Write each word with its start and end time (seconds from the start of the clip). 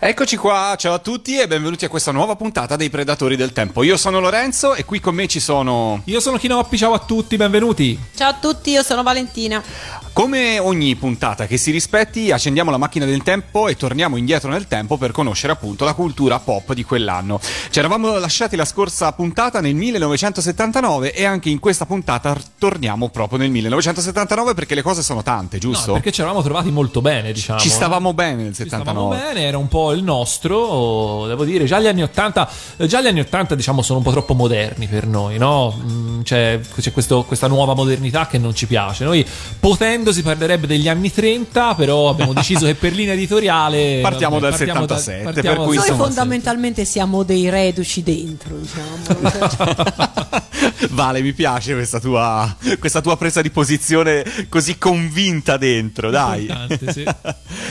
Eccoci 0.00 0.36
qua, 0.36 0.76
ciao 0.78 0.94
a 0.94 1.00
tutti 1.00 1.40
e 1.40 1.48
benvenuti 1.48 1.84
a 1.84 1.88
questa 1.88 2.12
nuova 2.12 2.36
puntata 2.36 2.76
dei 2.76 2.88
Predatori 2.88 3.34
del 3.34 3.52
Tempo. 3.52 3.82
Io 3.82 3.96
sono 3.96 4.20
Lorenzo 4.20 4.76
e 4.76 4.84
qui 4.84 5.00
con 5.00 5.12
me 5.12 5.26
ci 5.26 5.40
sono... 5.40 6.02
Io 6.04 6.20
sono 6.20 6.38
Chinoppi, 6.38 6.78
ciao 6.78 6.92
a 6.92 7.00
tutti, 7.00 7.36
benvenuti. 7.36 7.98
Ciao 8.14 8.30
a 8.30 8.34
tutti, 8.34 8.70
io 8.70 8.84
sono 8.84 9.02
Valentina. 9.02 9.60
Come 10.12 10.60
ogni 10.60 10.94
puntata 10.94 11.46
che 11.46 11.56
si 11.56 11.72
rispetti, 11.72 12.30
accendiamo 12.30 12.70
la 12.70 12.76
macchina 12.76 13.06
del 13.06 13.24
tempo 13.24 13.66
e 13.66 13.76
torniamo 13.76 14.16
indietro 14.16 14.50
nel 14.50 14.68
tempo 14.68 14.96
per 14.96 15.10
conoscere 15.10 15.52
appunto 15.52 15.84
la 15.84 15.94
cultura 15.94 16.38
pop 16.38 16.74
di 16.74 16.84
quell'anno. 16.84 17.40
Ci 17.70 17.78
eravamo 17.78 18.18
lasciati 18.18 18.54
la 18.54 18.64
scorsa 18.64 19.12
puntata 19.12 19.60
nel 19.60 19.74
1979 19.74 21.12
e 21.12 21.24
anche 21.24 21.50
in 21.50 21.58
questa 21.58 21.86
puntata 21.86 22.36
torniamo 22.56 23.08
proprio 23.10 23.38
nel 23.38 23.50
1979 23.50 24.54
perché 24.54 24.76
le 24.76 24.82
cose 24.82 25.02
sono 25.02 25.24
tante, 25.24 25.58
giusto? 25.58 25.88
No, 25.88 25.92
perché 25.94 26.12
ci 26.12 26.20
eravamo 26.20 26.42
trovati 26.42 26.70
molto 26.70 27.00
bene, 27.00 27.32
diciamo. 27.32 27.58
Ci 27.58 27.68
stavamo 27.68 28.12
bene 28.12 28.42
nel 28.42 28.54
Ci 28.54 28.62
79. 28.62 29.16
stavamo 29.16 29.32
bene, 29.32 29.46
era 29.46 29.58
un 29.58 29.68
po' 29.68 29.87
il 29.92 30.02
nostro, 30.02 31.24
devo 31.26 31.44
dire, 31.44 31.64
già 31.64 31.80
gli 31.80 31.86
anni 31.86 32.02
80, 32.02 32.48
già 32.86 33.00
gli 33.00 33.06
anni 33.06 33.20
80 33.20 33.54
diciamo 33.54 33.82
sono 33.82 33.98
un 33.98 34.04
po' 34.04 34.10
troppo 34.10 34.34
moderni 34.34 34.86
per 34.86 35.06
noi, 35.06 35.38
no? 35.38 35.74
Mm, 35.80 36.20
C'è, 36.22 36.60
c'è 36.80 36.92
questo- 36.92 37.24
questa 37.24 37.46
nuova 37.46 37.74
modernità 37.74 38.26
che 38.26 38.38
non 38.38 38.54
ci 38.54 38.66
piace. 38.66 39.04
Noi 39.04 39.24
potendo 39.60 40.12
si 40.12 40.22
parlerebbe 40.22 40.66
degli 40.66 40.88
anni 40.88 41.12
30, 41.12 41.74
però 41.74 42.08
abbiamo 42.08 42.32
deciso 42.32 42.66
che 42.66 42.74
per 42.74 42.92
linea 42.92 43.14
editoriale 43.14 44.00
Partiamo 44.02 44.38
dal 44.38 44.50
partiamo 44.50 44.80
77, 44.80 45.22
partiamo 45.24 45.56
per 45.56 45.66
cui 45.66 45.76
Noi 45.76 45.96
fondamentalmente 45.96 46.84
siamo 46.84 47.22
dei 47.22 47.48
reduci 47.48 48.02
dentro, 48.02 48.56
diciamo. 48.56 49.66
Vale, 50.90 51.22
mi 51.22 51.32
piace 51.32 51.74
questa 51.74 52.00
tua, 52.00 52.54
questa 52.78 53.00
tua 53.00 53.16
presa 53.16 53.40
di 53.42 53.50
posizione 53.50 54.24
così 54.48 54.78
convinta 54.78 55.56
dentro, 55.56 56.10
dai. 56.10 56.46
Sì. 56.90 57.04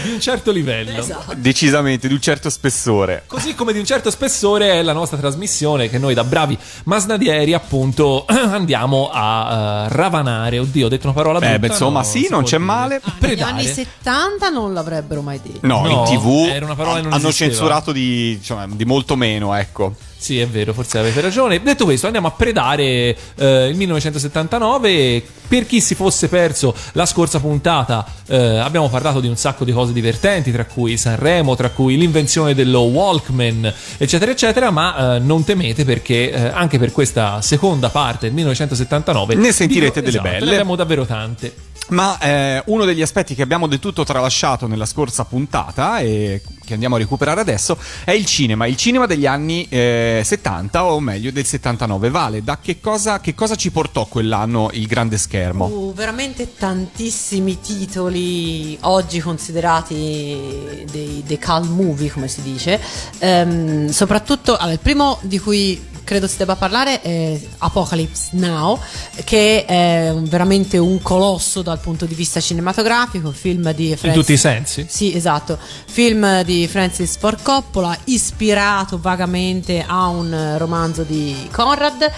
Di 0.04 0.12
un 0.14 0.20
certo 0.20 0.52
livello. 0.52 0.98
esatto. 0.98 1.34
Decisamente, 1.36 2.07
di 2.08 2.14
un 2.14 2.22
certo 2.22 2.50
spessore. 2.50 3.24
Così 3.28 3.56
come 3.56 3.74
di 3.74 3.80
un 3.80 3.86
certo 3.86 4.10
spessore 4.10 4.72
è 4.74 4.82
la 4.82 4.94
nostra 4.94 5.18
trasmissione 5.18 5.90
che 5.90 5.98
noi 5.98 6.14
da 6.14 6.24
bravi 6.24 6.58
masnadieri 6.86 7.54
appunto 7.54 8.26
andiamo 8.28 9.10
a 9.12 9.86
eh, 9.86 9.94
ravanare. 9.94 10.60
Oddio, 10.60 10.86
ho 10.86 10.90
detto 10.90 11.06
una 11.08 11.16
parola 11.16 11.40
brutta. 11.40 11.54
Eh, 11.56 11.60
beh, 11.60 11.68
insomma, 11.68 12.00
no, 12.00 12.06
sì, 12.06 12.28
non 12.30 12.44
c'è 12.44 12.58
dire. 12.58 12.64
male. 12.64 13.02
Negli 13.04 13.18
Predare. 13.20 13.52
anni 13.52 13.66
70 13.66 14.50
non 14.50 14.74
l'avrebbero 14.74 15.22
mai 15.22 15.40
detto. 15.42 15.60
No, 15.66 15.82
No, 15.82 15.90
in 15.90 16.18
tv 16.18 16.48
era 16.50 16.66
una 16.66 16.76
parola 16.76 16.96
che 16.98 17.04
non 17.04 17.14
hanno 17.14 17.28
esisteva. 17.28 17.52
censurato 17.52 17.92
di, 17.92 18.34
insomma, 18.34 18.66
di 18.70 18.86
molto 18.86 19.16
meno, 19.16 19.54
ecco. 19.54 19.96
Sì, 20.20 20.40
è 20.40 20.48
vero, 20.48 20.74
forse 20.74 20.98
avete 20.98 21.22
ragione. 21.22 21.62
Detto 21.62 21.86
questo, 21.86 22.08
andiamo 22.08 22.28
a 22.28 22.32
predare 22.32 23.16
eh, 23.36 23.68
il 23.68 23.76
1979. 23.76 25.24
Per 25.48 25.66
chi 25.66 25.80
si 25.80 25.96
fosse 25.96 26.28
perso 26.28 26.76
la 26.94 27.06
scorsa 27.06 27.40
puntata, 27.40 28.06
eh, 28.28 28.58
abbiamo 28.58 28.90
parlato 28.90 29.20
di 29.22 29.28
un 29.28 29.38
sacco 29.38 29.64
di 29.64 29.72
cose 29.72 29.94
divertenti, 29.94 30.52
tra 30.52 30.66
cui 30.66 30.98
Sanremo, 30.98 31.56
tra 31.56 31.70
cui 31.70 31.98
l'invenzione 31.98 32.56
dello 32.56 32.82
Walkman, 32.82 33.72
eccetera, 33.98 34.32
eccetera. 34.32 34.72
Ma 34.72 35.16
eh, 35.16 35.20
non 35.20 35.44
temete 35.44 35.86
perché 35.86 36.32
eh, 36.32 36.48
anche 36.48 36.80
per 36.80 36.92
questa 36.92 37.42
seconda 37.42 37.90
parte 37.90 38.26
del 38.26 38.34
1979 38.34 39.36
Ne 39.36 39.52
sentirete 39.52 40.02
delle 40.02 40.18
esatto, 40.18 40.30
belle. 40.30 40.46
Ne 40.46 40.52
abbiamo 40.52 40.76
davvero 40.76 41.06
tante. 41.06 41.54
Ma 41.90 42.18
eh, 42.20 42.64
uno 42.66 42.86
degli 42.86 43.02
aspetti 43.02 43.34
che 43.34 43.42
abbiamo 43.42 43.68
del 43.68 43.80
tutto 43.80 44.04
tralasciato 44.04 44.68
nella 44.68 44.86
scorsa 44.86 45.24
puntata 45.24 46.00
e 46.00 46.42
che 46.66 46.74
andiamo 46.74 46.96
a 46.96 46.98
recuperare 46.98 47.40
adesso 47.40 47.78
è 48.04 48.12
il 48.12 48.26
cinema, 48.26 48.68
il 48.68 48.76
cinema 48.76 49.06
degli 49.06 49.26
anni 49.26 49.66
eh, 49.70 50.22
70 50.22 50.84
o 50.84 51.00
meglio 51.00 51.32
del 51.32 51.46
79. 51.46 52.10
Vale, 52.10 52.44
da 52.44 52.60
che 52.62 52.82
cosa, 52.82 53.22
che 53.22 53.34
cosa 53.34 53.56
ci 53.56 53.72
portò 53.72 54.06
quell'anno 54.06 54.70
il 54.74 54.86
grande 54.86 55.18
schermo? 55.18 55.66
Uh, 55.66 55.94
veramente 55.94 56.56
tantissimi 56.56 57.62
titoli 57.62 58.78
oggi 58.82 59.20
considerati 59.22 60.86
dei, 60.92 61.24
dei 61.26 61.40
cult 61.40 61.70
movie, 61.70 62.12
come 62.12 62.28
si 62.28 62.42
dice. 62.42 62.82
Ehm, 63.20 63.88
soprattutto, 63.90 64.58
allora, 64.58 64.74
il 64.74 64.80
primo 64.80 65.20
di 65.22 65.40
cui 65.40 65.96
credo 66.08 66.26
si 66.26 66.38
debba 66.38 66.56
parlare 66.56 67.02
è 67.02 67.38
Apocalypse 67.58 68.30
Now, 68.32 68.80
che 69.26 69.66
è 69.66 70.14
veramente 70.18 70.78
un 70.78 71.02
colosso 71.02 71.62
dal 71.62 71.80
punto 71.80 72.06
di 72.06 72.16
vista 72.16 72.40
cinematografico, 72.40 73.32
film 73.32 73.74
di 73.74 73.90
In 73.90 73.98
Francis- 73.98 74.22
tutti 74.22 74.32
i 74.32 74.38
sensi. 74.38 74.86
Sì, 74.88 75.14
esatto. 75.14 75.60
Film 75.86 76.44
di 76.44 76.66
Francis 76.70 77.18
Ford 77.18 77.42
Coppola, 77.42 77.96
ispirato 78.06 78.98
vagamente 79.02 79.84
a 79.86 80.08
un 80.08 80.56
romanzo 80.58 81.04
di 81.04 81.50
Conrad, 81.52 82.10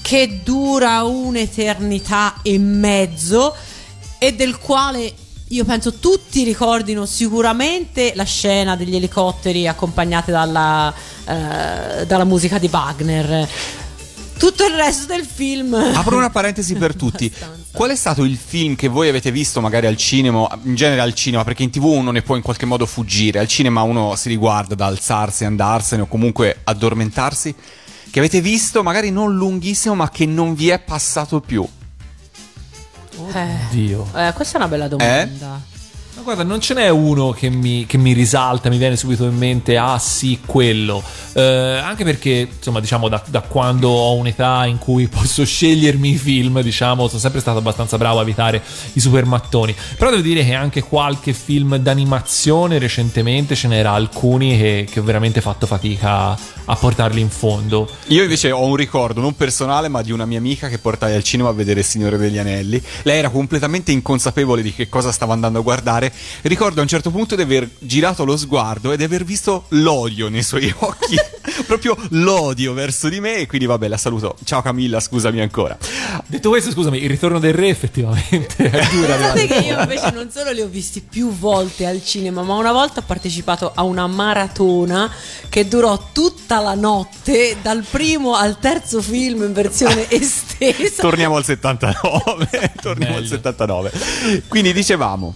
che 0.00 0.40
dura 0.42 1.02
un'eternità 1.02 2.36
e 2.40 2.58
mezzo 2.58 3.54
e 4.16 4.32
del 4.34 4.56
quale 4.56 5.12
io 5.50 5.64
penso 5.64 5.94
tutti 5.94 6.42
ricordino 6.42 7.06
sicuramente 7.06 8.12
la 8.16 8.24
scena 8.24 8.74
degli 8.74 8.96
elicotteri 8.96 9.68
accompagnate 9.68 10.32
dalla, 10.32 10.92
eh, 11.24 12.04
dalla 12.04 12.24
musica 12.24 12.58
di 12.58 12.68
Wagner. 12.70 13.48
Tutto 14.38 14.66
il 14.66 14.74
resto 14.74 15.06
del 15.06 15.24
film. 15.24 15.72
Apro 15.72 16.16
una 16.16 16.30
parentesi 16.30 16.74
per 16.74 16.94
tutti. 16.96 17.32
Qual 17.70 17.90
è 17.90 17.94
stato 17.94 18.24
il 18.24 18.36
film 18.36 18.74
che 18.74 18.88
voi 18.88 19.08
avete 19.08 19.30
visto 19.30 19.60
magari 19.60 19.86
al 19.86 19.96
cinema, 19.96 20.48
in 20.64 20.74
genere 20.74 21.00
al 21.00 21.14
cinema, 21.14 21.44
perché 21.44 21.62
in 21.62 21.70
tv 21.70 21.84
uno 21.84 22.10
ne 22.10 22.22
può 22.22 22.34
in 22.34 22.42
qualche 22.42 22.66
modo 22.66 22.84
fuggire, 22.84 23.38
al 23.38 23.48
cinema 23.48 23.82
uno 23.82 24.16
si 24.16 24.28
riguarda 24.28 24.74
da 24.74 24.86
alzarsi, 24.86 25.44
andarsene 25.44 26.02
o 26.02 26.06
comunque 26.06 26.60
addormentarsi, 26.64 27.54
che 28.10 28.18
avete 28.18 28.40
visto 28.40 28.82
magari 28.82 29.10
non 29.10 29.34
lunghissimo 29.34 29.94
ma 29.94 30.10
che 30.10 30.26
non 30.26 30.54
vi 30.54 30.70
è 30.70 30.80
passato 30.80 31.40
più? 31.40 31.66
Eh, 33.32 33.46
Dio. 33.70 34.06
eh, 34.14 34.32
questa 34.34 34.54
è 34.54 34.56
una 34.56 34.68
bella 34.68 34.88
domanda. 34.88 35.74
Ma 36.16 36.22
guarda, 36.22 36.44
non 36.44 36.62
ce 36.62 36.72
n'è 36.72 36.88
uno 36.88 37.30
che 37.32 37.50
mi, 37.50 37.84
che 37.84 37.98
mi 37.98 38.14
risalta, 38.14 38.70
mi 38.70 38.78
viene 38.78 38.96
subito 38.96 39.24
in 39.24 39.36
mente, 39.36 39.76
ah 39.76 39.98
sì, 39.98 40.40
quello. 40.46 41.02
Eh, 41.34 41.42
anche 41.42 42.04
perché, 42.04 42.48
insomma, 42.56 42.80
diciamo, 42.80 43.10
da, 43.10 43.22
da 43.26 43.42
quando 43.42 43.90
ho 43.90 44.14
un'età 44.14 44.64
in 44.64 44.78
cui 44.78 45.08
posso 45.12 45.44
scegliermi 45.44 46.12
i 46.12 46.16
film, 46.16 46.62
diciamo, 46.62 47.06
sono 47.06 47.20
sempre 47.20 47.40
stato 47.40 47.58
abbastanza 47.58 47.98
bravo 47.98 48.20
a 48.20 48.22
evitare 48.22 48.62
i 48.94 49.00
super 49.00 49.26
mattoni. 49.26 49.76
Però 49.98 50.08
devo 50.08 50.22
dire 50.22 50.42
che 50.42 50.54
anche 50.54 50.82
qualche 50.82 51.34
film 51.34 51.76
d'animazione 51.76 52.78
recentemente 52.78 53.54
ce 53.54 53.68
n'era 53.68 53.92
alcuni 53.92 54.56
che, 54.56 54.88
che 54.90 55.00
ho 55.00 55.04
veramente 55.04 55.42
fatto 55.42 55.66
fatica 55.66 56.34
a 56.66 56.76
portarli 56.76 57.20
in 57.20 57.30
fondo. 57.30 57.88
Io 58.08 58.22
invece 58.22 58.50
ho 58.50 58.64
un 58.64 58.76
ricordo 58.76 59.20
non 59.20 59.34
personale 59.36 59.88
ma 59.88 60.02
di 60.02 60.12
una 60.12 60.26
mia 60.26 60.38
amica 60.38 60.68
che 60.68 60.78
portai 60.78 61.14
al 61.14 61.22
cinema 61.22 61.48
a 61.48 61.52
vedere 61.52 61.80
Il 61.80 61.86
Signore 61.86 62.16
degli 62.16 62.38
Anelli. 62.38 62.82
Lei 63.02 63.18
era 63.18 63.28
completamente 63.28 63.92
inconsapevole 63.92 64.62
di 64.62 64.72
che 64.72 64.88
cosa 64.88 65.12
stava 65.12 65.32
andando 65.32 65.58
a 65.58 65.62
guardare. 65.62 66.12
Ricordo 66.42 66.80
a 66.80 66.82
un 66.82 66.88
certo 66.88 67.10
punto 67.10 67.36
di 67.36 67.42
aver 67.42 67.68
girato 67.78 68.24
lo 68.24 68.36
sguardo 68.36 68.92
e 68.92 68.96
di 68.96 69.04
aver 69.04 69.24
visto 69.24 69.64
l'odio 69.68 70.28
nei 70.28 70.42
suoi 70.42 70.72
occhi. 70.78 71.16
Proprio 71.66 71.96
l'odio 72.10 72.72
verso 72.72 73.08
di 73.08 73.20
me 73.20 73.36
e 73.36 73.46
quindi 73.46 73.66
vabbè 73.66 73.88
la 73.88 73.96
saluto. 73.96 74.36
Ciao 74.44 74.62
Camilla, 74.62 75.00
scusami 75.00 75.40
ancora. 75.40 75.76
Detto 76.26 76.48
questo, 76.48 76.70
scusami, 76.70 77.02
il 77.02 77.08
ritorno 77.08 77.38
del 77.38 77.54
re 77.54 77.68
effettivamente 77.68 78.70
è 78.70 78.86
dura. 78.90 79.16
Guardate 79.16 79.46
che 79.46 79.58
io 79.58 79.80
invece 79.80 80.10
non 80.10 80.30
solo 80.30 80.50
li 80.50 80.60
ho 80.60 80.66
visti 80.66 81.00
più 81.00 81.30
volte 81.32 81.86
al 81.86 82.04
cinema, 82.04 82.42
ma 82.42 82.54
una 82.54 82.72
volta 82.72 83.00
ho 83.00 83.04
partecipato 83.06 83.72
a 83.74 83.82
una 83.82 84.06
maratona 84.06 85.10
che 85.48 85.66
durò 85.68 86.08
tutta 86.12 86.55
la 86.60 86.74
notte, 86.74 87.56
dal 87.62 87.84
primo 87.88 88.34
al 88.34 88.58
terzo 88.58 89.00
film 89.02 89.44
in 89.44 89.52
versione 89.52 90.08
estesa. 90.10 91.02
Torniamo 91.02 91.36
al 91.36 91.44
79. 91.44 92.72
Torniamo 92.80 93.16
al 93.16 93.22
Bello. 93.22 93.34
79. 93.34 93.92
Quindi 94.48 94.72
dicevamo. 94.72 95.34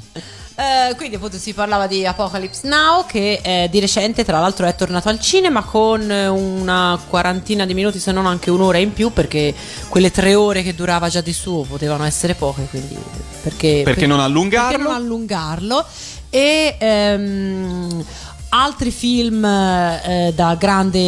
Eh, 0.61 0.95
quindi 0.97 1.17
appunto 1.17 1.39
si 1.39 1.55
parlava 1.55 1.87
di 1.87 2.05
Apocalypse 2.05 2.69
Now 2.69 3.07
che 3.07 3.41
eh, 3.43 3.69
di 3.71 3.81
recente 3.81 4.25
tra 4.27 4.41
l'altro 4.41 4.67
è 4.67 4.75
tornato 4.75 5.09
al 5.09 5.19
cinema 5.19 5.63
con 5.63 6.11
eh, 6.11 6.29
una 6.29 7.01
quarantina 7.09 7.65
di 7.65 7.73
minuti 7.73 7.99
se 7.99 8.13
non 8.13 8.27
anche 8.27 8.51
un'ora 8.51 8.77
in 8.77 8.93
più 8.93 9.11
perché 9.11 9.55
quelle 9.89 10.11
tre 10.11 10.35
ore 10.35 10.63
che 10.63 10.75
durava 10.75 11.09
già 11.09 11.23
di 11.23 11.33
suo 11.33 11.63
potevano 11.63 12.05
essere 12.05 12.35
poche 12.35 12.67
quindi 12.69 12.95
perché, 13.43 13.81
Perché 13.87 14.07
non 14.07 14.21
allungarlo? 14.21 14.69
perché 14.77 14.83
non 14.83 14.93
allungarlo 14.95 15.87
e 16.29 16.77
ehm, 16.79 18.05
Altri 18.53 18.91
film 18.91 19.45
eh, 19.45 20.33
da 20.35 20.57
grande, 20.57 20.99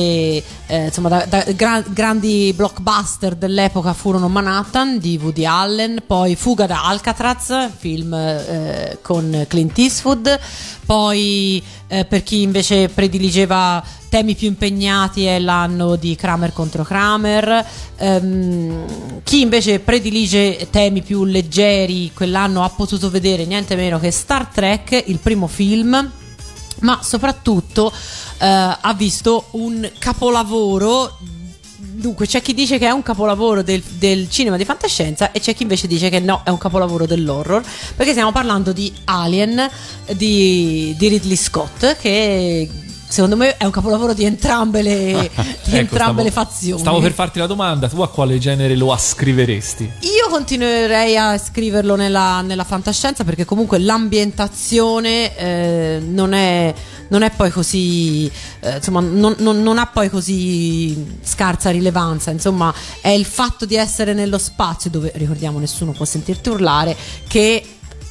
eh, 0.67 0.85
insomma, 0.85 1.09
da, 1.09 1.27
da 1.29 1.44
gra- 1.56 1.83
grandi 1.89 2.53
blockbuster 2.55 3.35
dell'epoca 3.35 3.94
furono 3.94 4.29
Manhattan 4.29 4.99
di 5.00 5.19
Woody 5.21 5.44
Allen, 5.44 6.05
poi 6.06 6.37
Fuga 6.37 6.67
da 6.67 6.85
Alcatraz, 6.85 7.71
film 7.77 8.15
eh, 8.15 8.99
con 9.03 9.44
Clint 9.49 9.77
Eastwood, 9.77 10.39
poi 10.87 11.61
eh, 11.89 12.05
per 12.05 12.23
chi 12.23 12.43
invece 12.43 12.89
prediligeva 12.89 13.83
temi 14.09 14.37
più 14.37 14.47
impegnati 14.47 15.25
è 15.25 15.41
l'anno 15.41 15.97
di 15.97 16.15
Kramer 16.15 16.53
contro 16.53 16.85
Kramer, 16.85 17.67
ehm, 17.97 19.23
chi 19.25 19.41
invece 19.41 19.81
predilige 19.81 20.69
temi 20.71 21.03
più 21.03 21.25
leggeri 21.25 22.12
quell'anno 22.15 22.62
ha 22.62 22.69
potuto 22.69 23.11
vedere 23.11 23.47
niente 23.47 23.75
meno 23.75 23.99
che 23.99 24.12
Star 24.12 24.47
Trek, 24.47 25.03
il 25.06 25.19
primo 25.19 25.49
film 25.49 26.21
ma 26.82 27.00
soprattutto 27.02 27.93
eh, 28.38 28.46
ha 28.46 28.94
visto 28.96 29.46
un 29.52 29.90
capolavoro. 29.99 31.19
Dunque, 31.76 32.26
c'è 32.26 32.40
chi 32.40 32.55
dice 32.55 32.79
che 32.79 32.87
è 32.87 32.90
un 32.90 33.02
capolavoro 33.02 33.62
del, 33.62 33.82
del, 33.82 34.29
cinema 34.31 34.56
di 34.56 34.64
fantascienza 34.64 35.31
e 35.31 35.40
c'è 35.40 35.55
chi 35.55 35.62
invece 35.62 35.87
dice 35.87 36.08
che 36.08 36.20
no, 36.20 36.43
è 36.44 36.50
un 36.50 36.58
capolavoro 36.58 37.06
dell'horror, 37.06 37.62
perché 37.96 38.12
stiamo 38.12 38.32
parlando 38.32 38.73
di 38.73 38.93
Alien 39.05 39.69
di, 40.12 40.94
di 40.96 41.08
Ridley 41.08 41.37
Scott, 41.37 41.96
che 41.99 42.69
secondo 43.12 43.37
me 43.37 43.59
è 43.59 43.67
un 43.67 43.70
capolavoro 43.70 44.14
di 44.14 44.25
entrambe 44.25 44.81
le, 44.81 45.31
di 45.64 45.70
ecco, 45.70 45.76
entrambe 45.76 45.87
stavo, 45.97 46.23
le 46.23 46.31
fazioni. 46.31 46.81
Stavo 46.81 47.00
per 47.00 47.12
farti 47.12 47.38
la 47.38 47.47
domanda, 47.47 47.87
tu 47.87 48.00
a 48.00 48.09
quale 48.09 48.38
genere 48.38 48.75
lo 48.75 48.91
ascriveresti? 48.91 49.85
Io 50.00 50.31
continuerei 50.31 51.19
a 51.19 51.37
scriverlo 51.37 51.94
nella, 51.94 52.41
nella 52.41 52.64
fantascienza 52.64 53.23
perché 53.23 53.44
comunque 53.44 53.79
l'ambientazione 53.79 55.37
eh, 55.37 56.03
non, 56.03 56.32
è, 56.32 56.73
non, 57.09 57.20
è, 57.20 57.31
poi 57.32 57.50
così, 57.50 58.31
eh, 58.61 58.76
insomma, 58.76 59.00
non, 59.00 59.35
non, 59.41 59.62
non, 59.62 59.76
ha 59.76 59.87
poi 59.88 60.08
così 60.08 61.19
scarsa 61.23 61.69
rilevanza, 61.69 62.31
insomma 62.31 62.73
è 63.03 63.11
il 63.11 63.26
fatto 63.26 63.67
di 63.67 63.75
essere 63.75 64.15
nello 64.15 64.38
spazio 64.38 64.88
dove, 64.88 65.12
ricordiamo, 65.17 65.58
nessuno 65.58 65.93
può 65.93 66.06
sentirti 66.06 66.49
urlare, 66.49 66.97
che 67.29 67.62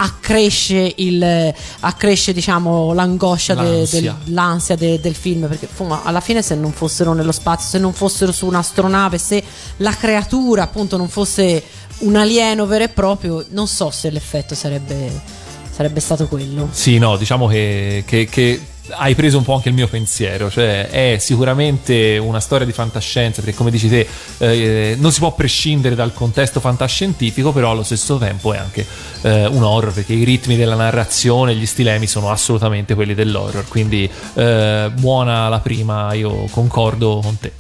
accresce, 0.01 0.94
il, 0.98 1.53
accresce 1.81 2.33
diciamo, 2.33 2.94
l'angoscia, 2.94 3.53
l'ansia, 3.53 4.00
de, 4.00 4.07
del, 4.07 4.33
l'ansia 4.33 4.75
de, 4.75 5.00
del 5.00 5.15
film 5.15 5.48
perché 5.48 5.68
insomma, 5.69 6.01
alla 6.03 6.21
fine 6.21 6.42
se 6.42 6.56
non 6.56 6.71
fossero 6.71 7.13
nello 7.13 7.31
spazio, 7.31 7.69
se 7.69 7.77
non 7.77 7.94
fossero 7.94 8.31
su 8.31 8.48
un'astronave, 8.48 9.18
se 9.18 9.44
la 9.77 9.95
creatura 9.95 10.63
appunto 10.63 10.98
non 10.98 11.07
fosse 11.07 11.63
un 12.00 12.15
alieno 12.15 12.65
vero 12.65 12.86
e 12.86 12.89
proprio, 12.89 13.45
non 13.50 13.68
so 13.68 13.92
se 13.92 14.09
l'effetto 14.09 14.56
sarebbe 14.56 15.39
sarebbe 15.71 16.00
stato 16.01 16.27
quello. 16.27 16.68
Sì, 16.71 16.97
no, 16.97 17.15
diciamo 17.15 17.47
che, 17.47 18.04
che, 18.06 18.27
che, 18.30 18.59
hai 18.89 19.16
preso 19.16 19.38
un 19.38 19.44
po' 19.44 19.54
anche 19.54 19.69
il 19.69 19.75
mio 19.75 19.88
pensiero, 19.88 20.50
cioè 20.50 20.89
è 20.89 21.18
sicuramente 21.19 22.18
una 22.18 22.39
storia 22.39 22.66
di 22.66 22.72
fantascienza, 22.72 23.42
perché 23.42 23.56
come 23.56 23.72
dici 23.72 23.88
te 23.88 24.07
eh, 24.39 24.95
non 25.00 25.12
si 25.12 25.19
può 25.19 25.33
prescindere 25.33 25.95
dal 25.95 26.13
contesto 26.13 26.60
fantascientifico, 26.60 27.51
però 27.51 27.72
allo 27.72 27.83
stesso 27.83 28.18
tempo 28.18 28.54
è 28.54 28.57
anche 28.57 28.86
eh, 29.22 29.45
un 29.45 29.63
horror, 29.63 29.94
perché 29.94 30.13
i 30.13 30.24
ritmi 30.24 30.56
della 30.56 30.75
narrazione, 30.75 31.56
gli 31.56 31.66
stilemi 31.66 32.07
sono 32.07 32.31
assolutamente 32.31 32.95
quelli 32.95 33.13
dell'horror, 33.13 33.68
quindi 33.68 34.10
eh, 34.33 34.92
buona 34.94 35.48
la 35.48 35.60
prima, 35.60 36.13
io 36.13 36.45
concordo 36.51 37.19
con 37.22 37.38
te. 37.39 37.51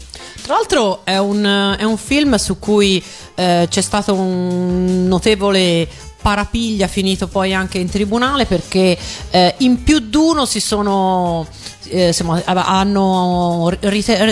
Tra 0.41 0.55
l'altro 0.55 1.05
è 1.05 1.17
un, 1.17 1.75
è 1.77 1.83
un 1.83 1.97
film 1.97 2.35
su 2.35 2.57
cui 2.57 3.01
eh, 3.35 3.67
c'è 3.69 3.81
stato 3.81 4.13
un 4.15 5.07
notevole 5.07 5.87
parapiglia 6.21 6.87
finito 6.87 7.27
poi 7.27 7.53
anche 7.53 7.77
in 7.77 7.89
tribunale 7.89 8.45
perché 8.45 8.97
eh, 9.29 9.55
in 9.59 9.83
più 9.83 9.99
di 9.99 10.15
uno 10.15 10.45
si 10.45 10.59
sono 10.59 11.47
eh, 11.91 12.15
hanno, 12.43 13.71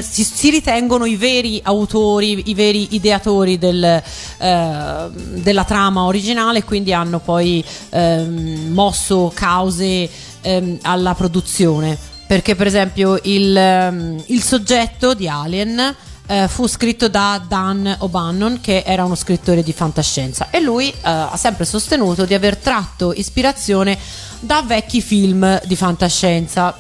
si, 0.02 0.50
ritengono 0.50 1.06
i 1.06 1.16
veri 1.16 1.60
autori, 1.64 2.50
i 2.50 2.54
veri 2.54 2.96
ideatori 2.96 3.58
del, 3.58 3.84
eh, 3.84 5.08
della 5.12 5.64
trama 5.66 6.04
originale, 6.04 6.64
quindi 6.64 6.94
hanno 6.94 7.20
poi 7.20 7.64
ehm, 7.90 8.72
mosso 8.72 9.32
cause 9.34 10.10
ehm, 10.42 10.80
alla 10.84 11.14
produzione. 11.14 11.98
Perché, 12.28 12.56
per 12.56 12.68
esempio, 12.68 13.20
il, 13.24 13.58
ehm, 13.58 14.24
il 14.28 14.44
soggetto 14.44 15.14
di 15.14 15.28
Alien 15.28 15.96
eh, 16.30 16.48
fu 16.48 16.68
scritto 16.68 17.08
da 17.08 17.44
Dan 17.46 17.96
O'Bannon, 18.00 18.60
che 18.62 18.84
era 18.86 19.04
uno 19.04 19.16
scrittore 19.16 19.64
di 19.64 19.74
fantascienza, 19.74 20.50
e 20.52 20.60
lui 20.62 20.90
eh, 20.90 20.96
ha 21.02 21.36
sempre 21.36 21.66
sostenuto 21.66 22.26
di 22.26 22.36
aver 22.36 22.58
tratto 22.58 23.12
ispirazione 23.14 23.98
da 24.40 24.62
vecchi 24.62 25.02
film 25.02 25.60
di 25.66 25.76
fantascienza. 25.76 26.78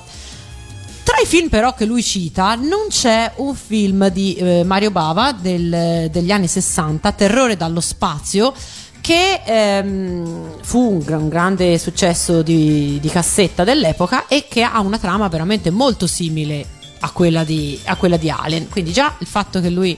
Tra 1.03 1.17
i 1.23 1.25
film 1.25 1.49
però 1.49 1.73
che 1.73 1.85
lui 1.85 2.03
cita 2.03 2.53
non 2.53 2.89
c'è 2.89 3.31
un 3.37 3.55
film 3.55 4.09
di 4.09 4.35
eh, 4.35 4.63
Mario 4.63 4.91
Bava 4.91 5.31
del, 5.31 6.09
degli 6.11 6.31
anni 6.31 6.47
60, 6.47 7.11
Terrore 7.13 7.57
dallo 7.57 7.81
spazio, 7.81 8.53
che 9.01 9.41
ehm, 9.43 10.57
fu 10.61 10.79
un, 10.79 11.03
un, 11.07 11.27
grande 11.27 11.79
successo 11.79 12.43
di, 12.43 12.99
di 13.01 13.09
cassetta 13.09 13.63
dell'epoca 13.63 14.27
e 14.27 14.45
che 14.47 14.61
ha 14.61 14.79
una 14.81 14.99
trama 14.99 15.27
veramente 15.27 15.71
molto 15.71 16.05
simile 16.05 16.77
a 16.99 17.11
quella 17.11 17.43
di, 17.43 17.79
a 17.85 17.95
quella 17.95 18.17
di 18.17 18.29
Alien. 18.29 18.69
Quindi 18.69 18.91
già 18.91 19.15
il 19.19 19.27
fatto 19.27 19.61
che 19.61 19.69
lui 19.69 19.97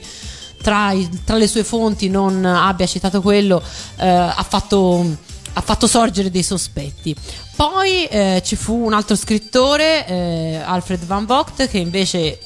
tra, 0.62 0.92
tra 1.24 1.36
le 1.36 1.46
sue 1.46 1.64
fonti 1.64 2.08
non 2.08 2.44
abbia 2.44 2.86
citato 2.86 3.20
quello 3.20 3.62
eh, 3.96 4.06
ha, 4.08 4.46
fatto, 4.48 5.04
ha, 5.52 5.60
fatto, 5.60 5.86
sorgere 5.86 6.30
dei 6.30 6.42
sospetti. 6.42 7.14
Poi 7.54 8.06
eh, 8.06 8.42
ci 8.44 8.56
fu 8.56 8.74
un 8.74 8.94
altro 8.94 9.16
scrittore, 9.16 10.06
eh, 10.06 10.60
Alfred 10.64 11.04
Van 11.04 11.26
Vogt, 11.26 11.68
che 11.68 11.78
invece 11.78 12.38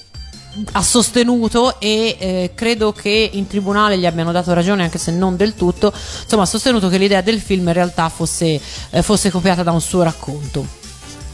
ha 0.72 0.82
sostenuto 0.82 1.78
e 1.80 2.16
eh, 2.18 2.52
credo 2.54 2.92
che 2.92 3.30
in 3.32 3.46
tribunale 3.46 3.98
gli 3.98 4.06
abbiano 4.06 4.32
dato 4.32 4.54
ragione 4.54 4.84
anche 4.84 4.96
se 4.96 5.12
non 5.12 5.36
del 5.36 5.54
tutto 5.54 5.92
insomma 6.22 6.44
ha 6.44 6.46
sostenuto 6.46 6.88
che 6.88 6.96
l'idea 6.96 7.20
del 7.20 7.40
film 7.40 7.66
in 7.66 7.74
realtà 7.74 8.08
fosse, 8.08 8.58
eh, 8.88 9.02
fosse 9.02 9.30
copiata 9.30 9.62
da 9.62 9.72
un 9.72 9.82
suo 9.82 10.02
racconto 10.02 10.66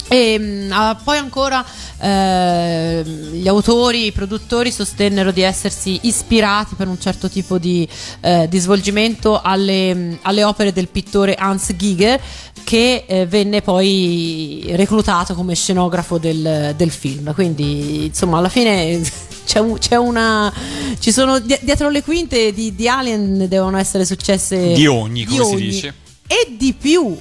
e 0.08 0.38
mh, 0.38 0.72
ah, 0.72 1.00
poi 1.02 1.19
ancora 1.19 1.64
eh, 1.99 3.02
gli 3.04 3.49
autori, 3.49 4.06
i 4.06 4.12
produttori 4.12 4.70
sostennero 4.70 5.31
di 5.31 5.43
essersi 5.43 6.00
ispirati 6.02 6.75
per 6.75 6.88
un 6.88 7.00
certo 7.00 7.28
tipo 7.28 7.58
di, 7.58 7.88
eh, 8.20 8.46
di 8.49 8.58
svolgimento 8.58 9.40
alle, 9.40 10.19
alle, 10.22 10.44
opere 10.44 10.72
del 10.72 10.88
pittore 10.88 11.34
Hans 11.34 11.75
Giger 11.76 12.20
che 12.64 13.04
eh, 13.06 13.26
venne 13.26 13.62
poi 13.62 14.64
reclutato 14.70 15.34
come 15.34 15.54
scenografo 15.54 16.19
del, 16.19 16.75
del, 16.76 16.90
film. 16.90 17.32
Quindi 17.34 18.06
insomma 18.06 18.38
alla 18.38 18.48
fine 18.48 19.00
c'è, 19.46 19.58
un, 19.60 19.78
c'è 19.78 19.96
una... 19.96 20.52
ci 20.98 21.12
sono 21.12 21.38
dietro 21.38 21.88
le 21.88 22.02
quinte 22.02 22.52
di, 22.52 22.75
di, 22.75 22.88
Alien 22.88 23.48
devono 23.48 23.78
essere 23.78 24.05
successe... 24.05 24.72
Di 24.72 24.87
ogni, 24.87 25.25
come 25.25 25.37
di 25.37 25.43
ogni. 25.43 25.56
si 25.56 25.62
dice. 25.62 25.94
E 26.26 26.56
di 26.56 26.72
più 26.72 27.16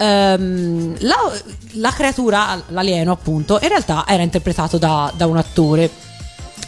Um, 0.00 0.94
la, 1.00 1.16
la, 1.72 1.90
creatura, 1.90 2.62
l'alieno 2.68 3.12
appunto, 3.12 3.58
in 3.60 3.68
realtà 3.68 4.04
era 4.06 4.22
interpretato 4.22 4.78
da, 4.78 5.12
da 5.16 5.26
un 5.26 5.36
attore. 5.36 5.90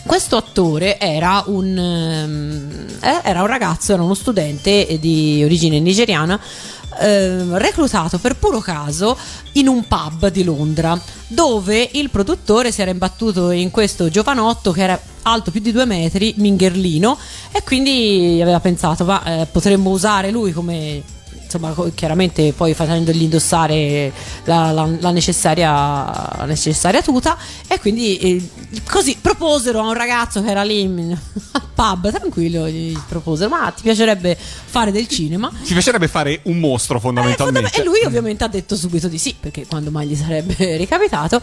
Questo 0.04 0.36
attore 0.36 0.98
era 0.98 1.44
un, 1.46 1.76
um, 1.76 2.86
era 3.22 3.40
un 3.40 3.46
ragazzo, 3.46 3.92
era 3.92 4.02
uno 4.02 4.14
studente 4.14 4.98
di 4.98 5.42
origine 5.44 5.78
nigeriana 5.78 6.40
eh, 6.98 7.58
reclutato 7.58 8.18
per 8.18 8.36
puro 8.36 8.58
caso 8.58 9.16
in 9.52 9.68
un 9.68 9.86
pub 9.86 10.28
di 10.28 10.42
Londra 10.42 11.00
dove 11.28 11.88
il 11.92 12.10
produttore 12.10 12.72
si 12.72 12.82
era 12.82 12.90
imbattuto 12.90 13.50
in 13.50 13.70
questo 13.70 14.08
giovanotto 14.08 14.72
che 14.72 14.82
era 14.82 15.00
alto 15.22 15.50
più 15.50 15.60
di 15.60 15.70
due 15.70 15.84
metri, 15.84 16.34
mingherlino 16.36 17.16
e 17.52 17.62
quindi 17.62 18.40
aveva 18.42 18.60
pensato 18.60 19.04
ma 19.04 19.22
eh, 19.24 19.46
potremmo 19.46 19.90
usare 19.90 20.30
lui 20.30 20.52
come 20.52 21.02
insomma, 21.50 21.74
chiaramente 21.94 22.52
poi 22.52 22.74
facendogli 22.74 23.22
indossare 23.22 24.12
la, 24.44 24.70
la, 24.70 24.88
la, 25.00 25.10
necessaria, 25.10 25.70
la 25.70 26.44
necessaria, 26.46 27.02
tuta 27.02 27.36
e 27.66 27.80
quindi 27.80 28.18
eh, 28.18 28.48
così 28.88 29.16
proposero 29.20 29.80
a 29.80 29.82
un 29.82 29.94
ragazzo 29.94 30.42
che 30.42 30.50
era 30.50 30.62
lì 30.62 30.84
al 31.52 31.62
pub, 31.74 32.12
tranquillo, 32.12 32.68
gli 32.68 32.96
proposero, 33.08 33.48
ma 33.48 33.72
ti 33.74 33.82
piacerebbe 33.82 34.36
fare 34.36 34.92
del 34.92 35.08
cinema? 35.08 35.50
Ti 35.50 35.72
piacerebbe 35.72 36.06
fare 36.06 36.40
un 36.44 36.58
mostro 36.58 37.00
fondamentalmente? 37.00 37.76
Eh, 37.76 37.80
e 37.80 37.84
lui 37.84 38.00
ovviamente 38.04 38.44
ha 38.44 38.48
detto 38.48 38.76
subito 38.76 39.08
di 39.08 39.18
sì, 39.18 39.34
perché 39.38 39.66
quando 39.66 39.90
mai 39.90 40.06
gli 40.06 40.16
sarebbe 40.16 40.54
ricapitato. 40.76 41.40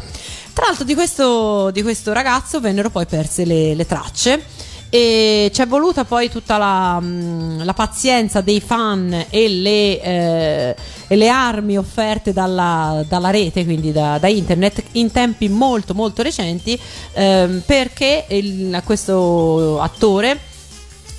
Tra 0.54 0.68
l'altro 0.68 0.86
di 0.86 0.96
questo, 0.96 1.70
di 1.72 1.82
questo 1.82 2.14
ragazzo 2.14 2.60
vennero 2.60 2.90
poi 2.90 3.06
perse 3.06 3.46
le, 3.46 3.76
le 3.76 3.86
tracce 3.86 4.44
e 4.90 5.52
ci 5.54 5.62
è 5.62 5.68
voluta 5.68 6.06
poi 6.06 6.30
tutta 6.30 6.58
la, 6.58 7.00
mm, 7.02 7.62
la 7.64 7.74
pazienza 7.74 8.42
dei 8.42 8.62
fan 8.62 9.26
e 9.30 9.50
le, 9.50 10.02
eh, 10.02 10.76
e 11.08 11.16
le 11.16 11.30
armi 11.30 11.78
offerte 11.78 12.32
dalla, 12.34 13.04
dalla 13.08 13.30
rete, 13.30 13.66
quindi 13.66 13.92
da, 13.92 14.18
da, 14.18 14.28
internet, 14.28 14.84
in 14.94 15.12
tempi 15.12 15.50
molto 15.50 15.94
molto 15.94 16.22
recenti, 16.22 16.80
eh, 17.14 17.62
perché 17.66 18.26
il, 18.30 18.82
questo 18.86 19.80
attore 19.82 20.40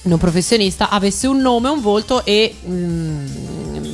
non 0.03 0.19
professionista 0.19 0.89
avesse 0.89 1.27
un 1.27 1.41
nome, 1.41 1.69
un 1.69 1.81
volto 1.81 2.25
e 2.25 2.55
mm, 2.67 3.27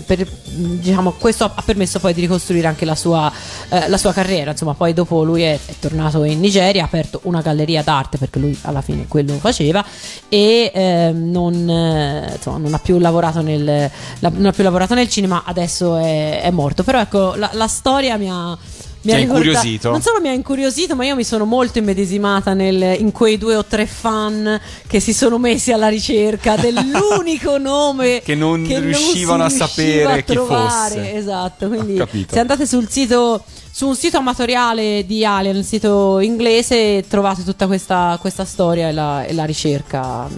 per, 0.04 0.26
diciamo, 0.26 1.12
questo 1.12 1.44
ha 1.44 1.62
permesso 1.64 1.98
poi 1.98 2.14
di 2.14 2.20
ricostruire 2.20 2.66
anche 2.66 2.84
la 2.84 2.94
sua, 2.94 3.30
eh, 3.68 3.88
la 3.88 3.96
sua 3.96 4.12
carriera. 4.12 4.52
Insomma, 4.52 4.74
poi 4.74 4.92
dopo 4.92 5.24
lui 5.24 5.42
è, 5.42 5.58
è, 5.64 5.74
tornato 5.78 6.24
in 6.24 6.40
Nigeria, 6.40 6.82
ha 6.82 6.86
aperto 6.86 7.20
una 7.24 7.40
galleria 7.40 7.82
d'arte 7.82 8.18
perché 8.18 8.38
lui 8.38 8.56
alla 8.62 8.80
fine 8.80 9.06
quello 9.08 9.34
faceva 9.34 9.84
e 10.28 10.70
eh, 10.74 11.12
non, 11.12 11.68
eh, 11.68 12.32
insomma, 12.34 12.58
non, 12.58 12.74
ha 12.74 12.78
più 12.78 12.98
lavorato 12.98 13.40
nel, 13.40 13.90
la, 14.18 14.28
non 14.28 14.46
ha 14.46 14.52
più 14.52 14.62
lavorato 14.62 14.94
nel 14.94 15.08
cinema, 15.08 15.42
adesso 15.44 15.96
è, 15.96 16.42
è 16.42 16.50
morto. 16.50 16.82
Però 16.82 17.00
ecco, 17.00 17.34
la, 17.34 17.50
la 17.52 17.68
storia 17.68 18.16
mi 18.16 18.30
ha 18.30 18.56
mi 19.04 19.12
ha 19.12 19.18
incuriosito. 19.18 19.90
Non 19.90 20.00
solo 20.00 20.20
mi 20.20 20.28
ha 20.28 20.32
incuriosito, 20.32 20.96
ma 20.96 21.04
io 21.04 21.14
mi 21.14 21.24
sono 21.24 21.44
molto 21.44 21.78
immedesimata 21.78 22.54
nel, 22.54 22.98
in 22.98 23.12
quei 23.12 23.38
due 23.38 23.56
o 23.56 23.64
tre 23.64 23.86
fan 23.86 24.60
che 24.86 25.00
si 25.00 25.12
sono 25.12 25.38
messi 25.38 25.72
alla 25.72 25.88
ricerca 25.88 26.56
dell'unico 26.56 27.56
nome 27.58 28.20
che 28.24 28.34
non 28.34 28.64
che 28.64 28.80
riuscivano 28.80 29.38
non 29.38 29.46
a 29.46 29.50
sapere 29.50 30.12
a 30.12 30.20
chi 30.20 30.36
fosse. 30.36 31.14
Esatto, 31.14 31.68
quindi 31.68 32.02
se 32.28 32.38
andate 32.38 32.66
sul 32.66 32.88
sito 32.88 33.44
su 33.70 33.88
un 33.88 33.96
sito 33.96 34.18
amatoriale 34.18 35.04
di 35.04 35.24
Alien, 35.24 35.56
il 35.56 35.64
sito 35.64 36.20
inglese, 36.20 37.04
trovate 37.08 37.42
tutta 37.42 37.66
questa, 37.66 38.16
questa 38.20 38.44
storia 38.44 38.88
e 38.88 38.92
la, 38.92 39.24
e 39.24 39.32
la 39.32 39.44
ricerca 39.44 40.28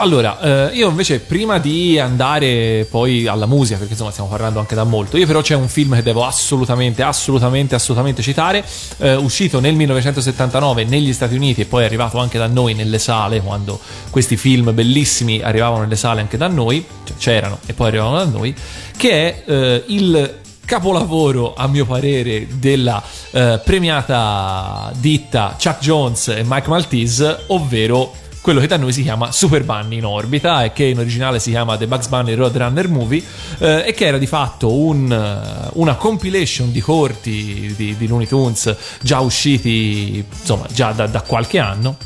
allora, 0.00 0.70
eh, 0.70 0.76
io 0.76 0.88
invece 0.88 1.20
prima 1.20 1.58
di 1.58 1.98
andare 1.98 2.86
poi 2.88 3.26
alla 3.26 3.44
musica, 3.44 3.76
perché 3.76 3.92
insomma 3.92 4.10
stiamo 4.10 4.30
parlando 4.30 4.58
anche 4.58 4.74
da 4.74 4.84
molto, 4.84 5.18
io 5.18 5.26
però 5.26 5.42
c'è 5.42 5.54
un 5.54 5.68
film 5.68 5.94
che 5.94 6.02
devo 6.02 6.24
assolutamente, 6.24 7.02
assolutamente, 7.02 7.74
assolutamente 7.74 8.22
citare, 8.22 8.64
eh, 8.98 9.14
uscito 9.14 9.60
nel 9.60 9.74
1979 9.74 10.84
negli 10.84 11.12
Stati 11.12 11.34
Uniti 11.34 11.60
e 11.60 11.64
poi 11.66 11.82
è 11.82 11.84
arrivato 11.84 12.18
anche 12.18 12.38
da 12.38 12.46
noi 12.46 12.72
nelle 12.72 12.98
sale, 12.98 13.42
quando 13.42 13.78
questi 14.08 14.38
film 14.38 14.72
bellissimi 14.72 15.42
arrivavano 15.42 15.82
nelle 15.82 15.96
sale 15.96 16.22
anche 16.22 16.38
da 16.38 16.48
noi, 16.48 16.82
cioè 17.04 17.16
c'erano 17.18 17.58
e 17.66 17.74
poi 17.74 17.88
arrivavano 17.88 18.16
da 18.16 18.24
noi, 18.24 18.54
che 18.96 19.10
è 19.10 19.42
eh, 19.44 19.84
il 19.88 20.38
capolavoro 20.64 21.52
a 21.54 21.66
mio 21.66 21.84
parere 21.84 22.46
della 22.58 23.02
eh, 23.32 23.60
premiata 23.62 24.90
ditta 24.96 25.56
Chuck 25.62 25.80
Jones 25.80 26.28
e 26.28 26.42
Mike 26.46 26.68
Maltese, 26.68 27.44
ovvero 27.48 28.28
quello 28.40 28.60
che 28.60 28.66
da 28.66 28.76
noi 28.76 28.92
si 28.92 29.02
chiama 29.02 29.32
Super 29.32 29.64
Bunny 29.64 29.98
in 29.98 30.04
orbita 30.04 30.64
e 30.64 30.72
che 30.72 30.84
in 30.84 30.98
originale 30.98 31.38
si 31.38 31.50
chiama 31.50 31.76
The 31.76 31.86
Bugs 31.86 32.08
Bunny 32.08 32.34
Roadrunner 32.34 32.88
Movie 32.88 33.22
eh, 33.58 33.84
e 33.86 33.92
che 33.92 34.06
era 34.06 34.18
di 34.18 34.26
fatto 34.26 34.72
un, 34.72 35.12
eh, 35.12 35.70
una 35.74 35.94
compilation 35.96 36.72
di 36.72 36.80
corti 36.80 37.74
di, 37.76 37.96
di 37.96 38.06
Looney 38.06 38.26
Tunes 38.26 38.74
già 39.00 39.20
usciti 39.20 40.24
insomma 40.38 40.66
già 40.72 40.92
da, 40.92 41.06
da 41.06 41.20
qualche 41.22 41.58
anno 41.58 41.96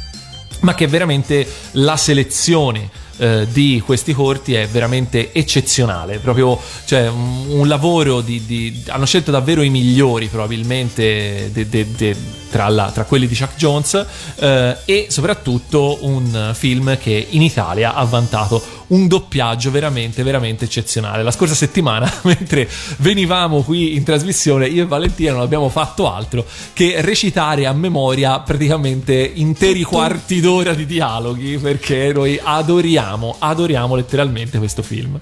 ma 0.60 0.74
che 0.74 0.86
veramente 0.86 1.46
la 1.72 1.96
selezione 1.96 3.02
eh, 3.16 3.46
di 3.50 3.80
questi 3.84 4.12
corti 4.12 4.54
è 4.54 4.66
veramente 4.66 5.32
eccezionale. 5.32 6.18
Proprio 6.18 6.58
cioè, 6.84 7.08
un 7.08 7.66
lavoro 7.68 8.20
di, 8.20 8.44
di, 8.44 8.82
Hanno 8.88 9.04
scelto 9.04 9.30
davvero 9.30 9.62
i 9.62 9.68
migliori, 9.68 10.26
probabilmente, 10.26 11.50
de, 11.52 11.68
de, 11.68 11.86
de, 11.94 12.16
tra, 12.50 12.68
la, 12.68 12.90
tra, 12.92 13.04
quelli 13.04 13.26
di 13.26 13.36
Chuck 13.36 13.56
Jones. 13.56 14.06
Eh, 14.36 14.76
e 14.84 15.06
soprattutto 15.08 15.98
un 16.02 16.52
film 16.54 16.96
che 16.98 17.26
in 17.30 17.42
Italia 17.42 17.94
ha 17.94 18.04
vantato 18.04 18.62
un 18.88 19.06
doppiaggio 19.06 19.70
veramente, 19.70 20.22
veramente 20.22 20.64
eccezionale. 20.64 21.22
La 21.22 21.30
scorsa 21.30 21.54
settimana, 21.54 22.10
mentre 22.22 22.68
venivamo 22.98 23.62
qui 23.62 23.94
in 23.94 24.04
trasmissione, 24.04 24.66
io 24.66 24.82
e 24.82 24.86
Valentina 24.86 25.32
non 25.32 25.40
abbiamo 25.40 25.68
fatto 25.68 26.10
altro 26.10 26.44
che 26.72 27.00
recitare 27.00 27.66
a 27.66 27.72
memoria 27.72 28.40
praticamente 28.40 29.14
interi 29.34 29.82
quarti 29.82 30.40
d'ora 30.40 30.74
di 30.74 30.86
dialoghi 30.86 31.58
perché 31.58 32.12
noi 32.12 32.38
adoriamo, 32.42 33.36
adoriamo 33.38 33.94
letteralmente 33.94 34.58
questo 34.58 34.82
film. 34.82 35.18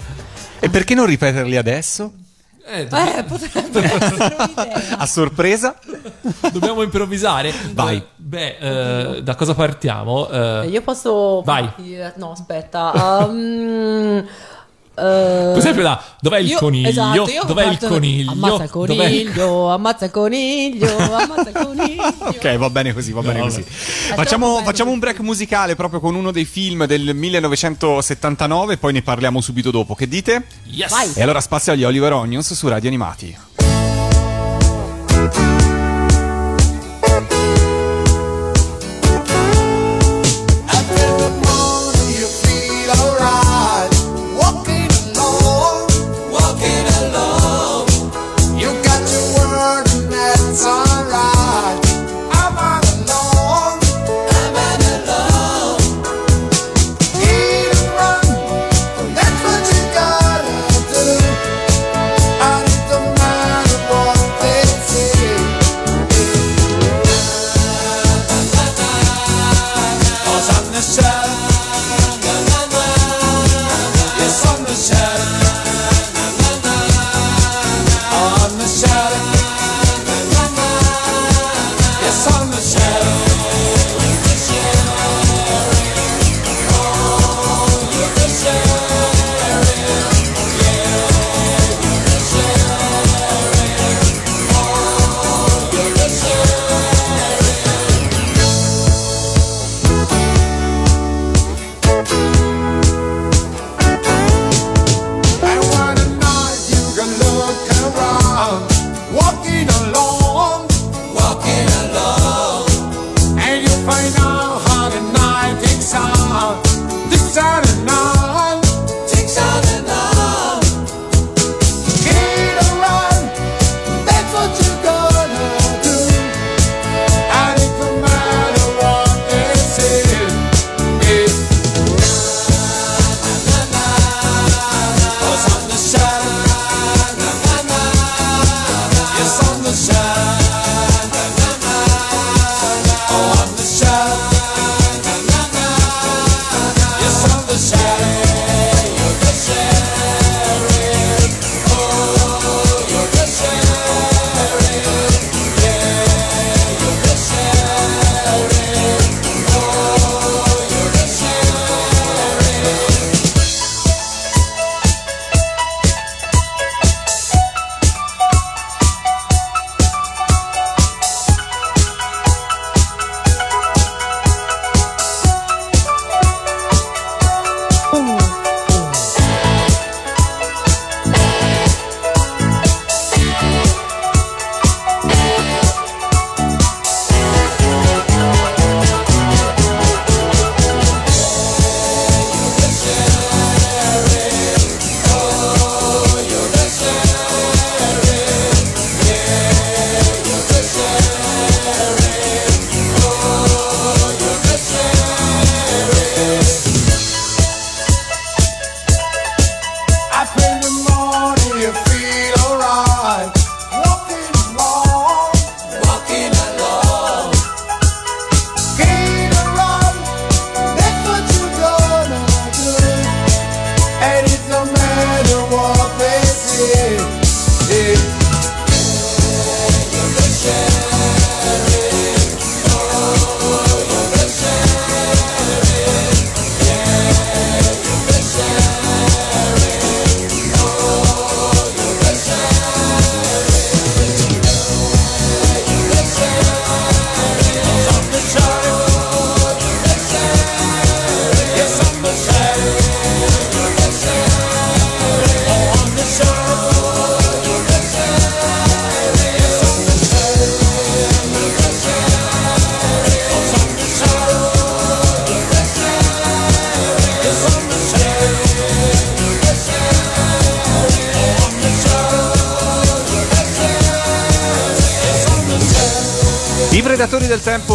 E 0.58 0.68
perché 0.68 0.94
non 0.94 1.06
ripeterli 1.06 1.56
adesso? 1.56 2.12
Eh, 2.64 2.82
eh, 2.82 3.24
potrebbe 3.24 3.82
essere 3.82 4.36
un'idea. 4.38 4.98
A 4.98 5.06
sorpresa? 5.06 5.74
Dobbiamo 6.52 6.82
improvvisare? 6.82 7.52
Vai. 7.72 8.02
Beh, 8.16 8.56
eh, 9.16 9.22
da 9.22 9.34
cosa 9.34 9.54
partiamo? 9.54 10.28
Eh, 10.28 10.68
Io 10.68 10.82
posso... 10.82 11.42
Vai. 11.44 11.70
No, 12.16 12.32
aspetta. 12.32 12.92
Um, 13.26 14.24
Uh, 14.94 15.58
sempre 15.58 15.82
là, 15.82 16.02
dov'è 16.20 16.38
il 16.38 16.48
io, 16.48 16.58
coniglio? 16.58 16.88
Esatto, 16.88 17.46
dov'è 17.46 17.66
il 17.66 17.78
coniglio? 17.78 18.32
Ammazza 18.32 18.64
il 18.64 18.70
coniglio, 18.70 19.68
ammazza 19.70 20.04
il 20.04 20.10
coniglio, 20.10 20.96
ammazza 21.14 21.48
il 21.48 21.54
coniglio. 21.54 22.14
ok, 22.18 22.56
va 22.56 22.68
bene 22.68 22.92
così, 22.92 23.12
va 23.12 23.22
bene 23.22 23.38
no, 23.38 23.44
così. 23.44 23.62
Facciamo, 23.62 24.60
facciamo, 24.62 24.90
un 24.90 24.98
break 24.98 25.20
musicale 25.20 25.76
proprio 25.76 25.98
con 25.98 26.14
uno 26.14 26.30
dei 26.30 26.44
film 26.44 26.84
del 26.84 27.14
1979 27.14 28.76
poi 28.76 28.92
ne 28.92 29.00
parliamo 29.00 29.40
subito 29.40 29.70
dopo. 29.70 29.94
Che 29.94 30.06
dite? 30.06 30.44
Yes. 30.64 30.90
Vai. 30.90 31.10
E 31.14 31.22
allora 31.22 31.40
spazio 31.40 31.72
agli 31.72 31.84
Oliver 31.84 32.12
Onions 32.12 32.52
su 32.52 32.68
Radio 32.68 32.88
Animati. 32.88 33.34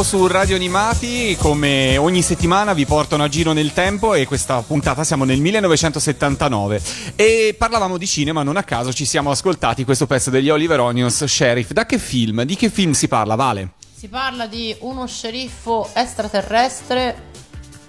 Su 0.07 0.25
Radio 0.25 0.55
Animati, 0.55 1.35
come 1.37 1.97
ogni 1.97 2.21
settimana 2.21 2.71
vi 2.71 2.85
portano 2.85 3.23
a 3.23 3.27
giro 3.27 3.51
nel 3.51 3.73
tempo 3.73 4.13
e 4.13 4.25
questa 4.25 4.61
puntata 4.61 5.03
siamo 5.03 5.25
nel 5.25 5.41
1979 5.41 6.81
e 7.17 7.53
parlavamo 7.57 7.97
di 7.97 8.07
cinema, 8.07 8.41
non 8.41 8.55
a 8.55 8.63
caso 8.63 8.93
ci 8.93 9.03
siamo 9.03 9.31
ascoltati 9.31 9.83
questo 9.83 10.07
pezzo 10.07 10.29
degli 10.29 10.49
Oliver 10.49 10.79
Onions 10.79 11.25
Sheriff. 11.25 11.71
Da 11.71 11.85
che 11.85 11.97
film? 11.97 12.43
Di 12.43 12.55
che 12.55 12.69
film 12.69 12.93
si 12.93 13.09
parla, 13.09 13.35
Vale? 13.35 13.71
Si 13.93 14.07
parla 14.07 14.47
di 14.47 14.73
uno 14.79 15.05
sceriffo 15.07 15.89
extraterrestre, 15.91 17.23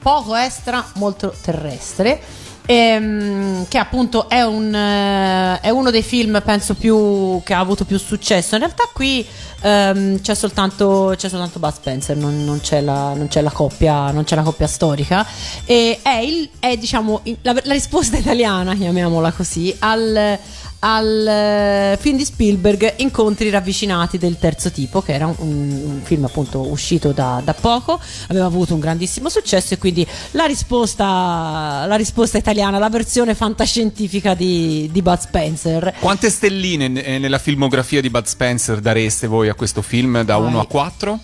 poco 0.03 0.35
extra, 0.35 0.85
molto 0.95 1.33
terrestre. 1.41 2.21
Ehm, 2.69 3.67
che 3.67 3.79
appunto 3.79 4.29
è, 4.29 4.43
un, 4.43 4.75
eh, 4.75 5.59
è 5.61 5.71
uno 5.71 5.91
dei 5.91 6.03
film 6.03 6.43
penso 6.45 6.75
più 6.75 7.41
che 7.43 7.55
ha 7.55 7.61
avuto 7.61 7.87
più 7.87 7.99
successo. 7.99 8.57
In 8.57 8.61
realtà 8.61 8.85
qui 8.93 9.27
ehm, 9.63 10.21
c'è 10.21 10.35
soltanto 10.35 11.15
c'è 11.17 11.31
soltanto 11.31 11.59
Bud 11.59 11.73
Spencer 11.73 12.17
non, 12.17 12.45
non 12.45 12.61
c'è 12.61 12.83
la, 12.83 13.15
non 13.15 13.29
c'è 13.29 13.43
coppia 13.45 14.11
non 14.11 14.25
c'è 14.25 14.37
la 14.37 14.43
coppia 14.43 14.67
storica. 14.67 15.27
E 15.65 16.01
è, 16.03 16.19
il, 16.19 16.51
è 16.59 16.77
diciamo 16.77 17.23
la, 17.41 17.55
la 17.63 17.73
risposta 17.73 18.19
italiana 18.19 18.75
chiamiamola 18.75 19.33
così 19.33 19.75
al 19.79 20.39
al 20.81 21.27
eh, 21.27 21.99
film 22.01 22.17
di 22.17 22.25
Spielberg 22.25 22.95
Incontri 22.99 23.51
ravvicinati 23.51 24.19
del 24.19 24.39
terzo 24.39 24.71
tipo 24.71 25.03
che 25.03 25.13
era 25.13 25.27
un, 25.27 25.35
un 25.39 26.01
film 26.03 26.25
appunto 26.25 26.61
uscito 26.61 27.13
da, 27.13 27.41
da 27.45 27.55
poco 27.55 28.01
aveva 28.29 28.47
avuto 28.47 28.75
un 28.75 28.81
grandissimo 28.81 29.29
successo 29.29 29.75
e 29.75 29.79
quindi 29.79 30.07
la 30.33 30.45
risposta 30.45 31.85
la 31.87 31.97
risposta 31.97 32.39
italiana 32.39 32.79
la 32.79 32.89
versione 32.89 33.35
fantascientifica 33.35 34.35
di, 34.35 34.89
di 34.93 35.03
Bud 35.03 35.19
Spencer 35.19 35.95
Quante 35.99 36.31
stelline 36.31 37.03
eh, 37.03 37.19
nella 37.19 37.39
filmografia 37.39 38.01
di 38.01 38.11
Bud 38.11 38.27
Spencer 38.27 38.81
dareste 38.81 39.27
voi 39.27 39.49
a 39.49 39.55
questo 39.55 39.83
film 39.83 40.23
da 40.23 40.37
Vai. 40.37 40.49
1 40.49 40.61
a 40.61 40.67
4? 40.67 41.21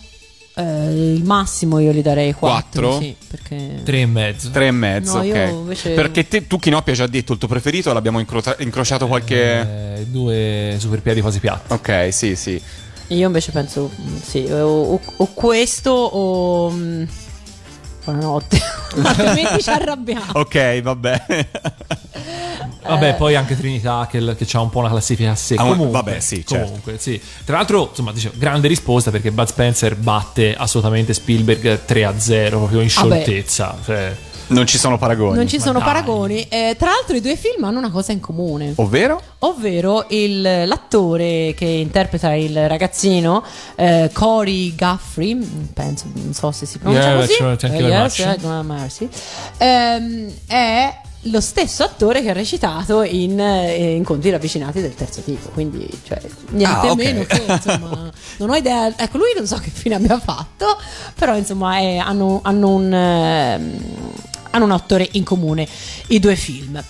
Eh, 0.57 1.15
il 1.15 1.25
massimo 1.25 1.81
io 1.81 1.91
gli 1.93 2.01
darei 2.01 2.33
4 2.33 2.81
Quattro? 2.89 3.01
sì, 3.01 3.17
perché 3.29 3.81
Tre 3.83 4.01
e 4.03 4.07
mezzo. 4.07 4.51
3 4.51 4.67
e 4.67 4.71
mezzo, 4.71 5.21
No, 5.21 5.29
ok. 5.29 5.49
invece- 5.51 5.91
Perché 5.91 6.29
te, 6.29 6.47
tu 6.47 6.59
Chinoppi 6.59 6.93
ha 6.93 6.95
già 6.95 7.07
detto 7.09 7.33
il 7.33 7.39
tuo 7.39 7.49
preferito, 7.49 7.93
l'abbiamo 7.93 8.21
incrota- 8.21 8.55
incrociato 8.61 9.09
qualche... 9.09 9.97
Eh, 9.97 10.07
due 10.07 10.77
super 10.79 11.01
piedi 11.03 11.21
quasi 11.21 11.41
piatti. 11.41 11.73
Ok, 11.73 12.09
sì, 12.13 12.37
sì. 12.37 12.61
io 13.09 13.27
invece 13.27 13.51
penso 13.53 13.91
mm, 14.01 14.17
sì 14.23 14.45
o, 14.51 14.93
o- 14.95 15.01
o 15.17 15.27
questo 15.35 15.91
o 15.91 16.71
mm, 16.71 17.03
buonanotte 18.05 18.61
altrimenti 19.03 19.63
ci 19.63 19.71
arrabbiamo 19.71 20.25
Ok, 20.35 20.81
vabbè. 20.83 21.25
Vabbè, 22.87 23.15
poi 23.15 23.35
anche 23.35 23.57
Trinità 23.57 24.07
che, 24.11 24.19
che 24.37 24.47
ha 24.53 24.61
un 24.61 24.71
po' 24.71 24.79
una 24.81 24.89
classifica 24.91 25.31
a 25.31 25.35
sé. 25.35 25.55
Ah, 25.55 25.63
Comunque, 25.63 25.91
vabbè, 25.91 26.21
sì, 26.21 26.45
certo. 26.47 26.65
comunque, 26.67 26.99
sì. 26.99 27.21
Tra 27.45 27.57
l'altro, 27.57 27.89
insomma, 27.91 28.13
dicevo, 28.13 28.35
grande 28.37 28.69
risposta 28.69 29.11
perché 29.11 29.31
Bud 29.31 29.47
Spencer 29.47 29.97
batte 29.97 30.55
assolutamente 30.55 31.15
Spielberg 31.15 31.85
3 31.85 32.05
a 32.05 32.19
0, 32.19 32.59
proprio 32.59 32.81
in 32.81 32.89
scioltezza. 32.91 33.77
Cioè, 33.85 34.17
Non 34.49 34.67
ci 34.67 34.77
sono 34.77 34.99
paragoni. 34.99 35.37
Non 35.37 35.49
ci 35.49 35.59
sono 35.59 35.79
dai. 35.79 35.87
paragoni. 35.89 36.47
Eh, 36.51 36.77
tra 36.79 36.91
l'altro, 36.91 37.17
i 37.17 37.23
due 37.23 37.35
film 37.37 37.65
hanno 37.65 37.79
una 37.79 37.91
cosa 37.91 38.13
in 38.13 38.21
comune, 38.21 38.75
Ovvero? 38.77 39.19
ovvero 39.39 40.05
il- 40.11 40.43
l'attore 40.43 41.55
che 41.57 41.65
interpreta 41.65 42.35
il 42.35 42.69
ragazzino, 42.69 43.43
eh, 43.77 44.11
Cory 44.13 44.75
Guthrie, 44.75 45.39
penso, 45.73 46.05
non 46.13 46.35
so 46.35 46.53
se 46.53 46.67
si 46.67 46.77
pronuncia 46.79 47.09
Yeah, 47.09 47.17
così. 47.21 47.33
sure, 47.33 47.57
thank 47.57 47.73
you 47.75 47.87
Eh, 47.87 47.91
very 47.91 48.03
yes, 48.03 48.19
eh, 48.19 48.63
mercy. 48.63 49.09
Ehm, 49.57 50.31
è 50.47 50.99
lo 51.25 51.41
stesso 51.41 51.83
attore 51.85 52.23
che 52.23 52.31
ha 52.31 52.33
recitato 52.35 53.03
in 53.03 53.39
eh, 53.41 53.95
Incontri 53.95 54.31
ravvicinati 54.31 54.81
del 54.81 54.95
terzo 54.95 55.23
tipo, 55.23 55.49
quindi 55.51 55.89
cioè, 56.07 56.21
niente 56.51 56.87
Ah, 56.87 56.91
ok. 56.91 56.97
meno 56.97 57.25
che 57.25 57.43
insomma, 57.49 58.11
non 58.39 58.51
ho 58.51 58.55
idea. 58.57 58.93
Ecco, 58.97 59.17
lui 59.19 59.33
non 59.37 59.47
so 59.47 59.57
che 59.57 59.71
fine 59.71 59.95
abbia 59.95 60.19
fatto, 60.19 60.79
però 61.15 61.37
insomma 61.37 61.79
è- 61.79 61.97
hanno, 61.97 62.41
hanno 62.43 62.69
un, 62.71 62.93
ehm, 62.93 63.79
hanno 64.51 64.65
un 64.65 64.71
attore 64.73 65.09
in 65.13 65.25
comune 65.25 65.67
i 66.09 66.21
due 66.21 66.37
film. 66.37 66.83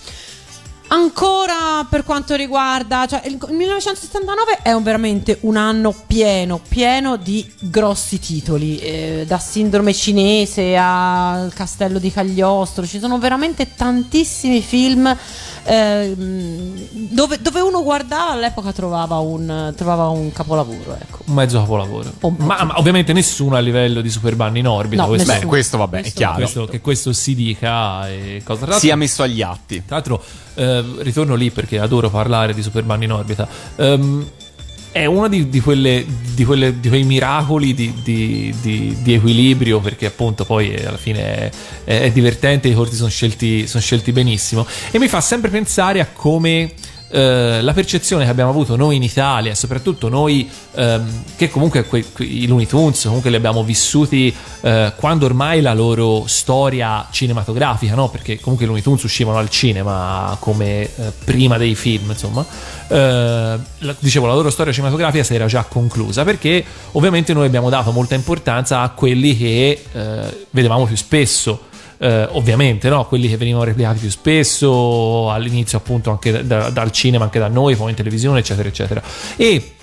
Ancora 0.87 1.85
per 1.89 2.03
quanto 2.03 2.35
riguarda, 2.35 3.05
cioè 3.07 3.21
il 3.25 3.33
il 3.49 3.53
1979 3.55 4.59
è 4.61 4.71
un- 4.71 4.83
veramente 4.83 5.39
un 5.41 5.57
anno 5.57 5.93
pieno, 6.07 6.59
pieno 6.67 7.15
di 7.17 7.49
grossi 7.59 8.19
titoli, 8.19 8.77
eh, 8.77 9.23
da 9.27 9.37
Sindrome 9.39 9.93
cinese 9.93 10.75
al 10.77 11.51
Castello 11.53 11.99
di 11.99 12.11
Cagliostro, 12.11 12.85
ci 12.85 12.99
sono 12.99 13.17
veramente 13.17 13.73
tantissimi 13.75 14.61
film 14.61 15.15
ehm, 15.63 16.87
dove, 16.91 17.39
dove 17.41 17.59
uno 17.59 17.81
guardava 17.83 18.31
all'epoca 18.31 18.71
trovava 18.71 19.17
un, 19.17 19.73
trovava 19.75 20.07
un 20.09 20.31
capolavoro. 20.31 20.95
Ecco. 20.99 21.19
un 21.25 21.33
mezzo 21.33 21.59
capolavoro. 21.59 22.11
Un 22.21 22.33
mezzo. 22.33 22.45
Ma, 22.45 22.63
ma 22.63 22.77
ovviamente 22.79 23.11
nessuno 23.13 23.55
a 23.55 23.59
livello 23.59 24.01
di 24.01 24.09
Superman 24.09 24.55
in 24.57 24.67
orbita. 24.67 25.01
No, 25.03 25.07
questo, 25.09 25.31
Beh, 25.33 25.45
questo 25.45 25.77
vabbè, 25.77 25.97
è 25.97 26.01
Questo- 26.01 26.17
chiaro. 26.19 26.35
questo- 26.35 26.65
che 26.65 26.81
questo 26.81 27.13
si 27.13 27.35
dica 27.35 28.07
e 28.09 28.41
cosa 28.43 28.65
tra 28.65 28.77
Sia 28.79 28.95
messo 28.95 29.23
agli 29.23 29.41
atti. 29.41 29.83
Tra 29.85 29.95
l'altro, 29.95 30.23
eh, 30.55 30.83
ritorno 30.99 31.35
lì 31.35 31.51
perché 31.51 31.79
adoro 31.79 32.09
parlare 32.09 32.53
di 32.53 32.61
Superman 32.61 33.03
in 33.03 33.11
orbita. 33.11 33.47
Ehm, 33.75 34.25
è 34.95 35.05
uno 35.05 35.27
di, 35.27 35.49
di 35.49 35.59
quelle, 35.59 36.05
di, 36.33 36.45
quelle- 36.45 36.79
di 36.79 36.87
quei 36.87 37.03
miracoli 37.03 37.73
di, 37.73 38.53
equilibrio 39.05 39.81
perché 39.81 40.05
appunto 40.05 40.45
poi 40.45 40.73
alla 40.73 40.95
fine 40.95 41.51
è, 41.83 42.03
è- 42.03 42.11
divertente, 42.11 42.69
i 42.69 42.73
corti 42.73 42.95
sono 42.95 43.09
scelti, 43.09 43.67
sono 43.67 43.83
scelti 43.83 44.13
benissimo 44.13 44.65
e 44.91 44.97
mi 44.97 45.09
fa 45.09 45.19
sempre 45.19 45.49
pensare 45.49 45.99
a 45.99 46.07
come 46.07 46.71
eh, 47.09 47.61
la 47.61 47.73
percezione 47.73 48.25
che 48.25 48.29
abbiamo 48.31 48.49
avuto 48.49 48.75
noi 48.75 48.95
in 48.95 49.03
Italia, 49.03 49.53
soprattutto 49.55 50.09
noi 50.09 50.49
ehm, 50.73 51.23
che 51.35 51.49
comunque 51.49 51.85
que- 51.85 52.11
que- 52.11 52.25
i 52.25 52.47
Looney 52.47 52.65
Tunes 52.65 53.03
comunque 53.03 53.29
li 53.29 53.35
abbiamo 53.35 53.63
vissuti 53.63 54.33
eh, 54.61 54.91
quando 54.95 55.25
ormai 55.25 55.61
la 55.61 55.73
loro 55.73 56.23
storia 56.27 57.07
cinematografica, 57.11 57.93
no? 57.95 58.09
perché 58.09 58.39
comunque 58.39 58.65
i 58.65 58.67
Looney 58.67 58.83
Tunes 58.83 59.03
uscivano 59.03 59.37
al 59.37 59.49
cinema 59.49 60.35
come 60.39 60.81
eh, 60.83 60.89
prima 61.23 61.57
dei 61.57 61.75
film, 61.75 62.09
insomma, 62.09 62.45
eh, 62.87 62.95
la- 62.97 63.95
dicevo 63.99 64.25
la 64.25 64.33
loro 64.33 64.49
storia 64.49 64.73
cinematografica 64.73 65.23
si 65.23 65.35
era 65.35 65.45
già 65.45 65.63
conclusa 65.63 66.23
perché 66.23 66.63
ovviamente 66.93 67.33
noi 67.33 67.45
abbiamo 67.45 67.69
dato 67.69 67.91
molta 67.91 68.15
importanza 68.15 68.81
a 68.81 68.89
quelli 68.89 69.37
che 69.37 69.83
eh, 69.91 70.45
vedevamo 70.49 70.85
più 70.85 70.95
spesso. 70.97 71.73
Eh, 71.97 72.27
ovviamente, 72.31 72.89
no? 72.89 73.05
quelli 73.05 73.29
che 73.29 73.37
venivano 73.37 73.63
replicati 73.63 73.99
più 73.99 74.09
spesso 74.09 75.31
all'inizio, 75.31 75.77
appunto, 75.77 76.11
anche 76.11 76.45
da- 76.45 76.69
dal 76.69 76.91
cinema, 76.91 77.25
anche 77.25 77.39
da 77.39 77.47
noi, 77.47 77.75
poi 77.75 77.91
in 77.91 77.95
televisione, 77.95 78.39
eccetera, 78.39 78.67
eccetera. 78.67 79.01
E 79.35 79.75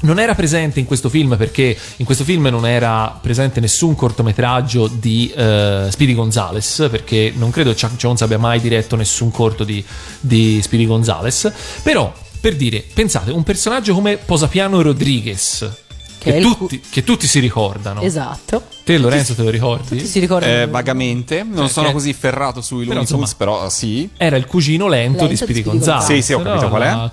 non 0.00 0.18
era 0.18 0.34
presente 0.34 0.78
in 0.78 0.86
questo 0.86 1.08
film 1.08 1.36
perché 1.36 1.76
in 1.96 2.04
questo 2.04 2.22
film 2.22 2.46
non 2.46 2.66
era 2.66 3.18
presente 3.20 3.60
nessun 3.60 3.94
cortometraggio 3.94 4.88
di 4.88 5.32
eh, 5.34 5.86
Speedy 5.90 6.14
Gonzales 6.14 6.88
perché 6.90 7.32
non 7.34 7.50
credo 7.50 7.70
Chuck 7.70 7.96
Jones 7.96 8.20
abbia 8.20 8.38
mai 8.38 8.60
diretto 8.60 8.94
nessun 8.94 9.30
corto 9.30 9.64
di, 9.64 9.82
di 10.20 10.60
Speedy 10.60 10.84
Gonzales 10.84 11.50
però 11.82 12.12
per 12.40 12.56
dire 12.56 12.84
pensate 12.92 13.30
un 13.30 13.42
personaggio 13.42 13.94
come 13.94 14.18
Posapiano 14.18 14.82
Rodriguez 14.82 15.85
Che 16.18 16.32
che, 16.32 16.40
tutti, 16.40 16.80
che 16.80 17.04
tutti 17.04 17.26
si 17.26 17.38
ricordano 17.38 18.00
Esatto. 18.00 18.62
te 18.84 18.98
Lorenzo 18.98 19.34
te 19.34 19.42
lo 19.42 19.50
ricordi? 19.50 19.96
Tutti 19.96 20.06
si 20.06 20.18
ricordano. 20.18 20.52
Eh, 20.62 20.66
vagamente, 20.66 21.42
non 21.44 21.56
Cioè, 21.64 21.68
sono 21.68 21.92
così 21.92 22.12
ferrato 22.12 22.60
sui 22.60 22.78
Però, 22.86 22.88
Looney 22.88 23.02
insomma- 23.02 23.22
Tunes, 23.26 23.34
però 23.36 23.68
sì. 23.68 24.08
era 24.16 24.36
il 24.36 24.46
cugino 24.46 24.88
lento, 24.88 25.18
Lento 25.24 25.26
di 25.28 25.36
Speedy 25.36 25.62
Gonzales. 25.62 26.06
Sì, 26.06 26.22
sì, 26.22 26.32
ho 26.32 26.42
capito 26.42 26.68
qual 26.68 26.82
è. 26.82 26.86
La 26.90 27.10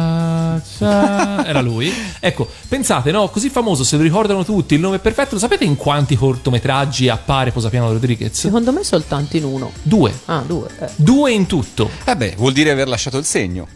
cucaraccia. 0.00 1.46
Era 1.46 1.60
lui. 1.60 1.92
Ecco, 2.20 2.48
pensate, 2.68 3.10
no? 3.10 3.28
Così 3.28 3.48
famoso, 3.48 3.84
se 3.84 3.96
lo 3.96 4.02
ricordano 4.02 4.44
tutti, 4.44 4.74
il 4.74 4.80
nome 4.80 4.96
è 4.96 5.00
perfetto. 5.00 5.34
Lo 5.34 5.40
sapete 5.40 5.64
in 5.64 5.76
quanti 5.76 6.16
cortometraggi 6.16 7.08
appare 7.08 7.50
Posapiano 7.52 7.90
Rodriguez? 7.92 8.36
Secondo 8.38 8.72
me 8.72 8.84
soltanto 8.84 9.36
in 9.36 9.44
uno. 9.44 9.72
Due. 9.82 10.12
Ah, 10.26 10.42
due. 10.46 10.68
eh. 10.80 10.88
Due 10.96 11.32
in 11.32 11.46
tutto. 11.46 11.88
Eh 12.04 12.16
beh, 12.16 12.34
vuol 12.36 12.52
dire 12.52 12.70
aver 12.70 12.88
lasciato 12.88 13.16
il 13.18 13.24
segno. 13.24 13.66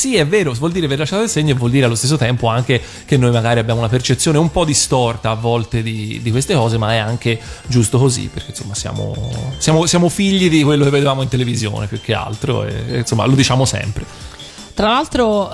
Sì, 0.00 0.16
è 0.16 0.26
vero, 0.26 0.54
vuol 0.54 0.72
dire 0.72 0.86
aver 0.86 1.00
lasciato 1.00 1.24
il 1.24 1.28
segno 1.28 1.50
e 1.50 1.54
vuol 1.54 1.70
dire 1.70 1.84
allo 1.84 1.94
stesso 1.94 2.16
tempo 2.16 2.46
anche 2.46 2.80
che 3.04 3.18
noi 3.18 3.30
magari 3.32 3.60
abbiamo 3.60 3.80
una 3.80 3.90
percezione 3.90 4.38
un 4.38 4.50
po' 4.50 4.64
distorta 4.64 5.28
a 5.28 5.34
volte 5.34 5.82
di, 5.82 6.20
di 6.22 6.30
queste 6.30 6.54
cose, 6.54 6.78
ma 6.78 6.94
è 6.94 6.96
anche 6.96 7.38
giusto 7.66 7.98
così, 7.98 8.30
perché 8.32 8.52
insomma 8.52 8.74
siamo, 8.74 9.14
siamo, 9.58 9.84
siamo 9.84 10.08
figli 10.08 10.48
di 10.48 10.62
quello 10.62 10.84
che 10.84 10.90
vedevamo 10.90 11.20
in 11.20 11.28
televisione 11.28 11.86
più 11.86 12.00
che 12.00 12.14
altro 12.14 12.64
e 12.64 13.00
insomma 13.00 13.26
lo 13.26 13.34
diciamo 13.34 13.66
sempre. 13.66 14.06
Tra 14.80 14.88
l'altro, 14.92 15.50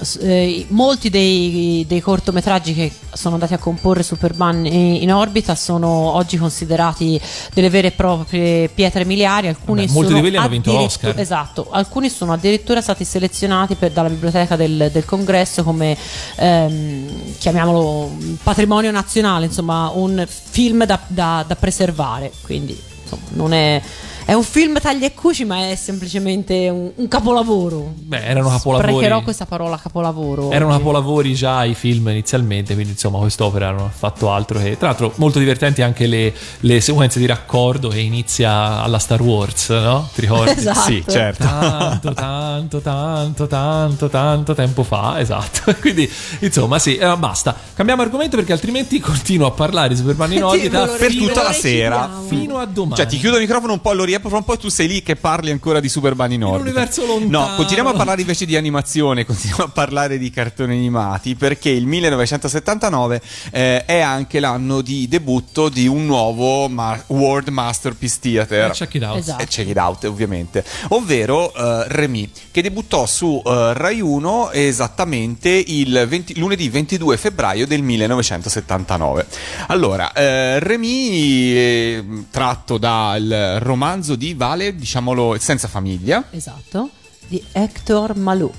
s- 0.00 0.18
eh, 0.20 0.66
molti 0.70 1.08
dei, 1.08 1.84
dei 1.86 2.00
cortometraggi 2.00 2.74
che 2.74 2.90
sono 3.12 3.34
andati 3.34 3.54
a 3.54 3.58
comporre 3.58 4.02
Superman 4.02 4.66
in, 4.66 5.12
orbita 5.12 5.54
sono 5.54 5.86
oggi 5.88 6.36
considerati 6.36 7.20
delle 7.54 7.70
vere 7.70 7.88
e 7.88 7.90
proprie 7.92 8.70
pietre 8.70 9.04
miliari. 9.04 9.46
Alcuni 9.46 9.82
Vabbè, 9.82 9.92
molti 9.92 10.14
di 10.14 10.18
quelli 10.18 10.36
hanno 10.36 10.48
vinto 10.48 10.72
l'Oscar. 10.72 11.16
Esatto, 11.16 11.68
alcuni 11.70 12.10
sono 12.10 12.32
addirittura 12.32 12.80
stati 12.80 13.04
selezionati 13.04 13.76
per- 13.76 13.92
dalla 13.92 14.08
biblioteca 14.08 14.56
del, 14.56 14.90
del 14.92 15.04
congresso 15.04 15.62
come 15.62 15.96
ehm, 16.38 17.36
chiamiamolo 17.38 18.16
patrimonio 18.42 18.90
nazionale, 18.90 19.44
insomma, 19.46 19.92
un 19.94 20.26
film 20.26 20.84
da, 20.84 20.98
da- 21.06 21.44
da 21.46 21.54
preservare. 21.54 22.32
Quindi, 22.42 22.76
insomma, 23.04 23.22
non 23.34 23.52
è. 23.52 23.80
È 24.28 24.34
un 24.34 24.42
film 24.42 24.78
tagli 24.78 25.04
e 25.04 25.14
cuci, 25.14 25.46
ma 25.46 25.70
è 25.70 25.74
semplicemente 25.74 26.68
un, 26.68 26.90
un 26.94 27.08
capolavoro. 27.08 27.94
Beh, 27.94 28.26
erano 28.26 28.50
capolavori. 28.50 28.92
Sprecherò 28.92 29.22
questa 29.22 29.46
parola 29.46 29.78
capolavoro. 29.78 30.50
Erano 30.50 30.72
oggi. 30.72 30.78
capolavori 30.80 31.32
già 31.32 31.64
i 31.64 31.72
film 31.72 32.08
inizialmente, 32.08 32.74
quindi 32.74 32.92
insomma 32.92 33.20
quest'opera 33.20 33.70
non 33.70 33.86
ha 33.86 33.90
fatto 33.90 34.30
altro 34.30 34.58
che... 34.58 34.76
Tra 34.76 34.88
l'altro 34.88 35.14
molto 35.14 35.38
divertenti 35.38 35.80
anche 35.80 36.06
le, 36.06 36.34
le 36.60 36.80
sequenze 36.82 37.18
di 37.18 37.24
raccordo 37.24 37.88
che 37.88 38.00
inizia 38.00 38.82
alla 38.82 38.98
Star 38.98 39.22
Wars, 39.22 39.70
no? 39.70 40.10
Ti 40.12 40.20
ricordi? 40.20 40.50
Esatto. 40.60 40.80
Sì, 40.80 41.02
certo. 41.08 41.44
Tanto, 41.46 42.12
tanto, 42.12 42.80
tanto, 42.80 43.46
tanto, 43.46 44.08
tanto 44.10 44.54
tempo 44.54 44.82
fa, 44.82 45.20
esatto. 45.20 45.74
Quindi, 45.80 46.10
insomma, 46.40 46.78
sì, 46.78 46.96
eh, 46.96 47.16
basta. 47.16 47.56
Cambiamo 47.72 48.02
argomento 48.02 48.36
perché 48.36 48.52
altrimenti 48.52 49.00
continuo 49.00 49.46
a 49.46 49.52
parlare 49.52 49.88
di 49.88 49.96
Super 49.96 50.16
Mario 50.16 50.36
in 50.36 50.44
orbita 50.44 50.86
per 50.86 51.16
tutta 51.16 51.44
la 51.44 51.52
sera. 51.52 52.10
fino 52.26 52.58
a 52.58 52.66
domani. 52.66 52.96
Cioè, 52.96 53.06
ti 53.06 53.16
chiudo 53.16 53.36
il 53.36 53.42
microfono 53.42 53.72
un 53.72 53.80
po' 53.80 53.88
all'oria, 53.90 54.17
poi 54.20 54.30
fra 54.30 54.38
un 54.38 54.44
po' 54.44 54.56
tu 54.56 54.68
sei 54.68 54.88
lì 54.88 55.02
che 55.02 55.16
parli 55.16 55.50
ancora 55.50 55.80
di 55.80 55.88
Super 55.88 56.14
Bunny 56.14 56.34
in 56.34 56.44
orbita. 56.44 56.62
universo 56.62 57.06
lontano. 57.06 57.48
No, 57.48 57.54
continuiamo 57.56 57.90
a 57.90 57.94
parlare 57.94 58.20
invece 58.20 58.46
di 58.46 58.56
animazione, 58.56 59.24
continuiamo 59.26 59.64
a 59.64 59.68
parlare 59.68 60.18
di 60.18 60.30
cartoni 60.30 60.74
animati, 60.74 61.34
perché 61.34 61.70
il 61.70 61.86
1979 61.86 63.20
eh, 63.52 63.84
è 63.84 64.00
anche 64.00 64.40
l'anno 64.40 64.80
di 64.80 65.08
debutto 65.08 65.68
di 65.68 65.86
un 65.86 66.06
nuovo 66.06 66.68
ma- 66.68 67.02
World 67.08 67.48
Masterpiece 67.48 68.18
Theater. 68.20 68.70
Eh, 68.70 68.74
check 68.74 68.94
it 68.94 69.02
out. 69.02 69.16
Esatto. 69.18 69.42
E 69.42 69.46
check 69.46 69.68
it 69.68 69.76
out, 69.76 70.04
ovviamente. 70.04 70.64
Ovvero 70.88 71.52
eh, 71.54 71.84
Remy, 71.88 72.30
che 72.50 72.62
debuttò 72.62 73.06
su 73.06 73.40
eh, 73.44 73.72
Rai 73.74 74.00
1 74.00 74.50
esattamente 74.52 75.50
il 75.50 76.04
20 76.08 76.38
lunedì 76.38 76.68
22 76.68 77.16
febbraio 77.16 77.66
del 77.66 77.82
1979. 77.82 79.26
Allora, 79.68 80.12
eh, 80.12 80.58
Remy, 80.58 81.52
eh, 81.52 82.04
tratto 82.30 82.78
dal 82.78 83.56
romanzo 83.60 84.07
di 84.16 84.34
Vale, 84.34 84.74
diciamolo, 84.74 85.36
Senza 85.38 85.68
famiglia, 85.68 86.24
Esatto. 86.30 86.90
Di 87.26 87.42
Hector 87.52 88.16
Malou. 88.16 88.50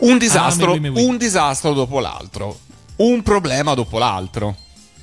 un 0.00 0.18
disastro, 0.18 0.70
Ah, 0.72 0.74
oui, 0.74 0.80
mais 0.80 0.94
oui. 0.94 1.04
un 1.06 1.16
disastro 1.16 1.72
dopo 1.72 1.98
l'altro, 2.00 2.58
un 2.96 3.22
problema 3.22 3.74
dopo 3.74 3.98
l'altro. 3.98 4.54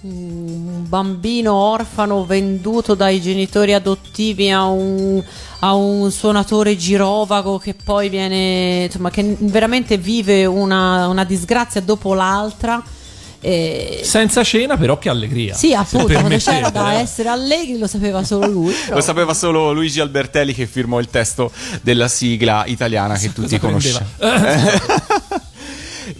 Un 0.02 0.86
bambino 0.88 1.54
orfano 1.54 2.26
venduto 2.26 2.94
dai 2.94 3.20
genitori 3.20 3.74
adottivi 3.74 4.52
a 4.52 4.66
un, 4.66 5.22
a 5.60 5.74
un 5.74 6.12
suonatore 6.12 6.78
girovago 6.78 7.58
che 7.58 7.74
poi 7.74 8.08
viene, 8.10 8.84
insomma, 8.84 9.10
che 9.10 9.36
veramente 9.40 9.98
vive 9.98 10.46
una, 10.46 11.08
una 11.08 11.24
disgrazia 11.24 11.82
dopo 11.82 12.14
l'altra. 12.14 12.84
E- 13.46 14.00
Senza 14.04 14.44
cena, 14.44 14.76
però 14.76 14.98
che 14.98 15.08
allegria. 15.10 15.54
Sì, 15.54 15.72
appunto, 15.74 16.08
quando 16.14 16.36
c'era 16.38 16.70
da 16.72 16.94
eh. 16.94 17.02
essere 17.02 17.30
allegri 17.30 17.78
lo 17.78 17.86
sapeva 17.86 18.24
solo 18.24 18.48
lui. 18.48 18.74
però- 18.74 18.96
Lo 18.96 19.02
sapeva 19.02 19.34
solo 19.36 19.72
Luigi 19.72 20.00
Albertelli 20.00 20.52
che 20.54 20.66
firmò 20.66 21.00
il 21.00 21.10
testo 21.10 21.52
della 21.82 22.08
sigla 22.08 22.64
italiana 22.66 23.16
che 23.18 23.32
tutti 23.34 23.60
conosciamo. 23.60 24.08
prendeva? 24.18 25.44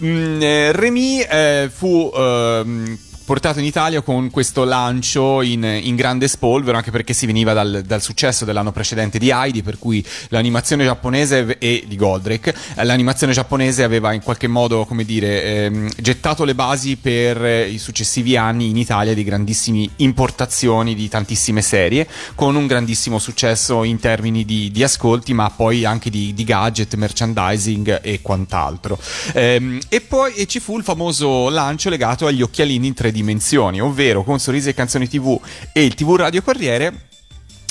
Mm, 0.04 0.42
eh, 0.42 0.72
Remy 0.72 1.20
eh, 1.20 1.70
fu 1.72 2.10
ehm, 2.14 2.98
portato 3.26 3.58
in 3.58 3.64
Italia 3.64 4.02
con 4.02 4.30
questo 4.30 4.62
lancio 4.62 5.42
in, 5.42 5.64
in 5.64 5.96
grande 5.96 6.28
spolvero, 6.28 6.76
anche 6.76 6.92
perché 6.92 7.12
si 7.12 7.26
veniva 7.26 7.52
dal, 7.52 7.82
dal 7.84 8.00
successo 8.00 8.44
dell'anno 8.44 8.70
precedente 8.70 9.18
di 9.18 9.30
Heidi, 9.30 9.64
per 9.64 9.78
cui 9.78 10.02
l'animazione 10.28 10.84
giapponese 10.84 11.58
e 11.58 11.82
di 11.88 11.96
Goldrake, 11.96 12.54
eh, 12.76 12.84
l'animazione 12.84 13.32
giapponese 13.32 13.82
aveva 13.82 14.12
in 14.12 14.22
qualche 14.22 14.46
modo, 14.46 14.84
come 14.84 15.04
dire, 15.04 15.42
ehm, 15.42 15.90
gettato 15.96 16.44
le 16.44 16.54
basi 16.54 16.96
per 16.96 17.44
eh, 17.44 17.68
i 17.68 17.78
successivi 17.78 18.36
anni 18.36 18.68
in 18.68 18.76
Italia 18.76 19.12
di 19.12 19.24
grandissime 19.24 19.88
importazioni 19.96 20.94
di 20.94 21.08
tantissime 21.08 21.62
serie, 21.62 22.06
con 22.36 22.54
un 22.54 22.68
grandissimo 22.68 23.18
successo 23.18 23.82
in 23.82 23.98
termini 23.98 24.44
di, 24.44 24.70
di 24.70 24.84
ascolti, 24.84 25.34
ma 25.34 25.50
poi 25.50 25.84
anche 25.84 26.10
di, 26.10 26.32
di 26.32 26.44
gadget, 26.44 26.94
merchandising 26.94 27.98
e 28.02 28.20
quant'altro. 28.22 28.96
Ehm, 29.32 29.80
e 29.88 30.00
poi 30.00 30.34
e 30.34 30.46
ci 30.46 30.60
fu 30.60 30.78
il 30.78 30.84
famoso 30.84 31.48
lancio 31.48 31.90
legato 31.90 32.26
agli 32.26 32.42
occhialini 32.42 32.86
in 32.86 32.94
tre 32.94 33.14
dimensioni, 33.16 33.80
ovvero 33.80 34.22
con 34.22 34.38
Sorrisi 34.38 34.68
e 34.68 34.74
Canzoni 34.74 35.08
TV 35.08 35.40
e 35.72 35.84
il 35.84 35.94
TV 35.94 36.16
Radio 36.16 36.42
Corriere 36.42 37.05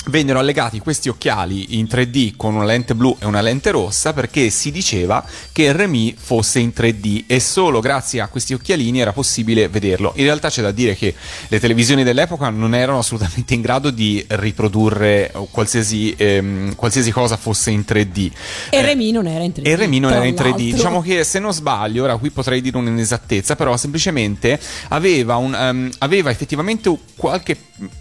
vennero 0.08 0.38
allegati 0.38 0.78
questi 0.78 1.08
occhiali 1.08 1.78
in 1.78 1.86
3D 1.86 2.34
con 2.36 2.54
una 2.54 2.64
lente 2.64 2.94
blu 2.94 3.16
e 3.18 3.26
una 3.26 3.40
lente 3.40 3.70
rossa 3.70 4.12
perché 4.12 4.50
si 4.50 4.70
diceva 4.70 5.24
che 5.52 5.72
Remy 5.72 6.14
fosse 6.16 6.58
in 6.60 6.72
3D 6.74 7.24
e 7.26 7.40
solo 7.40 7.80
grazie 7.80 8.20
a 8.20 8.28
questi 8.28 8.54
occhialini 8.54 9.00
era 9.00 9.12
possibile 9.12 9.68
vederlo. 9.68 10.12
In 10.16 10.24
realtà 10.24 10.48
c'è 10.48 10.62
da 10.62 10.70
dire 10.70 10.94
che 10.94 11.14
le 11.48 11.60
televisioni 11.60 12.04
dell'epoca 12.04 12.48
non 12.50 12.74
erano 12.74 12.98
assolutamente 12.98 13.54
in 13.54 13.60
grado 13.60 13.90
di 13.90 14.24
riprodurre 14.28 15.32
qualsiasi, 15.50 16.14
ehm, 16.16 16.74
qualsiasi 16.76 17.10
cosa 17.10 17.36
fosse 17.36 17.70
in 17.70 17.84
3D. 17.86 18.30
E 18.70 18.76
Eh, 18.76 18.82
Remy 18.82 19.10
non 19.10 19.26
era 19.26 19.42
in 19.44 19.52
3D. 19.52 19.66
e 19.66 19.76
Remy 19.76 19.98
non 19.98 20.12
era 20.12 20.24
in 20.24 20.34
3D. 20.34 20.44
l'altro. 20.58 20.76
Diciamo 20.76 21.02
che 21.02 21.24
se 21.24 21.38
non 21.38 21.52
sbaglio, 21.52 22.04
ora 22.04 22.16
qui 22.16 22.30
potrei 22.30 22.60
dire 22.60 22.76
un'inesattezza, 22.76 23.56
però 23.56 23.76
semplicemente 23.76 24.58
aveva, 24.88 25.36
un, 25.36 25.54
ehm, 25.54 25.90
aveva 25.98 26.30
effettivamente 26.30 26.94
qualche, 27.16 27.56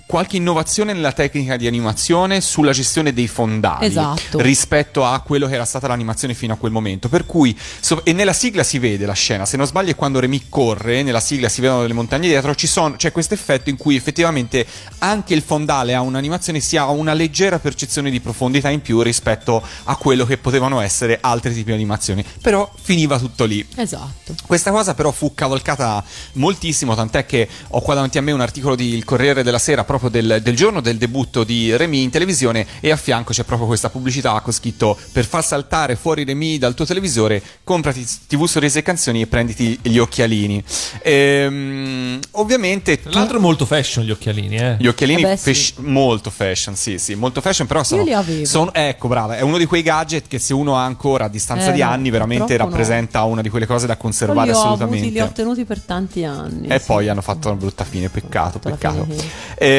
qualche 0.05 0.37
innovazione 0.37 0.93
nella 0.93 1.11
tecnica 1.11 1.57
di 1.57 1.65
animazione 1.67 2.39
sulla 2.41 2.71
gestione 2.71 3.11
dei 3.13 3.27
fondali 3.27 3.85
Esatto. 3.87 4.39
rispetto 4.39 5.03
a 5.03 5.19
quello 5.21 5.47
che 5.47 5.55
era 5.55 5.65
stata 5.65 5.87
l'animazione 5.87 6.33
fino 6.33 6.53
a 6.53 6.57
quel 6.57 6.71
momento. 6.71 7.09
Per 7.09 7.25
cui, 7.25 7.57
so- 7.79 8.05
e 8.05 8.13
nella 8.13 8.33
sigla 8.33 8.63
si 8.63 8.77
vede 8.79 9.05
la 9.05 9.13
scena, 9.13 9.45
se 9.45 9.57
non 9.57 9.65
sbaglio 9.65 9.91
è 9.91 9.95
quando 9.95 10.19
Remy 10.19 10.43
corre, 10.49 11.01
nella 11.03 11.19
sigla 11.19 11.49
si 11.49 11.59
vedono 11.61 11.81
delle 11.81 11.93
montagne 11.93 12.27
dietro, 12.27 12.53
ci 12.55 12.67
sono- 12.67 12.95
c'è 12.95 13.11
questo 13.11 13.33
effetto 13.33 13.69
in 13.69 13.77
cui 13.77 13.95
effettivamente 13.95 14.65
anche 14.99 15.33
il 15.33 15.41
fondale 15.41 15.93
ha 15.95 16.01
un'animazione, 16.01 16.59
si 16.59 16.77
ha 16.77 16.89
una 16.89 17.13
leggera 17.13 17.59
percezione 17.59 18.11
di 18.11 18.19
profondità 18.19 18.69
in 18.69 18.81
più 18.81 19.01
rispetto 19.01 19.61
a 19.85 19.95
quello 19.95 20.25
che 20.25 20.37
potevano 20.37 20.79
essere 20.81 21.17
altri 21.19 21.51
tipi 21.51 21.65
di 21.65 21.73
animazioni. 21.73 22.23
Però 22.41 22.71
finiva 22.81 23.17
tutto 23.17 23.45
lì. 23.45 23.65
Esatto. 23.75 24.35
Questa 24.45 24.71
cosa 24.71 24.93
però 24.93 25.11
fu 25.11 25.33
cavalcata 25.33 26.03
moltissimo, 26.33 26.95
tant'è 26.95 27.25
che 27.25 27.47
ho 27.69 27.81
qua 27.81 27.95
davanti 27.95 28.17
a 28.17 28.21
me 28.21 28.31
un 28.31 28.41
articolo 28.41 28.75
di 28.75 28.93
Il 28.93 29.03
Corriere 29.03 29.43
della 29.43 29.59
Sera 29.59 29.83
proprio 29.83 30.04
del, 30.09 30.39
del 30.41 30.55
giorno 30.55 30.81
del 30.81 30.97
debutto 30.97 31.43
di 31.43 31.75
Remy 31.75 32.03
in 32.03 32.09
televisione 32.09 32.65
e 32.79 32.91
a 32.91 32.95
fianco 32.95 33.33
c'è 33.33 33.43
proprio 33.43 33.67
questa 33.67 33.89
pubblicità 33.89 34.39
con 34.41 34.53
scritto 34.53 34.97
per 35.11 35.25
far 35.25 35.43
saltare 35.45 35.95
fuori 35.95 36.23
Remy 36.23 36.57
dal 36.57 36.73
tuo 36.73 36.85
televisore 36.85 37.41
comprati 37.63 38.05
TV 38.27 38.45
Sorrisi 38.45 38.77
e 38.79 38.81
Canzoni 38.81 39.21
e 39.21 39.27
prenditi 39.27 39.77
gli 39.81 39.97
occhialini. 39.97 40.63
Ehm, 41.01 42.19
ovviamente 42.31 42.99
Tra 43.01 43.11
tu- 43.11 43.17
l'altro 43.17 43.39
molto 43.39 43.65
fashion 43.65 44.03
gli 44.05 44.11
occhialini, 44.11 44.55
eh. 44.57 44.75
gli 44.79 44.87
occhialini 44.87 45.21
Eh 45.21 45.25
beh, 45.25 45.37
sì. 45.37 45.53
fash- 45.53 45.77
molto 45.79 46.29
fashion, 46.29 46.75
sì, 46.75 46.97
sì, 46.97 47.15
molto 47.15 47.41
fashion, 47.41 47.67
però 47.67 47.83
sono, 47.83 48.03
li 48.03 48.13
avevo. 48.13 48.45
sono- 48.45 48.73
ecco, 48.73 49.07
brava, 49.07 49.37
è 49.37 49.41
uno 49.41 49.57
di 49.57 49.65
quei 49.65 49.81
gadget 49.81 50.27
che 50.27 50.39
se 50.39 50.53
uno 50.53 50.75
ha 50.77 50.83
ancora 50.85 51.25
a 51.25 51.29
distanza 51.29 51.69
Eh, 51.71 51.73
di 51.73 51.81
anni 51.81 52.09
veramente 52.09 52.43
purtroppo 52.45 52.63
no. 52.71 52.77
rappresenta 52.77 53.23
una 53.23 53.41
di 53.41 53.49
quelle 53.49 53.65
cose 53.65 53.85
da 53.87 53.97
conservare 53.97 54.51
li 54.51 54.55
assolutamente. 54.57 54.97
avuti, 54.97 55.11
li 55.11 55.19
ho 55.19 55.25
ottenuti 55.25 55.65
per 55.65 55.81
tanti 55.81 56.23
anni. 56.23 56.67
E 56.67 56.79
sì. 56.79 56.85
poi 56.85 57.09
hanno 57.09 57.21
fatto 57.21 57.47
una 57.49 57.57
brutta 57.57 57.83
fine, 57.83 58.09
peccato, 58.09 58.59
peccato. 58.59 59.03
fine 59.03 59.23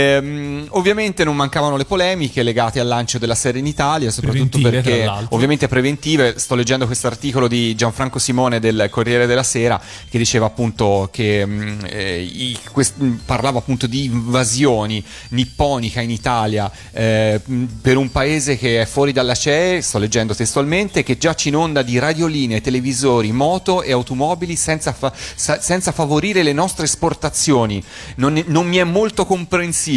Ehm, 0.06 0.66
ovviamente 0.70 1.24
non 1.24 1.34
mancavano 1.36 1.76
le 1.76 1.84
polemiche 1.84 2.42
legate 2.42 2.80
al 2.80 2.86
lancio 2.86 3.18
della 3.18 3.34
serie 3.34 3.60
in 3.60 3.66
Italia, 3.66 4.10
soprattutto 4.10 4.58
Preventive, 4.58 4.82
perché 4.82 5.26
ovviamente 5.30 5.68
preventive. 5.68 6.34
Sto 6.38 6.54
leggendo 6.54 6.86
questo 6.86 7.06
articolo 7.06 7.48
di 7.48 7.74
Gianfranco 7.74 8.18
Simone 8.18 8.60
del 8.60 8.88
Corriere 8.90 9.26
della 9.26 9.42
Sera 9.42 9.80
che 10.08 10.18
diceva 10.18 10.46
appunto 10.46 11.08
che 11.12 11.44
mh, 11.44 11.86
eh, 11.88 12.22
i- 12.22 12.58
quest- 12.72 12.98
mh, 12.98 13.20
parlava 13.24 13.58
appunto 13.58 13.86
di 13.86 14.04
invasioni 14.04 15.02
nipponica 15.30 16.00
in 16.00 16.10
Italia 16.10 16.70
eh, 16.92 17.40
mh, 17.44 17.64
per 17.80 17.96
un 17.96 18.10
paese 18.10 18.56
che 18.56 18.82
è 18.82 18.86
fuori 18.86 19.12
dalla 19.12 19.34
CE, 19.34 19.80
sto 19.82 19.98
leggendo 19.98 20.34
testualmente, 20.34 21.02
che 21.02 21.18
già 21.18 21.34
ci 21.34 21.48
inonda 21.48 21.82
di 21.82 21.98
radioline, 21.98 22.60
televisori, 22.60 23.32
moto 23.32 23.82
e 23.82 23.92
automobili 23.92 24.56
senza, 24.56 24.92
fa- 24.92 25.12
sa- 25.34 25.60
senza 25.60 25.92
favorire 25.92 26.42
le 26.42 26.52
nostre 26.52 26.84
esportazioni. 26.84 27.82
Non, 28.16 28.42
non 28.46 28.66
mi 28.66 28.76
è 28.76 28.84
molto 28.84 29.24
comprensibile. 29.26 29.94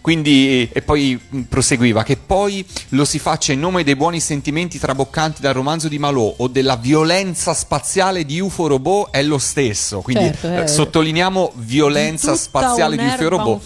Quindi, 0.00 0.68
e 0.72 0.82
poi 0.82 1.18
mh, 1.28 1.40
proseguiva 1.42 2.02
che 2.02 2.16
poi 2.16 2.64
lo 2.90 3.04
si 3.04 3.18
faccia 3.18 3.52
in 3.52 3.60
nome 3.60 3.84
dei 3.84 3.96
buoni 3.96 4.20
sentimenti 4.20 4.78
traboccanti 4.78 5.40
dal 5.40 5.54
romanzo 5.54 5.88
di 5.88 5.98
Malò 5.98 6.34
o 6.38 6.48
della 6.48 6.76
violenza 6.76 7.54
spaziale 7.54 8.24
di 8.24 8.40
UFO 8.40 8.66
robot 8.66 9.10
è 9.10 9.22
lo 9.22 9.38
stesso. 9.38 10.00
Quindi 10.00 10.24
Certo, 10.24 10.46
è- 10.48 10.60
eh, 10.62 10.66
sottolineiamo 10.66 11.52
violenza 11.56 12.34
spaziale 12.36 12.96
di 12.96 13.02
UFO 13.04 13.28
robot. 13.28 13.62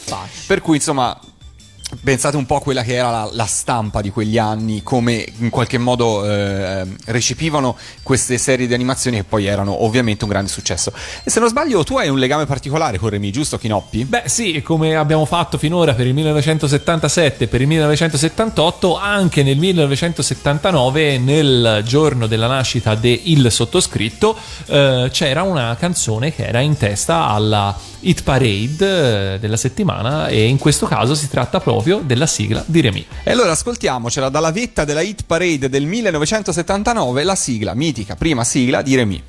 Per 0.46 0.60
cui, 0.60 0.76
insomma. 0.76 1.18
Pensate 2.02 2.36
un 2.36 2.46
po' 2.46 2.56
a 2.56 2.60
quella 2.60 2.82
che 2.82 2.94
era 2.94 3.10
la, 3.10 3.28
la 3.32 3.46
stampa 3.46 4.00
di 4.00 4.10
quegli 4.10 4.38
anni, 4.38 4.82
come 4.82 5.26
in 5.38 5.50
qualche 5.50 5.78
modo 5.78 6.28
eh, 6.28 6.86
recepivano 7.06 7.76
queste 8.02 8.38
serie 8.38 8.66
di 8.66 8.74
animazioni 8.74 9.18
che 9.18 9.24
poi 9.24 9.46
erano 9.46 9.84
ovviamente 9.84 10.24
un 10.24 10.30
grande 10.30 10.50
successo. 10.50 10.92
E 11.22 11.30
se 11.30 11.40
non 11.40 11.48
sbaglio, 11.48 11.84
tu 11.84 11.96
hai 11.96 12.08
un 12.08 12.18
legame 12.18 12.46
particolare 12.46 12.98
con 12.98 13.08
Remy, 13.08 13.30
giusto 13.30 13.58
Chinoppi? 13.58 14.04
Beh 14.04 14.22
sì, 14.26 14.62
come 14.62 14.96
abbiamo 14.96 15.24
fatto 15.24 15.58
finora 15.58 15.94
per 15.94 16.06
il 16.06 16.14
1977 16.14 17.44
e 17.44 17.46
per 17.46 17.60
il 17.60 17.66
1978, 17.66 18.98
anche 18.98 19.42
nel 19.42 19.58
1979, 19.58 21.18
nel 21.18 21.82
giorno 21.84 22.26
della 22.26 22.46
nascita 22.46 22.94
de 22.94 23.20
Il 23.24 23.50
sottoscritto, 23.50 24.36
eh, 24.66 25.08
c'era 25.12 25.42
una 25.42 25.76
canzone 25.78 26.34
che 26.34 26.44
era 26.46 26.60
in 26.60 26.76
testa 26.76 27.26
alla 27.28 27.92
hit 28.04 28.22
parade 28.22 29.34
eh, 29.34 29.38
della 29.38 29.56
settimana 29.56 30.28
e 30.28 30.44
in 30.44 30.58
questo 30.58 30.86
caso 30.86 31.14
si 31.14 31.28
tratta 31.28 31.60
proprio 31.60 32.00
della 32.04 32.26
sigla 32.26 32.62
di 32.66 32.80
Remy. 32.80 33.06
E 33.22 33.30
allora 33.30 33.52
ascoltiamocela 33.52 34.28
dalla 34.28 34.52
vetta 34.52 34.84
della 34.84 35.00
hit 35.00 35.24
parade 35.26 35.68
del 35.68 35.86
1979, 35.86 37.24
la 37.24 37.34
sigla, 37.34 37.74
mitica 37.74 38.14
prima 38.14 38.44
sigla 38.44 38.82
di 38.82 38.94
Remy. 38.94 39.22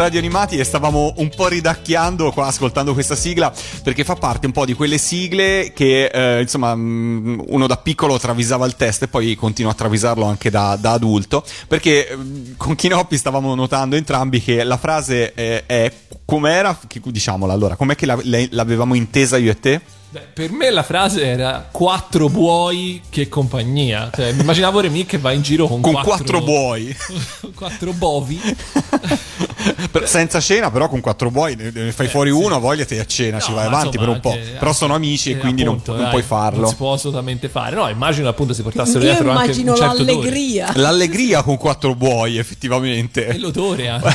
Radio 0.00 0.18
Animati 0.18 0.56
e 0.56 0.64
stavamo 0.64 1.12
un 1.18 1.28
po' 1.28 1.48
ridacchiando 1.48 2.32
qua 2.32 2.46
ascoltando 2.46 2.94
questa 2.94 3.14
sigla 3.14 3.52
perché 3.82 4.02
fa 4.02 4.14
parte 4.14 4.46
un 4.46 4.52
po' 4.52 4.64
di 4.64 4.72
quelle 4.72 4.96
sigle 4.96 5.72
che 5.74 6.06
eh, 6.06 6.40
insomma 6.40 6.74
mh, 6.74 7.44
uno 7.48 7.66
da 7.66 7.76
piccolo 7.76 8.18
travisava 8.18 8.64
il 8.64 8.76
test 8.76 9.02
e 9.02 9.08
poi 9.08 9.34
continua 9.34 9.72
a 9.72 9.74
travisarlo 9.74 10.24
anche 10.24 10.48
da, 10.48 10.76
da 10.80 10.92
adulto 10.92 11.44
perché 11.68 12.16
mh, 12.16 12.56
con 12.56 12.74
Kinoppi 12.74 13.18
stavamo 13.18 13.54
notando 13.54 13.94
entrambi 13.94 14.42
che 14.42 14.64
la 14.64 14.78
frase 14.78 15.34
è, 15.34 15.64
è 15.66 15.92
com'era, 16.24 16.78
diciamola 17.04 17.52
allora, 17.52 17.76
com'è 17.76 17.94
che 17.94 18.06
la- 18.06 18.18
l'avevamo 18.22 18.94
intesa 18.94 19.36
io 19.36 19.50
e 19.50 19.60
te? 19.60 19.80
Beh, 20.10 20.26
per 20.32 20.50
me 20.50 20.70
la 20.70 20.82
frase 20.82 21.24
era 21.24 21.68
quattro 21.70 22.28
buoi 22.28 23.00
che 23.10 23.28
compagnia. 23.28 24.10
Cioè, 24.12 24.32
mi 24.32 24.40
immaginavo 24.40 24.80
Remy 24.80 25.06
che 25.06 25.18
va 25.18 25.30
in 25.30 25.42
giro 25.42 25.68
con, 25.68 25.80
Con 25.80 25.92
quattro 26.02 26.40
buoi. 26.40 26.96
quattro 27.54 27.92
bovi. 27.92 28.40
Per- 29.90 30.08
senza 30.08 30.40
cena, 30.40 30.70
però 30.70 30.88
con 30.88 31.00
quattro 31.00 31.30
buoi 31.30 31.54
ne, 31.56 31.70
ne 31.72 31.92
fai 31.92 32.08
fuori 32.08 32.30
uno, 32.30 32.58
voglia 32.60 32.84
te 32.84 32.98
a 32.98 33.04
cena, 33.06 33.38
ci 33.40 33.50
No, 33.50 33.56
vai 33.56 33.68
ma 33.68 33.76
avanti 33.78 33.96
insomma, 33.98 34.04
per 34.06 34.14
un 34.14 34.20
po'. 34.20 34.30
anche- 34.32 34.56
però 34.58 34.72
sono 34.72 34.94
amici 34.94 35.30
e 35.30 35.34
eh, 35.34 35.38
quindi 35.38 35.62
non- 35.64 35.74
appunto, 35.74 35.92
non, 35.92 36.00
dai, 36.02 36.10
puoi 36.10 36.22
farlo. 36.22 36.60
Non 36.60 36.68
si 36.70 36.76
può 36.76 36.92
assolutamente 36.92 37.48
fare. 37.48 37.74
No, 37.76 37.88
immagino 37.88 38.28
appunto 38.28 38.52
si 38.54 38.62
portassero 38.62 38.98
Io 39.00 39.10
dietro 39.10 39.30
anche 39.30 39.44
immagino 39.44 39.72
un 39.72 39.76
certo 39.78 39.94
odore. 40.02 40.12
l'allegria. 40.14 40.72
L'allegria 40.74 41.42
con 41.42 41.56
quattro 41.56 41.94
buoi, 41.94 42.38
effettivamente. 42.38 43.26
E 43.26 43.38
l'odore 43.38 43.88
anche. 43.88 44.12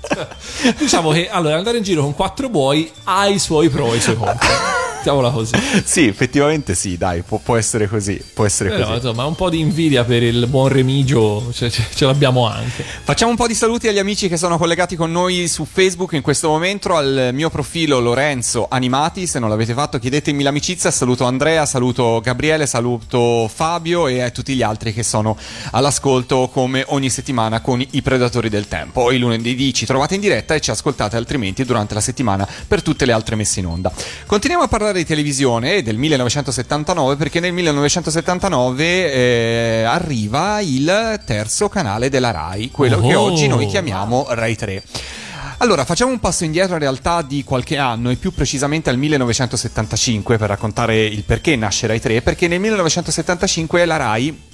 diciamo 0.78 1.10
che 1.10 1.28
allora 1.28 1.56
andare 1.56 1.76
in 1.78 1.82
giro 1.82 2.02
con 2.02 2.14
quattro 2.14 2.48
buoi 2.48 2.90
ha 3.04 3.26
i 3.26 3.38
suoi 3.38 3.68
pro 3.68 3.92
e 3.92 3.96
i 3.96 4.00
suoi 4.00 4.16
contro. 4.16 4.48
Mettiamola 4.98 5.30
così. 5.30 5.54
Sì, 5.84 6.06
effettivamente 6.06 6.74
sì, 6.74 6.96
dai, 6.96 7.22
può, 7.22 7.38
può 7.38 7.56
essere 7.56 7.88
così. 7.88 8.20
Può 8.34 8.44
essere 8.44 8.70
Però 8.70 8.84
così. 8.84 8.96
insomma, 8.96 9.24
un 9.24 9.34
po' 9.34 9.48
di 9.48 9.58
invidia 9.60 10.04
per 10.04 10.22
il 10.22 10.46
buon 10.48 10.68
Remigio 10.68 11.50
ce, 11.52 11.70
ce- 11.70 11.86
ce 11.94 12.04
l'abbiamo 12.04 12.46
anche. 12.46 12.84
Facciamo 13.02 13.30
un 13.30 13.36
po' 13.36 13.46
di 13.46 13.54
saluti 13.54 13.88
agli 13.88 13.98
amici 13.98 14.28
che 14.28 14.36
sono 14.36 14.58
collegati 14.58 14.96
con 14.96 15.10
noi 15.10 15.48
su 15.48 15.64
Facebook 15.64 16.12
in 16.12 16.22
questo 16.22 16.48
momento, 16.48 16.94
al 16.94 17.30
mio 17.32 17.48
profilo 17.48 18.00
Lorenzo 18.00 18.66
Animati, 18.68 19.26
se 19.26 19.38
non 19.38 19.48
l'avete 19.48 19.72
fatto 19.72 19.98
chiedetemi 19.98 20.42
l'amicizia, 20.42 20.90
saluto 20.90 21.24
Andrea, 21.24 21.64
saluto 21.64 22.20
Gabriele, 22.22 22.66
saluto 22.66 23.48
Fabio 23.52 24.08
e 24.08 24.20
a 24.20 24.30
tutti 24.30 24.54
gli 24.54 24.62
altri 24.62 24.92
che 24.92 25.02
sono 25.02 25.36
all'ascolto 25.72 26.50
come 26.52 26.84
ogni 26.88 27.08
settimana 27.10 27.60
con 27.60 27.80
i 27.88 28.02
Predatori 28.02 28.48
del 28.48 28.68
Tempo. 28.68 29.10
Il 29.12 29.20
lunedì 29.20 29.72
ci 29.72 29.86
trovate 29.86 30.16
in 30.16 30.20
diretta 30.20 30.54
e 30.54 30.60
ci 30.60 30.70
ascoltate 30.70 31.16
altrimenti 31.16 31.64
durante 31.64 31.94
la 31.94 32.00
settimana 32.00 32.46
per 32.66 32.82
tutte 32.82 33.04
le 33.06 33.12
altre 33.12 33.36
messe 33.36 33.60
in 33.60 33.66
onda. 33.66 33.92
Continuiamo 34.26 34.64
a 34.64 34.68
parlare 34.68 34.87
di 34.92 35.04
televisione 35.04 35.82
del 35.82 35.96
1979 35.96 37.16
perché 37.16 37.40
nel 37.40 37.52
1979 37.52 39.12
eh, 39.12 39.82
arriva 39.84 40.60
il 40.60 41.20
terzo 41.24 41.68
canale 41.68 42.08
della 42.08 42.30
RAI, 42.30 42.70
quello 42.70 43.00
che 43.00 43.14
Oh. 43.14 43.20
oggi 43.22 43.46
noi 43.48 43.66
chiamiamo 43.66 44.26
Rai 44.30 44.56
3. 44.56 44.82
Allora, 45.60 45.84
facciamo 45.84 46.12
un 46.12 46.20
passo 46.20 46.44
indietro 46.44 46.74
in 46.74 46.80
realtà 46.80 47.20
di 47.22 47.42
qualche 47.42 47.76
anno 47.78 48.10
e 48.10 48.16
più 48.16 48.32
precisamente 48.32 48.90
al 48.90 48.96
1975 48.96 50.38
per 50.38 50.48
raccontare 50.48 51.04
il 51.04 51.24
perché 51.24 51.56
nasce 51.56 51.86
Rai 51.88 52.00
3, 52.00 52.22
perché 52.22 52.46
nel 52.46 52.60
1975 52.60 53.84
la 53.84 53.96
Rai 53.96 54.46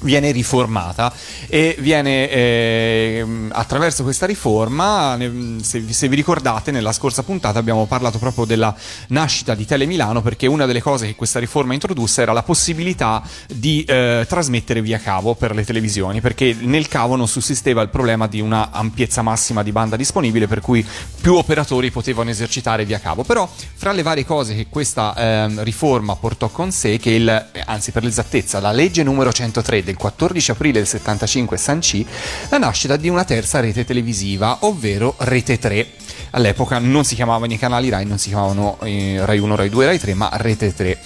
viene 0.00 0.30
riformata 0.30 1.12
e 1.48 1.76
viene 1.80 2.30
ehm, 2.30 3.50
attraverso 3.52 4.02
questa 4.02 4.26
riforma 4.26 5.18
se, 5.60 5.84
se 5.88 6.08
vi 6.08 6.16
ricordate 6.16 6.70
nella 6.70 6.92
scorsa 6.92 7.22
puntata 7.22 7.58
abbiamo 7.58 7.86
parlato 7.86 8.18
proprio 8.18 8.44
della 8.44 8.74
nascita 9.08 9.54
di 9.54 9.64
Tele 9.64 9.86
Milano 9.86 10.22
perché 10.22 10.46
una 10.46 10.66
delle 10.66 10.82
cose 10.82 11.06
che 11.06 11.14
questa 11.14 11.38
riforma 11.38 11.74
introdusse 11.74 12.22
era 12.22 12.32
la 12.32 12.42
possibilità 12.42 13.22
di 13.52 13.84
eh, 13.84 14.24
trasmettere 14.28 14.82
via 14.82 14.98
cavo 14.98 15.34
per 15.34 15.54
le 15.54 15.64
televisioni 15.64 16.20
perché 16.20 16.56
nel 16.60 16.88
cavo 16.88 17.16
non 17.16 17.28
sussisteva 17.28 17.82
il 17.82 17.88
problema 17.88 18.26
di 18.26 18.40
una 18.40 18.70
ampiezza 18.70 19.22
massima 19.22 19.62
di 19.62 19.72
banda 19.72 19.96
disponibile 19.96 20.46
per 20.46 20.60
cui 20.60 20.86
più 21.20 21.34
operatori 21.34 21.90
potevano 21.90 22.30
esercitare 22.30 22.84
via 22.84 23.00
cavo. 23.00 23.24
Però 23.24 23.48
fra 23.74 23.92
le 23.92 24.02
varie 24.02 24.24
cose 24.24 24.54
che 24.54 24.66
questa 24.68 25.14
ehm, 25.16 25.62
riforma 25.62 26.16
portò 26.16 26.48
con 26.48 26.70
sé 26.72 26.98
che 26.98 27.10
il, 27.10 27.28
eh, 27.28 27.62
anzi 27.66 27.90
per 27.90 28.04
l'esattezza 28.04 28.60
la 28.60 28.72
legge 28.72 29.02
numero 29.02 29.32
103 29.32 29.82
del 29.88 29.96
14 29.96 30.50
aprile 30.50 30.72
del 30.72 30.86
75 30.86 31.56
sancì 31.56 32.06
la 32.50 32.58
nascita 32.58 32.96
di 32.96 33.08
una 33.08 33.24
terza 33.24 33.60
rete 33.60 33.84
televisiva 33.84 34.58
ovvero 34.60 35.14
Rete 35.18 35.58
3 35.58 35.86
all'epoca 36.32 36.78
non 36.78 37.04
si 37.04 37.14
chiamavano 37.14 37.52
i 37.52 37.58
canali 37.58 37.88
Rai 37.88 38.04
non 38.04 38.18
si 38.18 38.28
chiamavano 38.28 38.78
eh, 38.82 39.24
Rai 39.24 39.38
1, 39.38 39.56
Rai 39.56 39.68
2, 39.70 39.84
Rai 39.86 39.98
3 39.98 40.14
ma 40.14 40.28
Rete 40.34 40.74
3 40.74 40.98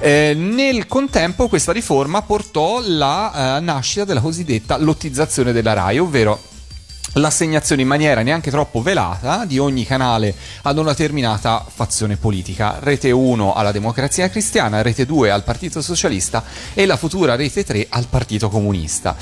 eh, 0.00 0.34
nel 0.34 0.86
contempo 0.86 1.48
questa 1.48 1.72
riforma 1.72 2.22
portò 2.22 2.80
la 2.82 3.58
eh, 3.58 3.60
nascita 3.60 4.04
della 4.04 4.20
cosiddetta 4.20 4.78
lottizzazione 4.78 5.52
della 5.52 5.74
Rai 5.74 5.98
ovvero 5.98 6.40
l'assegnazione 7.14 7.82
in 7.82 7.88
maniera 7.88 8.22
neanche 8.22 8.50
troppo 8.50 8.82
velata 8.82 9.44
di 9.44 9.58
ogni 9.58 9.84
canale 9.84 10.34
ad 10.62 10.78
una 10.78 10.90
determinata 10.90 11.64
fazione 11.66 12.16
politica. 12.16 12.78
Rete 12.80 13.10
1 13.10 13.54
alla 13.54 13.72
Democrazia 13.72 14.28
Cristiana, 14.28 14.82
Rete 14.82 15.06
2 15.06 15.30
al 15.30 15.42
Partito 15.42 15.82
Socialista 15.82 16.44
e 16.74 16.86
la 16.86 16.96
futura 16.96 17.36
Rete 17.36 17.64
3 17.64 17.86
al 17.90 18.06
Partito 18.08 18.48
Comunista. 18.48 19.16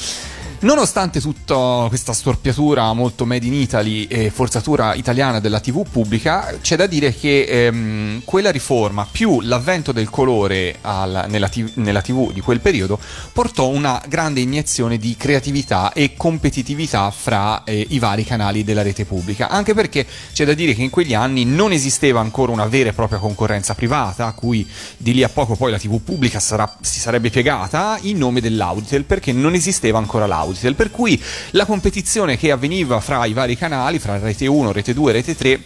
Nonostante 0.60 1.20
tutta 1.20 1.86
questa 1.86 2.12
storpiatura 2.12 2.92
molto 2.92 3.24
made 3.24 3.46
in 3.46 3.54
Italy 3.54 4.06
e 4.06 4.28
forzatura 4.30 4.94
italiana 4.94 5.38
della 5.38 5.60
TV 5.60 5.88
pubblica, 5.88 6.52
c'è 6.60 6.74
da 6.74 6.88
dire 6.88 7.14
che 7.14 7.44
ehm, 7.44 8.22
quella 8.24 8.50
riforma 8.50 9.06
più 9.08 9.40
l'avvento 9.40 9.92
del 9.92 10.10
colore 10.10 10.78
al- 10.80 11.26
nella, 11.28 11.48
TV, 11.48 11.70
nella 11.74 12.02
TV 12.02 12.32
di 12.32 12.40
quel 12.40 12.58
periodo 12.58 12.98
portò 13.32 13.68
una 13.68 14.02
grande 14.08 14.40
iniezione 14.40 14.98
di 14.98 15.14
creatività 15.16 15.92
e 15.92 16.14
competitività 16.16 17.08
fra 17.12 17.62
eh, 17.62 17.86
i 17.90 18.00
vari 18.00 18.24
canali 18.24 18.64
della 18.64 18.82
rete 18.82 19.04
pubblica, 19.04 19.48
anche 19.50 19.74
perché 19.74 20.04
c'è 20.32 20.44
da 20.44 20.54
dire 20.54 20.74
che 20.74 20.82
in 20.82 20.90
quegli 20.90 21.14
anni 21.14 21.44
non 21.44 21.70
esisteva 21.70 22.18
ancora 22.18 22.50
una 22.50 22.66
vera 22.66 22.88
e 22.88 22.94
propria 22.94 23.20
concorrenza 23.20 23.76
privata, 23.76 24.26
a 24.26 24.32
cui 24.32 24.68
di 24.96 25.14
lì 25.14 25.22
a 25.22 25.28
poco 25.28 25.54
poi 25.54 25.70
la 25.70 25.78
TV 25.78 26.00
pubblica 26.00 26.40
sarà- 26.40 26.78
si 26.80 26.98
sarebbe 26.98 27.30
piegata 27.30 27.96
in 28.02 28.18
nome 28.18 28.40
dell'Auditel, 28.40 29.04
perché 29.04 29.30
non 29.30 29.54
esisteva 29.54 29.98
ancora 29.98 30.26
l'Auditel, 30.26 30.46
per 30.74 30.90
cui 30.90 31.20
la 31.50 31.64
competizione 31.64 32.36
che 32.36 32.50
avveniva 32.50 33.00
fra 33.00 33.24
i 33.26 33.32
vari 33.32 33.56
canali, 33.56 33.98
fra 33.98 34.18
Rete 34.18 34.46
1, 34.46 34.72
Rete 34.72 34.94
2 34.94 35.10
e 35.10 35.14
Rete 35.14 35.36
3, 35.36 35.60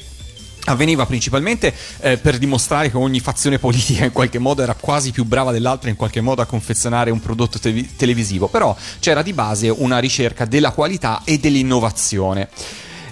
avveniva 0.65 1.07
principalmente 1.07 1.75
eh, 2.01 2.19
per 2.19 2.39
dimostrare 2.39 2.91
che 2.91 2.97
ogni 2.97 3.21
fazione 3.21 3.59
politica 3.59 4.05
in 4.05 4.13
qualche 4.13 4.39
modo 4.39 4.63
era 4.63 4.75
quasi 4.75 5.11
più 5.11 5.25
brava 5.25 5.51
dell'altra 5.51 5.91
in 5.91 5.97
qualche 5.97 6.21
modo 6.21 6.43
a 6.43 6.47
confezionare 6.47 7.11
un 7.11 7.21
prodotto 7.21 7.59
te- 7.59 7.89
televisivo, 7.97 8.49
però 8.49 8.77
c'era 9.01 9.23
di 9.23 9.33
base 9.33 9.69
una 9.69 9.99
ricerca 9.99 10.45
della 10.45 10.71
qualità 10.71 11.23
e 11.25 11.39
dell'innovazione. 11.39 12.49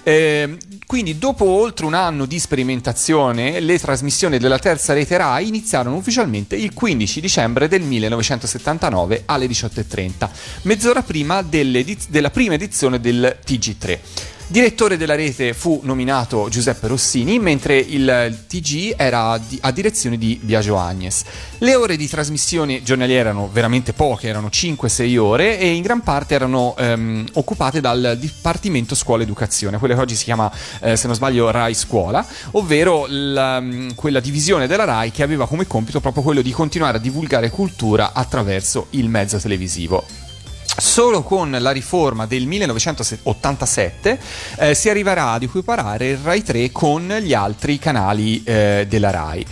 Eh, 0.03 0.57
quindi 0.91 1.19
dopo 1.19 1.45
oltre 1.45 1.87
un 1.87 1.95
anno 1.95 2.27
di 2.27 2.41
sperimentazione 2.41 3.61
le 3.61 3.79
trasmissioni 3.79 4.39
della 4.39 4.59
terza 4.59 4.93
rete 4.93 5.17
RAI 5.17 5.47
iniziarono 5.47 5.95
ufficialmente 5.95 6.57
il 6.57 6.75
15 6.75 7.21
dicembre 7.21 7.69
del 7.69 7.83
1979 7.83 9.23
alle 9.27 9.47
18.30, 9.47 10.29
mezz'ora 10.63 11.03
prima 11.03 11.43
della 11.43 12.31
prima 12.31 12.55
edizione 12.55 12.99
del 12.99 13.39
TG3. 13.47 14.40
Direttore 14.51 14.97
della 14.97 15.15
rete 15.15 15.55
fu 15.55 15.79
nominato 15.85 16.49
Giuseppe 16.51 16.89
Rossini, 16.89 17.39
mentre 17.39 17.79
il 17.79 18.37
TG 18.49 18.95
era 18.97 19.41
a 19.61 19.71
direzione 19.71 20.19
di 20.19 20.41
Biagio 20.43 20.77
Agnes. 20.77 21.23
Le 21.59 21.77
ore 21.77 21.97
di 21.97 22.09
trasmissione 22.09 22.83
giornaliere 22.83 23.21
erano 23.21 23.49
veramente 23.53 23.93
poche, 23.93 24.27
erano 24.27 24.49
5-6 24.49 25.17
ore 25.19 25.57
e 25.57 25.69
in 25.69 25.83
gran 25.83 26.01
parte 26.01 26.35
erano 26.35 26.75
ehm, 26.77 27.27
occupate 27.35 27.81
dal 27.81 28.17
Dipartimento 28.19 28.97
Scuola 28.97 29.23
Educazione, 29.23 29.79
quella 29.79 29.95
che 29.95 30.01
oggi 30.01 30.17
si 30.17 30.25
chiama, 30.25 30.51
eh, 30.81 30.97
se 30.97 31.07
non 31.07 31.15
sbaglio, 31.15 31.49
Rai 31.53 31.75
Scuola, 31.75 32.27
ovvero 32.51 33.07
la- 33.09 33.63
quella 33.95 34.19
divisione 34.19 34.67
della 34.67 34.83
Rai 34.83 35.13
che 35.13 35.23
aveva 35.23 35.47
come 35.47 35.69
compito 35.69 36.01
proprio 36.01 36.25
quello 36.25 36.43
di 36.43 36.51
continuare 36.51 36.97
a 36.97 37.01
divulgare 37.01 37.51
cultura 37.51 38.11
attraverso 38.13 38.89
il 38.91 39.09
mezzo 39.09 39.39
televisivo. 39.39 40.20
Solo 40.81 41.23
con 41.23 41.55
la 41.61 41.73
riforma 41.73 42.25
del 42.25 42.47
1987 42.47 44.19
eh, 44.57 44.75
si 44.75 44.89
arriverà 44.89 45.33
ad 45.33 45.43
equiparare 45.43 46.09
il 46.09 46.17
Rai 46.17 46.43
3 46.43 46.73
con 46.73 47.07
gli 47.21 47.35
altri 47.35 47.79
canali 47.79 48.43
eh, 48.43 48.87
della 48.89 49.11
Rai. 49.11 49.45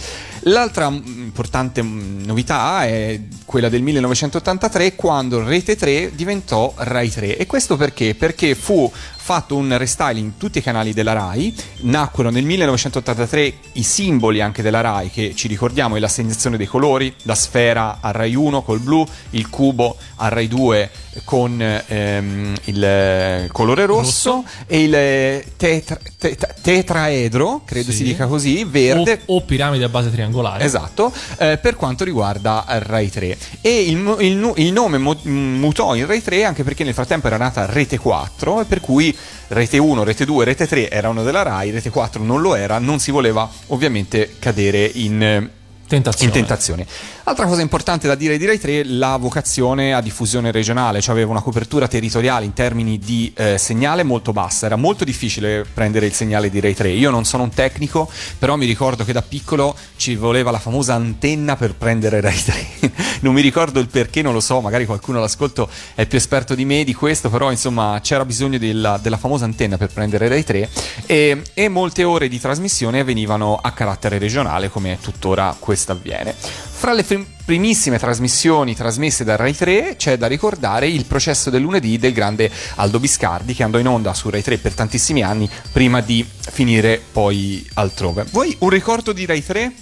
L'altra 0.45 0.89
mm, 0.89 1.03
importante 1.05 1.83
mm, 1.83 2.25
novità 2.25 2.87
è 2.87 3.21
quella 3.45 3.69
del 3.69 3.83
1983 3.83 4.95
quando 4.95 5.45
Rete 5.45 5.77
3 5.77 6.13
diventò 6.15 6.73
Rai 6.77 7.11
3 7.11 7.37
e 7.37 7.45
questo 7.45 7.77
perché? 7.77 8.15
Perché 8.15 8.55
fu 8.55 8.91
fatto 9.29 9.57
un 9.57 9.77
restyling 9.77 10.33
tutti 10.39 10.57
i 10.57 10.63
canali 10.63 10.95
della 10.95 11.13
RAI, 11.13 11.55
nacquero 11.81 12.31
nel 12.31 12.47
1983 12.47 13.53
i 13.73 13.83
simboli 13.83 14.41
anche 14.41 14.63
della 14.63 14.81
RAI 14.81 15.11
che 15.11 15.35
ci 15.35 15.49
ricordiamo 15.49 15.97
è 15.97 15.99
l'assegnazione 15.99 16.57
dei 16.57 16.65
colori, 16.65 17.15
la 17.25 17.35
sfera 17.35 17.99
a 18.01 18.11
RAI 18.11 18.35
1 18.35 18.63
col 18.63 18.79
blu, 18.79 19.07
il 19.31 19.51
cubo 19.51 19.99
a 20.17 20.29
RAI 20.29 20.49
2 20.49 20.91
con 21.25 21.61
ehm, 21.61 22.55
il 22.65 22.85
eh, 22.85 23.49
colore 23.53 23.85
rosso, 23.85 24.45
e 24.67 24.83
il 24.85 24.95
eh, 24.95 25.45
tetra- 25.59 25.99
tetra- 26.17 26.55
tetraedro, 26.63 27.63
credo 27.67 27.91
Sì. 27.91 27.99
si 27.99 28.05
dica 28.05 28.27
così, 28.27 28.65
verde, 28.65 29.21
O, 29.27 29.37
o 29.37 29.43
piramide 29.43 29.85
a 29.85 29.89
base 29.91 30.11
triangolare. 30.11 30.65
Esatto, 30.65 31.13
eh, 31.39 31.59
per 31.59 31.77
quanto 31.77 32.05
riguarda 32.05 32.65
Rai 32.67 33.11
3. 33.11 33.37
E 33.61 33.83
il, 33.83 34.17
il 34.21 34.53
il 34.57 34.73
nome 34.73 34.99
mutò 34.99 35.95
in 35.95 36.07
Rai 36.07 36.23
3 36.23 36.45
anche 36.45 36.65
perché 36.65 36.85
nel 36.85 36.95
frattempo 36.95 37.27
era 37.27 37.37
nata 37.37 37.67
Rete 37.67 37.99
4 37.99 38.61
e 38.63 38.65
per 38.65 38.81
cui 38.81 39.17
Rete 39.49 39.79
1, 39.79 40.05
Rete 40.05 40.25
2, 40.25 40.45
Rete 40.45 40.67
3 40.67 40.91
erano 40.91 41.23
della 41.23 41.43
Rai, 41.43 41.71
Rete 41.71 41.91
4 41.91 42.23
non 42.23 42.41
lo 42.41 42.55
era, 42.55 42.79
non 42.79 42.99
si 42.99 43.11
voleva 43.11 43.49
ovviamente 43.69 44.37
cadere 44.39 44.91
in... 44.95 45.51
Tentazione. 45.89 46.27
in 46.27 46.33
tentazione. 46.33 46.87
Altra 47.25 47.47
cosa 47.47 47.63
importante 47.63 48.07
da 48.07 48.15
dire 48.15 48.37
di 48.37 48.45
Rai 48.45 48.59
3, 48.59 48.85
la 48.85 49.17
vocazione 49.17 49.95
a 49.95 50.03
diffusione 50.03 50.51
regionale, 50.51 51.01
cioè 51.01 51.15
aveva 51.15 51.31
una 51.31 51.41
copertura 51.41 51.89
territoriale 51.89 52.45
in 52.45 52.53
termini 52.53 52.99
di 52.99 53.33
eh, 53.35 53.57
segnale 53.57 54.03
molto 54.03 54.33
bassa, 54.33 54.67
era 54.67 54.77
molto 54.77 55.05
difficile 55.05 55.65
prendere 55.73 56.05
il 56.05 56.13
segnale 56.13 56.51
di 56.51 56.61
Rai 56.61 56.75
3. 56.75 56.91
Io 56.91 57.09
non 57.11 57.25
sono 57.25 57.45
un 57.45 57.51
tecnico, 57.51 58.11
però 58.39 58.57
mi 58.57 58.67
ricordo 58.67 59.03
che 59.05 59.15
da 59.15 59.23
piccolo 59.23 59.75
ci 59.97 60.15
voleva 60.15 60.51
la 60.51 60.59
famosa 60.59 60.93
antenna 60.93 61.57
per 61.57 61.75
prendere 61.75 62.21
Rai 62.21 62.43
3. 62.43 62.67
non 63.21 63.33
mi 63.33 63.41
ricordo 63.41 63.81
il 63.81 63.89
perché, 63.89 64.21
non 64.21 64.35
lo 64.35 64.41
so, 64.41 64.61
magari 64.61 64.85
qualcuno 64.85 65.19
all'ascolto 65.19 65.71
è 65.95 66.05
più 66.07 66.19
esperto 66.19 66.55
di 66.55 66.67
me 66.67 66.85
di 66.85 66.93
questo, 66.93 67.31
però 67.31 67.51
insomma 67.51 67.99
c'era 68.03 68.27
bisogno 68.27 68.59
della, 68.59 68.99
della 69.01 69.17
famosa 69.17 69.47
antenna 69.47 69.79
per 69.79 69.89
prendere 69.89 70.29
Rai 70.29 70.45
3 70.45 70.69
e, 71.07 71.43
e 71.55 71.69
molte 71.69 72.05
ore 72.05 72.29
di 72.29 72.39
trasmissione 72.39 73.01
avvenivano 73.01 73.59
a 73.61 73.71
carattere 73.71 74.19
regionale 74.19 74.69
come 74.69 74.99
tuttora 75.01 75.57
questo 75.59 75.77
avviene. 75.87 76.35
Fra 76.35 76.93
le 76.93 77.03
prim- 77.03 77.27
primissime 77.45 77.99
trasmissioni 77.99 78.75
trasmesse 78.75 79.25
da 79.25 79.37
Rai 79.37 79.55
3 79.55 79.97
c'è 79.97 80.17
da 80.17 80.27
ricordare 80.27 80.89
il 80.89 81.05
processo 81.05 81.51
del 81.51 81.63
lunedì 81.63 81.99
del 81.99 82.13
grande 82.13 82.51
Aldo 82.77 83.01
Biscardi 83.01 83.55
che 83.55 83.63
andò 83.63 83.79
in 83.79 83.89
onda 83.89 84.15
su 84.15 84.31
Rai 84.31 84.43
3 84.43 84.59
per 84.59 84.75
tantissimi 84.75 85.23
anni 85.23 85.49
prima 85.73 86.01
di 86.01 86.27
finire 86.39 87.01
poi 87.13 87.67
altrove. 87.75 88.25
Vuoi 88.31 88.55
un 88.61 88.69
ricordo 88.69 89.13
di 89.13 89.27
Rai 89.27 89.45
3? 89.45 89.73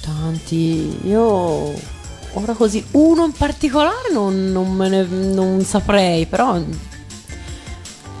Tanti. 0.00 0.98
Io 1.06 1.74
ora 2.32 2.52
così 2.52 2.84
uno 2.92 3.24
in 3.24 3.32
particolare 3.32 4.12
non, 4.12 4.52
non 4.52 4.76
ne 4.76 5.02
non 5.04 5.64
saprei, 5.64 6.26
però 6.26 6.60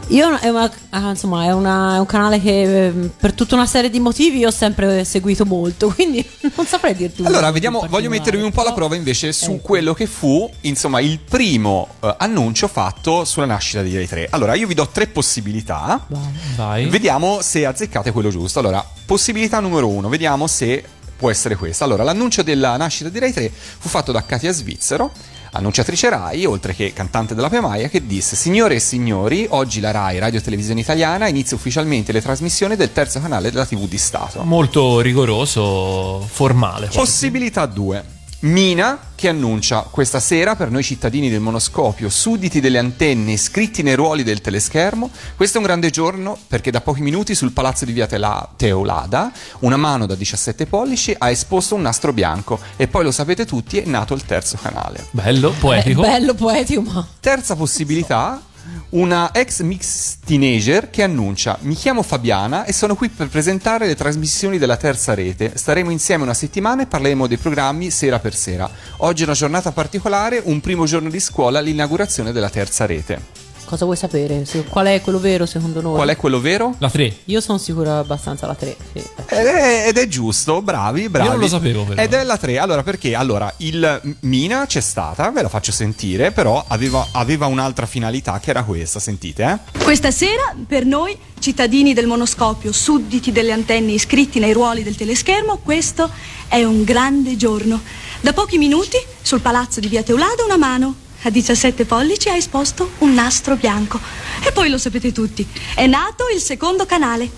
io 0.08 0.36
è, 0.36 0.48
una, 0.48 0.70
ah, 0.90 1.10
insomma, 1.10 1.44
è, 1.44 1.52
una- 1.52 1.96
è 1.96 1.98
un 1.98 2.06
canale 2.06 2.40
che 2.40 2.86
eh, 2.86 2.90
per 2.90 3.32
tutta 3.32 3.54
una 3.54 3.66
serie 3.66 3.90
di 3.90 3.98
motivi 3.98 4.38
io 4.38 4.48
ho 4.48 4.52
sempre 4.52 5.04
seguito 5.04 5.44
molto, 5.44 5.88
quindi 5.94 6.24
non 6.54 6.66
saprei 6.66 6.94
dirti 6.94 7.24
Allora, 7.24 7.50
vediamo, 7.50 7.84
voglio 7.88 8.08
mettervi 8.08 8.42
un 8.42 8.52
po' 8.52 8.60
alla 8.60 8.72
prova 8.72 8.94
invece 8.94 9.32
su 9.32 9.52
Ecco. 9.52 9.62
quello 9.62 9.94
che 9.94 10.06
fu, 10.06 10.48
insomma, 10.62 11.00
il 11.00 11.18
primo 11.18 11.88
eh, 12.00 12.14
annuncio 12.18 12.68
fatto 12.68 13.24
sulla 13.24 13.46
nascita 13.46 13.82
di 13.82 13.94
Rai 13.94 14.06
3. 14.06 14.28
Allora, 14.30 14.54
io 14.54 14.66
vi 14.66 14.74
do 14.74 14.86
tre 14.88 15.06
possibilità. 15.08 16.04
Vai. 16.06 16.20
Vai. 16.56 16.88
Vediamo 16.88 17.40
se 17.42 17.66
azzeccate 17.66 18.12
quello 18.12 18.30
giusto. 18.30 18.58
Allora, 18.60 18.84
possibilità 19.04 19.60
numero 19.60 19.88
uno, 19.88 20.08
vediamo 20.08 20.46
se 20.46 20.84
può 21.16 21.30
essere 21.30 21.56
questa. 21.56 21.84
Allora, 21.84 22.02
l'annuncio 22.04 22.42
della 22.42 22.76
nascita 22.76 23.08
di 23.08 23.18
Rai 23.18 23.32
3 23.32 23.50
fu 23.50 23.88
fatto 23.88 24.12
da 24.12 24.22
Katia 24.24 24.52
Svizzero, 24.52 25.12
annunciatrice 25.56 26.08
Rai, 26.08 26.44
oltre 26.44 26.74
che 26.74 26.92
cantante 26.92 27.34
della 27.34 27.48
Pemaia, 27.48 27.88
che 27.88 28.06
disse: 28.06 28.36
Signore 28.36 28.76
e 28.76 28.80
signori, 28.80 29.46
oggi 29.50 29.80
la 29.80 29.90
Rai, 29.90 30.18
Radio 30.18 30.40
Televisione 30.40 30.80
Italiana, 30.80 31.28
inizia 31.28 31.56
ufficialmente 31.56 32.12
le 32.12 32.22
trasmissioni 32.22 32.76
del 32.76 32.92
terzo 32.92 33.20
canale 33.20 33.50
della 33.50 33.66
TV 33.66 33.86
di 33.86 33.98
Stato. 33.98 34.42
Molto 34.44 35.00
rigoroso, 35.00 36.26
formale. 36.30 36.88
Possibilità 36.92 37.66
2. 37.66 38.15
Mina 38.40 38.98
che 39.14 39.28
annuncia 39.28 39.80
questa 39.90 40.20
sera 40.20 40.56
per 40.56 40.70
noi 40.70 40.82
cittadini 40.82 41.30
del 41.30 41.40
monoscopio, 41.40 42.10
sudditi 42.10 42.60
delle 42.60 42.76
antenne 42.76 43.32
iscritti 43.32 43.82
nei 43.82 43.94
ruoli 43.94 44.22
del 44.24 44.42
teleschermo, 44.42 45.10
questo 45.36 45.56
è 45.56 45.60
un 45.60 45.66
grande 45.66 45.88
giorno 45.88 46.36
perché 46.46 46.70
da 46.70 46.82
pochi 46.82 47.00
minuti 47.00 47.34
sul 47.34 47.52
palazzo 47.52 47.86
di 47.86 47.92
via 47.92 48.06
Tela- 48.06 48.46
Teolada 48.54 49.32
una 49.60 49.78
mano 49.78 50.04
da 50.04 50.14
17 50.14 50.66
pollici 50.66 51.14
ha 51.16 51.30
esposto 51.30 51.74
un 51.74 51.82
nastro 51.82 52.12
bianco 52.12 52.60
e 52.76 52.88
poi 52.88 53.04
lo 53.04 53.10
sapete 53.10 53.46
tutti 53.46 53.78
è 53.78 53.86
nato 53.86 54.12
il 54.12 54.26
terzo 54.26 54.58
canale. 54.60 55.06
Bello, 55.12 55.52
poetico. 55.58 56.04
È 56.04 56.06
bello 56.06 56.34
poetico, 56.34 56.82
ma 56.82 57.06
Terza 57.18 57.56
possibilità, 57.56 58.40
una 58.90 59.32
ex 59.32 59.60
mix 59.62 60.18
teenager 60.24 60.90
che 60.90 61.02
annuncia 61.02 61.58
mi 61.62 61.74
chiamo 61.74 62.02
Fabiana 62.02 62.64
e 62.64 62.72
sono 62.72 62.94
qui 62.94 63.08
per 63.08 63.28
presentare 63.28 63.86
le 63.86 63.94
trasmissioni 63.94 64.58
della 64.58 64.76
terza 64.76 65.14
rete. 65.14 65.52
Staremo 65.54 65.90
insieme 65.90 66.22
una 66.22 66.34
settimana 66.34 66.82
e 66.82 66.86
parleremo 66.86 67.26
dei 67.26 67.36
programmi 67.36 67.90
sera 67.90 68.18
per 68.18 68.34
sera. 68.34 68.70
Oggi 68.98 69.22
è 69.22 69.26
una 69.26 69.34
giornata 69.34 69.72
particolare, 69.72 70.40
un 70.44 70.60
primo 70.60 70.84
giorno 70.84 71.08
di 71.08 71.20
scuola, 71.20 71.60
l'inaugurazione 71.60 72.32
della 72.32 72.50
terza 72.50 72.86
rete. 72.86 73.45
Cosa 73.66 73.84
vuoi 73.84 73.96
sapere? 73.96 74.44
Se- 74.46 74.64
qual 74.64 74.86
è 74.86 75.00
quello 75.02 75.18
vero 75.18 75.44
secondo 75.44 75.82
noi? 75.82 75.96
Qual 75.96 76.08
è 76.08 76.16
quello 76.16 76.40
vero? 76.40 76.74
La 76.78 76.88
3. 76.88 77.16
Io 77.24 77.40
sono 77.40 77.58
sicura 77.58 77.98
abbastanza 77.98 78.46
la 78.46 78.54
3. 78.54 78.76
Sì. 78.92 78.98
Ed 79.26 79.46
è, 79.46 79.84
ed 79.88 79.98
è 79.98 80.08
giusto, 80.08 80.62
bravi, 80.62 81.08
bravi. 81.08 81.26
Io 81.26 81.32
non 81.32 81.42
lo 81.42 81.48
sapevo, 81.48 81.84
però. 81.84 82.00
Ed 82.00 82.14
è 82.14 82.22
la 82.24 82.38
3. 82.38 82.58
Allora, 82.58 82.82
perché? 82.82 83.14
Allora, 83.14 83.52
il 83.58 84.16
Mina 84.20 84.64
c'è 84.66 84.80
stata, 84.80 85.30
ve 85.30 85.42
la 85.42 85.48
faccio 85.48 85.72
sentire, 85.72 86.32
però 86.32 86.64
aveva, 86.66 87.06
aveva 87.12 87.46
un'altra 87.46 87.84
finalità 87.84 88.40
che 88.40 88.50
era 88.50 88.62
questa, 88.62 89.00
sentite, 89.00 89.42
eh? 89.74 89.82
Questa 89.82 90.10
sera, 90.10 90.54
per 90.66 90.84
noi, 90.86 91.16
cittadini 91.38 91.92
del 91.92 92.06
monoscopio, 92.06 92.72
sudditi 92.72 93.32
delle 93.32 93.52
antenne 93.52 93.92
iscritti 93.92 94.38
nei 94.38 94.52
ruoli 94.52 94.82
del 94.82 94.96
teleschermo, 94.96 95.58
questo 95.62 96.10
è 96.48 96.62
un 96.64 96.84
grande 96.84 97.36
giorno. 97.36 97.80
Da 98.20 98.32
pochi 98.32 98.56
minuti, 98.58 98.96
sul 99.20 99.40
palazzo 99.40 99.80
di 99.80 99.88
Via 99.88 100.02
Teulada, 100.02 100.44
una 100.44 100.56
mano 100.56 101.04
a 101.22 101.30
17 101.30 101.84
pollici 101.84 102.28
ha 102.28 102.36
esposto 102.36 102.92
un 102.98 103.14
nastro 103.14 103.56
bianco. 103.56 103.98
E 104.44 104.52
poi 104.52 104.68
lo 104.68 104.78
sapete 104.78 105.12
tutti, 105.12 105.46
è 105.74 105.86
nato 105.86 106.24
il 106.34 106.40
secondo 106.40 106.86
canale. 106.86 107.28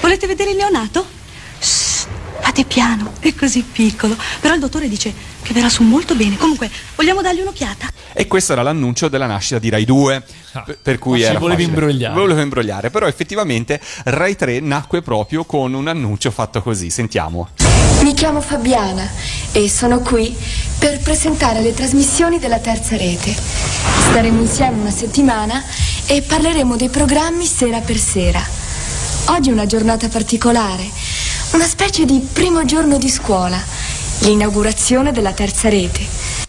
Volete 0.00 0.26
vedere 0.26 0.50
il 0.50 0.56
neonato? 0.56 1.06
Shh, 1.58 1.95
fate 2.40 2.64
piano, 2.64 3.12
è 3.20 3.34
così 3.34 3.62
piccolo. 3.62 4.16
Però 4.40 4.54
il 4.54 4.60
dottore 4.60 4.88
dice 4.88 5.12
che 5.42 5.52
verrà 5.52 5.68
su 5.68 5.82
molto 5.82 6.14
bene. 6.14 6.36
Comunque, 6.36 6.70
vogliamo 6.94 7.22
dargli 7.22 7.40
un'occhiata? 7.40 7.88
E 8.12 8.26
questo 8.26 8.52
era 8.52 8.62
l'annuncio 8.62 9.08
della 9.08 9.26
nascita 9.26 9.58
di 9.58 9.68
Rai 9.68 9.84
2. 9.84 10.22
Ah, 10.52 10.64
per- 10.80 10.98
cui 10.98 11.18
ci 11.18 11.24
era 11.24 11.38
volevi 11.38 11.64
facile. 11.64 11.80
imbrogliare. 11.80 12.14
Volevo 12.18 12.40
imbrogliare, 12.40 12.90
però 12.90 13.06
effettivamente 13.06 13.80
Rai 14.04 14.36
3 14.36 14.60
nacque 14.60 15.02
proprio 15.02 15.44
con 15.44 15.74
un 15.74 15.86
annuncio 15.86 16.30
fatto 16.30 16.62
così. 16.62 16.88
Sentiamo. 16.90 17.48
Mi 18.02 18.14
chiamo 18.14 18.40
Fabiana 18.40 19.06
e 19.52 19.68
sono 19.68 20.00
qui 20.00 20.34
per 20.78 20.98
presentare 21.00 21.60
le 21.60 21.74
trasmissioni 21.74 22.38
della 22.38 22.58
terza 22.58 22.96
rete. 22.96 23.34
Staremo 23.34 24.40
insieme 24.40 24.80
una 24.80 24.90
settimana 24.90 25.62
e 26.06 26.22
parleremo 26.22 26.76
dei 26.76 26.88
programmi 26.88 27.44
sera 27.44 27.80
per 27.80 27.98
sera. 27.98 28.42
Oggi 29.28 29.50
è 29.50 29.52
una 29.52 29.66
giornata 29.66 30.08
particolare, 30.08 30.88
una 31.52 31.66
specie 31.66 32.04
di 32.04 32.20
primo 32.32 32.64
giorno 32.64 32.96
di 32.96 33.08
scuola, 33.08 33.60
l'inaugurazione 34.20 35.10
della 35.10 35.32
terza 35.32 35.68
rete. 35.68 36.45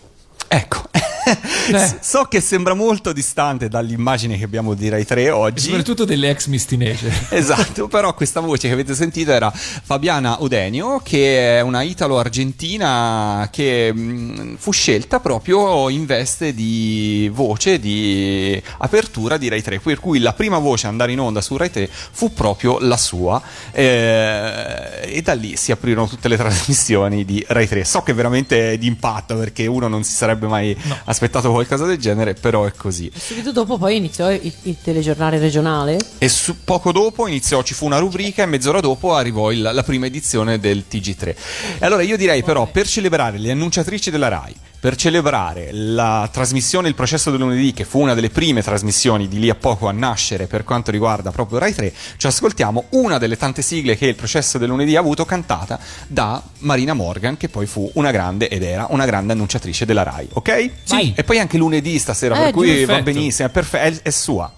Ecco. 0.48 0.86
so 2.00 2.24
che 2.26 2.40
sembra 2.40 2.74
molto 2.74 3.12
distante 3.12 3.68
dall'immagine 3.68 4.38
che 4.38 4.46
abbiamo 4.46 4.74
di 4.74 4.88
Rai 4.88 5.06
3 5.06 5.24
E 5.24 5.30
oggi. 5.30 5.66
soprattutto 5.66 6.06
delle 6.06 6.30
ex 6.30 6.48
Miss 6.48 6.64
Teenager. 6.68 7.28
Esatto, 7.30 7.88
però 7.88 8.14
questa 8.14 8.40
voce 8.40 8.68
che 8.68 8.74
avete 8.74 8.96
sentito 8.96 9.32
era 9.32 9.52
Fabiana 9.52 10.38
Udenio, 10.40 11.00
che 11.04 11.58
è 11.58 11.62
una 11.62 11.82
italo-argentina 11.82 13.48
che 13.52 13.92
mh, 13.94 14.56
fu 14.58 14.72
scelta 14.72 15.20
proprio 15.20 15.90
in 15.90 16.06
veste 16.06 16.54
di 16.54 17.30
voce 17.34 17.80
di 17.80 18.62
apertura 18.78 19.38
di 19.38 19.50
Rai 19.50 19.62
3, 19.62 19.80
per 19.80 20.00
cui 20.00 20.20
la 20.20 20.34
prima 20.34 20.60
voce 20.60 20.86
ad 20.86 20.94
andare 20.94 21.12
in 21.12 21.20
onda 21.20 21.42
su 21.42 21.58
Rai 21.58 21.70
3 21.72 21.90
fu 21.92 22.34
proprio 22.34 22.80
la 22.80 22.98
sua 22.98 23.42
eh, 23.72 25.02
e 25.04 25.22
da 25.22 25.34
lì 25.34 25.56
si 25.58 25.72
aprirono 25.72 26.08
tutte 26.08 26.28
le 26.28 26.38
trasmissioni 26.38 27.26
di 27.26 27.44
Rai 27.50 27.68
3. 27.68 27.84
So 27.84 28.02
che 28.02 28.14
veramente 28.14 28.74
è 28.74 28.78
d'impatto 28.78 29.36
perché 29.36 29.66
uno 29.66 29.88
non 29.88 30.04
si 30.04 30.14
sarebbe 30.14 30.37
mai 30.46 30.78
aspettato 31.06 31.52
qualcosa 31.52 31.86
del 31.86 31.98
genere, 31.98 32.34
però 32.36 32.66
è 32.66 32.72
così. 32.74 33.12
Subito 33.16 33.52
dopo 33.52 33.78
poi 33.78 33.96
iniziò 33.98 34.32
il, 34.32 34.52
il 34.64 34.76
telegiornale 34.84 35.40
regionale. 35.40 35.98
E 36.20 36.30
su- 36.30 36.58
poco 36.64 36.92
dopo 36.92 37.26
iniziò, 37.28 37.64
ci 37.64 37.74
fu 37.74 37.86
una 37.86 37.98
rubrica 37.98 38.44
e 38.44 38.46
mezz'ora 38.46 38.80
dopo 38.80 39.16
arrivò 39.16 39.52
il- 39.52 39.62
la 39.74 39.84
prima 39.84 40.06
edizione 40.06 40.60
del 40.60 40.84
TG3. 40.90 41.36
E 41.80 41.86
allora 41.86 42.04
io 42.04 42.18
direi 42.18 42.44
però, 42.44 42.68
per 42.68 42.88
celebrare 42.88 43.38
le 43.40 43.52
annunciatrici 43.52 44.12
della 44.12 44.28
RAI, 44.28 44.56
per 44.80 44.96
celebrare 44.96 45.70
la 45.72 46.30
trasmissione 46.32 46.88
Il 46.88 46.96
processo 46.96 47.32
del 47.32 47.40
lunedì, 47.40 47.74
che 47.74 47.84
fu 47.84 48.00
una 48.00 48.14
delle 48.14 48.30
prime 48.30 48.62
trasmissioni 48.62 49.28
di 49.28 49.40
lì 49.40 49.50
a 49.50 49.56
poco 49.56 49.88
a 49.88 49.92
nascere 49.92 50.46
per 50.48 50.64
quanto 50.64 50.92
riguarda 50.92 51.32
proprio 51.32 51.58
Rai 51.60 51.74
3, 51.74 51.94
ci 52.18 52.28
ascoltiamo 52.28 52.86
una 52.92 53.18
delle 53.18 53.38
tante 53.38 53.62
sigle 53.62 53.98
che 53.98 54.06
il 54.08 54.16
processo 54.16 54.58
del 54.58 54.70
lunedì 54.70 54.96
ha 54.96 55.00
avuto 55.00 55.26
cantata 55.26 55.80
da 56.08 56.42
Marina 56.60 56.94
Morgan, 56.94 57.38
che 57.38 57.50
poi 57.50 57.66
fu 57.66 57.90
una 57.96 58.12
grande 58.12 58.48
ed 58.50 58.64
era 58.64 58.88
una 58.92 59.06
grande 59.06 59.34
annunciatrice 59.34 59.86
della 59.86 60.04
RAI, 60.04 60.28
ok? 60.34 60.70
Sì. 60.84 61.14
E 61.16 61.24
poi 61.24 61.40
anche 61.40 61.58
lunedì 61.58 61.98
stasera, 62.00 62.36
Eh, 62.38 62.44
per 62.44 62.52
cui 62.52 62.68
giusto. 62.68 62.86
va 62.86 62.94
Perfetto. 62.94 63.18
benissimo, 63.18 63.48
è, 63.48 63.52
perfe- 63.52 63.80
è- 63.82 64.02
è 64.04 64.10
sua. 64.12 64.52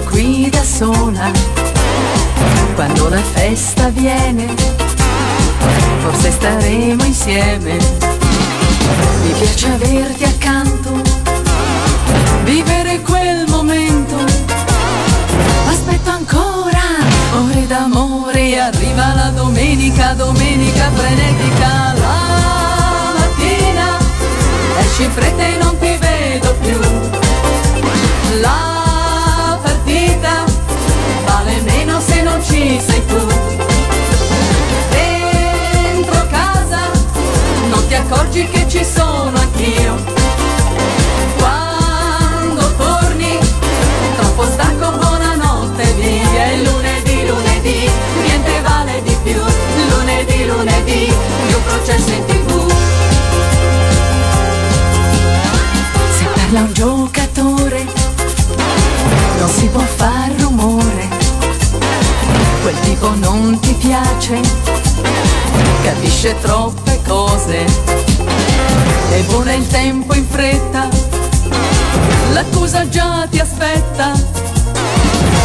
Qui 0.00 0.48
da 0.50 0.62
sola. 0.62 1.30
Quando 2.74 3.08
la 3.08 3.22
festa 3.22 3.88
viene, 3.88 4.46
forse 6.02 6.30
staremo 6.30 7.04
insieme. 7.04 7.76
Mi 9.22 9.32
piace 9.38 9.66
averti 9.68 10.24
accanto, 10.24 10.90
vivere 12.44 13.00
quel 13.02 13.46
momento. 13.48 14.16
Aspetto 15.68 16.10
ancora 16.10 16.82
ore 17.32 17.66
d'amore, 17.66 18.60
arriva 18.60 19.14
la 19.14 19.30
domenica, 19.34 20.12
domenica 20.14 20.90
frenetica. 20.94 21.94
La 21.94 23.12
mattina 23.18 23.98
esci 24.80 25.04
in 25.04 25.10
fretta 25.10 25.46
e 25.46 25.56
non 25.56 25.78
ti 25.78 25.96
vedo 25.98 26.54
più. 26.60 26.78
La 28.40 28.93
partita 30.04 30.44
vale 31.24 31.60
meno 31.62 32.00
se 32.00 32.22
non 32.22 32.42
ci 32.42 32.80
sei 32.84 33.04
tu. 33.06 33.26
Dentro 34.90 36.26
casa 36.30 36.90
non 37.68 37.86
ti 37.86 37.94
accorgi 37.94 38.46
che 38.48 38.66
ci 38.68 38.84
sono 38.84 39.32
anch'io. 39.38 39.96
Quando 41.38 42.74
torni, 42.76 43.38
troppo 44.16 44.44
stanco, 44.44 44.90
buonanotte 44.92 45.92
via. 45.94 46.52
E 46.52 46.62
lunedì, 46.62 47.26
lunedì, 47.26 47.90
niente 48.22 48.60
vale 48.62 49.02
di 49.02 49.16
più. 49.22 49.40
Lunedì, 49.90 50.46
lunedì, 50.46 51.12
un 51.48 51.62
processo 51.64 52.10
in 52.10 52.24
tv. 52.26 52.72
Se 56.18 56.24
parla 56.34 56.60
un 56.60 56.72
giocatore, 56.72 57.86
non 59.44 59.52
si 59.52 59.66
può 59.66 59.80
far 59.82 60.30
rumore. 60.38 61.06
Quel 62.62 62.80
tipo 62.80 63.10
non 63.16 63.58
ti 63.60 63.74
piace, 63.74 64.40
capisce 65.82 66.34
troppe 66.40 66.98
cose. 67.06 67.66
E 69.10 69.22
vola 69.24 69.52
il 69.52 69.66
tempo 69.66 70.14
in 70.14 70.26
fretta, 70.26 70.88
l'accusa 72.32 72.88
già 72.88 73.26
ti 73.28 73.38
aspetta. 73.38 74.12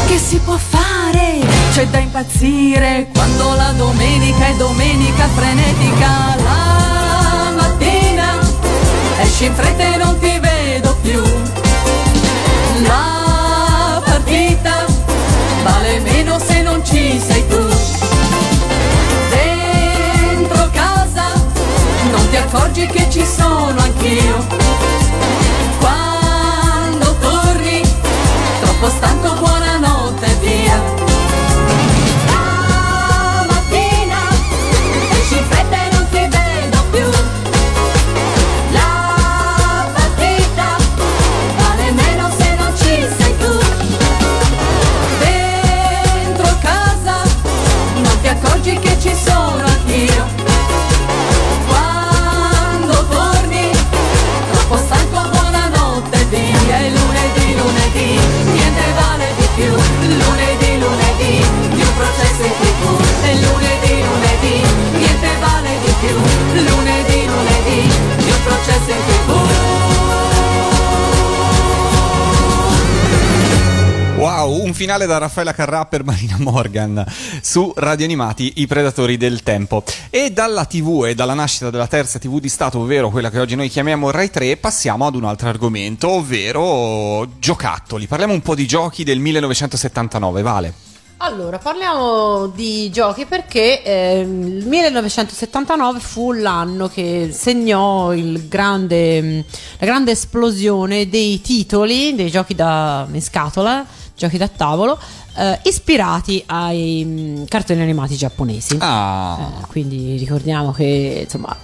Che 0.07 0.17
si 0.17 0.37
può 0.37 0.55
fare? 0.55 1.41
C'è 1.73 1.85
da 1.87 1.97
impazzire 1.97 3.09
quando 3.13 3.53
la 3.53 3.73
domenica 3.75 4.45
è 4.45 4.55
domenica 4.55 5.27
frenetica. 5.35 6.35
La 6.37 7.51
mattina 7.53 8.39
esci 9.19 9.43
in 9.43 9.53
fretta 9.53 9.93
e 9.93 9.97
non 9.97 10.17
ti 10.19 10.39
vedo 10.39 10.95
più. 11.01 11.21
La 12.87 13.18
partita 14.29 14.85
vale 15.63 15.99
meno 16.01 16.37
se 16.37 16.61
non 16.61 16.85
ci 16.85 17.19
sei 17.19 17.47
tu. 17.47 17.67
Dentro 19.29 20.69
casa 20.71 21.31
non 22.11 22.29
ti 22.29 22.35
accorgi 22.37 22.85
che 22.85 23.07
ci 23.09 23.25
sono 23.25 23.79
anch'io. 23.79 24.45
Quando 25.79 27.15
torni, 27.19 27.81
troppo 28.61 28.89
stanco, 28.89 29.33
buonanotte 29.33 30.37
via. 30.41 30.98
Un 74.69 74.75
finale 74.75 75.07
da 75.07 75.17
Raffaella 75.17 75.53
Carrà 75.53 75.85
per 75.85 76.03
Marina 76.03 76.35
Morgan 76.37 77.03
su 77.41 77.73
Radio 77.75 78.05
Animati 78.05 78.53
I 78.57 78.67
Predatori 78.67 79.17
del 79.17 79.41
Tempo. 79.41 79.83
E 80.11 80.31
dalla 80.31 80.65
TV 80.65 81.05
e 81.07 81.15
dalla 81.15 81.33
nascita 81.33 81.71
della 81.71 81.87
terza 81.87 82.19
TV 82.19 82.39
di 82.39 82.49
Stato, 82.49 82.79
ovvero 82.79 83.09
quella 83.09 83.31
che 83.31 83.39
oggi 83.39 83.55
noi 83.55 83.67
chiamiamo 83.67 84.11
Rai 84.11 84.29
3, 84.29 84.57
passiamo 84.57 85.07
ad 85.07 85.15
un 85.15 85.25
altro 85.25 85.49
argomento, 85.49 86.09
ovvero 86.09 87.27
giocattoli. 87.39 88.05
Parliamo 88.05 88.33
un 88.33 88.41
po' 88.41 88.53
di 88.53 88.67
giochi 88.67 89.03
del 89.03 89.19
1979, 89.19 90.41
Vale. 90.43 90.73
Allora, 91.21 91.57
parliamo 91.57 92.47
di 92.47 92.89
giochi 92.91 93.25
perché 93.25 93.83
ehm, 93.83 94.59
il 94.59 94.67
1979 94.67 95.99
fu 95.99 96.31
l'anno 96.31 96.87
che 96.87 97.31
segnò 97.33 98.13
grande, 98.47 99.43
la 99.79 99.85
grande 99.85 100.11
esplosione 100.11 101.09
dei 101.09 101.41
titoli, 101.41 102.15
dei 102.15 102.29
giochi 102.29 102.55
da, 102.55 103.05
in 103.11 103.21
scatola, 103.21 103.85
giochi 104.19 104.37
da 104.37 104.47
tavolo, 104.49 104.99
eh, 105.37 105.59
ispirati 105.63 106.43
ai 106.47 107.03
mm, 107.05 107.43
cartoni 107.45 107.81
animati 107.81 108.15
giapponesi. 108.15 108.77
Ah, 108.81 109.37
Eh, 109.61 109.65
quindi 109.67 110.17
ricordiamo 110.17 110.71
che 110.73 111.21
insomma 111.23 111.55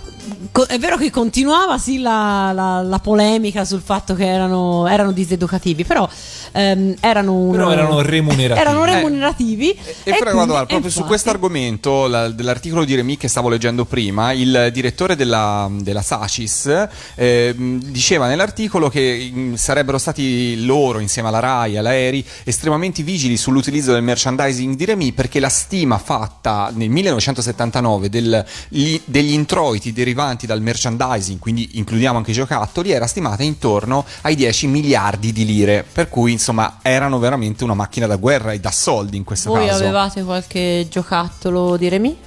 è 0.68 0.80
vero 0.80 0.98
che 0.98 1.10
continuava 1.12 1.78
sì 1.78 2.00
la, 2.00 2.52
la- 2.54 2.82
la 2.82 3.00
polemica 3.00 3.66
sul 3.66 3.82
fatto 3.84 4.14
che 4.16 4.26
erano, 4.28 4.88
erano 4.88 5.12
diseducativi, 5.12 5.84
però 5.84 6.08
ehm, 6.52 6.96
erano, 7.00 7.50
Però 7.52 7.72
erano 7.72 8.02
remunerativi. 8.02 8.60
erano 8.60 8.86
Eh. 8.86 8.94
remunerativi. 8.96 9.72
E, 9.72 9.80
e 10.04 10.14
fra- 10.14 10.32
quindi, 10.32 10.48
guarda, 10.48 10.54
proprio 10.66 10.80
su 10.80 10.86
infatti- 10.86 11.08
questo 11.08 11.30
argomento 11.30 12.08
la- 12.08 12.30
dell'articolo 12.30 12.86
di 12.86 12.96
Remy 12.96 13.18
che 13.18 13.28
stavo 13.28 13.50
leggendo 13.50 13.86
prima, 13.86 14.32
il 14.32 14.70
direttore 14.74 15.16
della, 15.16 15.70
della 15.72 16.02
Sacis 16.02 16.88
ehm, 17.16 17.82
diceva 17.82 18.28
nell'articolo 18.28 18.90
che 18.90 19.30
mm, 19.34 19.54
sarebbero 19.56 19.98
stati 19.98 20.64
loro, 20.66 21.00
insieme 21.00 21.28
alla 21.28 21.40
RAI 21.40 21.74
e 21.74 21.78
all'Aeri, 21.78 22.26
estremamente 22.44 23.04
vigili 23.04 23.38
sull'utilizzo 23.38 23.92
del 23.92 24.04
merchandising 24.04 24.76
di 24.76 24.86
Remy 24.86 25.12
perché 25.12 25.40
la 25.40 25.50
stima 25.50 25.98
fatta 25.98 26.72
nel 26.74 26.90
1979 26.90 28.10
del- 28.10 28.46
gli- 28.70 29.00
degli 29.06 29.34
introiti 29.34 29.92
derivanti 30.16 30.46
dal 30.46 30.62
merchandising, 30.62 31.40
quindi 31.40 31.72
includiamo 31.74 32.18
anche 32.18 32.32
i 32.32 32.34
giocattoli, 32.34 32.92
era 32.92 33.06
stimata 33.06 33.44
intorno 33.44 34.06
ai 34.22 34.36
10 34.36 34.68
miliardi 34.68 35.34
di 35.34 35.46
lire, 35.46 35.86
per 35.92 36.08
cui 36.08 36.32
insomma 36.32 36.80
erano 36.82 37.20
veramente 37.20 37.66
una 37.66 37.74
macchina 37.74 38.08
da 38.08 38.16
guerra 38.16 38.54
e 38.54 38.60
da 38.62 38.72
soldi 38.72 39.18
in 39.18 39.26
questo 39.26 39.50
Voi 39.50 39.68
caso. 39.68 39.84
avevate 39.84 40.24
qualche 40.24 40.88
giocattolo 40.90 41.76
di 41.76 41.90
Remy? 41.90 42.18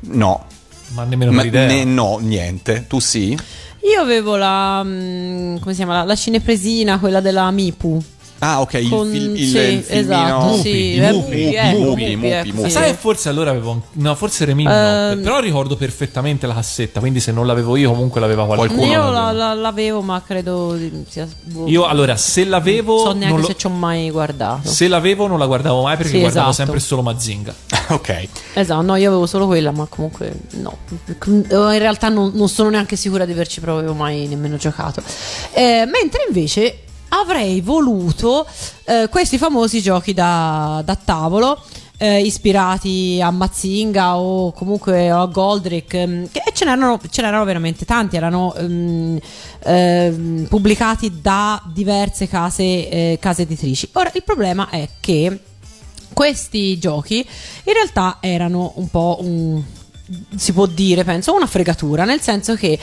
No, 0.00 0.44
Ma 0.88 1.04
nemmeno 1.04 1.32
Ma- 1.32 1.38
per 1.38 1.46
idea. 1.46 1.66
ne- 1.66 1.84
no, 1.84 2.18
niente. 2.20 2.84
Tu 2.86 2.98
sì? 3.00 3.30
Io 3.30 4.00
avevo 4.00 4.36
la. 4.36 4.82
mm, 4.84 5.56
come 5.58 5.70
si 5.72 5.76
chiama? 5.78 5.98
La, 5.98 6.04
la 6.04 6.14
cinepresina, 6.16 6.98
quella 6.98 7.20
della 7.20 7.50
Mipu. 7.50 8.02
Ah, 8.40 8.60
ok, 8.60 8.74
il, 8.74 8.88
Con- 8.88 9.10
fil- 9.10 9.36
il, 9.36 9.48
sì, 9.48 9.58
il 9.58 9.82
filmino. 9.82 10.14
esatto, 10.14 10.44
Mupi, 10.46 10.60
sì, 10.62 10.68
i 10.76 10.98
eh, 10.98 11.10
Mupi, 11.12 11.30
Mupi, 11.30 11.44
Mupi, 11.44 11.76
Mupi, 11.84 12.16
Mupi, 12.16 12.52
Mupi. 12.52 12.68
sì. 12.68 12.70
Sai, 12.70 12.94
forse 12.94 13.28
allora 13.28 13.50
avevo. 13.50 13.82
No, 13.92 14.14
forse 14.14 14.44
Remy 14.44 14.62
no. 14.62 14.70
Ehm, 14.72 15.22
Però 15.22 15.40
ricordo 15.40 15.76
perfettamente 15.76 16.46
la 16.46 16.54
cassetta. 16.54 17.00
Quindi 17.00 17.18
se 17.20 17.32
non 17.32 17.46
l'avevo 17.46 17.74
io, 17.76 17.90
comunque 17.90 18.20
l'aveva 18.20 18.46
qualcuno. 18.46 18.84
Io 18.84 19.10
la- 19.10 19.32
la- 19.32 19.54
l'avevo, 19.54 20.02
ma 20.02 20.22
credo 20.24 20.74
di- 20.74 21.04
sia. 21.08 21.26
boh, 21.44 21.66
Io 21.66 21.84
allora, 21.86 22.16
se 22.16 22.44
l'avevo. 22.44 22.94
non 22.96 23.04
so 23.04 23.12
neanche 23.12 23.28
non 23.28 23.40
lo- 23.40 23.46
se 23.46 23.56
ci 23.56 23.66
ho 23.66 23.70
mai 23.70 24.10
guardato. 24.10 24.68
Se 24.68 24.86
l'avevo 24.86 25.26
non 25.26 25.38
la 25.40 25.46
guardavo 25.46 25.82
mai 25.82 25.96
perché 25.96 26.12
Sì, 26.12 26.20
guardavo 26.20 26.50
esatto. 26.50 26.64
sempre 26.64 26.80
solo 26.80 27.02
Mazinga. 27.02 27.52
ok. 27.90 28.28
Esatto, 28.54 28.82
no, 28.82 28.94
io 28.96 29.08
avevo 29.08 29.26
solo 29.26 29.46
quella, 29.46 29.72
ma 29.72 29.86
comunque 29.88 30.32
no. 30.50 30.76
In 31.26 31.44
realtà 31.78 32.08
non, 32.08 32.30
non 32.34 32.48
sono 32.48 32.70
neanche 32.70 32.94
sicura 32.96 33.24
di 33.24 33.32
averci 33.32 33.60
proprio 33.60 33.92
mai 33.94 34.26
nemmeno 34.28 34.56
giocato. 34.56 35.02
Eh, 35.52 35.84
mentre 35.90 36.24
invece 36.28 36.80
avrei 37.08 37.60
voluto 37.60 38.46
eh, 38.84 39.08
questi 39.10 39.38
famosi 39.38 39.80
giochi 39.80 40.14
da, 40.14 40.82
da 40.84 40.96
tavolo. 40.96 41.62
eh, 41.98 42.20
ispirati 42.20 43.20
a 43.20 43.30
Mazinga 43.30 44.16
o 44.16 44.52
comunque 44.52 45.10
a 45.10 45.26
Goldrick 45.26 45.94
ehm, 45.94 46.28
che 46.30 46.42
ce 46.54 46.64
n'erano, 46.64 46.98
ce 47.10 47.22
n'erano 47.22 47.44
veramente 47.44 47.84
tanti 47.84 48.16
erano 48.16 48.54
ehm, 48.54 49.18
ehm, 49.64 50.46
pubblicati 50.48 51.20
da 51.20 51.60
diverse 51.66 52.28
case, 52.28 52.88
eh, 52.88 53.18
case 53.20 53.42
editrici 53.42 53.88
ora 53.92 54.10
il 54.14 54.22
problema 54.22 54.70
è 54.70 54.88
che 55.00 55.40
questi 56.12 56.78
giochi 56.78 57.18
in 57.18 57.72
realtà 57.72 58.18
erano 58.20 58.72
un 58.76 58.88
po' 58.88 59.18
un 59.20 59.62
si 60.36 60.52
può 60.52 60.66
dire, 60.66 61.04
penso, 61.04 61.34
una 61.34 61.46
fregatura, 61.46 62.04
nel 62.04 62.20
senso 62.20 62.54
che 62.54 62.78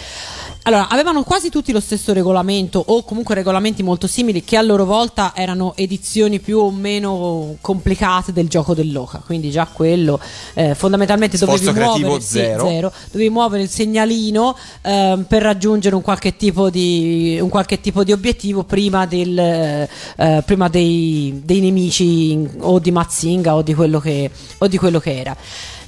allora, 0.67 0.88
avevano 0.89 1.23
quasi 1.23 1.49
tutti 1.49 1.71
lo 1.71 1.80
stesso 1.80 2.11
regolamento 2.11 2.84
o 2.84 3.03
comunque 3.03 3.36
regolamenti 3.36 3.84
molto 3.84 4.07
simili 4.07 4.43
che 4.43 4.57
a 4.57 4.63
loro 4.63 4.84
volta 4.84 5.34
erano 5.36 5.73
edizioni 5.76 6.39
più 6.39 6.57
o 6.57 6.71
meno 6.71 7.57
complicate 7.61 8.34
del 8.34 8.47
gioco 8.47 8.73
dell'oca, 8.73 9.21
quindi 9.23 9.51
già 9.51 9.67
quello 9.71 10.19
eh, 10.55 10.73
fondamentalmente 10.73 11.38
Sforzo 11.38 11.71
dovevi 11.71 11.99
muovere, 12.03 12.21
sì, 12.21 12.28
zero. 12.28 12.67
zero, 12.67 12.91
dovevi 13.11 13.30
muovere 13.30 13.61
il 13.61 13.69
segnalino 13.69 14.57
ehm, 14.82 15.26
per 15.26 15.43
raggiungere 15.43 15.93
un 15.93 16.01
qualche 16.01 16.36
tipo 16.36 16.71
di, 16.71 17.38
un 17.39 17.49
qualche 17.49 17.80
tipo 17.80 18.03
di 18.03 18.11
obiettivo 18.11 18.63
prima, 18.63 19.05
del, 19.05 19.38
eh, 19.38 19.89
eh, 20.17 20.43
prima 20.43 20.67
dei, 20.67 21.41
dei 21.45 21.59
nemici 21.59 22.43
o 22.61 22.80
di 22.80 22.89
Mazinga 22.89 23.53
o 23.53 23.61
di 23.61 23.76
quello 23.76 23.99
che, 23.99 24.32
o 24.57 24.67
di 24.67 24.78
quello 24.78 24.99
che 24.99 25.19
era. 25.19 25.38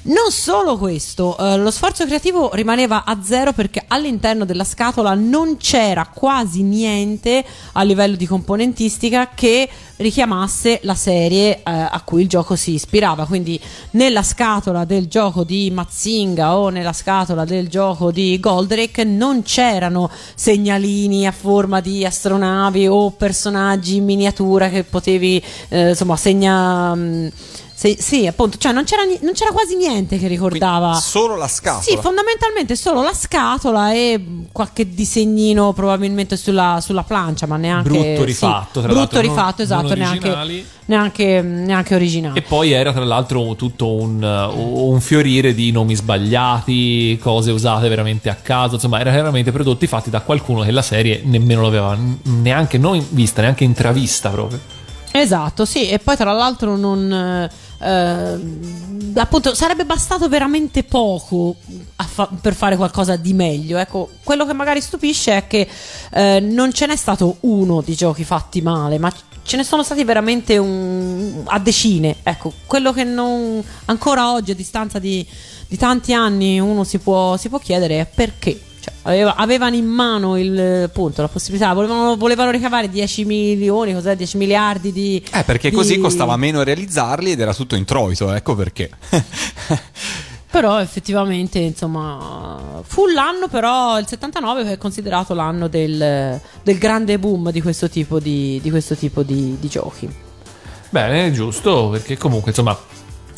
Non 0.08 0.30
solo 0.30 0.78
questo, 0.78 1.36
eh, 1.36 1.58
lo 1.58 1.70
sforzo 1.70 2.06
creativo 2.06 2.54
rimaneva 2.54 3.04
a 3.04 3.18
zero 3.22 3.52
perché 3.52 3.84
all'interno 3.86 4.46
della 4.46 4.64
scatola 4.64 5.12
non 5.12 5.58
c'era 5.58 6.06
quasi 6.06 6.62
niente 6.62 7.44
a 7.72 7.82
livello 7.82 8.16
di 8.16 8.26
componentistica 8.26 9.32
che 9.34 9.68
richiamasse 9.96 10.80
la 10.84 10.94
serie 10.94 11.56
eh, 11.56 11.60
a 11.64 12.00
cui 12.06 12.22
il 12.22 12.28
gioco 12.28 12.56
si 12.56 12.72
ispirava. 12.72 13.26
Quindi 13.26 13.60
nella 13.90 14.22
scatola 14.22 14.86
del 14.86 15.08
gioco 15.08 15.44
di 15.44 15.70
Mazinga 15.70 16.56
o 16.56 16.70
nella 16.70 16.94
scatola 16.94 17.44
del 17.44 17.68
gioco 17.68 18.10
di 18.10 18.40
Goldrake 18.40 19.04
non 19.04 19.42
c'erano 19.42 20.10
segnalini 20.34 21.26
a 21.26 21.32
forma 21.32 21.80
di 21.80 22.06
astronavi 22.06 22.86
o 22.86 23.10
personaggi 23.10 23.96
in 23.96 24.06
miniatura 24.06 24.70
che 24.70 24.84
potevi 24.84 25.42
eh, 25.68 25.90
insomma 25.90 26.16
segna. 26.16 26.96
Sì, 27.78 27.96
sì, 28.00 28.26
appunto, 28.26 28.58
cioè 28.58 28.72
non 28.72 28.82
c'era, 28.82 29.02
non 29.04 29.34
c'era 29.34 29.52
quasi 29.52 29.76
niente 29.76 30.18
che 30.18 30.26
ricordava. 30.26 30.88
Quindi 30.88 31.00
solo 31.00 31.36
la 31.36 31.46
scatola. 31.46 31.82
Sì, 31.84 31.96
fondamentalmente 32.00 32.74
solo 32.74 33.02
la 33.02 33.14
scatola 33.14 33.92
e 33.92 34.20
qualche 34.50 34.92
disegnino 34.92 35.72
probabilmente 35.72 36.36
sulla, 36.36 36.80
sulla 36.82 37.04
plancia, 37.04 37.46
ma 37.46 37.56
neanche 37.56 37.88
Brutto 37.88 38.20
sì, 38.22 38.24
rifatto, 38.24 38.80
tra 38.80 38.88
brutto 38.88 38.94
l'altro, 38.98 39.20
non- 39.20 39.30
rifatto, 39.30 39.62
esatto, 39.62 39.88
non 39.90 39.98
neanche, 39.98 40.28
originali. 40.28 40.66
neanche, 40.86 41.40
neanche 41.40 41.94
originale. 41.94 42.38
E 42.40 42.42
poi 42.42 42.72
era 42.72 42.92
tra 42.92 43.04
l'altro 43.04 43.54
tutto 43.54 43.92
un, 43.92 44.20
uh, 44.24 44.90
un 44.90 45.00
fiorire 45.00 45.54
di 45.54 45.70
nomi 45.70 45.94
sbagliati, 45.94 47.16
cose 47.22 47.52
usate 47.52 47.88
veramente 47.88 48.28
a 48.28 48.34
caso. 48.34 48.74
Insomma, 48.74 48.98
erano 48.98 49.18
veramente 49.18 49.52
prodotti 49.52 49.86
fatti 49.86 50.10
da 50.10 50.22
qualcuno 50.22 50.62
che 50.62 50.72
la 50.72 50.82
serie 50.82 51.22
nemmeno 51.24 51.62
l'aveva 51.62 51.96
neanche 52.24 52.76
non 52.76 53.06
vista, 53.10 53.40
neanche 53.40 53.62
intravista 53.62 54.30
proprio. 54.30 54.58
Esatto, 55.12 55.64
sì, 55.64 55.88
e 55.88 56.00
poi 56.00 56.16
tra 56.16 56.32
l'altro 56.32 56.76
non... 56.76 57.48
eh, 57.80 58.38
appunto 59.14 59.54
sarebbe 59.54 59.84
bastato 59.84 60.28
veramente 60.28 60.84
poco 60.84 61.56
fa- 61.96 62.28
per 62.40 62.54
fare 62.54 62.76
qualcosa 62.76 63.16
di 63.16 63.32
meglio. 63.32 63.78
Ecco 63.78 64.10
quello 64.22 64.46
che 64.46 64.52
magari 64.52 64.80
stupisce 64.80 65.36
è 65.36 65.46
che 65.46 65.68
eh, 66.12 66.40
non 66.40 66.72
ce 66.72 66.86
n'è 66.86 66.96
stato 66.96 67.36
uno 67.40 67.80
di 67.80 67.94
giochi 67.94 68.24
fatti 68.24 68.60
male 68.62 68.98
ma 68.98 69.12
ce 69.42 69.56
ne 69.56 69.64
sono 69.64 69.82
stati 69.82 70.04
veramente 70.04 70.58
un, 70.58 71.42
a 71.46 71.58
decine. 71.58 72.16
Ecco 72.22 72.52
quello 72.66 72.92
che 72.92 73.04
non 73.04 73.62
ancora 73.86 74.32
oggi 74.32 74.50
a 74.50 74.54
distanza 74.54 74.98
di, 74.98 75.26
di 75.66 75.76
tanti 75.76 76.12
anni 76.12 76.60
uno 76.60 76.84
si 76.84 76.98
può, 76.98 77.36
si 77.36 77.48
può 77.48 77.58
chiedere 77.58 78.00
è 78.00 78.06
perché 78.06 78.60
cioè, 78.88 78.92
aveva- 79.02 79.34
avevano 79.36 79.76
in 79.76 79.86
mano 79.86 80.38
il 80.38 80.84
appunto 80.84 81.22
la 81.22 81.28
possibilità, 81.28 81.72
volevano, 81.72 82.16
volevano 82.16 82.50
ricavare 82.50 82.88
10 82.88 83.24
milioni, 83.24 83.92
cos'è? 83.92 84.16
10 84.16 84.36
miliardi 84.36 84.92
di. 84.92 85.22
Eh, 85.32 85.44
perché 85.44 85.70
di- 85.70 85.76
così 85.76 85.98
costava 85.98 86.36
meno 86.36 86.62
realizzarli 86.62 87.32
ed 87.32 87.40
era 87.40 87.54
tutto 87.54 87.74
introito, 87.76 88.32
ecco 88.32 88.54
perché. 88.54 88.90
Però 90.50 90.80
effettivamente, 90.80 91.58
insomma, 91.58 92.80
fu 92.82 93.06
l'anno, 93.06 93.48
però 93.48 93.98
il 93.98 94.06
79 94.06 94.64
che 94.64 94.72
è 94.72 94.78
considerato 94.78 95.34
l'anno 95.34 95.68
del, 95.68 96.40
del 96.62 96.78
grande 96.78 97.18
boom 97.18 97.50
di 97.50 97.60
questo 97.60 97.90
tipo 97.90 98.18
di, 98.18 98.58
di 98.62 98.70
questo 98.70 98.96
tipo 98.96 99.22
di, 99.22 99.58
di 99.60 99.68
giochi. 99.68 100.08
Bene, 100.88 101.30
giusto, 101.32 101.90
perché 101.90 102.16
comunque, 102.16 102.50
insomma, 102.52 102.76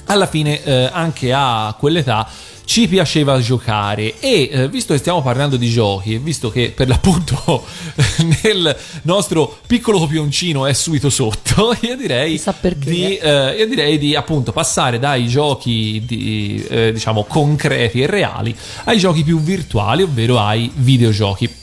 alla 0.04 0.26
fine 0.26 0.62
eh, 0.62 0.88
anche 0.92 1.32
a 1.34 1.74
quell'età 1.76 2.28
ci 2.70 2.86
piaceva 2.86 3.40
giocare 3.40 4.20
e 4.20 4.48
eh, 4.48 4.68
visto 4.68 4.92
che 4.92 5.00
stiamo 5.00 5.22
parlando 5.22 5.56
di 5.56 5.68
giochi 5.68 6.14
e 6.14 6.18
visto 6.18 6.52
che 6.52 6.72
per 6.72 6.86
l'appunto 6.86 7.64
nel 8.44 8.76
nostro 9.02 9.58
piccolo 9.66 9.98
copioncino 9.98 10.66
è 10.66 10.72
subito 10.72 11.10
sotto, 11.10 11.74
io 11.82 11.96
direi 11.96 12.40
di, 12.76 13.16
eh, 13.16 13.56
io 13.58 13.66
direi 13.66 13.98
di 13.98 14.14
appunto 14.14 14.52
passare 14.52 15.00
dai 15.00 15.26
giochi 15.26 16.00
di, 16.06 16.64
eh, 16.68 16.92
diciamo 16.92 17.24
concreti 17.24 18.02
e 18.02 18.06
reali 18.06 18.56
ai 18.84 18.98
giochi 18.98 19.24
più 19.24 19.40
virtuali, 19.40 20.04
ovvero 20.04 20.38
ai 20.38 20.70
videogiochi. 20.72 21.59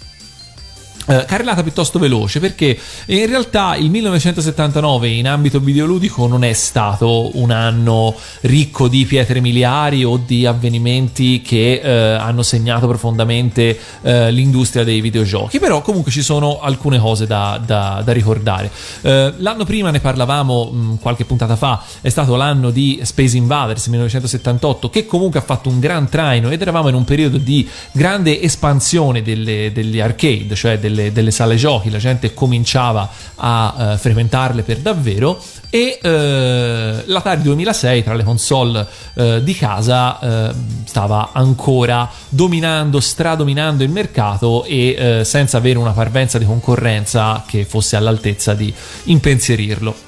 Eh, 1.08 1.26
carrellata 1.26 1.64
piuttosto 1.64 1.99
veloce 1.99 2.39
perché 2.39 2.78
in 3.08 3.26
realtà 3.28 3.76
il 3.76 3.89
1979 3.89 5.08
in 5.10 5.28
ambito 5.28 5.60
videoludico 5.60 6.28
non 6.28 6.43
è 6.43 6.53
stato 6.53 7.38
un 7.38 7.51
anno 7.51 8.16
ricco 8.41 8.88
di 8.88 9.05
pietre 9.05 9.39
miliari 9.39 10.03
o 10.03 10.18
di 10.18 10.45
avvenimenti 10.45 11.41
che 11.41 11.82
eh, 11.84 11.89
hanno 12.14 12.43
segnato 12.43 12.88
profondamente 12.88 13.78
eh, 14.01 14.32
l'industria 14.32 14.84
dei 14.84 15.01
videogiochi. 15.01 15.60
Però 15.60 15.82
comunque 15.82 16.12
ci 16.12 16.22
sono 16.22 16.60
alcune 16.60 16.99
cose 16.99 17.26
da, 17.26 17.60
da- 17.64 18.01
da 18.03 18.12
ricordare. 18.12 18.70
Eh, 19.01 19.34
l'anno 19.38 19.64
prima 19.66 19.91
ne 19.91 19.99
parlavamo 19.99 20.66
mh, 20.66 20.99
qualche 20.99 21.26
puntata 21.26 21.55
fa 21.55 21.84
è 22.01 22.10
stato 22.10 22.36
l'anno 22.36 22.70
di 22.70 22.99
Space 23.03 23.38
Invaders 23.38 23.88
1978 23.88 24.89
che 24.89 25.05
comunque 25.05 25.39
ha 25.39 25.43
fatto 25.43 25.70
un 25.70 25.80
gran 25.80 26.10
traino 26.10 26.49
ed 26.49 26.62
eravamo 26.62 26.89
in 26.89 26.95
un 26.95 27.03
periodo 27.03 27.38
di 27.38 27.68
grande 27.91 28.41
espansione 28.41 29.22
delle- 29.22 29.72
degli 29.72 29.99
arcade 29.99 30.55
cioè 30.55 30.80
delle, 30.80 30.97
delle 31.12 31.32
sale 31.32 31.56
giochi 31.56 31.89
la 31.89 31.98
gente 31.98 32.34
cominciava 32.34 33.10
a 33.36 33.76
eh, 33.93 33.98
frequentarle 33.98 34.64
per 34.64 34.80
davvero 34.80 35.41
e 35.70 36.00
eh, 36.02 37.04
l'Atari 37.06 37.41
2006 37.41 38.04
tra 38.04 38.14
le 38.14 38.24
console 38.24 38.88
eh, 39.16 39.43
di 39.43 39.54
casa 39.54 40.20
eh, 40.20 40.54
stava 40.86 41.30
ancora 41.34 42.10
dominando, 42.30 43.00
stradominando 43.00 43.84
il 43.84 43.89
mercato 43.89 44.64
e 44.64 44.95
eh, 44.98 45.24
senza 45.24 45.58
avere 45.58 45.78
una 45.78 45.91
parvenza 45.91 46.38
di 46.38 46.45
concorrenza 46.45 47.43
che 47.48 47.66
fosse 47.66 47.95
all'altezza 47.95 48.54
di 48.54 48.74
impensierirlo. 49.06 50.08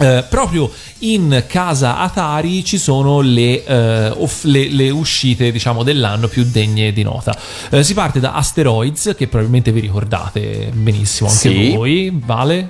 Eh, 0.00 0.24
proprio 0.28 0.70
in 1.00 1.44
casa 1.48 1.98
Atari 1.98 2.64
ci 2.64 2.78
sono 2.78 3.20
le, 3.20 3.64
eh, 3.64 4.08
off- 4.16 4.44
le- 4.44 4.68
le 4.70 4.90
uscite 4.90 5.50
diciamo 5.50 5.82
dell'anno 5.82 6.28
più 6.28 6.44
degne 6.44 6.92
di 6.92 7.02
nota 7.02 7.36
Eh, 7.70 7.82
si 7.82 7.94
parte 7.94 8.20
da 8.20 8.34
Asteroids 8.34 9.14
che 9.16 9.26
probabilmente 9.26 9.72
vi 9.72 9.80
ricordate 9.80 10.70
benissimo 10.72 11.28
anche 11.28 11.50
Sì. 11.50 11.72
voi 11.74 12.12
Vale? 12.24 12.68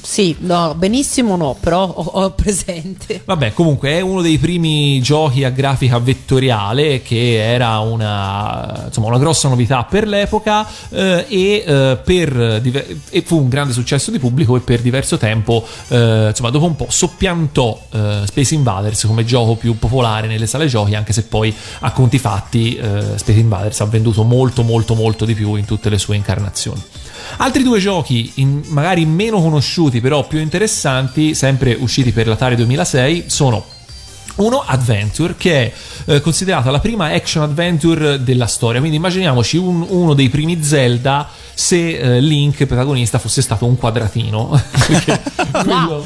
Sì, 0.00 0.36
no, 0.40 0.74
benissimo 0.74 1.36
no, 1.36 1.56
però 1.58 1.82
ho, 1.84 2.02
ho 2.02 2.30
presente. 2.30 3.20
Vabbè, 3.24 3.52
comunque 3.52 3.90
è 3.90 4.00
uno 4.00 4.22
dei 4.22 4.38
primi 4.38 5.00
giochi 5.00 5.44
a 5.44 5.50
grafica 5.50 5.98
vettoriale 5.98 7.02
che 7.02 7.42
era 7.42 7.78
una, 7.80 8.84
insomma, 8.86 9.08
una 9.08 9.18
grossa 9.18 9.48
novità 9.48 9.84
per 9.84 10.06
l'epoca 10.06 10.66
eh, 10.90 11.26
e, 11.28 11.64
eh, 11.66 11.98
per 12.02 12.62
e 13.10 13.22
fu 13.22 13.38
un 13.38 13.48
grande 13.48 13.72
successo 13.72 14.10
di 14.10 14.18
pubblico 14.18 14.56
e 14.56 14.60
per 14.60 14.80
diverso 14.80 15.18
tempo, 15.18 15.66
eh, 15.88 16.28
insomma, 16.28 16.50
dopo 16.50 16.66
un 16.66 16.76
po' 16.76 16.86
soppiantò 16.88 17.80
eh, 17.90 18.22
Space 18.26 18.54
Invaders 18.54 19.04
come 19.04 19.24
gioco 19.24 19.56
più 19.56 19.78
popolare 19.78 20.26
nelle 20.26 20.46
sale 20.46 20.66
giochi, 20.66 20.94
anche 20.94 21.12
se 21.12 21.24
poi 21.24 21.54
a 21.80 21.92
conti 21.92 22.18
fatti 22.18 22.76
eh, 22.76 23.16
Space 23.16 23.38
Invaders 23.38 23.80
ha 23.80 23.86
venduto 23.86 24.22
molto 24.22 24.62
molto 24.62 24.94
molto 24.94 25.24
di 25.24 25.34
più 25.34 25.54
in 25.56 25.64
tutte 25.64 25.88
le 25.88 25.98
sue 25.98 26.16
incarnazioni. 26.16 26.82
Altri 27.36 27.62
due 27.62 27.78
giochi, 27.78 28.32
in- 28.36 28.62
magari 28.68 29.04
meno 29.04 29.40
conosciuti, 29.40 30.00
però 30.00 30.26
più 30.26 30.40
interessanti, 30.40 31.34
sempre 31.34 31.76
usciti 31.78 32.10
per 32.10 32.26
l'Atari 32.26 32.56
2006, 32.56 33.24
sono 33.26 33.64
uno, 34.38 34.62
Adventure, 34.66 35.34
che 35.36 35.66
è 35.66 35.72
eh, 36.06 36.20
considerata 36.20 36.70
la 36.70 36.80
prima 36.80 37.06
action 37.12 37.42
adventure 37.42 38.22
della 38.22 38.46
storia. 38.46 38.78
Quindi 38.80 38.96
immaginiamoci 38.96 39.56
un- 39.56 39.84
uno 39.88 40.14
dei 40.14 40.28
primi 40.28 40.62
Zelda 40.62 41.28
se 41.54 41.98
eh, 41.98 42.20
Link, 42.20 42.66
protagonista, 42.66 43.18
fosse 43.18 43.42
stato 43.42 43.66
un 43.66 43.76
quadratino. 43.76 44.50
Quello, 45.64 46.04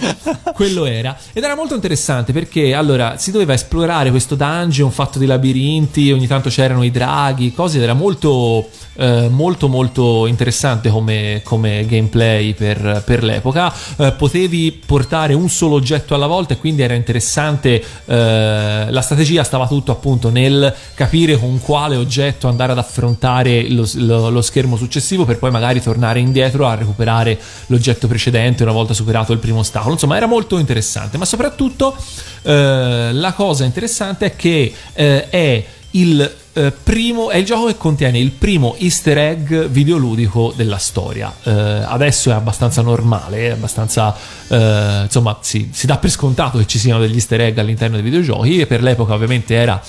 quello 0.55 0.85
era. 0.87 1.17
Ed 1.33 1.43
era 1.43 1.55
molto 1.55 1.75
interessante 1.75 2.33
perché 2.33 2.75
allora 2.75 3.17
si 3.19 3.31
doveva 3.31 3.53
esplorare 3.53 4.11
questo 4.11 4.35
dungeon 4.35 4.91
fatto 4.91 5.19
di 5.19 5.27
labirinti, 5.27 6.11
ogni 6.13 6.27
tanto 6.27 6.49
c'erano 6.49 6.83
i 6.85 6.91
draghi, 6.91 7.53
cose, 7.53 7.77
ed 7.77 7.83
era 7.83 7.93
molto, 7.95 8.69
eh, 8.95 9.29
molto, 9.29 9.69
molto 9.69 10.27
interessante 10.27 10.91
come, 10.91 11.41
come 11.45 11.85
gameplay 11.87 12.55
per, 12.55 13.03
per 13.05 13.23
l'epoca. 13.23 13.73
Eh, 13.97 14.13
potevi 14.13 14.81
portare 14.87 15.35
un 15.35 15.49
solo 15.49 15.75
oggetto 15.75 16.15
alla 16.15 16.27
volta 16.27 16.55
e 16.55 16.59
quindi 16.59 16.83
era 16.83 16.95
interessante. 16.95 17.83
Eh, 18.23 18.91
la 18.91 19.01
strategia 19.01 19.43
stava 19.45 19.67
tutto 19.67 19.93
appunto 19.93 20.31
nel 20.31 20.75
capire 20.95 21.39
con 21.39 21.61
quale 21.61 21.97
oggetto 21.97 22.49
andare 22.49 22.73
ad 22.73 22.79
affrontare 22.79 23.69
lo, 23.71 23.87
lo- 23.95 24.31
lo 24.31 24.43
schermo 24.43 24.77
successivo 24.77 25.25
per 25.25 25.39
poi 25.39 25.51
magari 25.51 25.83
tornare 25.83 26.21
indietro 26.21 26.67
a 26.67 26.75
recuperare 26.75 27.39
l'oggetto 27.67 28.07
precedente 28.07 28.63
una 28.63 28.73
volta 28.73 28.95
superato 28.95 29.33
il 29.33 29.39
primo 29.39 29.59
ostacolo. 29.59 29.93
Insomma, 29.95 30.17
era 30.17 30.27
molto 30.27 30.59
interessante, 30.59 31.19
ma 31.19 31.25
soprattutto 31.25 31.97
eh, 32.43 33.11
la 33.13 33.33
cosa 33.33 33.65
interessante 33.65 34.27
è 34.27 34.37
che 34.37 34.73
eh, 34.93 35.29
è 35.29 35.65
il 35.93 36.31
eh, 36.55 36.71
primo 36.71 37.31
è 37.31 37.37
il 37.37 37.45
gioco 37.45 37.67
che 37.67 37.77
contiene 37.77 38.19
il 38.19 38.31
primo 38.31 38.75
easter 38.79 39.17
egg 39.19 39.55
videoludico 39.67 40.53
della 40.55 40.79
storia. 40.79 41.33
Eh, 41.43 41.51
adesso 41.51 42.31
è 42.31 42.35
abbastanza 42.35 42.83
normale, 42.83 43.49
è 43.49 43.51
abbastanza 43.51 44.15
eh, 44.49 45.01
insomma, 45.05 45.39
si, 45.41 45.71
si 45.73 45.87
dà 45.87 45.97
per 45.97 46.11
scontato 46.11 46.59
che 46.59 46.67
ci 46.67 46.79
siano 46.79 47.01
degli 47.01 47.15
easter 47.15 47.41
egg 47.41 47.59
all'interno 47.59 47.97
dei 47.97 48.05
videogiochi 48.05 48.61
e 48.61 48.67
per 48.67 48.83
l'epoca 48.83 49.15
ovviamente 49.15 49.55
era 49.55 49.83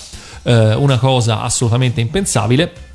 eh, 0.44 0.74
una 0.76 0.98
cosa 0.98 1.42
assolutamente 1.42 2.02
impensabile. 2.02 2.92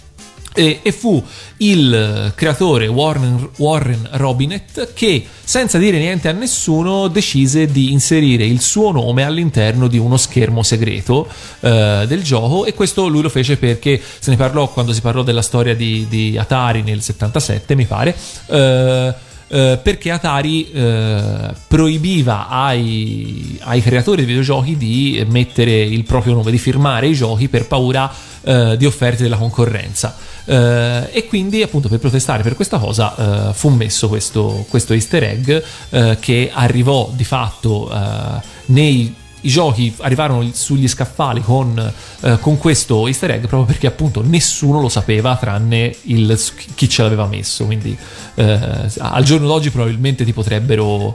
E, 0.59 0.81
e 0.83 0.91
fu 0.91 1.25
il 1.59 2.33
creatore 2.35 2.89
Warren, 2.89 3.51
Warren 3.59 4.09
Robinet 4.15 4.93
che 4.93 5.25
senza 5.45 5.79
dire 5.79 5.99
niente 5.99 6.27
a 6.27 6.33
nessuno 6.33 7.07
decise 7.07 7.71
di 7.71 7.93
inserire 7.93 8.45
il 8.45 8.61
suo 8.61 8.91
nome 8.91 9.23
all'interno 9.23 9.87
di 9.87 9.99
uno 9.99 10.17
schermo 10.17 10.65
segreto 10.65 11.29
eh, 11.61 12.07
del 12.09 12.25
gioco 12.25 12.65
e 12.65 12.75
questo 12.75 13.07
lui 13.07 13.23
lo 13.23 13.29
fece 13.29 13.57
perché 13.57 14.03
se 14.19 14.31
ne 14.33 14.37
parlò 14.37 14.69
quando 14.69 14.93
si 14.93 15.01
parlò 15.01 15.23
della 15.23 15.43
storia 15.43 15.77
di, 15.77 16.07
di 16.09 16.37
Atari 16.37 16.83
nel 16.83 17.03
77 17.03 17.77
mi 17.77 17.85
pare 17.85 18.17
eh, 18.49 19.15
eh, 19.51 19.79
perché 19.83 20.11
Atari 20.11 20.71
eh, 20.71 21.55
proibiva 21.67 22.49
ai, 22.49 23.59
ai 23.63 23.81
creatori 23.81 24.23
di 24.23 24.27
videogiochi 24.27 24.77
di 24.77 25.25
mettere 25.29 25.81
il 25.81 26.05
proprio 26.05 26.35
nome, 26.35 26.51
di 26.51 26.59
firmare 26.59 27.07
i 27.07 27.15
giochi 27.15 27.49
per 27.49 27.67
paura 27.67 28.13
eh, 28.43 28.77
di 28.77 28.85
offerte 28.85 29.23
della 29.23 29.37
concorrenza. 29.37 30.17
Eh, 30.51 31.09
e 31.13 31.27
quindi 31.27 31.61
appunto 31.61 31.91
per 31.91 31.99
protestare 31.99 32.43
per 32.43 32.55
questa 32.55 32.79
cosa 32.79 33.51
eh, 33.51 33.53
fu 33.53 33.69
messo 33.69 34.09
questo, 34.09 34.65
questo 34.71 34.95
easter 34.95 35.23
egg 35.25 35.51
eh, 35.91 36.17
che 36.19 36.51
arrivò 36.51 37.11
di 37.15 37.25
fatto 37.25 37.93
eh, 37.93 38.41
nei 38.67 39.15
i 39.43 39.51
giochi 39.51 39.95
arrivarono 39.99 40.49
sugli 40.53 40.89
scaffali 40.89 41.43
con, 41.43 41.93
eh, 42.23 42.39
con 42.41 42.57
questo 42.59 43.07
easter 43.07 43.31
egg 43.33 43.41
proprio 43.41 43.65
perché 43.65 43.87
appunto 43.87 44.21
nessuno 44.21 44.81
lo 44.81 44.89
sapeva 44.89 45.37
tranne 45.37 45.95
il- 46.05 46.37
chi 46.75 46.89
ce 46.89 47.03
l'aveva 47.03 47.27
messo. 47.27 47.65
Quindi 47.65 47.97
eh, 48.35 48.59
al 48.99 49.23
giorno 49.23 49.47
d'oggi 49.47 49.71
probabilmente 49.71 50.25
ti 50.25 50.33
potrebbero 50.33 51.15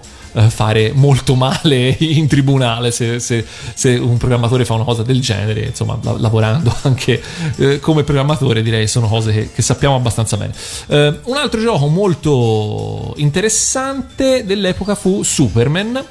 fare 0.50 0.92
molto 0.94 1.36
male 1.36 1.96
in 2.00 2.28
tribunale 2.28 2.92
se, 2.92 3.20
se- 3.20 3.46
se 3.74 3.96
un 3.96 4.18
programmatore 4.18 4.66
fa 4.66 4.74
una 4.74 4.84
cosa 4.84 5.04
del 5.04 5.22
genere 5.22 5.66
insomma 5.66 5.98
la- 6.02 6.18
lavorando 6.18 6.74
anche 6.84 7.22
eh, 7.58 7.80
come 7.80 8.04
programmatore 8.04 8.62
direi 8.64 8.88
sono 8.88 9.08
cose 9.08 9.32
che, 9.32 9.52
che 9.54 9.62
sappiamo 9.62 9.96
abbastanza 9.96 10.38
bene. 10.38 10.54
Eh, 10.88 11.20
un 11.24 11.38
altro 11.38 11.62
gioco 11.62 11.88
molto 11.88 13.14
interessante 13.18 14.46
dell'epoca 14.46 14.96
fu 14.96 15.24
Superman 15.24 16.04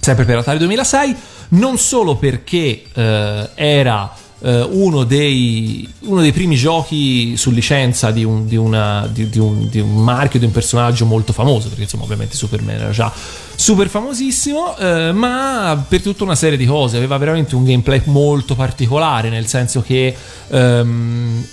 sempre 0.00 0.24
per 0.24 0.38
Atari 0.38 0.58
2006, 0.58 1.16
non 1.48 1.78
solo 1.78 2.14
perché 2.14 2.84
eh, 2.94 3.50
era 3.54 4.12
eh, 4.14 4.25
uno, 4.40 5.04
dei, 5.04 5.88
uno 6.00 6.20
dei 6.20 6.32
primi 6.32 6.56
giochi 6.56 7.36
su 7.36 7.50
licenza 7.50 8.10
di 8.10 8.22
un, 8.24 8.46
di, 8.46 8.56
una- 8.56 9.08
di- 9.10 9.28
di 9.28 9.38
un, 9.38 9.68
un 9.72 10.04
marchio, 10.04 10.38
di 10.38 10.44
un 10.44 10.52
personaggio 10.52 11.06
molto 11.06 11.32
famoso, 11.32 11.68
perché 11.68 11.84
insomma 11.84 12.04
ovviamente 12.04 12.36
Superman 12.36 12.76
era 12.76 12.90
già 12.90 13.12
super 13.54 13.88
famosissimo, 13.88 14.76
eh, 14.76 15.12
ma 15.12 15.84
per 15.88 16.02
tutta 16.02 16.24
una 16.24 16.34
serie 16.34 16.58
di 16.58 16.66
cose, 16.66 16.96
aveva 16.98 17.16
veramente 17.16 17.54
un 17.54 17.64
gameplay 17.64 18.02
molto 18.04 18.54
particolare, 18.54 19.28
nel 19.30 19.46
senso 19.46 19.82
che... 19.82 20.14
ehm, 20.48 21.46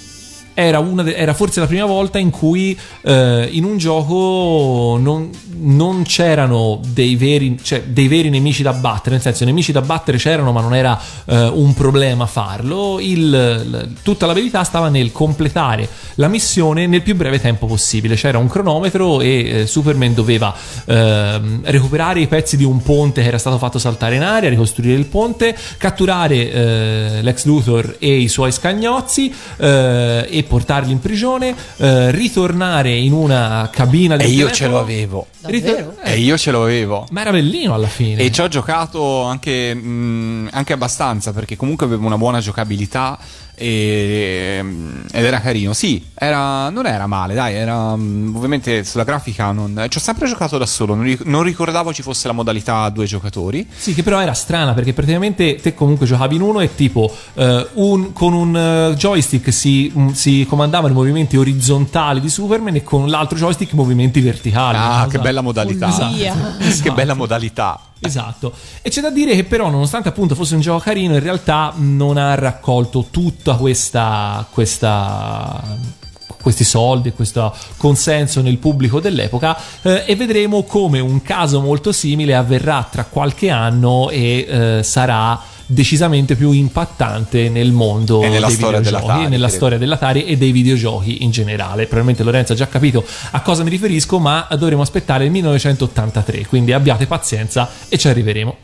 era, 0.54 0.80
de- 0.82 1.16
era 1.16 1.34
forse 1.34 1.60
la 1.60 1.68
prima 1.68 1.86
volta 1.86 2.18
in 2.20 2.30
cui 2.30 2.78
eh, 3.02 3.48
in 3.52 3.64
un 3.64 3.78
gioco 3.78 4.98
non, 5.00 5.30
non 5.60 6.04
c'erano 6.04 6.80
dei 6.88 7.16
veri, 7.16 7.58
cioè, 7.62 7.84
dei 7.84 8.08
veri 8.08 8.30
nemici 8.30 8.64
da 8.64 8.74
battere, 8.74 9.12
nel 9.16 9.22
senso 9.22 9.46
nemici 9.46 9.72
da 9.72 9.82
battere 9.82 10.18
c'erano 10.18 10.52
ma 10.52 10.62
non 10.62 10.76
era 10.76 11.00
eh, 11.26 11.48
un 11.48 11.74
problema 11.74 12.26
farlo, 12.26 13.00
Il- 13.00 13.30
l- 13.30 13.94
tutta 14.04 14.26
l'abilità 14.26 14.64
stava 14.64 14.90
nel 14.90 15.12
completare 15.12 15.88
la 16.16 16.28
missione 16.28 16.86
nel 16.88 17.02
più 17.02 17.16
breve 17.16 17.40
tempo 17.40 17.66
possibile, 17.66 18.16
c'era 18.16 18.38
un 18.38 18.48
cronometro 18.48 19.22
e 19.22 19.62
eh, 19.62 19.68
Superman 19.68 20.14
doveva 20.14 20.54
ehm, 20.86 21.62
recuperare 21.64 22.20
i 22.20 22.28
pezzi 22.28 22.58
di 22.58 22.64
un 22.64 22.82
ponte 22.84 23.22
che 23.22 23.28
era 23.28 23.38
stato 23.38 23.58
fatto 23.58 23.80
saltare 23.80 24.16
in 24.16 24.22
aria, 24.24 24.50
ricostruire 24.50 24.96
il 24.98 25.06
ponte, 25.06 25.56
catturare 25.78 26.52
eh, 26.52 27.20
Lex 27.22 27.46
Luthor 27.46 27.96
e 28.00 28.18
i 28.18 28.28
suoi 28.28 28.52
scagnozzi 28.52 29.34
eh, 29.58 30.28
e 30.44 30.48
portarli 30.48 30.92
in 30.92 31.00
prigione, 31.00 31.56
eh, 31.78 32.12
ritornare 32.12 32.92
in 32.94 33.14
una 33.14 33.70
cabina 33.72 34.16
E 34.16 34.18
del 34.18 34.28
io 34.28 34.46
telefono. 34.46 34.54
ce 34.56 34.68
l'avevo. 34.68 35.28
Davvero? 35.40 35.96
E 36.04 36.20
io 36.20 36.38
ce 36.38 36.52
l'avevo. 36.52 37.08
Ma 37.12 37.22
era 37.22 37.32
bellino 37.32 37.74
alla 37.74 37.88
fine. 37.88 38.22
E 38.22 38.32
ci 38.32 38.42
ho 38.42 38.48
giocato 38.48 39.24
anche, 39.24 39.74
mh, 39.74 40.50
anche 40.52 40.74
abbastanza 40.74 41.32
perché 41.34 41.56
comunque 41.56 41.86
avevo 41.86 42.06
una 42.06 42.18
buona 42.18 42.40
giocabilità. 42.40 43.18
E- 43.56 44.64
ed 45.12 45.24
era 45.26 45.40
carino. 45.40 45.74
Sì, 45.74 46.04
era- 46.14 46.70
non 46.70 46.86
era 46.86 47.08
male, 47.08 47.34
dai, 47.34 47.56
era 47.56 47.96
mm, 47.96 48.36
ovviamente 48.36 48.84
sulla 48.84 49.04
grafica 49.04 49.52
non 49.52 49.86
ci 49.90 49.98
ho 49.98 50.02
sempre 50.02 50.28
giocato 50.28 50.58
da 50.58 50.66
solo, 50.66 50.96
non, 50.96 51.04
ric- 51.04 51.26
non 51.26 51.44
ricordavo 51.44 51.94
ci 51.94 52.02
fosse 52.02 52.28
la 52.28 52.34
modalità 52.34 52.82
a 52.82 52.90
due 52.90 53.06
giocatori. 53.06 53.68
Sì, 53.76 53.94
che 53.94 54.04
però 54.04 54.20
era 54.22 54.34
strana 54.34 54.74
perché 54.74 54.94
praticamente 54.94 55.56
te 55.56 55.74
comunque 55.74 56.06
giocavi 56.06 56.36
in 56.36 56.42
uno 56.42 56.60
e 56.62 56.74
tipo 56.76 57.14
eh, 57.36 57.68
un- 57.74 58.12
con 58.14 58.34
un 58.34 58.56
eh, 58.56 58.96
joystick 58.96 59.52
si, 59.54 59.92
mm, 59.96 60.10
si 60.10 60.46
comandavano 60.48 60.94
i 60.94 60.96
movimenti 60.96 61.38
orizzontali 61.38 62.20
di 62.20 62.30
Superman 62.30 62.76
e 62.76 62.84
con 62.84 63.08
l'altro 63.10 63.38
joystick 63.38 63.72
i 63.74 63.76
movimenti 63.76 64.20
verticali. 64.22 64.78
Ah, 64.80 65.08
che 65.10 65.20
bella 65.20 65.42
modalità. 65.42 65.88
Che 65.88 66.32
Esatto. 66.68 66.94
bella 66.94 67.14
modalità. 67.14 67.80
Esatto. 68.06 68.54
E 68.82 68.90
c'è 68.90 69.02
da 69.02 69.10
dire 69.10 69.34
che 69.34 69.46
però 69.46 69.70
nonostante 69.70 70.10
appunto 70.10 70.36
fosse 70.36 70.56
un 70.56 70.62
gioco 70.62 70.84
carino, 70.84 71.14
in 71.14 71.22
realtà 71.22 71.74
non 71.78 72.18
ha 72.18 72.36
raccolto 72.36 73.08
tutta 73.10 73.56
questa 73.56 74.46
questa 74.52 76.02
questi 76.42 76.66
soldi 76.66 77.14
questo 77.14 77.56
consenso 77.78 78.42
nel 78.42 78.58
pubblico 78.58 79.00
dell'epoca 79.00 79.58
eh, 79.82 80.04
e 80.06 80.16
vedremo 80.18 80.64
come 80.64 81.00
un 81.00 81.22
caso 81.22 81.62
molto 81.62 81.94
simile 81.94 82.36
avverrà 82.36 82.86
tra 82.92 83.06
qualche 83.06 83.50
anno 83.50 84.10
e 84.10 84.46
eh, 84.50 84.84
sarà 84.84 85.40
decisamente 85.66 86.36
più 86.36 86.52
impattante 86.52 87.50
nel 87.50 87.72
mondo 87.72 88.22
E 88.22 88.30
nella 88.30 88.48
dei 88.48 88.56
storia 88.56 88.80
videogiochi 88.80 89.04
dell'Atari, 89.06 89.26
e 89.26 89.30
nella 89.30 89.50
storia 89.50 89.78
dell'Atari 89.78 90.26
e 90.26 90.38
dei 90.38 90.52
videogiochi 90.52 91.24
in 91.24 91.32
generale. 91.32 91.84
Probabilmente 91.84 92.24
Lorenzo 92.24 92.54
ha 92.54 92.56
già 92.56 92.68
capito 92.68 93.06
a 93.32 93.42
cosa 93.42 93.64
mi 93.64 93.70
riferisco, 93.70 94.20
ma 94.20 94.48
dovremo 94.58 94.82
aspettare 94.82 95.26
il 95.26 95.32
1983, 95.32 96.46
quindi 96.48 96.74
abbiate 96.74 97.08
pazienza 97.08 97.70
e 97.90 97.98
ci 97.98 98.08
arriveremo. 98.08 98.56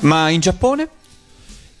Ma 0.00 0.28
in 0.30 0.40
Giappone? 0.40 0.88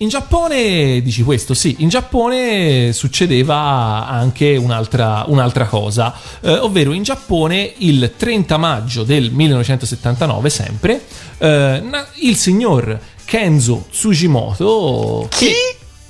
In 0.00 0.08
Giappone, 0.08 1.02
dici 1.02 1.24
questo, 1.24 1.54
sì, 1.54 1.76
in 1.78 1.88
Giappone 1.88 2.92
succedeva 2.92 4.06
anche 4.06 4.54
un'altra, 4.54 5.24
un'altra 5.26 5.66
cosa, 5.66 6.14
eh, 6.40 6.52
ovvero 6.52 6.92
in 6.92 7.02
Giappone 7.02 7.72
il 7.78 8.12
30 8.16 8.56
maggio 8.58 9.02
del 9.02 9.32
1979 9.32 10.50
sempre, 10.50 11.04
eh, 11.38 11.82
il 12.20 12.36
signor 12.36 12.96
Kenzo 13.28 13.84
Tsujimoto... 13.90 15.28
Chi? 15.28 15.52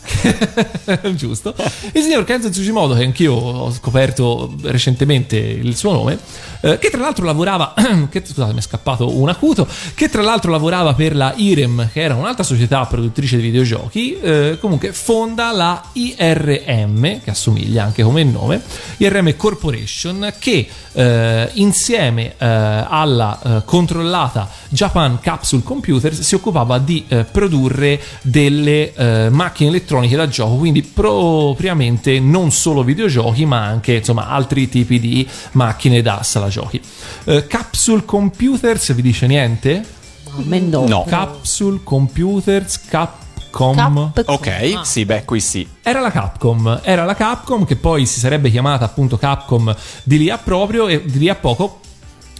Giusto. 1.15 1.55
Il 1.93 2.03
signor 2.03 2.25
Kenzo 2.25 2.51
Tsujimoto, 2.51 2.95
che 2.95 3.05
anch'io 3.05 3.35
ho 3.35 3.73
scoperto 3.73 4.55
recentemente 4.63 5.37
il 5.37 5.77
suo 5.77 5.93
nome, 5.93 6.19
eh, 6.61 6.79
che 6.79 6.91
tra 6.91 7.01
l'altro 7.01 7.25
lavorava, 7.25 7.75
che, 8.11 8.23
scusate 8.25 8.53
mi 8.53 8.59
è 8.59 8.63
scappato 8.63 9.17
un 9.17 9.29
acuto, 9.29 9.67
che 9.95 10.09
tra 10.09 10.23
l'altro 10.23 10.51
lavorava 10.51 10.95
per 10.95 11.15
la 11.15 11.33
IREM, 11.37 11.91
che 11.93 12.01
era 12.03 12.15
un'altra 12.15 12.43
società 12.43 12.85
produttrice 12.87 13.37
di 13.37 13.43
videogiochi, 13.43 14.19
eh, 14.19 14.59
comunque 14.61 14.93
fonda 14.93 15.53
la 15.53 15.83
IRM, 15.93 17.21
che 17.23 17.31
assomiglia 17.31 17.85
anche 17.85 18.03
come 18.03 18.25
nome, 18.25 18.63
IRM 18.99 19.37
Corporation, 19.37 20.33
che 20.39 20.69
eh, 20.93 21.51
insieme 21.55 22.35
eh, 22.37 22.37
alla 22.39 23.39
eh, 23.41 23.63
controllata 23.65 24.49
Japan 24.69 25.21
Capsule 25.21 25.63
Computers 25.63 26.21
si 26.21 26.35
occupava 26.35 26.79
di 26.79 27.05
eh, 27.09 27.25
produrre 27.25 28.01
delle 28.23 28.93
macchine 29.31 29.69
elettroniche 29.71 29.98
da 30.07 30.29
gioco, 30.29 30.57
quindi 30.57 30.83
propriamente 30.83 32.21
non 32.21 32.51
solo 32.51 32.83
videogiochi, 32.85 33.45
ma 33.47 33.65
anche 33.65 33.95
insomma 33.95 34.29
altri 34.29 34.69
tipi 34.69 35.01
di 35.01 35.27
macchine 35.53 36.03
da 36.03 36.23
sala 36.23 36.49
giochi. 36.49 36.81
Eh, 37.25 37.47
Capsule 37.47 38.05
Computers 38.05 38.93
vi 38.95 39.03
dice 39.03 39.27
niente? 39.27 39.85
No. 40.45 40.87
No. 40.87 41.05
Capsule 41.09 41.81
Computers 41.83 42.81
Capcom 42.89 44.13
Cap- 44.13 44.29
Ok, 44.29 44.75
Ah. 44.77 44.85
sì, 44.85 45.05
beh, 45.05 45.25
qui 45.25 45.41
sì. 45.41 45.67
era 45.83 46.01
la 46.01 46.11
Capcom, 46.13 46.81
era 46.85 47.05
la 47.05 47.15
Capcom 47.15 47.65
che 47.65 47.77
poi 47.77 48.07
si 48.07 48.21
sarebbe 48.21 48.51
chiamata 48.51 48.85
appunto 48.85 49.17
Capcom 49.17 49.75
di 50.05 50.19
lì 50.19 50.31
a 50.31 50.39
proprio 50.39 50.87
e 50.87 51.05
di 51.05 51.19
lì 51.19 51.29
a 51.29 51.35
poco. 51.35 51.81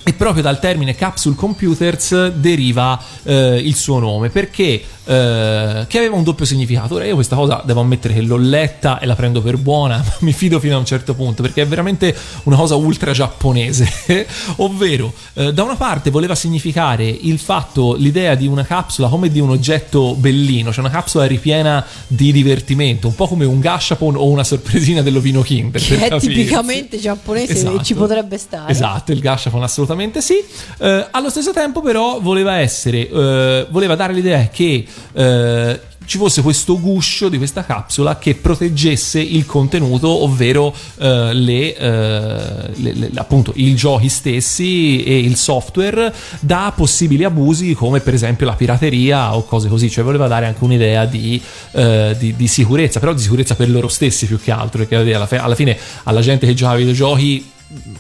E 0.09 0.15
proprio 0.15 0.43
dal 0.43 0.59
termine 0.59 0.95
Capsule 0.95 1.35
Computers 1.35 2.29
deriva 2.29 2.99
eh, 3.25 3.61
il 3.63 3.77
suo 3.77 3.99
nome 3.99 4.31
perché 4.31 4.83
eh, 5.05 5.85
che 5.87 5.99
aveva 5.99 6.17
un 6.17 6.23
doppio 6.23 6.47
significato. 6.47 6.95
Ora 6.95 7.05
io 7.05 7.15
questa 7.15 7.37
cosa 7.37 7.63
devo 7.63 7.81
ammettere 7.81 8.15
che 8.15 8.23
l'ho 8.23 8.39
letta 8.39 9.01
e 9.01 9.07
la 9.07 9.15
prendo 9.15 9.43
per 9.43 9.59
buona, 9.59 9.99
ma 10.05 10.15
mi 10.21 10.33
fido 10.33 10.61
fino 10.61 10.77
a 10.77 10.79
un 10.79 10.87
certo 10.87 11.15
punto 11.15 11.43
perché 11.43 11.61
è 11.61 11.67
veramente 11.67 12.17
una 12.45 12.57
cosa 12.57 12.75
ultra 12.77 13.13
giapponese. 13.13 13.87
Ovvero, 14.57 15.13
eh, 15.35 15.53
da 15.53 15.63
una 15.63 15.77
parte 15.77 16.09
voleva 16.09 16.35
significare 16.35 17.07
il 17.07 17.39
fatto, 17.39 17.95
l'idea 17.95 18.35
di 18.35 18.47
una 18.47 18.65
capsula 18.65 19.09
come 19.09 19.31
di 19.31 19.41
un 19.41 19.51
oggetto 19.51 20.15
bellino, 20.15 20.73
cioè 20.73 20.81
una 20.81 20.93
capsula 20.93 21.27
ripiena 21.27 21.85
di 22.07 22.33
divertimento, 22.33 23.09
un 23.09 23.15
po' 23.15 23.29
come 23.29 23.45
un 23.45 23.61
gashapon 23.61 24.17
o 24.17 24.27
una 24.27 24.45
sorpresina 24.45 25.03
dell'ovino 25.03 25.43
Kinder. 25.43 25.83
Che 25.83 25.97
per 25.97 26.05
è 26.05 26.09
capirsi. 26.09 26.29
tipicamente 26.29 26.99
giapponese 26.99 27.53
Esatto. 27.53 27.83
ci 27.83 27.95
potrebbe 27.95 28.39
stare. 28.39 28.73
Esatto, 28.73 29.13
il 29.13 29.21
gashapon 29.21 29.63
assolutamente 29.63 29.97
sì. 30.21 30.35
Eh, 30.79 31.07
allo 31.11 31.31
stesso 31.31 31.53
tempo, 31.53 31.81
però, 31.81 32.21
voleva 32.21 32.57
essere, 32.59 33.09
eh, 33.09 33.67
voleva 33.71 33.95
dare 33.97 34.13
l'idea 34.13 34.49
che 34.49 34.85
eh, 35.13 35.81
ci 36.09 36.17
fosse 36.17 36.41
questo 36.41 36.81
guscio 36.81 37.29
di 37.29 37.37
questa 37.37 37.65
capsula 37.67 38.17
che 38.17 38.35
proteggesse 38.35 39.21
il 39.21 39.45
contenuto, 39.45 40.09
ovvero 40.23 40.75
eh, 41.01 41.35
le, 41.35 41.77
eh, 41.77 42.71
le- 42.77 42.93
le- 42.95 43.11
appunto 43.17 43.53
i 43.57 43.75
giochi 43.75 44.09
stessi 44.09 45.03
e 45.05 45.19
il 45.19 45.37
software 45.37 46.11
da 46.41 46.73
possibili 46.75 47.25
abusi 47.25 47.75
come 47.75 48.01
per 48.01 48.15
esempio 48.15 48.47
la 48.47 48.55
pirateria 48.55 49.37
o 49.37 49.45
cose 49.45 49.69
così, 49.69 49.91
cioè 49.91 50.03
voleva 50.03 50.29
dare 50.29 50.47
anche 50.47 50.65
un'idea 50.65 51.05
di, 51.05 51.39
eh, 51.73 52.17
di- 52.19 52.35
di 52.35 52.47
sicurezza, 52.47 53.01
però 53.01 53.13
di 53.13 53.21
sicurezza 53.21 53.55
per 53.55 53.69
loro 53.69 53.89
stessi 53.89 54.25
più 54.25 54.41
che 54.41 54.51
altro, 54.51 54.87
perché 54.87 55.15
alla 55.15 55.29
alla 55.43 55.55
fine 55.55 55.77
alla 56.05 56.21
gente 56.23 56.47
che 56.47 56.55
giocava 56.55 56.77
ai 56.79 56.85
videogiochi 56.85 57.51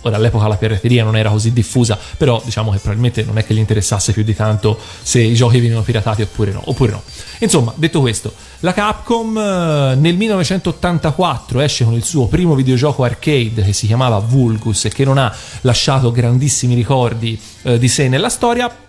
ora 0.02 0.16
all'epoca 0.16 0.48
la 0.48 0.56
pirateria 0.56 1.04
non 1.04 1.16
era 1.16 1.30
così 1.30 1.52
diffusa, 1.52 1.98
però 2.16 2.40
diciamo 2.44 2.70
che 2.70 2.78
probabilmente 2.78 3.22
non 3.24 3.38
è 3.38 3.44
che 3.44 3.54
gli 3.54 3.58
interessasse 3.58 4.12
più 4.12 4.22
di 4.22 4.34
tanto 4.34 4.78
se 5.02 5.20
i 5.20 5.34
giochi 5.34 5.58
venivano 5.58 5.82
piratati 5.82 6.22
oppure 6.22 6.52
no. 6.52 6.62
Oppure 6.64 6.92
no. 6.92 7.02
Insomma, 7.40 7.72
detto 7.76 8.00
questo, 8.00 8.32
la 8.60 8.72
Capcom 8.72 9.36
eh, 9.36 9.94
nel 9.96 10.16
1984 10.16 11.60
esce 11.60 11.84
con 11.84 11.94
il 11.94 12.04
suo 12.04 12.26
primo 12.26 12.54
videogioco 12.54 13.04
arcade 13.04 13.62
che 13.62 13.72
si 13.72 13.86
chiamava 13.86 14.18
Vulgus 14.18 14.86
e 14.86 14.90
che 14.90 15.04
non 15.04 15.18
ha 15.18 15.34
lasciato 15.62 16.10
grandissimi 16.10 16.74
ricordi 16.74 17.40
eh, 17.62 17.78
di 17.78 17.88
sé 17.88 18.08
nella 18.08 18.30
storia. 18.30 18.86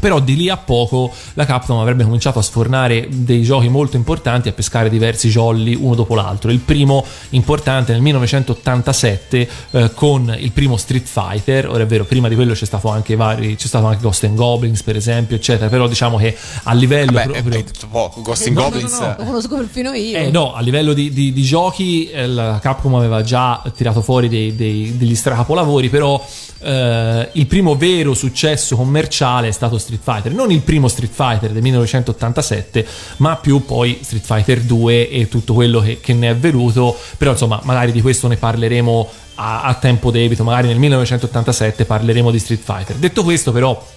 Però 0.00 0.20
di 0.20 0.36
lì 0.36 0.48
a 0.48 0.56
poco 0.56 1.12
la 1.34 1.44
Capcom 1.46 1.78
avrebbe 1.78 2.04
cominciato 2.04 2.38
a 2.38 2.42
sfornare 2.42 3.08
dei 3.10 3.42
giochi 3.42 3.68
molto 3.68 3.96
importanti, 3.96 4.48
a 4.48 4.52
pescare 4.52 4.88
diversi 4.90 5.28
jolly 5.28 5.74
uno 5.74 5.94
dopo 5.94 6.14
l'altro. 6.14 6.50
Il 6.50 6.58
primo 6.60 7.04
importante 7.30 7.92
nel 7.92 8.00
1987 8.02 9.48
eh, 9.70 9.90
con 9.94 10.34
il 10.38 10.52
primo 10.52 10.76
Street 10.76 11.06
Fighter. 11.06 11.68
Ora 11.68 11.82
è 11.82 11.86
vero, 11.86 12.04
prima 12.04 12.28
di 12.28 12.34
quello 12.34 12.52
c'è 12.54 12.64
stato 12.64 12.88
anche 12.88 13.16
vari, 13.16 13.56
c'è 13.56 13.66
stato 13.66 13.86
anche 13.86 14.02
Ghost 14.02 14.24
and 14.24 14.36
Goblins, 14.36 14.82
per 14.82 14.96
esempio, 14.96 15.36
eccetera. 15.36 15.68
Però 15.68 15.86
diciamo 15.88 16.16
che 16.18 16.36
a 16.64 16.72
livello 16.74 17.12
Vabbè, 17.12 17.28
proprio. 17.30 17.56
hai 17.56 17.64
detto 17.64 17.86
poco. 17.90 18.22
Ghost 18.22 18.46
in 18.46 18.54
No, 18.54 18.60
no, 18.62 18.68
Goblins. 18.70 18.98
no, 18.98 19.06
no. 19.06 19.14
Lo 19.18 19.24
conosco 19.24 19.56
perfino 19.56 19.92
io. 19.92 20.18
Eh, 20.18 20.30
no, 20.30 20.54
a 20.54 20.60
livello 20.60 20.92
di, 20.92 21.12
di- 21.12 21.32
di 21.32 21.42
giochi 21.42 22.08
eh, 22.10 22.26
la 22.26 22.58
Capcom 22.60 22.94
aveva 22.94 23.22
già 23.22 23.62
tirato 23.74 24.02
fuori 24.02 24.28
dei- 24.28 24.54
dei- 24.54 24.96
degli 24.96 25.14
stracapolavori, 25.14 25.88
però 25.88 26.24
eh, 26.60 27.28
il 27.32 27.46
primo 27.46 27.76
vero 27.76 28.14
successo 28.14 28.76
commerciale 28.76 29.48
è 29.48 29.52
stato 29.52 29.78
Street 29.86 30.02
Fighter. 30.02 30.32
Non 30.32 30.50
il 30.50 30.60
primo 30.60 30.88
Street 30.88 31.12
Fighter 31.12 31.52
del 31.52 31.62
1987, 31.62 32.86
ma 33.18 33.36
più 33.36 33.64
poi 33.64 34.00
Street 34.02 34.24
Fighter 34.24 34.60
2 34.60 35.08
e 35.08 35.28
tutto 35.28 35.54
quello 35.54 35.80
che, 35.80 36.00
che 36.00 36.12
ne 36.12 36.30
è 36.30 36.36
venuto. 36.36 36.96
Però 37.16 37.30
insomma, 37.30 37.60
magari 37.62 37.92
di 37.92 38.02
questo 38.02 38.26
ne 38.26 38.36
parleremo 38.36 39.08
a, 39.36 39.62
a 39.62 39.74
tempo 39.74 40.10
debito, 40.10 40.42
magari 40.42 40.68
nel 40.68 40.78
1987 40.78 41.84
parleremo 41.84 42.30
di 42.30 42.38
Street 42.38 42.62
Fighter. 42.62 42.96
Detto 42.96 43.22
questo 43.22 43.52
però... 43.52 43.94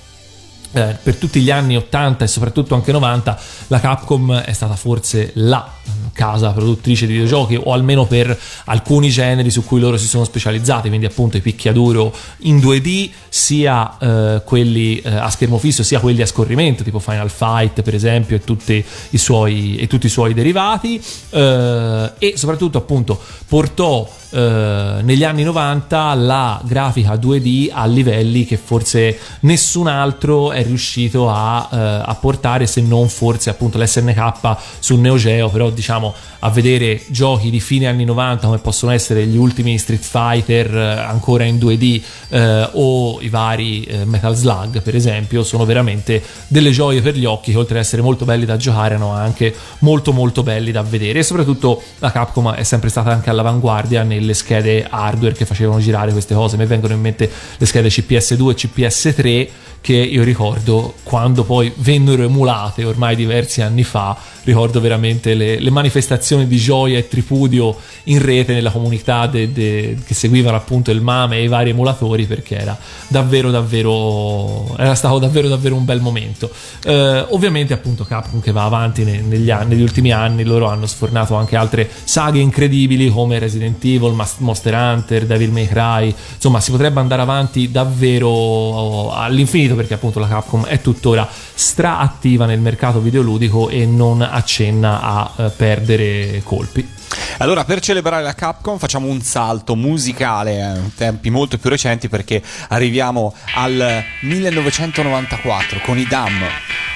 Eh, 0.71 0.95
per 1.01 1.15
tutti 1.15 1.41
gli 1.41 1.49
anni 1.49 1.75
80 1.75 2.25
e 2.25 2.27
soprattutto 2.27 2.75
anche 2.75 2.91
90 2.91 3.39
la 3.69 3.79
Capcom 3.79 4.35
è 4.35 4.53
stata 4.53 4.75
forse 4.75 5.31
la 5.33 5.67
casa 6.13 6.51
produttrice 6.51 7.05
di 7.05 7.13
videogiochi 7.13 7.59
o 7.61 7.71
almeno 7.71 8.05
per 8.05 8.37
alcuni 8.65 9.09
generi 9.09 9.49
su 9.49 9.63
cui 9.63 9.79
loro 9.79 9.97
si 9.97 10.07
sono 10.07 10.23
specializzati 10.23 10.89
quindi 10.89 11.05
appunto 11.05 11.37
i 11.37 11.41
picchiaduro 11.41 12.13
in 12.39 12.57
2D 12.57 13.09
sia 13.29 13.97
eh, 13.97 14.41
quelli 14.43 14.99
eh, 14.99 15.15
a 15.15 15.29
schermo 15.29 15.57
fisso 15.57 15.83
sia 15.83 15.99
quelli 15.99 16.21
a 16.21 16.25
scorrimento 16.25 16.83
tipo 16.83 16.99
Final 16.99 17.29
Fight 17.29 17.81
per 17.81 17.95
esempio 17.95 18.35
e 18.35 18.43
tutti 18.43 18.83
i 19.11 19.17
suoi, 19.17 19.77
e 19.77 19.87
tutti 19.87 20.07
i 20.07 20.09
suoi 20.09 20.33
derivati 20.33 21.01
eh, 21.29 22.11
e 22.17 22.33
soprattutto 22.35 22.77
appunto 22.77 23.19
portò 23.47 24.07
eh, 24.31 24.99
negli 25.01 25.23
anni 25.23 25.41
90 25.41 26.13
la 26.13 26.61
grafica 26.63 27.13
2D 27.13 27.69
a 27.71 27.85
livelli 27.87 28.45
che 28.45 28.57
forse 28.57 29.17
nessun 29.41 29.87
altro 29.87 30.51
è 30.51 30.63
riuscito 30.63 31.31
a, 31.31 31.67
eh, 31.71 31.77
a 32.05 32.15
portare 32.19 32.67
se 32.67 32.81
non 32.81 33.09
forse 33.09 33.49
appunto 33.49 33.81
l'SNK 33.81 34.57
sul 34.77 34.99
Neo 34.99 35.17
Geo 35.17 35.49
però 35.49 35.71
diciamo 35.79 36.13
a 36.39 36.49
vedere 36.49 37.01
giochi 37.07 37.49
di 37.49 37.59
fine 37.59 37.87
anni 37.87 38.05
90 38.05 38.45
come 38.45 38.59
possono 38.59 38.91
essere 38.91 39.25
gli 39.25 39.37
ultimi 39.37 39.77
Street 39.77 40.03
Fighter 40.03 40.75
eh, 40.75 40.99
ancora 40.99 41.45
in 41.45 41.57
2D 41.57 42.01
eh, 42.29 42.69
o 42.73 43.21
i 43.21 43.29
vari 43.29 43.83
eh, 43.83 44.05
Metal 44.05 44.35
Slug 44.35 44.81
per 44.81 44.95
esempio 44.95 45.43
sono 45.43 45.65
veramente 45.65 46.21
delle 46.47 46.71
gioie 46.71 47.01
per 47.01 47.15
gli 47.15 47.25
occhi 47.25 47.51
che 47.51 47.57
oltre 47.57 47.79
ad 47.79 47.83
essere 47.83 48.01
molto 48.01 48.25
belli 48.25 48.45
da 48.45 48.57
giocare 48.57 48.89
erano 48.89 49.11
anche 49.13 49.53
molto 49.79 50.11
molto 50.11 50.43
belli 50.43 50.71
da 50.71 50.81
vedere. 50.81 51.19
E 51.19 51.23
soprattutto 51.23 51.81
la 51.99 52.11
Capcom 52.11 52.53
è 52.53 52.63
sempre 52.63 52.89
stata 52.89 53.11
anche 53.11 53.29
all'avanguardia 53.29 54.03
nelle 54.03 54.33
schede 54.33 54.85
hardware 54.89 55.33
che 55.33 55.45
facevano 55.45 55.79
girare 55.79 56.11
queste 56.11 56.33
cose. 56.33 56.57
Mi 56.57 56.65
vengono 56.65 56.93
in 56.93 57.01
mente 57.01 57.29
le 57.57 57.65
schede 57.65 57.89
CPS2 57.89 58.49
e 58.49 58.55
CPS3 58.55 59.49
che 59.81 59.93
io 59.93 60.23
ricordo 60.23 60.95
quando 61.03 61.43
poi 61.43 61.71
vennero 61.77 62.23
emulate 62.23 62.83
ormai 62.83 63.15
diversi 63.15 63.61
anni 63.61 63.83
fa, 63.83 64.15
ricordo 64.43 64.81
veramente 64.81 65.33
le, 65.33 65.59
le 65.59 65.69
manifestazioni 65.69 66.47
di 66.47 66.57
gioia 66.57 66.97
e 66.97 67.07
tripudio 67.07 67.75
in 68.05 68.21
rete 68.21 68.53
nella 68.53 68.71
comunità 68.71 69.27
de- 69.27 69.51
de- 69.51 69.97
che 70.05 70.13
seguivano 70.13 70.57
appunto 70.57 70.91
il 70.91 71.01
MAME 71.01 71.37
e 71.37 71.43
i 71.43 71.47
vari 71.47 71.69
emulatori 71.69 72.25
perché 72.25 72.57
era 72.57 72.77
davvero 73.07 73.51
davvero 73.51 74.75
era 74.77 74.95
stato 74.95 75.19
davvero 75.19 75.47
davvero 75.47 75.75
un 75.75 75.85
bel 75.85 76.01
momento. 76.01 76.49
Eh, 76.83 77.25
ovviamente 77.29 77.73
appunto 77.73 78.03
Capcom 78.03 78.41
che 78.41 78.51
va 78.51 78.63
avanti 78.63 79.03
ne- 79.03 79.21
negli, 79.21 79.49
anni, 79.49 79.75
negli 79.75 79.81
ultimi 79.81 80.11
anni, 80.11 80.43
loro 80.43 80.67
hanno 80.67 80.87
sfornato 80.87 81.35
anche 81.35 81.55
altre 81.55 81.89
saghe 82.03 82.39
incredibili 82.39 83.09
come 83.09 83.39
Resident 83.39 83.83
Evil, 83.83 84.15
Monster 84.39 84.73
Hunter, 84.73 85.25
Devil 85.25 85.51
May 85.51 85.67
Cry, 85.67 86.13
insomma 86.35 86.59
si 86.59 86.71
potrebbe 86.71 86.99
andare 86.99 87.21
avanti 87.21 87.71
davvero 87.71 89.11
all'infinito 89.11 89.68
perché 89.75 89.93
appunto 89.93 90.19
la 90.19 90.27
Capcom 90.27 90.65
è 90.65 90.81
tuttora 90.81 91.27
straattiva 91.53 92.45
nel 92.45 92.59
mercato 92.59 92.99
videoludico 92.99 93.69
e 93.69 93.85
non 93.85 94.21
accenna 94.21 95.01
a 95.01 95.31
eh, 95.35 95.49
perdere 95.49 96.41
colpi. 96.43 96.97
Allora, 97.37 97.63
per 97.63 97.79
celebrare 97.79 98.23
la 98.23 98.33
Capcom 98.33 98.77
facciamo 98.77 99.07
un 99.07 99.21
salto 99.21 99.75
musicale 99.75 100.59
eh, 100.59 100.79
in 100.79 100.93
tempi 100.95 101.29
molto 101.29 101.57
più 101.57 101.69
recenti 101.69 102.09
perché 102.09 102.41
arriviamo 102.69 103.33
al 103.55 104.03
1994 104.21 105.79
con 105.83 105.97
i 105.97 106.05
Dam. 106.05 106.88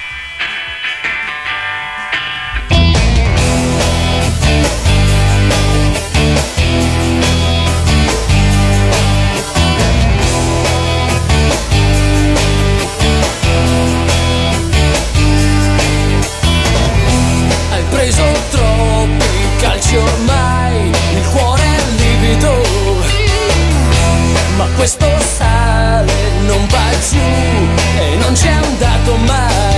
Questo 24.84 25.18
sale 25.18 26.12
non 26.44 26.66
va 26.66 26.90
giù 27.08 27.16
e 27.16 28.16
non 28.16 28.34
c'è 28.34 28.50
andato 28.50 29.16
mai. 29.16 29.73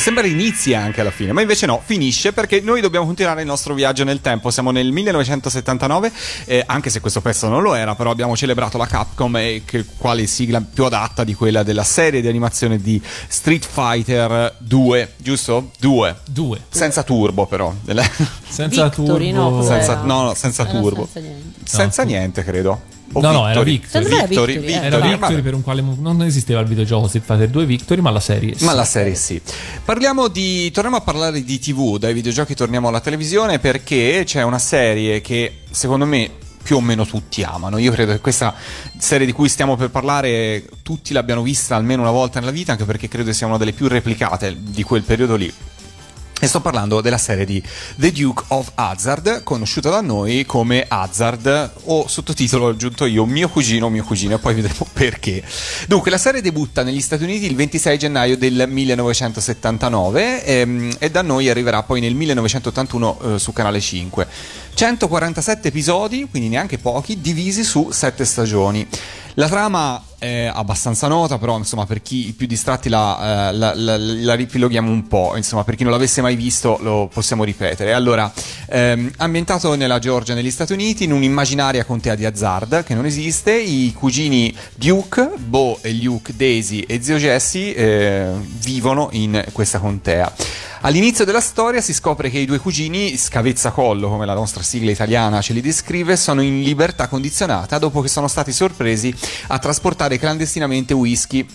Dire. 0.00 0.02
E 0.02 0.02
sembra 0.02 0.26
inizia 0.26 0.80
anche 0.80 1.00
alla 1.00 1.10
fine, 1.10 1.32
ma 1.32 1.40
invece 1.42 1.66
no, 1.66 1.80
finisce 1.84 2.32
perché 2.32 2.60
noi 2.60 2.80
dobbiamo 2.80 3.06
continuare 3.06 3.42
il 3.42 3.46
nostro 3.46 3.74
viaggio 3.74 4.04
nel 4.04 4.20
tempo. 4.20 4.50
Siamo 4.50 4.70
nel 4.70 4.90
1979, 4.90 6.12
eh, 6.46 6.62
anche 6.66 6.90
se 6.90 7.00
questo 7.00 7.20
pezzo 7.20 7.48
non 7.48 7.62
lo 7.62 7.74
era, 7.74 7.94
però 7.94 8.10
abbiamo 8.10 8.36
celebrato 8.36 8.78
la 8.78 8.86
Capcom 8.86 9.36
e 9.36 9.62
che, 9.64 9.84
quale 9.96 10.26
sigla 10.26 10.60
più 10.60 10.84
adatta 10.84 11.24
di 11.24 11.34
quella 11.34 11.62
della 11.62 11.84
serie 11.84 12.20
di 12.20 12.28
animazione 12.28 12.78
di 12.78 13.00
Street 13.28 13.66
Fighter 13.66 14.56
2, 14.58 15.14
giusto? 15.18 15.70
2. 15.78 16.16
2. 16.26 16.60
Senza 16.70 17.02
turbo 17.02 17.46
però. 17.46 17.72
Senza 18.48 18.84
Victory, 18.84 19.30
no, 19.32 19.42
turbo. 19.42 19.56
cos'era? 19.58 19.82
senza, 19.82 20.02
no, 20.02 20.22
no, 20.22 20.34
senza 20.34 20.64
turbo. 20.64 21.08
senza 21.10 21.20
niente. 21.20 21.60
Senza 21.64 22.02
niente, 22.02 22.44
credo. 22.44 22.98
O 23.12 23.20
No, 23.20 23.32
no, 23.32 23.48
era 23.48 23.62
Victory. 23.62 24.04
Victory. 24.04 24.26
Victory, 24.26 24.66
eh. 24.66 24.72
Era 24.72 24.98
Victory, 24.98 25.10
Victory 25.10 25.42
per 25.42 25.54
un 25.54 25.62
quale 25.62 25.82
non 25.82 26.22
esisteva 26.22 26.60
il 26.60 26.66
videogioco 26.68 27.08
Street 27.08 27.24
Fighter 27.24 27.48
2 27.48 27.64
Victory, 27.66 28.00
ma 28.00 28.10
la 28.10 28.20
serie 28.20 28.56
sì. 28.56 28.64
Ma 28.64 28.72
la 28.72 28.84
serie 28.84 29.14
sì. 29.14 29.40
Parliamo 29.84 30.28
di. 30.28 30.70
Torniamo 30.70 30.96
a 30.98 31.00
parlare 31.00 31.42
di 31.42 31.58
TV, 31.58 31.98
dai 31.98 32.14
videogiochi 32.14 32.54
torniamo 32.54 32.88
alla 32.88 33.00
televisione 33.00 33.58
perché 33.58 34.22
c'è 34.24 34.42
una 34.42 34.58
serie 34.60 35.20
che 35.20 35.62
secondo 35.70 36.06
me 36.06 36.30
più 36.62 36.76
o 36.76 36.80
meno 36.80 37.04
tutti 37.04 37.42
amano. 37.42 37.78
Io 37.78 37.90
credo 37.90 38.12
che 38.12 38.20
questa 38.20 38.54
serie 38.96 39.26
di 39.26 39.32
cui 39.32 39.48
stiamo 39.48 39.76
per 39.76 39.90
parlare 39.90 40.64
tutti 40.82 41.12
l'abbiano 41.12 41.42
vista 41.42 41.74
almeno 41.74 42.02
una 42.02 42.10
volta 42.12 42.38
nella 42.38 42.52
vita, 42.52 42.72
anche 42.72 42.84
perché 42.84 43.08
credo 43.08 43.32
sia 43.32 43.46
una 43.46 43.56
delle 43.56 43.72
più 43.72 43.88
replicate 43.88 44.56
di 44.56 44.82
quel 44.82 45.02
periodo 45.02 45.34
lì. 45.34 45.52
E 46.42 46.46
sto 46.46 46.62
parlando 46.62 47.02
della 47.02 47.18
serie 47.18 47.44
di 47.44 47.62
The 47.96 48.12
Duke 48.12 48.44
of 48.48 48.72
Hazard, 48.74 49.42
conosciuta 49.42 49.90
da 49.90 50.00
noi 50.00 50.46
come 50.46 50.86
Hazard, 50.88 51.72
o 51.84 52.08
sottotitolo 52.08 52.68
aggiunto 52.68 53.04
io, 53.04 53.26
mio 53.26 53.50
cugino, 53.50 53.90
mio 53.90 54.02
cugino, 54.04 54.36
e 54.36 54.38
poi 54.38 54.54
vedremo 54.54 54.86
perché. 54.90 55.44
Dunque, 55.86 56.10
la 56.10 56.16
serie 56.16 56.40
debutta 56.40 56.82
negli 56.82 57.02
Stati 57.02 57.24
Uniti 57.24 57.44
il 57.44 57.54
26 57.56 57.98
gennaio 57.98 58.38
del 58.38 58.64
1979 58.66 60.44
ehm, 60.46 60.96
e 60.98 61.10
da 61.10 61.20
noi 61.20 61.50
arriverà 61.50 61.82
poi 61.82 62.00
nel 62.00 62.14
1981 62.14 63.20
eh, 63.34 63.38
su 63.38 63.52
Canale 63.52 63.78
5. 63.78 64.26
147 64.80 65.68
episodi, 65.68 66.26
quindi 66.30 66.48
neanche 66.48 66.78
pochi, 66.78 67.20
divisi 67.20 67.64
su 67.64 67.90
7 67.90 68.24
stagioni. 68.24 68.86
La 69.34 69.46
trama 69.46 70.02
è 70.18 70.50
abbastanza 70.50 71.06
nota, 71.06 71.36
però 71.36 71.58
insomma 71.58 71.84
per 71.84 72.00
chi 72.00 72.28
i 72.28 72.32
più 72.32 72.46
distratti 72.46 72.88
la, 72.88 73.50
eh, 73.50 73.52
la, 73.52 73.74
la- 73.74 73.98
la 73.98 74.34
ripiloghiamo 74.34 74.90
un 74.90 75.06
po', 75.06 75.34
insomma 75.36 75.64
per 75.64 75.74
chi 75.74 75.82
non 75.82 75.92
l'avesse 75.92 76.22
mai 76.22 76.34
visto 76.34 76.78
lo 76.80 77.10
possiamo 77.12 77.44
ripetere. 77.44 77.92
Allora, 77.92 78.32
ehm, 78.70 79.10
ambientato 79.18 79.74
nella 79.74 79.98
Georgia 79.98 80.32
negli 80.32 80.50
Stati 80.50 80.72
Uniti, 80.72 81.04
in 81.04 81.12
un'immaginaria 81.12 81.84
contea 81.84 82.14
di 82.14 82.24
Hazard 82.24 82.82
che 82.82 82.94
non 82.94 83.04
esiste, 83.04 83.52
i 83.54 83.92
cugini 83.94 84.54
Duke, 84.76 85.30
Bo 85.36 85.78
e 85.82 85.92
Luke, 85.92 86.34
Daisy 86.34 86.80
e 86.80 87.02
zio 87.02 87.16
Jesse 87.18 87.74
eh, 87.74 88.30
vivono 88.62 89.08
in 89.12 89.44
questa 89.52 89.78
contea. 89.78 90.32
All'inizio 90.82 91.26
della 91.26 91.42
storia 91.42 91.82
si 91.82 91.92
scopre 91.92 92.30
che 92.30 92.38
i 92.38 92.46
due 92.46 92.58
cugini, 92.58 93.14
scavezzacollo 93.14 94.08
come 94.08 94.24
la 94.24 94.32
nostra 94.32 94.62
sigla 94.62 94.90
italiana 94.90 95.42
ce 95.42 95.52
li 95.52 95.60
descrive, 95.60 96.16
sono 96.16 96.40
in 96.40 96.62
libertà 96.62 97.06
condizionata 97.06 97.76
dopo 97.76 98.00
che 98.00 98.08
sono 98.08 98.28
stati 98.28 98.50
sorpresi 98.50 99.14
a 99.48 99.58
trasportare 99.58 100.18
clandestinamente 100.18 100.94
whisky. 100.94 101.46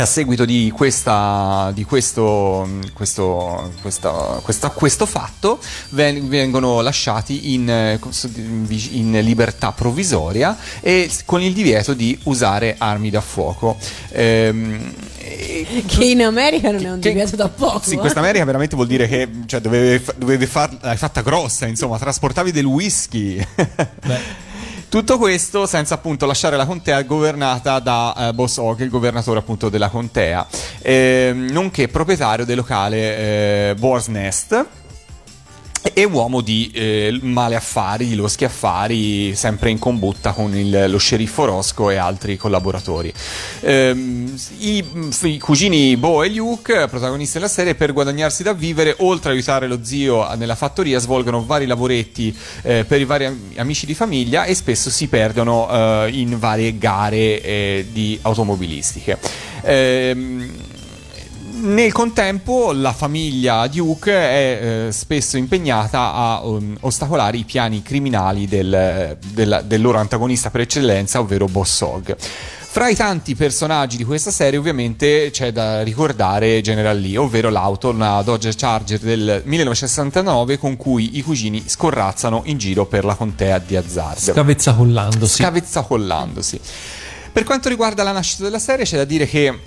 A 0.00 0.06
seguito 0.06 0.44
di, 0.44 0.72
questa, 0.74 1.70
di 1.72 1.82
questo, 1.84 2.68
questo, 2.94 3.72
questa- 3.80 4.70
questo 4.70 5.06
fatto 5.06 5.58
ven- 5.90 6.28
vengono 6.28 6.80
lasciati 6.82 7.54
in, 7.54 7.98
in 8.90 9.18
libertà 9.22 9.72
provvisoria 9.72 10.56
e 10.80 11.10
con 11.24 11.42
il 11.42 11.52
divieto 11.52 11.94
di 11.94 12.16
usare 12.24 12.76
armi 12.78 13.10
da 13.10 13.20
fuoco. 13.20 13.76
Ehm, 14.10 14.94
Che 15.86 16.04
in 16.04 16.22
America 16.22 16.70
non 16.70 16.84
è 16.84 16.90
un 16.90 17.00
divieto 17.00 17.36
da 17.36 17.48
poco. 17.48 17.82
sì, 17.82 17.94
eh. 17.94 17.98
questa 17.98 18.20
America 18.20 18.44
veramente 18.44 18.74
vuol 18.76 18.88
dire 18.88 19.06
che 19.08 19.28
cioè, 19.46 19.60
dovevi, 19.60 20.04
dovevi 20.16 20.46
far, 20.46 20.76
l'hai 20.80 20.96
fatta 20.96 21.22
grossa, 21.22 21.66
insomma, 21.66 21.98
trasportavi 21.98 22.52
del 22.52 22.64
whisky. 22.64 23.44
Beh, 23.54 24.46
Tutto 24.88 25.18
questo 25.18 25.66
senza 25.66 25.96
appunto 25.96 26.24
lasciare 26.24 26.56
la 26.56 26.64
contea 26.64 27.02
governata 27.02 27.78
da 27.78 28.14
eh, 28.16 28.32
Boss 28.32 28.56
Hogg, 28.56 28.80
il 28.80 28.88
governatore 28.88 29.38
appunto 29.38 29.68
della 29.68 29.90
contea, 29.90 30.46
ehm, 30.80 31.50
nonché 31.50 31.88
proprietario 31.88 32.46
del 32.46 32.56
locale 32.56 32.96
eh, 33.18 33.74
Boar's 33.78 34.06
Nest 34.06 34.66
e 35.92 36.04
uomo 36.04 36.40
di 36.40 36.70
eh, 36.74 37.18
male 37.22 37.54
affari, 37.56 38.06
di 38.06 38.14
loschi 38.14 38.44
affari, 38.44 39.34
sempre 39.34 39.70
in 39.70 39.78
combutta 39.78 40.32
con 40.32 40.54
il- 40.56 40.86
lo 40.90 40.98
sceriffo 40.98 41.44
Rosco 41.44 41.90
e 41.90 41.96
altri 41.96 42.36
collaboratori. 42.36 43.12
Ehm, 43.60 44.34
i, 44.58 44.84
i 45.22 45.38
cugini 45.38 45.96
Bo 45.96 46.22
e 46.22 46.30
Luke, 46.30 46.86
protagonisti 46.88 47.34
della 47.38 47.48
serie, 47.48 47.74
per 47.74 47.92
guadagnarsi 47.92 48.42
da 48.42 48.52
vivere, 48.52 48.94
oltre 48.98 49.30
a 49.30 49.32
aiutare 49.32 49.66
lo 49.66 49.78
zio 49.82 50.34
nella 50.34 50.54
fattoria, 50.54 50.98
svolgono 50.98 51.44
vari 51.44 51.66
lavoretti 51.66 52.36
eh, 52.62 52.84
per 52.84 53.00
i 53.00 53.04
vari 53.04 53.24
am- 53.26 53.40
amici 53.56 53.86
di 53.86 53.94
famiglia 53.94 54.44
e 54.44 54.54
spesso 54.54 54.90
si 54.90 55.06
perdono 55.08 55.68
eh, 56.04 56.10
in 56.12 56.38
varie 56.38 56.76
gare 56.78 57.40
eh, 57.42 57.86
di 57.90 58.18
automobilistiche. 58.22 59.18
Ehm, 59.62 60.50
nel 61.60 61.92
contempo 61.92 62.72
la 62.72 62.92
famiglia 62.92 63.66
Duke 63.66 64.12
è 64.12 64.86
eh, 64.88 64.92
spesso 64.92 65.36
impegnata 65.36 66.12
a 66.12 66.40
um, 66.44 66.76
ostacolare 66.80 67.36
i 67.36 67.44
piani 67.44 67.82
criminali 67.82 68.46
del, 68.46 69.16
del- 69.32 69.62
del 69.66 69.80
loro 69.80 69.98
antagonista 69.98 70.50
per 70.50 70.62
eccellenza, 70.62 71.20
ovvero 71.20 71.46
Boss 71.46 71.80
Hogg. 71.80 72.14
Fra 72.70 72.88
i 72.88 72.94
tanti 72.94 73.34
personaggi 73.34 73.96
di 73.96 74.04
questa 74.04 74.30
serie 74.30 74.58
ovviamente 74.58 75.30
c'è 75.32 75.52
da 75.52 75.82
ricordare 75.82 76.60
General 76.60 76.96
Lee, 76.98 77.16
ovvero 77.16 77.48
l'auto, 77.50 77.88
una 77.88 78.20
Dodge 78.22 78.52
Charger 78.54 78.98
del 79.00 79.42
1969 79.44 80.58
con 80.58 80.76
cui 80.76 81.16
i 81.16 81.22
cugini 81.22 81.64
scorrazzano 81.66 82.42
in 82.44 82.58
giro 82.58 82.86
per 82.86 83.04
la 83.04 83.14
contea 83.14 83.58
di 83.58 83.74
Hazard 83.74 84.18
scavezzacollandosi. 84.18 85.42
scavezzacollandosi. 85.42 86.60
Per 87.32 87.44
quanto 87.44 87.68
riguarda 87.68 88.02
la 88.02 88.12
nascita 88.12 88.42
della 88.44 88.58
serie, 88.58 88.84
c'è 88.84 88.96
da 88.96 89.04
dire 89.04 89.26
che 89.26 89.58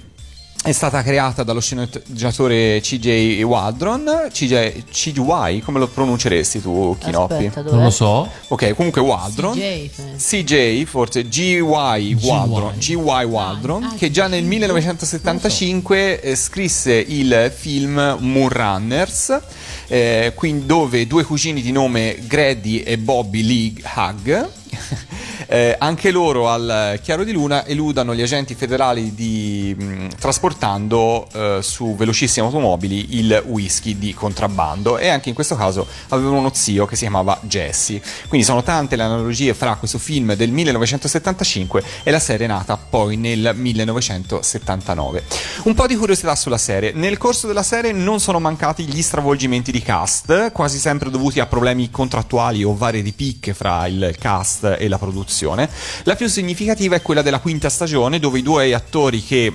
è 0.63 0.71
stata 0.73 1.01
creata 1.01 1.41
dallo 1.41 1.59
sceneggiatore 1.59 2.79
CJ 2.81 3.41
Waldron. 3.41 4.27
CJ, 4.31 4.83
CGY, 4.91 5.59
come 5.61 5.79
lo 5.79 5.87
pronunceresti 5.87 6.61
tu, 6.61 6.95
Kinoppi? 6.99 7.33
Aspetta, 7.33 7.61
dov'è? 7.63 7.75
non 7.75 7.83
lo 7.85 7.89
so. 7.89 8.29
Ok, 8.49 8.75
comunque 8.75 9.01
Waldron. 9.01 9.53
CJ. 9.53 10.15
CJ, 10.17 10.83
forse 10.85 11.27
GY 11.27 11.59
Waldron, 11.61 12.73
GY 12.77 12.93
Waldron, 13.23 13.83
Ah, 13.85 13.93
che 13.97 14.11
già 14.11 14.27
nel 14.27 14.43
sì. 14.43 14.47
1975 14.49 16.21
eh, 16.21 16.35
scrisse 16.35 16.93
il 16.93 17.51
film 17.55 18.17
Moonrunners, 18.19 19.39
eh, 19.87 20.31
quindi 20.35 20.67
dove 20.67 21.07
due 21.07 21.23
cugini 21.23 21.61
di 21.63 21.71
nome 21.71 22.19
Grady 22.27 22.79
e 22.81 22.99
Bobby 22.99 23.41
Lee 23.41 23.73
Hug, 23.95 24.49
eh, 25.47 25.75
anche 25.77 26.11
loro 26.11 26.49
al 26.49 26.99
chiaro 27.01 27.23
di 27.23 27.31
luna 27.31 27.65
eludano 27.65 28.15
gli 28.15 28.21
agenti 28.21 28.55
federali 28.55 29.13
di, 29.13 29.75
mh, 29.77 30.07
trasportando 30.19 31.27
eh, 31.33 31.59
su 31.61 31.95
velocissime 31.95 32.45
automobili 32.45 33.17
il 33.17 33.43
whisky 33.45 33.97
di 33.97 34.13
contrabbando 34.13 34.97
e 34.97 35.09
anche 35.09 35.29
in 35.29 35.35
questo 35.35 35.55
caso 35.55 35.85
avevano 36.09 36.37
uno 36.37 36.51
zio 36.53 36.85
che 36.85 36.95
si 36.95 37.01
chiamava 37.01 37.39
Jesse. 37.43 38.01
Quindi 38.27 38.45
sono 38.45 38.63
tante 38.63 38.95
le 38.95 39.03
analogie 39.03 39.53
fra 39.53 39.75
questo 39.75 39.97
film 39.97 40.33
del 40.35 40.51
1975 40.51 41.83
e 42.03 42.11
la 42.11 42.19
serie 42.19 42.47
nata 42.47 42.77
poi 42.77 43.17
nel 43.17 43.53
1979. 43.55 45.23
Un 45.63 45.73
po' 45.73 45.87
di 45.87 45.95
curiosità 45.95 46.35
sulla 46.35 46.57
serie. 46.57 46.91
Nel 46.93 47.17
corso 47.17 47.47
della 47.47 47.63
serie 47.63 47.91
non 47.91 48.19
sono 48.19 48.39
mancati 48.39 48.85
gli 48.85 49.01
stravolgimenti 49.01 49.71
di 49.71 49.81
cast, 49.81 50.51
quasi 50.51 50.77
sempre 50.77 51.09
dovuti 51.09 51.39
a 51.39 51.45
problemi 51.45 51.89
contrattuali 51.89 52.63
o 52.63 52.75
varie 52.75 53.01
ripicche 53.01 53.53
fra 53.53 53.87
il 53.87 54.15
cast 54.19 54.60
e 54.63 54.87
la 54.87 54.97
produzione. 54.97 55.69
La 56.03 56.15
più 56.15 56.27
significativa 56.27 56.95
è 56.95 57.01
quella 57.01 57.21
della 57.21 57.39
quinta 57.39 57.69
stagione, 57.69 58.19
dove 58.19 58.39
i 58.39 58.43
due 58.43 58.73
attori 58.73 59.23
che 59.23 59.53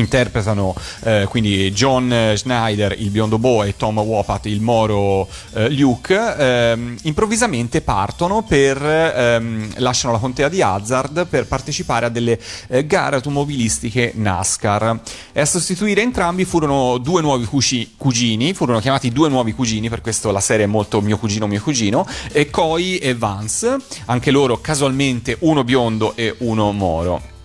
interpretano 0.00 0.74
eh, 1.04 1.26
quindi 1.28 1.70
John 1.72 2.32
Schneider, 2.36 2.94
il 2.98 3.10
biondo 3.10 3.38
Bo 3.38 3.62
e 3.64 3.76
Tom 3.76 3.98
Wopat, 3.98 4.46
il 4.46 4.60
moro 4.60 5.28
eh, 5.54 5.70
Luke, 5.70 6.14
ehm, 6.14 6.96
improvvisamente 7.02 7.80
partono 7.80 8.42
per 8.42 8.82
ehm, 8.82 9.72
lasciano 9.76 10.12
la 10.12 10.18
contea 10.18 10.48
di 10.48 10.62
Hazard 10.62 11.26
per 11.26 11.46
partecipare 11.46 12.06
a 12.06 12.08
delle 12.08 12.38
eh, 12.68 12.86
gare 12.86 13.16
automobilistiche 13.16 14.12
NASCAR 14.14 15.00
e 15.32 15.40
a 15.40 15.46
sostituire 15.46 16.02
entrambi 16.02 16.44
furono 16.44 16.98
due 16.98 17.22
nuovi 17.22 17.44
cuci- 17.44 17.94
cugini, 17.96 18.54
furono 18.54 18.80
chiamati 18.80 19.10
due 19.10 19.28
nuovi 19.28 19.52
cugini, 19.52 19.88
per 19.88 20.00
questo 20.00 20.30
la 20.30 20.40
serie 20.40 20.64
è 20.64 20.68
molto 20.68 21.00
mio 21.00 21.18
cugino 21.18 21.46
mio 21.46 21.60
cugino, 21.60 22.06
e 22.32 22.50
Coy 22.50 22.96
e 22.96 23.14
Vance, 23.14 23.76
anche 24.06 24.30
loro 24.30 24.60
casualmente 24.60 25.36
uno 25.40 25.64
biondo 25.64 26.14
e 26.16 26.34
uno 26.38 26.72
moro. 26.72 27.36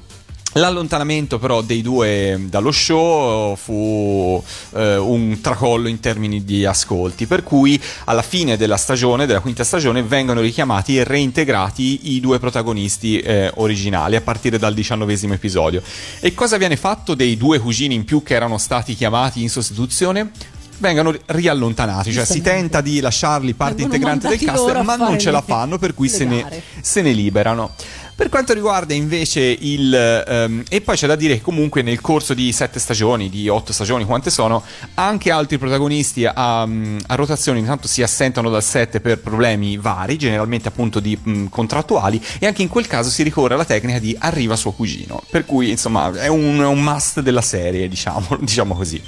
L'allontanamento 0.53 1.39
però 1.39 1.61
dei 1.61 1.81
due 1.81 2.39
dallo 2.47 2.71
show 2.71 3.55
fu 3.55 4.41
eh, 4.75 4.97
un 4.97 5.39
tracollo 5.41 5.87
in 5.87 5.99
termini 5.99 6.43
di 6.43 6.63
ascolti, 6.63 7.25
per 7.25 7.41
cui 7.41 7.81
alla 8.05 8.21
fine 8.21 8.55
della 8.55 8.77
stagione, 8.77 9.25
della 9.25 9.39
quinta 9.39 9.63
stagione, 9.63 10.03
vengono 10.03 10.41
richiamati 10.41 10.97
e 10.97 11.03
reintegrati 11.03 12.13
i 12.15 12.19
due 12.19 12.37
protagonisti 12.37 13.19
eh, 13.19 13.51
originali 13.55 14.15
a 14.15 14.21
partire 14.21 14.59
dal 14.59 14.75
diciannovesimo 14.75 15.33
episodio. 15.33 15.81
E 16.19 16.35
cosa 16.35 16.57
viene 16.57 16.75
fatto 16.75 17.15
dei 17.15 17.35
due 17.35 17.57
cugini 17.57 17.95
in 17.95 18.05
più 18.05 18.21
che 18.21 18.35
erano 18.35 18.59
stati 18.59 18.93
chiamati 18.93 19.41
in 19.41 19.49
sostituzione? 19.49 20.29
Vengono 20.77 21.15
riallontanati, 21.27 22.11
cioè 22.11 22.25
si 22.25 22.41
tenta 22.41 22.81
di 22.81 22.99
lasciarli 22.99 23.53
parte 23.53 23.83
integrante 23.83 24.27
del 24.27 24.39
cast, 24.39 24.81
ma 24.81 24.95
non 24.95 25.17
ce 25.17 25.31
la 25.31 25.41
fanno, 25.41 25.77
per 25.77 25.93
cui 25.93 26.09
se 26.09 26.25
ne, 26.25 26.61
se 26.81 27.01
ne 27.01 27.11
liberano. 27.11 27.73
Per 28.15 28.29
quanto 28.29 28.53
riguarda 28.53 28.93
invece 28.93 29.41
il... 29.41 29.93
ehm, 29.93 30.63
e 30.69 30.81
poi 30.81 30.95
c'è 30.95 31.07
da 31.07 31.15
dire 31.15 31.35
che 31.35 31.41
comunque 31.41 31.81
nel 31.81 31.99
corso 31.99 32.35
di 32.35 32.51
sette 32.51 32.79
stagioni, 32.79 33.27
di 33.27 33.49
otto 33.49 33.73
stagioni, 33.73 34.05
quante 34.05 34.29
sono, 34.29 34.63
anche 34.93 35.31
altri 35.31 35.57
protagonisti 35.57 36.23
a, 36.25 36.61
a 36.61 37.15
rotazione 37.15 37.57
intanto 37.57 37.87
si 37.87 38.03
assentano 38.03 38.51
dal 38.51 38.63
set 38.63 38.99
per 38.99 39.19
problemi 39.19 39.77
vari, 39.77 40.17
generalmente 40.17 40.67
appunto 40.67 40.99
di 40.99 41.17
mm, 41.27 41.47
contrattuali, 41.47 42.23
e 42.37 42.45
anche 42.45 42.61
in 42.61 42.67
quel 42.67 42.85
caso 42.85 43.09
si 43.09 43.23
ricorre 43.23 43.55
alla 43.55 43.65
tecnica 43.65 43.97
di 43.97 44.15
arriva 44.19 44.55
suo 44.55 44.73
cugino. 44.73 45.23
Per 45.29 45.45
cui 45.45 45.71
insomma 45.71 46.11
è 46.11 46.27
un, 46.27 46.59
un 46.59 46.83
must 46.83 47.21
della 47.21 47.41
serie, 47.41 47.87
diciamo, 47.87 48.37
diciamo 48.41 48.75
così. 48.75 49.01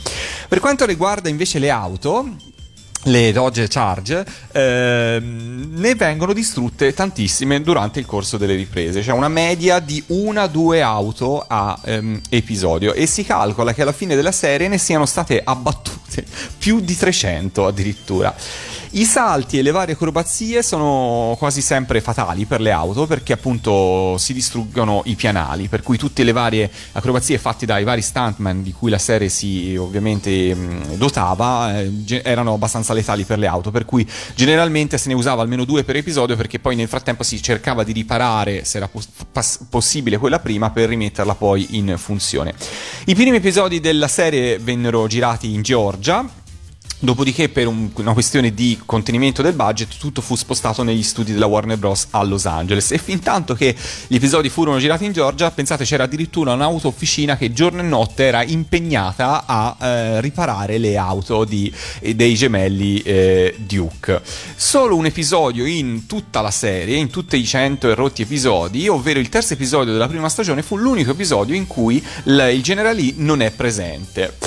Per 0.48 0.60
quanto 0.60 0.86
riguarda 0.86 1.30
invece 1.30 1.60
le 1.60 1.70
auto, 1.70 2.28
le 3.06 3.32
Dodge 3.32 3.68
Charge 3.68 4.26
ehm, 4.52 5.74
ne 5.76 5.96
vengono 5.96 6.34
distrutte 6.34 6.94
tantissime 6.94 7.62
durante 7.62 8.00
il 8.00 8.06
corso 8.06 8.38
delle 8.38 8.56
riprese, 8.56 9.02
cioè 9.02 9.14
una 9.14 9.28
media 9.28 9.80
di 9.80 10.02
una 10.08 10.48
due 10.48 10.82
auto 10.82 11.44
a 11.48 11.80
ehm, 11.84 12.22
episodio 12.30 12.94
e 12.94 13.06
si 13.06 13.24
calcola 13.24 13.74
che 13.74 13.82
alla 13.82 13.92
fine 13.92 14.16
della 14.16 14.32
serie 14.32 14.68
ne 14.68 14.78
siano 14.78 15.06
state 15.06 15.42
abbattute 15.44 16.26
più 16.58 16.80
di 16.80 16.96
300 16.96 17.68
addirittura. 17.68 18.34
I 18.98 19.04
salti 19.04 19.58
e 19.58 19.62
le 19.62 19.72
varie 19.72 19.96
acrobazie 19.96 20.64
sono 20.64 21.36
quasi 21.38 21.60
sempre 21.60 22.00
fatali 22.00 22.46
per 22.46 22.62
le 22.62 22.72
auto 22.72 23.06
perché 23.06 23.34
appunto 23.34 24.18
si 24.18 24.32
distruggono 24.32 25.02
i 25.04 25.16
pianali, 25.16 25.68
per 25.68 25.82
cui 25.82 25.98
tutte 25.98 26.24
le 26.24 26.32
varie 26.32 26.72
acrobazie 26.94 27.38
fatte 27.38 27.66
dai 27.66 27.84
vari 27.84 28.02
stuntman 28.02 28.64
di 28.64 28.72
cui 28.72 28.90
la 28.90 28.98
serie 28.98 29.28
si 29.28 29.76
ovviamente 29.76 30.56
dotava 30.96 31.78
eh, 31.78 32.22
erano 32.24 32.54
abbastanza 32.54 32.94
letali 32.94 33.26
per 33.26 33.38
le 33.38 33.48
auto, 33.48 33.70
per 33.70 33.84
cui 33.84 34.10
generalmente 34.34 34.98
se 34.98 35.10
ne 35.10 35.16
usava 35.16 35.42
almeno 35.42 35.66
due 35.66 35.84
per 35.84 35.98
episodio 35.98 36.38
perché 36.38 36.60
poi 36.60 36.78
nel 36.78 36.88
frattempo 36.88 37.24
si 37.24 37.42
cercava 37.42 37.84
di 37.84 37.92
riparare 37.92 38.64
se 38.64 38.78
era 38.78 38.88
pos- 38.88 39.10
pas- 39.30 39.60
possibile 39.70 40.18
quella 40.18 40.40
prima 40.40 40.70
per 40.70 40.88
rimetterla 40.88 41.36
poi 41.36 41.68
in 41.72 41.96
funzione. 41.98 42.54
I 43.08 43.14
primi 43.14 43.36
episodi 43.36 43.82
della 43.82 44.08
serie 44.08 44.58
vennero 44.58 45.06
girati 45.08 45.54
in 45.54 45.64
Georgia. 45.64 46.44
Dopodiché, 46.98 47.50
per 47.50 47.68
un- 47.68 47.92
una 47.96 48.14
questione 48.14 48.54
di 48.54 48.80
contenimento 48.84 49.42
del 49.42 49.54
budget, 49.54 49.98
tutto 50.00 50.22
fu 50.22 50.36
spostato 50.36 50.82
negli 50.82 51.04
studi 51.04 51.34
della 51.34 51.46
Warner 51.46 51.78
Bros. 51.78 52.08
a 52.12 52.24
Los 52.24 52.46
Angeles. 52.46 52.92
E 52.92 52.98
fin 52.98 53.20
tanto 53.20 53.54
che 53.54 53.76
gli 54.08 54.16
episodi 54.16 54.50
furono 54.50 54.80
girati 54.80 55.04
in 55.06 55.12
Georgia, 55.12 55.52
pensate 55.52 55.84
c'era 55.84 56.06
addirittura 56.06 56.54
un'auto 56.54 56.88
officina 56.88 57.36
che 57.38 57.52
giorno 57.54 57.82
e 57.82 57.84
notte 57.84 58.24
era 58.24 58.44
impegnata 58.44 59.44
a 59.46 59.76
eh, 59.80 60.22
riparare 60.22 60.78
le 60.80 60.98
auto 60.98 61.44
di- 61.44 61.72
eh, 62.00 62.16
dei 62.16 62.34
gemelli 62.34 63.00
eh, 63.02 63.56
Duke. 63.60 64.22
Solo 64.56 64.96
un 64.96 65.06
episodio 65.06 65.66
in 65.66 66.08
tutta 66.08 66.42
la 66.42 66.50
serie, 66.52 66.96
in 66.98 67.10
tutti 67.10 67.36
i 67.38 67.46
100 67.46 67.90
e 67.92 67.94
rotti 67.94 68.22
episodi, 68.24 68.88
ovvero 68.88 69.20
il 69.20 69.30
terzo 69.30 69.54
episodio 69.54 69.92
della 69.92 70.08
prima 70.08 70.30
stagione, 70.30 70.64
fu 70.64 70.78
l'unico 70.78 71.12
episodio 71.12 71.56
in 71.56 71.68
cui 71.68 72.04
l- 72.24 72.40
il 72.54 72.64
generale 72.64 72.96
Lee 73.02 73.14
non 73.18 73.42
è 73.42 73.52
presente. 73.52 74.38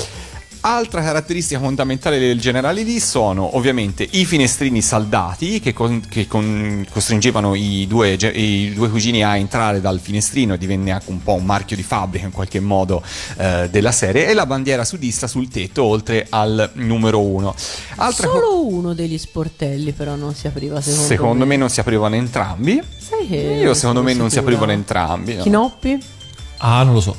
Altra 0.61 1.01
caratteristica 1.01 1.57
fondamentale 1.57 2.19
del 2.19 2.37
generale 2.37 2.83
Lee 2.83 2.99
sono 2.99 3.55
ovviamente 3.55 4.05
i 4.11 4.25
finestrini 4.25 4.81
saldati 4.81 5.61
che, 5.61 5.71
con- 5.71 6.01
che 6.09 6.27
con- 6.27 6.85
costringevano 6.91 7.55
i 7.55 7.85
due, 7.87 8.17
i 8.33 8.73
due 8.73 8.89
cugini 8.89 9.23
a 9.23 9.37
entrare 9.37 9.79
dal 9.79 10.01
finestrino 10.01 10.55
e 10.55 10.57
divenne 10.57 10.91
anche 10.91 11.09
un 11.11 11.23
po' 11.23 11.33
un 11.35 11.45
marchio 11.45 11.77
di 11.77 11.81
fabbrica 11.83 12.25
in 12.25 12.33
qualche 12.33 12.59
modo 12.59 13.01
eh, 13.37 13.69
della 13.71 13.93
serie 13.93 14.27
e 14.27 14.33
la 14.33 14.45
bandiera 14.45 14.83
sudista 14.83 15.27
sul 15.27 15.47
tetto 15.47 15.83
oltre 15.83 16.27
al 16.29 16.69
numero 16.73 17.21
uno. 17.21 17.55
Altra 17.95 18.27
co- 18.27 18.33
Solo 18.33 18.65
uno 18.67 18.93
degli 18.93 19.17
sportelli 19.17 19.93
però 19.93 20.15
non 20.15 20.35
si 20.35 20.47
apriva 20.47 20.81
secondo, 20.81 21.05
secondo 21.07 21.45
me 21.45 21.55
non 21.55 21.69
si 21.69 21.79
aprivano 21.79 22.15
entrambi. 22.15 22.81
Sai 22.97 23.27
che 23.27 23.35
Io 23.61 23.73
secondo 23.73 24.03
me 24.03 24.13
non 24.13 24.29
si 24.29 24.37
aprivano 24.39 24.73
entrambi. 24.73 25.35
no. 25.35 25.43
Chinoppi? 25.43 26.17
Ah, 26.59 26.83
non 26.83 26.93
lo 26.93 27.01
so. 27.01 27.15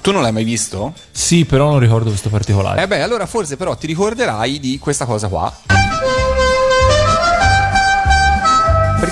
Tu 0.00 0.12
non 0.12 0.22
l'hai 0.22 0.32
mai 0.32 0.44
visto? 0.44 0.92
Sì, 1.10 1.44
però 1.44 1.70
non 1.70 1.78
ricordo 1.78 2.08
questo 2.08 2.28
particolare. 2.28 2.82
Eh 2.82 2.86
beh, 2.86 3.02
allora 3.02 3.26
forse 3.26 3.56
però 3.56 3.74
ti 3.76 3.86
ricorderai 3.86 4.58
di 4.58 4.78
questa 4.78 5.04
cosa 5.04 5.28
qua. 5.28 5.52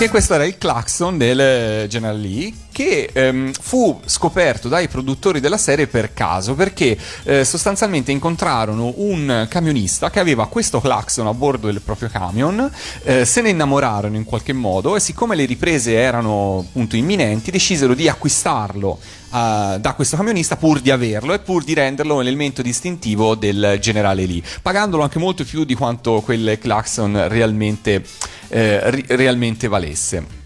Perché 0.01 0.15
questo 0.15 0.33
era 0.33 0.47
il 0.47 0.57
clacson 0.57 1.19
del 1.19 1.39
eh, 1.39 1.87
General 1.87 2.19
Lee 2.19 2.55
che 2.73 3.11
ehm, 3.13 3.53
fu 3.53 4.01
scoperto 4.07 4.69
dai 4.69 4.89
produttori 4.89 5.41
della 5.41 5.59
serie 5.59 5.89
per 5.89 6.15
caso 6.15 6.55
perché 6.55 6.97
eh, 7.25 7.45
sostanzialmente 7.45 8.11
incontrarono 8.11 8.95
un 8.97 9.47
camionista 9.51 10.09
che 10.09 10.19
aveva 10.19 10.47
questo 10.47 10.81
clacson 10.81 11.27
a 11.27 11.35
bordo 11.35 11.67
del 11.67 11.83
proprio 11.83 12.09
camion, 12.09 12.71
eh, 13.03 13.27
se 13.27 13.43
ne 13.43 13.51
innamorarono 13.51 14.17
in 14.17 14.25
qualche 14.25 14.55
modo 14.55 14.97
e 14.97 15.01
siccome 15.01 15.37
le 15.37 15.45
riprese 15.45 15.93
erano 15.93 16.65
appunto 16.67 16.97
imminenti 16.97 17.51
decisero 17.51 17.93
di 17.93 18.09
acquistarlo 18.09 18.99
eh, 19.33 19.77
da 19.79 19.93
questo 19.95 20.17
camionista 20.17 20.57
pur 20.57 20.81
di 20.81 20.91
averlo 20.91 21.35
e 21.35 21.41
pur 21.41 21.63
di 21.63 21.75
renderlo 21.75 22.15
un 22.15 22.27
elemento 22.27 22.63
distintivo 22.63 23.35
del 23.35 23.77
generale 23.81 24.25
Lee, 24.25 24.43
pagandolo 24.63 25.03
anche 25.03 25.19
molto 25.19 25.45
più 25.45 25.65
di 25.65 25.75
quanto 25.75 26.23
quel 26.23 26.59
clacson 26.59 27.29
realmente, 27.29 28.03
eh, 28.51 28.91
ri- 28.91 29.05
realmente 29.09 29.67
valesse. 29.69 30.39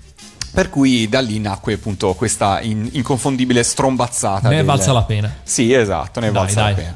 Per 0.55 0.71
cui 0.71 1.09
da 1.09 1.19
lì 1.21 1.41
nacque 1.41 1.73
appunto 1.75 2.15
questa 2.15 2.61
in- 2.61 2.89
inconfondibile 2.93 3.63
strombazzata. 3.65 4.49
Ne 4.49 4.57
del- 4.57 4.65
valsa 4.65 4.93
la 4.93 5.03
pena. 5.03 5.35
Sì, 5.43 5.73
esatto, 5.73 6.21
ne 6.21 6.31
Dai, 6.31 6.35
valsa 6.35 6.61
la 6.61 6.67
dai. 6.67 6.75
pena. 6.77 6.95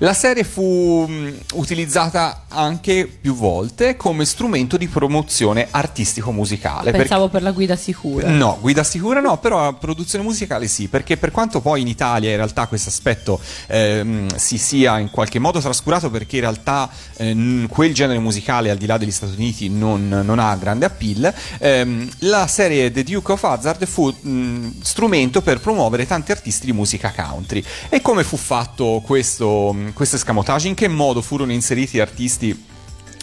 La 0.00 0.12
serie 0.14 0.44
fu 0.44 1.04
mh, 1.08 1.38
utilizzata 1.54 2.44
anche 2.48 3.06
più 3.20 3.34
volte 3.34 3.96
come 3.96 4.24
strumento 4.24 4.76
di 4.76 4.86
promozione 4.86 5.66
artistico-musicale. 5.68 6.84
perché- 6.92 6.98
Pensavo 6.98 7.28
per 7.28 7.42
la 7.42 7.50
guida 7.50 7.74
sicura. 7.74 8.28
No, 8.30 8.58
guida 8.60 8.84
sicura 8.84 9.18
no, 9.20 9.38
però 9.38 9.72
produzione 9.74 10.22
musicale 10.24 10.68
sì, 10.68 10.86
perché 10.86 11.16
per 11.16 11.32
quanto 11.32 11.60
poi 11.60 11.80
in 11.80 11.88
Italia 11.88 12.30
in 12.30 12.36
realtà 12.36 12.68
questo 12.68 12.90
aspetto 12.90 13.40
ehm, 13.66 14.36
si 14.36 14.56
sia 14.56 14.98
in 15.00 15.10
qualche 15.10 15.40
modo 15.40 15.58
trascurato 15.60 16.10
perché 16.10 16.36
in 16.36 16.42
realtà 16.42 16.88
ehm, 17.16 17.66
quel 17.66 17.92
genere 17.92 18.20
musicale 18.20 18.70
al 18.70 18.76
di 18.76 18.86
là 18.86 18.98
degli 18.98 19.10
Stati 19.10 19.32
Uniti 19.34 19.68
non, 19.68 20.08
non 20.24 20.38
ha 20.38 20.54
grande 20.54 20.84
appeal, 20.86 21.32
ehm, 21.58 22.08
la 22.20 22.46
serie 22.46 22.92
The 22.92 23.02
Duke 23.02 23.32
of 23.32 23.42
Hazzard 23.42 23.84
fu 23.84 24.08
mh, 24.08 24.80
strumento 24.80 25.42
per 25.42 25.58
promuovere 25.58 26.06
tanti 26.06 26.30
artisti 26.30 26.66
di 26.66 26.72
musica 26.72 27.12
country. 27.14 27.64
E 27.88 28.00
come 28.00 28.22
fu 28.22 28.36
fatto 28.36 29.02
questo, 29.04 29.74
questo 29.92 30.16
escamotage? 30.16 30.68
In 30.68 30.74
che 30.74 30.88
modo 30.88 31.22
furono 31.22 31.52
inseriti 31.52 32.00
artisti 32.00 32.66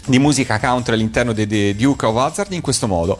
di 0.06 0.18
musica 0.18 0.58
country 0.58 0.94
all'interno 0.94 1.32
di 1.32 1.74
Duke 1.76 2.06
of 2.06 2.16
Hazzard 2.16 2.52
in 2.52 2.60
questo 2.60 2.86
modo. 2.86 3.18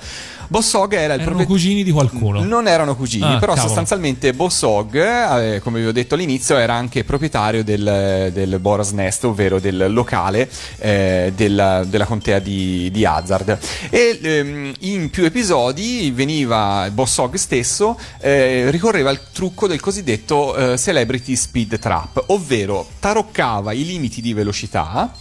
Boss 0.48 0.72
Hogg 0.74 0.92
era 0.92 1.14
il 1.14 1.20
Erano 1.22 1.24
proprietario. 1.36 1.46
cugini 1.46 1.82
di 1.82 1.90
qualcuno. 1.90 2.44
Non 2.44 2.68
erano 2.68 2.94
cugini, 2.94 3.24
Ah, 3.24 3.38
però 3.38 3.54
cavolo. 3.54 3.66
sostanzialmente 3.66 4.32
Boss 4.32 4.62
Hogg, 4.62 4.94
eh, 4.94 5.60
come 5.60 5.80
vi 5.80 5.86
ho 5.86 5.92
detto 5.92 6.14
all'inizio, 6.14 6.56
era 6.56 6.74
anche 6.74 7.02
proprietario 7.02 7.64
del, 7.64 8.30
del 8.32 8.58
Boras 8.60 8.92
Nest, 8.92 9.24
ovvero 9.24 9.58
del 9.58 9.92
locale 9.92 10.48
eh, 10.78 11.32
della, 11.34 11.82
della 11.82 12.04
contea 12.04 12.38
di, 12.38 12.88
di 12.92 13.04
Hazard. 13.04 13.58
E 13.90 14.20
ehm, 14.22 14.72
in 14.80 15.10
più 15.10 15.24
episodi 15.24 16.12
veniva 16.14 16.88
Boss 16.92 17.18
Hogg 17.18 17.34
stesso, 17.34 17.98
eh, 18.20 18.70
ricorreva 18.70 19.10
al 19.10 19.18
trucco 19.32 19.66
del 19.66 19.80
cosiddetto 19.80 20.54
eh, 20.54 20.78
Celebrity 20.78 21.34
Speed 21.34 21.76
Trap, 21.80 22.22
ovvero 22.28 22.86
taroccava 23.00 23.72
i 23.72 23.84
limiti 23.84 24.20
di 24.22 24.32
velocità. 24.32 25.12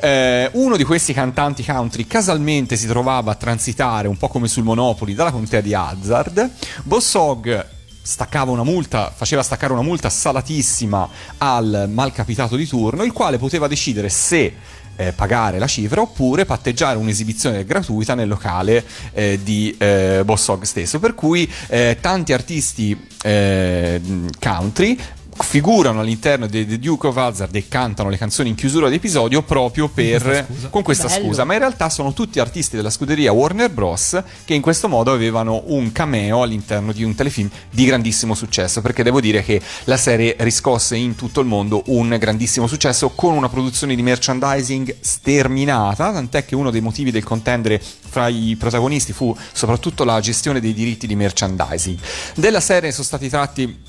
Eh, 0.00 0.48
uno 0.52 0.76
di 0.76 0.84
questi 0.84 1.12
cantanti 1.12 1.64
country 1.64 2.06
casualmente 2.06 2.76
si 2.76 2.86
trovava 2.86 3.32
a 3.32 3.34
transitare 3.34 4.06
un 4.06 4.16
po' 4.16 4.28
come 4.28 4.46
sul 4.46 4.62
Monopoli 4.62 5.14
dalla 5.14 5.32
contea 5.32 5.60
di 5.60 5.74
Hazard. 5.74 6.50
Boss 6.84 7.14
Hogg 7.14 7.66
staccava 8.00 8.52
una 8.52 8.62
multa, 8.62 9.12
faceva 9.14 9.42
staccare 9.42 9.72
una 9.72 9.82
multa 9.82 10.08
salatissima 10.08 11.08
al 11.38 11.88
malcapitato 11.92 12.54
di 12.54 12.66
turno, 12.66 13.02
il 13.02 13.12
quale 13.12 13.38
poteva 13.38 13.66
decidere 13.66 14.08
se 14.08 14.54
eh, 14.94 15.12
pagare 15.12 15.58
la 15.58 15.66
cifra 15.66 16.00
oppure 16.00 16.44
patteggiare 16.44 16.96
un'esibizione 16.96 17.64
gratuita 17.64 18.14
nel 18.14 18.28
locale 18.28 18.84
eh, 19.12 19.40
di 19.42 19.74
eh, 19.78 20.22
Boss 20.24 20.46
Hogg 20.48 20.62
stesso. 20.62 21.00
Per 21.00 21.14
cui 21.14 21.50
eh, 21.66 21.98
tanti 22.00 22.32
artisti 22.32 22.98
eh, 23.22 24.00
country 24.40 24.98
figurano 25.42 26.00
all'interno 26.00 26.46
di 26.46 26.66
The 26.66 26.78
Duke 26.78 27.06
of 27.06 27.16
Hazard 27.16 27.54
e 27.54 27.68
cantano 27.68 28.08
le 28.08 28.16
canzoni 28.16 28.50
in 28.50 28.54
chiusura 28.54 28.88
d'episodio 28.88 29.42
proprio 29.42 29.88
per 29.88 30.46
con 30.70 30.82
questa 30.82 31.06
Bello. 31.06 31.26
scusa, 31.26 31.44
ma 31.44 31.54
in 31.54 31.60
realtà 31.60 31.88
sono 31.88 32.12
tutti 32.12 32.38
artisti 32.38 32.76
della 32.76 32.90
scuderia 32.90 33.32
Warner 33.32 33.70
Bros. 33.70 34.22
che 34.44 34.54
in 34.54 34.60
questo 34.60 34.88
modo 34.88 35.12
avevano 35.12 35.62
un 35.66 35.92
cameo 35.92 36.42
all'interno 36.42 36.92
di 36.92 37.02
un 37.02 37.14
telefilm 37.14 37.50
di 37.70 37.84
grandissimo 37.84 38.34
successo, 38.34 38.80
perché 38.80 39.02
devo 39.02 39.20
dire 39.20 39.42
che 39.42 39.60
la 39.84 39.96
serie 39.96 40.36
riscosse 40.40 40.96
in 40.96 41.14
tutto 41.14 41.40
il 41.40 41.46
mondo 41.46 41.82
un 41.86 42.16
grandissimo 42.18 42.66
successo 42.66 43.10
con 43.10 43.34
una 43.34 43.48
produzione 43.48 43.94
di 43.94 44.02
merchandising 44.02 44.96
sterminata, 45.00 46.12
tant'è 46.12 46.44
che 46.44 46.54
uno 46.54 46.70
dei 46.70 46.80
motivi 46.80 47.10
del 47.10 47.24
contendere 47.24 47.80
fra 47.80 48.28
i 48.28 48.56
protagonisti 48.58 49.12
fu 49.12 49.36
soprattutto 49.52 50.04
la 50.04 50.20
gestione 50.20 50.60
dei 50.60 50.74
diritti 50.74 51.06
di 51.06 51.14
merchandising. 51.14 51.98
Della 52.34 52.60
serie 52.60 52.92
sono 52.92 53.04
stati 53.04 53.28
tratti 53.28 53.87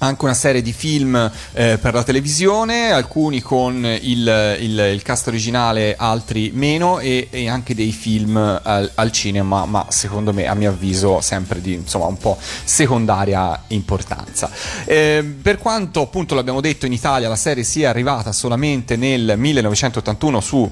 anche 0.00 0.24
una 0.24 0.34
serie 0.34 0.62
di 0.62 0.72
film 0.72 1.14
eh, 1.54 1.78
per 1.78 1.94
la 1.94 2.02
televisione, 2.04 2.90
alcuni 2.92 3.40
con 3.40 3.84
il, 3.84 4.56
il- 4.60 4.90
il 4.92 5.02
cast 5.02 5.26
originale, 5.26 5.96
altri 5.96 6.50
meno, 6.54 6.98
e, 7.00 7.28
e 7.30 7.48
anche 7.48 7.74
dei 7.74 7.92
film 7.92 8.36
al, 8.36 8.90
al 8.94 9.10
cinema, 9.12 9.64
ma 9.66 9.86
secondo 9.88 10.32
me, 10.32 10.46
a 10.46 10.54
mio 10.54 10.70
avviso, 10.70 11.20
sempre 11.20 11.60
di 11.60 11.72
insomma 11.74 12.06
un 12.06 12.16
po' 12.16 12.38
secondaria 12.64 13.64
importanza. 13.68 14.50
Eh, 14.84 15.24
per 15.42 15.58
quanto 15.58 16.00
appunto 16.02 16.34
l'abbiamo 16.34 16.60
detto 16.60 16.86
in 16.86 16.92
Italia, 16.92 17.28
la 17.28 17.36
serie 17.36 17.64
sia 17.64 17.90
arrivata 17.90 18.32
solamente 18.32 18.96
nel 18.96 19.34
1981 19.36 20.40
su 20.40 20.70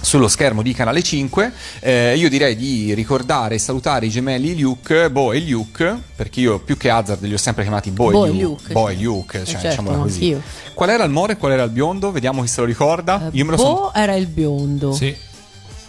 sullo 0.00 0.28
schermo 0.28 0.62
di 0.62 0.72
Canale 0.72 1.02
5. 1.02 1.52
Eh, 1.80 2.16
io 2.16 2.28
direi 2.28 2.54
di 2.56 2.94
ricordare 2.94 3.56
e 3.56 3.58
salutare 3.58 4.06
i 4.06 4.10
gemelli 4.10 4.58
Luke, 4.58 5.10
Bo 5.10 5.32
e 5.32 5.40
Luke, 5.40 5.98
perché 6.14 6.40
io 6.40 6.58
più 6.60 6.76
che 6.76 6.90
Hazard 6.90 7.22
li 7.24 7.34
ho 7.34 7.38
sempre 7.38 7.62
chiamati 7.64 7.90
Bo, 7.90 8.10
Bo 8.10 8.24
e 8.26 8.28
Luke. 8.30 8.42
Luke, 8.42 8.72
Bo 8.72 8.88
e 8.88 8.94
Luke, 8.96 9.40
Eh, 9.40 9.44
cioè, 9.44 9.54
certo, 9.60 9.68
diciamola 9.68 9.96
così. 9.98 10.14
anch'io. 10.24 10.42
Qual 10.74 10.88
era 10.90 11.04
il 11.04 11.10
moro 11.10 11.32
e 11.32 11.36
qual 11.36 11.52
era 11.52 11.62
il 11.62 11.70
biondo? 11.70 12.12
Vediamo 12.12 12.42
chi 12.42 12.48
se 12.48 12.60
lo 12.60 12.66
ricorda. 12.66 13.28
Io 13.32 13.44
me 13.44 13.50
lo 13.52 13.56
Bo 13.56 13.62
sono. 13.62 13.94
era 13.94 14.14
il 14.14 14.26
biondo 14.26 14.92
Sì. 14.92 15.06
e, 15.06 15.16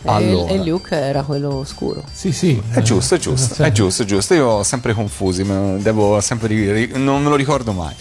Allora. 0.06 0.52
e 0.52 0.58
Luke 0.64 0.96
era 0.96 1.24
quello 1.24 1.64
scuro. 1.66 2.04
Sì, 2.12 2.32
sì. 2.32 2.60
È 2.72 2.82
giusto, 2.82 3.16
è 3.16 3.18
giusto, 3.20 3.62
è 3.64 3.72
giusto, 3.72 4.04
è 4.04 4.06
giusto. 4.06 4.34
Io 4.34 4.48
ho 4.48 4.64
sempre 4.64 4.94
confusi, 4.94 5.44
devo 5.80 6.22
sempre 6.22 6.48
ri- 6.48 6.72
ri- 6.72 6.92
non 6.96 7.22
me 7.22 7.30
lo 7.30 7.36
ricordo 7.36 7.72
mai. 7.74 7.94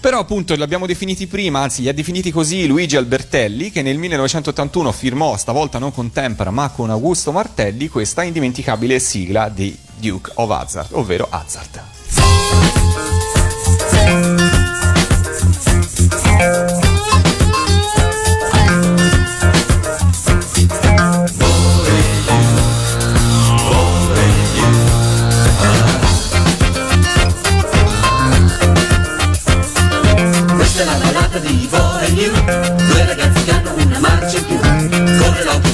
Però 0.00 0.18
appunto 0.18 0.54
li 0.54 0.62
abbiamo 0.62 0.86
definiti 0.86 1.26
prima, 1.26 1.60
anzi 1.60 1.82
li 1.82 1.88
ha 1.88 1.94
definiti 1.94 2.30
così 2.30 2.66
Luigi 2.66 2.96
Albertelli 2.96 3.70
che 3.70 3.82
nel 3.82 3.98
1981 3.98 4.92
firmò, 4.92 5.36
stavolta 5.36 5.78
non 5.78 5.92
con 5.92 6.12
Tempera 6.12 6.50
ma 6.50 6.70
con 6.70 6.90
Augusto 6.90 7.32
Martelli, 7.32 7.88
questa 7.88 8.22
indimenticabile 8.22 8.98
sigla 8.98 9.48
di 9.48 9.76
Duke 9.96 10.30
of 10.34 10.50
Hazard, 10.50 10.88
ovvero 10.92 11.26
Hazard. 11.28 11.82
Bo 32.46 32.52
e 32.52 32.60
Liu 32.60 32.74
Due 32.76 33.04
ragazzi 33.06 33.44
che 33.44 33.50
hanno 33.50 33.74
una 33.74 33.98
marcia 33.98 34.38
in 34.38 34.46
più. 34.46 34.58
Corre 34.58 35.44
l'auto, 35.44 35.66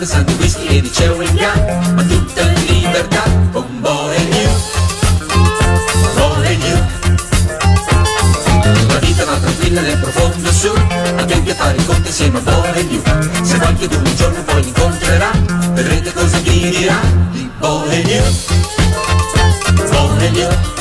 strade 0.00 0.06
sanno 0.06 0.32
whisky 0.38 0.66
e 0.66 0.80
di 0.80 0.90
chewing 0.90 1.36
gum 1.36 1.94
Ma 1.94 2.02
tutta 2.04 2.42
in 2.42 2.64
libertà 2.64 3.22
con 3.52 3.66
Bo 3.80 4.10
e 4.10 4.18
Liu 4.24 4.50
Bo 6.14 6.42
e 6.42 6.54
Liu 6.54 6.78
La 8.88 8.98
vita 8.98 9.24
va 9.24 9.36
tranquilla 9.36 9.80
nel 9.80 9.98
profondo 9.98 10.52
sud 10.52 10.78
Attenti 11.16 11.50
a 11.50 11.54
fare 11.54 11.76
i 11.76 11.84
conti 11.84 12.08
insieme 12.08 12.38
a 12.38 12.40
Bo 12.40 12.64
e 12.72 12.82
Liu 12.82 13.02
Se 13.42 13.58
qualcuno 13.58 13.98
un 13.98 14.16
giorno 14.16 14.42
poi 14.44 14.66
incontrerà 14.66 15.30
Vedrete 15.72 16.12
cosa 16.12 16.38
vi 16.38 16.70
dirà 16.70 17.00
di 17.32 17.50
Bo 17.58 17.86
e 17.88 18.02
Liu 18.02 18.22
Bo 19.90 20.16
e 20.18 20.28
Liu 20.30 20.79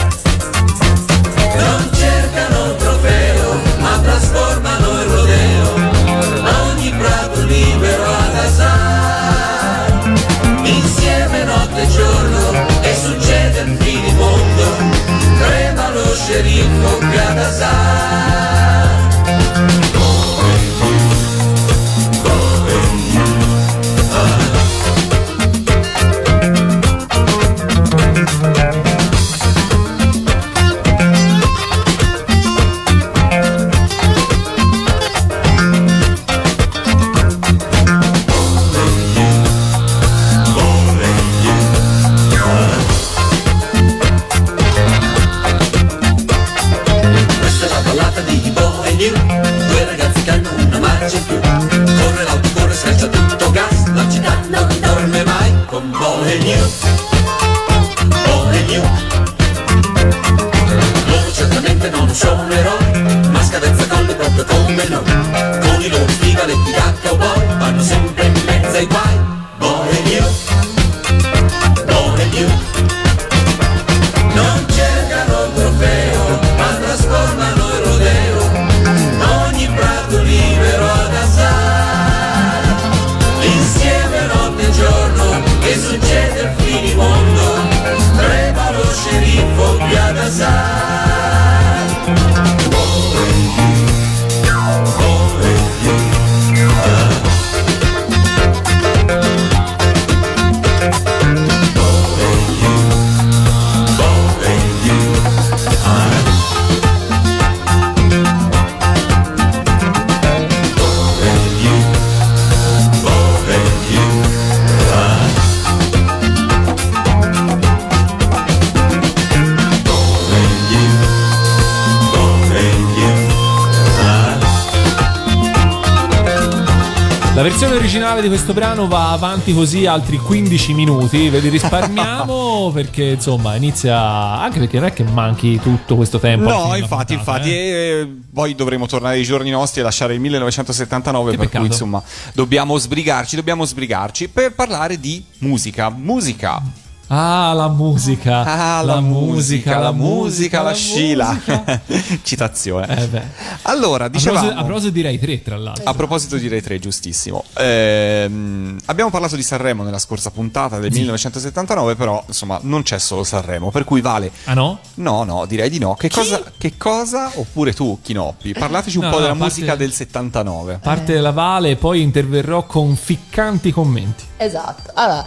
questo 128.49 128.53
brano 128.53 128.87
va 128.87 129.11
avanti 129.11 129.53
così 129.53 129.85
altri 129.85 130.17
15 130.17 130.73
minuti, 130.73 131.29
ve 131.29 131.39
li 131.39 131.49
risparmiamo 131.49 132.71
perché 132.73 133.03
insomma 133.03 133.55
inizia 133.55 133.99
anche 134.39 134.57
perché 134.57 134.79
non 134.79 134.87
è 134.87 134.93
che 134.93 135.03
manchi 135.03 135.59
tutto 135.59 135.95
questo 135.95 136.17
tempo. 136.17 136.49
No, 136.49 136.75
infatti, 136.75 136.79
puntata, 136.79 137.13
infatti, 137.13 137.51
eh. 137.51 137.99
e 138.01 138.15
poi 138.33 138.55
dovremo 138.55 138.87
tornare 138.87 139.17
ai 139.17 139.23
giorni 139.23 139.51
nostri 139.51 139.81
e 139.81 139.83
lasciare 139.83 140.15
il 140.15 140.19
1979, 140.19 141.31
Che 141.31 141.37
per 141.37 141.45
peccato. 141.45 141.63
cui 141.63 141.73
insomma 141.73 142.01
dobbiamo 142.33 142.75
sbrigarci, 142.77 143.35
dobbiamo 143.35 143.65
sbrigarci 143.65 144.29
per 144.29 144.53
parlare 144.55 144.99
di 144.99 145.23
musica. 145.39 145.89
Musica. 145.89 146.78
Ah, 147.11 147.53
la 147.55 147.67
musica. 147.69 148.43
Ah, 148.43 148.81
la, 148.83 148.99
musica, 148.99 149.79
la 149.79 149.91
musica, 149.91 150.61
la 150.61 150.73
scila. 150.73 151.35
Citazione. 152.21 152.87
Eh 153.03 153.07
beh. 153.07 153.23
Allora, 153.63 154.05
A 154.05 154.09
dicevamo... 154.09 154.39
proposito, 154.39 154.59
a 154.61 154.63
proposito 154.65 154.91
direi 154.91 155.19
tre 155.19 155.41
tra 155.41 155.57
l'altro. 155.57 155.83
A 155.85 155.93
proposito 155.95 156.37
di 156.37 156.47
Rai 156.47 156.61
3, 156.61 156.77
giustissimo. 156.77 157.43
Ehm, 157.57 158.77
abbiamo 158.85 159.09
parlato 159.09 159.35
di 159.35 159.41
Sanremo 159.41 159.81
nella 159.83 159.97
scorsa 159.97 160.29
puntata 160.29 160.77
del 160.77 160.91
1979, 160.91 161.95
però 161.95 162.23
insomma 162.27 162.59
non 162.61 162.83
c'è 162.83 162.99
solo 162.99 163.23
Sanremo, 163.23 163.71
per 163.71 163.85
cui 163.85 164.01
vale. 164.01 164.31
Ah 164.45 164.53
no? 164.53 164.79
No, 164.95 165.23
no, 165.23 165.45
direi 165.47 165.69
di 165.71 165.79
no. 165.79 165.95
Che 165.95 166.09
cosa, 166.11 166.43
che 166.59 166.77
cosa, 166.77 167.31
oppure 167.35 167.73
tu, 167.73 167.97
Chinoppi, 168.03 168.53
parlateci 168.53 168.97
un 168.97 169.05
No, 169.05 169.09
po' 169.09 169.15
no, 169.15 169.21
della 169.23 169.35
parte- 169.35 169.53
musica 169.55 169.75
del 169.75 169.91
79. 169.93 170.79
Parte 170.83 171.13
della 171.13 171.31
Vale 171.31 171.71
e 171.71 171.75
poi 171.75 172.01
interverrò 172.01 172.65
con 172.67 172.95
ficcanti 172.95 173.71
commenti. 173.71 174.25
Esatto. 174.37 174.91
Allora, 174.93 175.25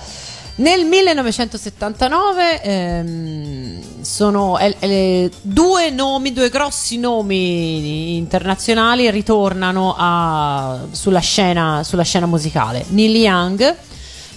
nel 0.63 0.85
1979 0.85 2.63
ehm, 2.63 4.03
sono 4.03 4.59
eh, 4.59 4.77
eh, 4.79 5.31
due 5.43 5.91
nomi, 5.91 6.33
due 6.33 6.49
grossi 6.51 6.99
nomi 6.99 8.17
internazionali 8.17 9.11
ritornano 9.11 9.95
a- 9.99 10.79
sulla, 10.93 11.19
scena, 11.19 11.83
sulla 11.83 12.05
scena 12.05 12.27
musicale. 12.27 12.85
Neil 12.91 13.17
Young 13.17 13.77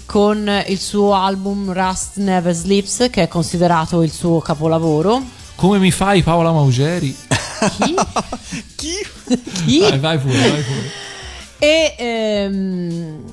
con 0.06 0.64
il 0.68 0.80
suo 0.80 1.14
album 1.14 1.72
Rust 1.72 2.18
Never 2.18 2.54
Sleeps, 2.54 3.08
che 3.12 3.24
è 3.24 3.28
considerato 3.28 4.02
il 4.02 4.12
suo 4.12 4.40
capolavoro. 4.40 5.22
Come 5.56 5.78
mi 5.78 5.92
fai 5.92 6.24
Paola 6.24 6.52
Maugeri? 6.52 7.16
Chi? 7.78 7.96
Chi? 8.76 8.94
Chi? 9.66 9.80
Vai, 9.80 10.00
vai 10.00 10.18
pure, 10.18 10.38
vai 10.38 10.64
pure. 10.64 10.92
e, 11.60 11.96
ehm, 11.98 13.24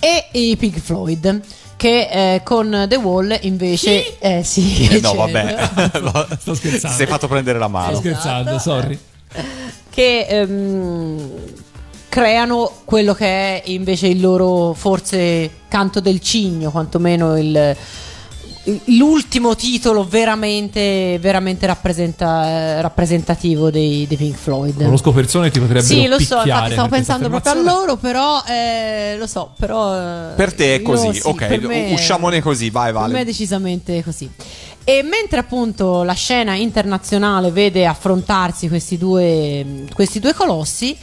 e 0.00 0.28
i 0.32 0.56
Pink 0.56 0.78
Floyd 0.80 1.40
che 1.78 2.34
eh, 2.34 2.42
con 2.42 2.86
The 2.88 2.96
Wall 2.96 3.38
invece 3.42 4.18
eh, 4.18 4.42
sì, 4.42 4.88
Eh, 4.90 4.98
no, 5.00 5.14
vabbè. 5.14 5.70
Sto 6.40 6.54
scherzando. 6.54 6.88
Ti 6.88 6.94
sei 6.94 7.06
fatto 7.06 7.28
prendere 7.28 7.58
la 7.58 7.66
Sto 7.68 7.76
mano. 7.76 7.96
scherzando, 7.96 8.58
sorry. 8.58 8.98
che 9.88 10.26
ehm, 10.28 11.30
creano 12.08 12.70
quello 12.84 13.14
che 13.14 13.26
è 13.26 13.62
invece 13.66 14.08
il 14.08 14.20
loro 14.20 14.72
forse 14.72 15.50
canto 15.68 16.00
del 16.00 16.20
cigno 16.20 16.70
quantomeno 16.72 17.36
il 17.38 17.76
l'ultimo 18.86 19.54
titolo 19.56 20.04
veramente 20.06 21.18
veramente 21.20 21.66
rappresenta- 21.66 22.80
rappresentativo 22.80 23.70
dei, 23.70 24.06
dei 24.06 24.16
Pink 24.16 24.36
Floyd 24.36 24.82
Conosco 24.82 25.12
persone 25.12 25.46
che 25.46 25.52
ti 25.52 25.60
potrebbero 25.60 25.86
Sì, 25.86 26.06
lo 26.06 26.18
so, 26.18 26.36
picchiare 26.36 26.44
infatti 26.44 26.72
stavo 26.72 26.88
pensando 26.88 27.28
proprio 27.28 27.52
a 27.52 27.62
loro, 27.62 27.96
però 27.96 28.42
eh, 28.46 29.16
lo 29.18 29.26
so, 29.26 29.52
però 29.58 29.94
eh, 29.94 30.34
Per 30.34 30.52
te 30.54 30.74
è 30.76 30.82
così, 30.82 31.14
sì, 31.14 31.20
ok, 31.24 31.48
me- 31.62 31.92
usciamone 31.92 32.40
così, 32.40 32.70
vai, 32.70 32.92
Per 32.92 33.00
me 33.00 33.06
è 33.06 33.10
Vale. 33.12 33.24
decisamente 33.24 34.02
così. 34.02 34.30
E 34.84 35.02
mentre 35.02 35.38
appunto 35.38 36.02
la 36.02 36.14
scena 36.14 36.54
internazionale 36.54 37.50
vede 37.50 37.86
affrontarsi 37.86 38.68
questi 38.68 38.96
due, 38.96 39.84
questi 39.92 40.18
due 40.18 40.32
colossi, 40.32 40.96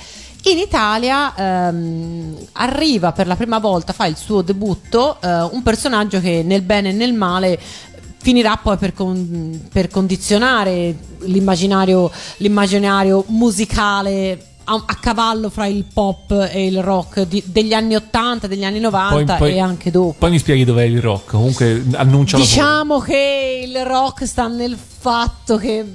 in 0.52 0.58
Italia 0.60 1.34
ehm, 1.36 2.36
arriva 2.54 3.12
per 3.12 3.28
la 3.28 3.36
prima 3.36 3.60
volta, 3.60 3.94
fa 3.94 4.06
il 4.06 4.16
suo 4.18 4.42
debutto, 4.42 5.18
eh, 5.22 5.42
un 5.42 5.62
personaggio 5.64 6.20
che 6.20 6.44
nel 6.46 6.62
bene 6.62 6.90
e 6.90 6.94
nel 6.94 7.14
male 7.14 7.60
finirà 8.18 8.58
poi 8.58 8.78
per, 8.78 8.94
con- 8.94 9.68
per 9.72 9.88
condizionare 9.90 10.96
l'immaginario, 11.22 12.12
l'immaginario 12.38 13.24
musicale 13.28 14.48
a, 14.68 14.84
a 14.86 14.96
cavallo 14.96 15.50
fra 15.52 15.68
il 15.68 15.86
pop 15.94 16.32
e 16.52 16.66
il 16.66 16.82
rock 16.82 17.22
di- 17.22 17.44
degli 17.46 17.74
anni 17.74 17.96
80, 17.96 18.48
degli 18.48 18.64
anni 18.64 18.80
90 18.80 19.16
Poi- 19.36 19.38
poi- 19.38 19.54
e 19.54 19.60
anche 19.60 19.92
dopo. 19.92 20.16
Poi 20.18 20.32
mi 20.32 20.40
spieghi 20.40 20.64
dov'è 20.66 20.84
il 20.84 21.02
rock. 21.02 21.30
Comunque 21.32 21.84
annuncialo 21.94 22.44
pure. 22.44 22.56
Diciamo 22.56 23.00
che 23.00 23.64
il 23.68 23.86
rock 23.86 24.26
sta 24.26 24.48
nel 24.48 24.76
fatto 24.78 25.58
che 25.58 25.86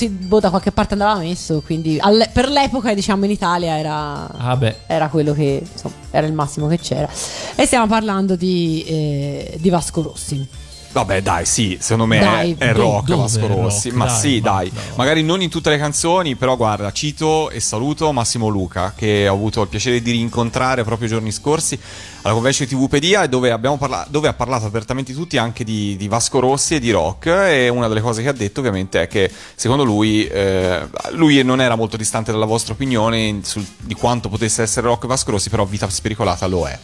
sì, 0.00 0.08
boh, 0.08 0.40
da 0.40 0.48
qualche 0.48 0.72
parte 0.72 0.94
andava 0.94 1.18
messo, 1.18 1.60
quindi 1.62 1.98
alle- 2.00 2.30
per 2.32 2.48
l'epoca 2.48 2.94
diciamo 2.94 3.26
in 3.26 3.30
Italia 3.32 3.76
era, 3.76 4.26
Ah 4.34 4.58
era 4.86 5.08
quello 5.08 5.34
che 5.34 5.62
insomma, 5.70 5.94
era 6.10 6.26
il 6.26 6.32
massimo 6.32 6.68
che 6.68 6.78
c'era. 6.78 7.06
E 7.54 7.66
stiamo 7.66 7.86
parlando 7.86 8.34
di, 8.34 8.82
eh, 8.86 9.58
di 9.60 9.68
Vasco 9.68 10.00
Rossi. 10.00 10.48
Vabbè, 10.92 11.22
dai, 11.22 11.44
sì, 11.46 11.78
secondo 11.80 12.06
me 12.06 12.18
Dai, 12.18 12.56
è, 12.58 12.70
è 12.70 12.72
do- 12.72 12.80
rock 12.82 13.14
Vasco 13.14 13.46
Rossi. 13.46 13.88
rock? 13.90 13.96
Ma 13.98 14.06
Dai, 14.06 14.18
sì, 14.18 14.40
ma- 14.40 14.50
dai. 14.50 14.70
no. 14.74 14.80
Magari 14.96 15.22
non 15.22 15.40
in 15.40 15.48
tutte 15.48 15.70
le 15.70 15.78
canzoni, 15.78 16.34
però 16.34 16.56
guarda, 16.56 16.90
cito 16.90 17.48
e 17.50 17.60
saluto 17.60 18.10
Massimo 18.10 18.48
Luca, 18.48 18.92
che 18.96 19.28
ho 19.28 19.32
avuto 19.34 19.62
il 19.62 19.68
piacere 19.68 20.02
di 20.02 20.10
rincontrare 20.10 20.82
proprio 20.82 21.06
giorni 21.06 21.30
scorsi 21.30 21.78
alla 22.22 22.34
convention 22.34 22.66
di 22.68 22.74
TVpedia 22.74 23.26
dove, 23.28 23.52
abbiamo 23.52 23.78
parla- 23.78 24.04
dove 24.10 24.26
ha 24.26 24.32
parlato 24.34 24.66
apertamente 24.66 25.14
tutti 25.14 25.36
anche 25.38 25.62
di, 25.62 25.96
di 25.96 26.08
Vasco 26.08 26.40
Rossi 26.40 26.74
e 26.74 26.80
di 26.80 26.90
rock. 26.90 27.26
E 27.26 27.68
una 27.68 27.86
delle 27.86 28.00
cose 28.00 28.22
che 28.22 28.28
ha 28.28 28.32
detto, 28.32 28.58
ovviamente, 28.58 29.02
è 29.02 29.06
che 29.06 29.30
secondo 29.54 29.84
lui, 29.84 30.26
eh, 30.26 30.88
lui 31.12 31.40
non 31.44 31.60
era 31.60 31.76
molto 31.76 31.96
distante 31.96 32.32
dalla 32.32 32.46
vostra 32.46 32.74
opinione 32.74 33.38
sul- 33.44 33.64
di 33.78 33.94
quanto 33.94 34.28
potesse 34.28 34.62
essere 34.62 34.88
rock 34.88 35.06
Vasco 35.06 35.30
Rossi, 35.30 35.50
però 35.50 35.64
Vita 35.64 35.88
Spericolata 35.88 36.46
lo 36.48 36.66
è. 36.66 36.76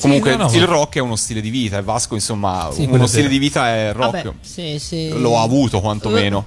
Comunque 0.00 0.36
no, 0.36 0.44
no, 0.48 0.54
il 0.54 0.64
rock 0.66 0.96
è 0.96 1.00
uno 1.00 1.16
stile 1.16 1.40
di 1.40 1.50
vita 1.50 1.78
e 1.78 1.82
Vasco 1.82 2.14
insomma 2.14 2.68
Sì, 2.72 2.84
uno 2.88 3.06
stile 3.06 3.22
vero. 3.22 3.34
di 3.34 3.38
vita 3.38 3.68
è 3.68 3.92
rock. 3.92 4.22
Vabbè, 4.22 4.36
sì, 4.40 4.78
sì. 4.78 5.08
Lo 5.18 5.38
ha 5.38 5.42
avuto 5.42 5.80
quantomeno. 5.80 6.46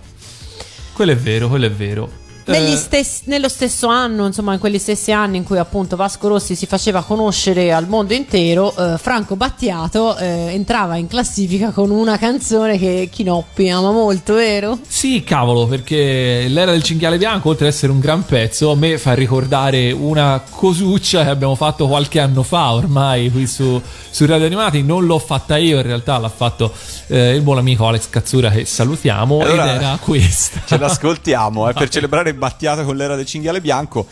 Quello 0.94 1.12
è 1.12 1.18
vero, 1.18 1.48
quello 1.50 1.66
è 1.66 1.72
vero. 1.72 2.10
Negli 2.52 2.74
Eh, 2.74 2.78
stessi- 2.78 3.22
nello 3.26 3.50
stesso 3.50 3.88
anno, 3.88 4.26
insomma, 4.26 4.54
in 4.54 4.60
quegli 4.60 4.78
stessi 4.80 5.12
anni 5.12 5.38
in 5.38 5.44
cui 5.44 5.58
appunto 5.58 5.96
Vasco 5.96 6.28
Rossi 6.28 6.56
si 6.56 6.66
faceva 6.66 7.02
conoscere 7.04 7.72
al 7.74 7.88
mondo 7.88 8.14
intero, 8.14 8.74
eh, 8.76 8.98
Franco 8.98 9.36
Battiato 9.36 10.18
eh, 10.18 10.26
entrava 10.52 10.96
in 10.98 11.08
classifica 11.08 11.72
con 11.72 11.90
una 11.90 12.18
canzone 12.18 12.78
che 12.78 13.10
Chinoppi 13.12 13.70
ama 13.70 13.92
molto, 13.92 14.34
vero? 14.36 14.78
Sì, 14.88 15.24
cavolo, 15.24 15.68
perché 15.68 16.46
l'era 16.48 16.72
del 16.72 16.84
cinghiale 16.84 17.18
bianco, 17.18 17.50
oltre 17.50 17.68
ad 17.68 17.74
essere 17.74 17.92
un 17.92 18.00
gran 18.00 18.24
pezzo, 18.26 18.72
a 18.72 18.76
me 18.76 18.98
fa 18.98 19.14
ricordare 19.14 19.92
una 19.92 20.42
cosuccia 20.50 21.24
che 21.24 21.30
abbiamo 21.30 21.56
fatto 21.56 21.88
qualche 21.88 22.20
anno 22.20 22.44
fa 22.44 22.74
ormai 22.74 23.30
qui 23.32 23.48
su, 23.48 23.82
su 24.10 24.26
Radio 24.26 24.46
Animati. 24.46 24.84
Non 24.84 25.06
l'ho 25.06 25.20
fatta 25.20 25.58
io, 25.58 25.78
in 25.78 25.84
realtà 25.84 26.18
l'ha 26.18 26.30
fatto 26.30 26.72
eh, 27.08 27.36
il 27.36 27.42
buon 27.42 27.58
amico 27.58 27.88
Alex 27.88 28.10
Cazzura, 28.10 28.50
che 28.50 28.66
salutiamo. 28.66 29.40
Allora- 29.40 29.74
ed 29.76 29.82
era 29.82 29.98
questa. 30.02 30.62
Ce 30.66 30.78
l'ascoltiamo 30.78 31.70
eh, 31.70 31.74
per 31.74 31.90
celebrare 31.90 32.34
Battiato 32.42 32.84
con 32.84 32.96
l'era 32.96 33.16
del 33.16 33.28
cinghiale 33.28 33.62
bianco. 33.62 34.08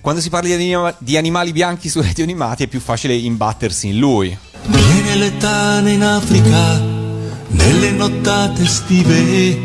Quando 0.00 0.20
si 0.20 0.30
parla 0.30 0.46
di, 0.46 0.54
anima- 0.54 0.94
di 0.98 1.16
animali 1.16 1.50
bianchi 1.50 1.88
su 1.88 2.00
Radio 2.00 2.22
Animati 2.22 2.62
è 2.62 2.66
più 2.68 2.78
facile 2.78 3.16
imbattersi 3.16 3.88
in 3.88 3.98
lui. 3.98 4.38
Viene 4.66 5.16
l'etane 5.16 5.90
in 5.90 6.04
Africa, 6.04 6.78
nelle 7.48 7.90
nottate 7.90 8.62
estive, 8.62 9.58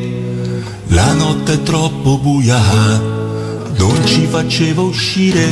la 0.88 1.14
notte 1.14 1.54
è 1.54 1.62
troppo 1.62 2.18
buia, 2.18 2.60
non 3.78 4.02
ci 4.06 4.26
faceva 4.26 4.82
uscire, 4.82 5.46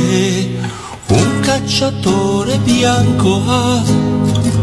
un 1.10 1.40
cacciatore 1.42 2.58
bianco 2.58 3.44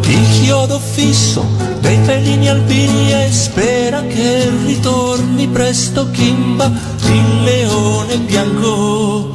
il 0.06 0.28
chiodo 0.42 0.78
fisso 0.78 1.44
dei 1.80 1.98
felini 2.04 2.48
albini 2.48 3.12
e 3.12 3.30
spera 3.30 4.02
che 4.02 4.50
ritorni 4.64 5.46
presto 5.48 6.10
Kimba, 6.10 6.66
il 6.66 7.42
leone 7.42 8.18
bianco. 8.18 9.34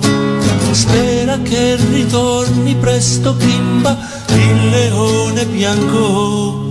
Spera 0.71 1.39
che 1.39 1.75
ritorni 1.75 2.75
presto 2.75 3.35
Kimba, 3.35 3.97
il 4.29 4.69
leone 4.69 5.45
bianco. 5.45 6.65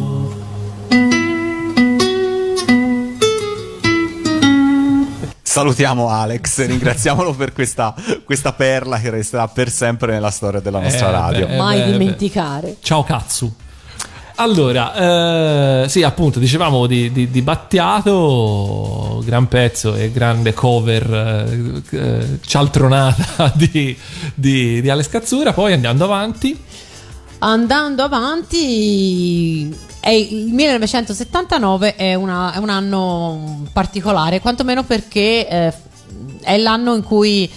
Salutiamo 5.43 6.10
Alex, 6.10 6.66
ringraziamolo 6.66 7.32
per 7.32 7.52
questa, 7.55 7.94
questa 8.24 8.52
perla 8.52 8.98
che 8.98 9.09
resterà 9.09 9.48
per 9.48 9.70
sempre 9.70 10.12
nella 10.12 10.31
storia 10.31 10.60
della 10.60 10.81
nostra 10.81 11.09
Eh, 11.09 11.12
radio. 11.12 11.47
beh, 11.47 11.56
Mai 11.56 11.78
beh, 11.81 11.93
dimenticare. 11.93 12.77
Ciao 12.82 13.02
Cazzu. 13.05 13.55
Allora, 14.39 15.85
eh, 15.85 15.89
sì, 15.89 16.03
appunto, 16.03 16.39
dicevamo 16.39 16.87
di, 16.87 17.11
di, 17.11 17.31
di 17.31 17.41
Battiato, 17.43 19.23
gran 19.25 19.49
pezzo 19.49 19.95
e 19.95 20.13
grande 20.13 20.53
cover 20.53 21.83
eh, 21.91 21.97
eh, 21.97 22.39
cialtronata 22.45 23.51
di, 23.57 23.97
di, 24.35 24.83
di 24.83 24.91
Alex 24.91 25.09
Cazzura. 25.09 25.53
Poi 25.53 25.73
andando 25.73 26.05
avanti, 26.05 26.65
Andando 27.39 28.03
avanti, 28.03 29.75
il 30.05 30.53
1979 30.53 31.95
è, 31.95 32.15
una- 32.15 32.53
è 32.53 32.57
un 32.57 32.71
anno 32.71 33.67
particolare, 33.73 34.41
quantomeno 34.41 34.85
perché 34.85 35.47
eh, 35.47 35.73
è 36.41 36.57
l'anno 36.57 36.95
in 36.95 37.03
cui 37.03 37.51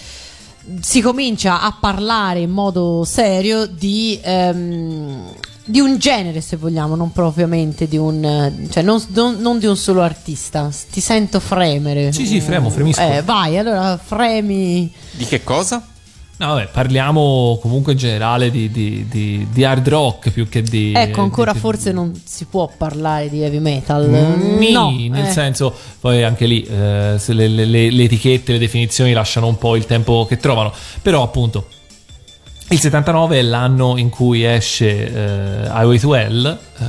si 0.82 1.02
comincia 1.02 1.62
a 1.62 1.76
parlare 1.80 2.42
in 2.42 2.52
modo 2.52 3.04
serio 3.06 3.66
di, 3.66 4.20
ehm, 4.22 5.32
di 5.70 5.80
un 5.80 5.98
genere, 6.00 6.42
se 6.42 6.56
vogliamo, 6.58 6.96
non 6.96 7.12
propriamente 7.12 7.88
di 7.88 7.98
un, 7.98 8.24
eh, 8.24 8.68
cioè 8.72 8.82
non, 8.84 9.02
non- 9.10 9.38
non 9.40 9.60
di 9.60 9.68
un 9.68 9.78
solo 9.78 10.02
artista. 10.02 10.70
Ti 10.92 11.00
sento 11.00 11.40
fremere. 11.40 12.12
Sì, 12.12 12.26
sì, 12.26 12.42
fremo, 12.42 12.70
fremisco. 12.70 13.02
Eh, 13.02 13.22
vai, 13.24 13.58
allora 13.58 13.98
fremi. 14.04 14.92
Di 15.12 15.26
che 15.26 15.44
cosa? 15.44 15.86
No, 16.38 16.48
vabbè, 16.54 16.70
parliamo 16.72 17.58
comunque 17.62 17.92
in 17.92 17.98
generale 17.98 18.50
di, 18.50 18.72
di- 18.72 19.06
di- 19.10 19.46
di 19.52 19.64
hard 19.66 19.88
rock 19.90 20.30
più 20.32 20.48
che 20.48 20.62
di. 20.62 20.94
Ecco, 20.96 21.20
ancora 21.22 21.52
di- 21.52 21.58
di- 21.58 21.64
forse 21.64 21.92
non 21.92 22.20
si 22.24 22.46
può 22.46 22.72
parlare 22.78 23.30
di 23.30 23.44
heavy 23.44 23.60
metal. 23.60 24.08
Nì, 24.58 24.72
no, 24.72 24.90
nel 24.90 25.26
eh. 25.26 25.32
senso, 25.32 25.74
poi 26.00 26.24
anche 26.24 26.46
lì 26.46 26.64
eh, 26.64 27.20
le, 27.26 27.48
le- 27.50 27.66
le- 27.66 27.92
le 27.92 28.04
etichette, 28.04 28.54
le 28.54 28.58
definizioni 28.58 29.12
lasciano 29.12 29.48
un 29.48 29.58
po' 29.58 29.76
il 29.76 29.86
tempo 29.86 30.26
che 30.26 30.38
trovano. 30.38 30.72
Però, 31.02 31.24
appunto, 31.24 31.68
il 32.72 32.80
79 32.80 33.40
è 33.40 33.42
l'anno 33.42 33.98
in 33.98 34.10
cui 34.10 34.44
esce 34.44 35.12
eh, 35.12 35.66
Highway 35.68 35.98
to 36.00 36.14
Hell, 36.14 36.46
eh, 36.78 36.86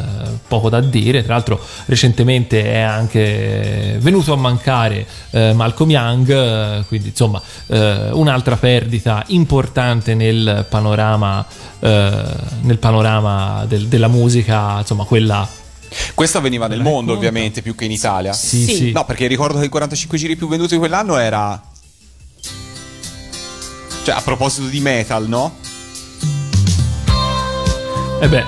poco 0.47 0.69
da 0.69 0.81
dire. 0.81 1.23
Tra 1.25 1.35
l'altro, 1.35 1.59
recentemente 1.87 2.63
è 2.71 2.81
anche 2.81 3.97
venuto 4.01 4.33
a 4.35 4.37
mancare 4.37 5.07
eh, 5.31 5.53
Malcolm 5.55 5.91
Young, 5.91 6.29
eh, 6.31 6.85
quindi 6.87 7.09
insomma, 7.09 7.41
eh, 7.69 8.11
un'altra 8.13 8.57
perdita 8.59 9.25
importante 9.29 10.15
nel 10.15 10.67
panorama, 10.69 11.47
eh, 11.79 12.23
nel 12.61 12.79
panorama 12.79 13.65
del- 13.67 13.87
della 13.89 14.09
musica, 14.09 14.79
insomma, 14.81 15.05
quella 15.05 15.49
Questo 16.15 16.39
avveniva 16.39 16.67
nel 16.69 16.83
mondo, 16.83 17.15
ovviamente, 17.15 17.63
più 17.63 17.75
che 17.75 17.87
in 17.87 17.91
Italia. 17.91 18.33
Sì, 18.33 18.65
Sì. 18.65 18.75
sì. 18.75 18.93
No, 18.93 19.05
perché 19.07 19.27
ricordo 19.27 19.59
che 19.59 19.65
i 19.65 19.69
45 19.69 20.19
giri 20.19 20.37
più 20.37 20.47
venduti 20.47 20.75
di 20.75 20.79
quell'anno 20.79 21.17
era. 21.17 21.61
Cioè, 24.05 24.15
a 24.15 24.21
proposito 24.23 24.69
di 24.69 24.79
metal, 24.81 25.27
no? 25.29 25.57
Eh 28.21 28.29
beh, 28.29 28.45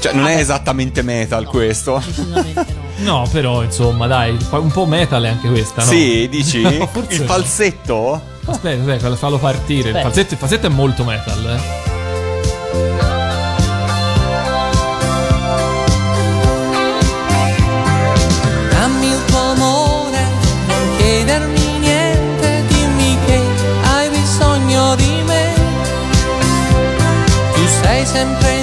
Cioè, 0.00 0.12
non 0.14 0.26
è 0.26 0.36
esattamente 0.38 1.02
metal 1.02 1.46
questo. 1.46 2.02
No, 3.00 3.26
però 3.32 3.62
insomma, 3.62 4.06
dai, 4.06 4.36
un 4.50 4.70
po' 4.70 4.84
metal 4.84 5.22
è 5.22 5.28
anche 5.28 5.48
questa, 5.48 5.82
no? 5.82 5.88
Sì, 5.90 6.28
dici? 6.28 6.60
No, 6.78 6.86
forse 6.86 7.14
Il 7.14 7.20
no. 7.20 7.26
falsetto? 7.28 8.20
Aspetta, 8.44 8.78
aspetta, 8.92 9.16
fallo 9.16 9.38
partire. 9.38 9.88
Il 9.88 9.96
Aspetta. 9.96 10.02
falsetto, 10.02 10.34
il 10.34 10.38
falsetto 10.38 10.66
è 10.66 10.68
molto 10.68 11.02
metal, 11.04 11.46
eh. 11.46 11.88
Dammi 18.70 19.06
il 19.08 19.24
tuo 19.26 19.38
amore, 19.38 20.22
non 20.66 20.96
chiedermi 20.96 21.78
niente, 21.78 22.64
dimmi 22.68 23.18
che 23.26 23.40
hai 23.82 24.08
bisogno 24.10 24.94
di 24.96 25.22
me. 25.26 25.52
Tu 27.54 27.66
sei 27.82 28.04
sempre 28.06 28.59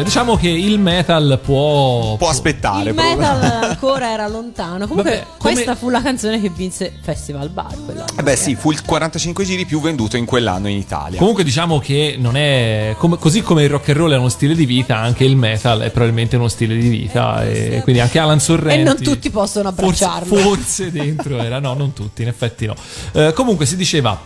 eh, 0.00 0.04
diciamo 0.04 0.36
che 0.36 0.48
il 0.48 0.78
metal 0.78 1.38
può. 1.42 2.16
Può 2.16 2.28
aspettare. 2.28 2.90
Il 2.90 2.94
metal 2.96 3.42
ancora 3.70 4.10
era 4.10 4.26
lontano. 4.28 4.86
Comunque, 4.86 5.10
Vabbè, 5.12 5.26
come- 5.38 5.52
questa 5.54 5.74
fu 5.74 5.88
la 5.90 6.02
canzone 6.02 6.40
che 6.40 6.50
vinse 6.50 6.92
Festival 7.00 7.48
Bar. 7.50 7.74
Eh 8.18 8.22
beh, 8.22 8.36
sì, 8.36 8.54
fu 8.54 8.70
il 8.70 8.82
45 8.82 9.44
giri 9.44 9.64
più 9.66 9.80
venduto 9.80 10.16
in 10.16 10.24
quell'anno 10.24 10.68
in 10.68 10.76
Italia. 10.76 11.18
Comunque 11.18 11.44
diciamo 11.44 11.78
che 11.78 12.16
non 12.18 12.36
è 12.36 12.94
come- 12.98 13.16
così 13.18 13.42
come 13.42 13.62
il 13.64 13.70
rock 13.70 13.88
and 13.90 13.98
roll 13.98 14.12
è 14.12 14.16
uno 14.16 14.28
stile 14.28 14.54
di 14.54 14.66
vita, 14.66 14.96
anche 14.96 15.24
il 15.24 15.36
metal 15.36 15.80
è 15.80 15.90
probabilmente 15.90 16.36
uno 16.36 16.48
stile 16.48 16.76
di 16.76 16.88
vita 16.88 17.44
e 17.44 17.80
quindi 17.82 18.00
anche 18.00 18.18
Alan 18.18 18.40
Sorrenti 18.40 18.80
E 18.80 18.84
non 18.84 18.96
tutti 19.00 19.30
possono 19.30 19.72
forse, 19.72 20.04
abbracciarlo. 20.04 20.36
forse 20.36 20.90
dentro 20.90 21.38
era 21.38 21.58
no, 21.58 21.74
non 21.74 21.92
tutti, 21.92 22.22
in 22.22 22.28
effetti 22.28 22.66
no. 22.66 22.74
Eh, 23.12 23.32
comunque 23.32 23.66
si 23.66 23.76
diceva 23.76 24.18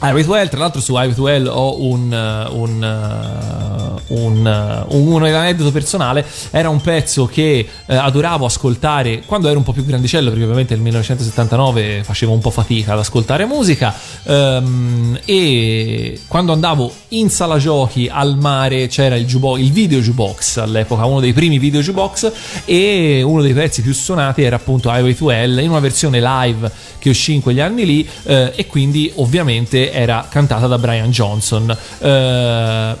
Highway 0.00 0.24
to 0.24 0.36
Hell, 0.36 0.48
tra 0.48 0.60
l'altro 0.60 0.80
su 0.80 0.92
Highway 0.92 1.14
to 1.14 1.26
Hell 1.26 1.46
ho 1.48 1.82
un, 1.82 2.12
eh, 2.12 2.48
un, 2.52 2.84
eh, 2.84 4.14
eh, 4.14 4.14
un, 4.14 4.86
un 4.90 5.24
aneddoto 5.24 5.72
personale, 5.72 6.24
era 6.50 6.68
un 6.68 6.80
pezzo 6.80 7.26
che 7.26 7.66
adoravo 7.86 8.46
ascoltare 8.46 9.22
quando 9.26 9.48
ero 9.48 9.58
un 9.58 9.64
po' 9.64 9.72
più 9.72 9.84
grandicello, 9.84 10.30
perché 10.30 10.44
ovviamente 10.44 10.74
nel 10.74 10.82
1979 10.84 12.02
facevo 12.04 12.32
un 12.32 12.38
po' 12.38 12.50
fatica 12.50 12.92
ad 12.92 13.00
ascoltare 13.00 13.44
musica 13.44 13.92
ehm, 14.22 15.18
e 15.24 16.20
quando 16.28 16.52
andavo 16.52 16.92
in 17.08 17.28
sala 17.28 17.58
giochi 17.58 18.08
al 18.10 18.36
mare 18.38 18.86
c'era 18.86 19.16
il, 19.16 19.26
jubo- 19.26 19.56
il 19.56 19.72
video 19.72 19.98
jukebox 19.98 20.58
all'epoca, 20.58 21.06
uno 21.06 21.18
dei 21.18 21.32
primi 21.32 21.58
video 21.58 21.80
jukebox 21.80 22.32
e 22.66 23.22
uno 23.22 23.42
dei 23.42 23.52
pezzi 23.52 23.82
più 23.82 23.92
suonati 23.92 24.42
era 24.42 24.56
appunto 24.56 24.90
Highway 24.90 25.14
to 25.14 25.30
Hell 25.32 25.58
in 25.58 25.70
una 25.70 25.80
versione 25.80 26.20
live 26.20 26.70
che 26.98 27.10
uscì 27.10 27.34
in 27.34 27.42
quegli 27.42 27.60
anni 27.60 27.84
lì 27.84 28.08
e 28.24 28.66
quindi 28.68 29.10
ovviamente 29.16 29.87
era 29.92 30.26
cantata 30.28 30.66
da 30.66 30.78
Brian 30.78 31.10
Johnson. 31.10 31.76
Eh, 32.00 32.96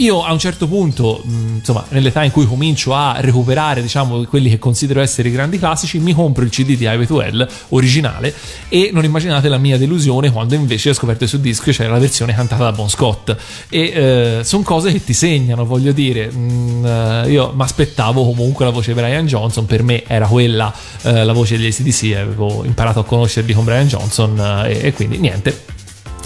io 0.00 0.22
a 0.22 0.30
un 0.30 0.38
certo 0.38 0.66
punto, 0.68 1.22
mh, 1.24 1.54
insomma, 1.56 1.86
nell'età 1.88 2.22
in 2.22 2.30
cui 2.30 2.46
comincio 2.46 2.94
a 2.94 3.16
recuperare, 3.18 3.80
diciamo, 3.80 4.24
quelli 4.24 4.50
che 4.50 4.58
considero 4.58 5.00
essere 5.00 5.28
i 5.28 5.32
grandi 5.32 5.58
classici, 5.58 5.98
mi 5.98 6.12
compro 6.12 6.44
il 6.44 6.50
CD 6.50 6.76
di 6.76 7.06
to 7.06 7.22
Hell 7.22 7.48
originale 7.70 8.34
e 8.68 8.90
non 8.92 9.04
immaginate 9.04 9.48
la 9.48 9.56
mia 9.56 9.78
delusione 9.78 10.30
quando 10.30 10.54
invece 10.54 10.90
ho 10.90 10.92
scoperto 10.92 11.26
su 11.26 11.40
disco 11.40 11.70
c'era 11.70 11.92
la 11.92 11.98
versione 11.98 12.34
cantata 12.34 12.64
da 12.64 12.72
Bon 12.72 12.90
Scott. 12.90 13.34
E 13.70 14.40
sono 14.44 14.62
cose 14.62 14.92
che 14.92 15.02
ti 15.02 15.14
segnano, 15.14 15.64
voglio 15.64 15.92
dire. 15.92 16.30
Mm, 16.30 16.84
eh, 16.84 17.30
io 17.30 17.52
mi 17.54 17.62
aspettavo 17.62 18.22
comunque 18.22 18.66
la 18.66 18.72
voce 18.72 18.92
di 18.92 19.00
Brian 19.00 19.26
Johnson, 19.26 19.64
per 19.64 19.82
me 19.82 20.04
era 20.06 20.26
quella 20.26 20.70
eh, 21.02 21.24
la 21.24 21.32
voce 21.32 21.56
degli 21.56 21.68
ACDC, 21.68 22.16
avevo 22.16 22.64
imparato 22.64 23.00
a 23.00 23.04
conoscerli 23.04 23.54
con 23.54 23.64
Brian 23.64 23.86
Johnson 23.86 24.38
eh, 24.38 24.72
e- 24.72 24.86
e 24.88 24.92
quindi 24.92 25.16
niente. 25.16 25.75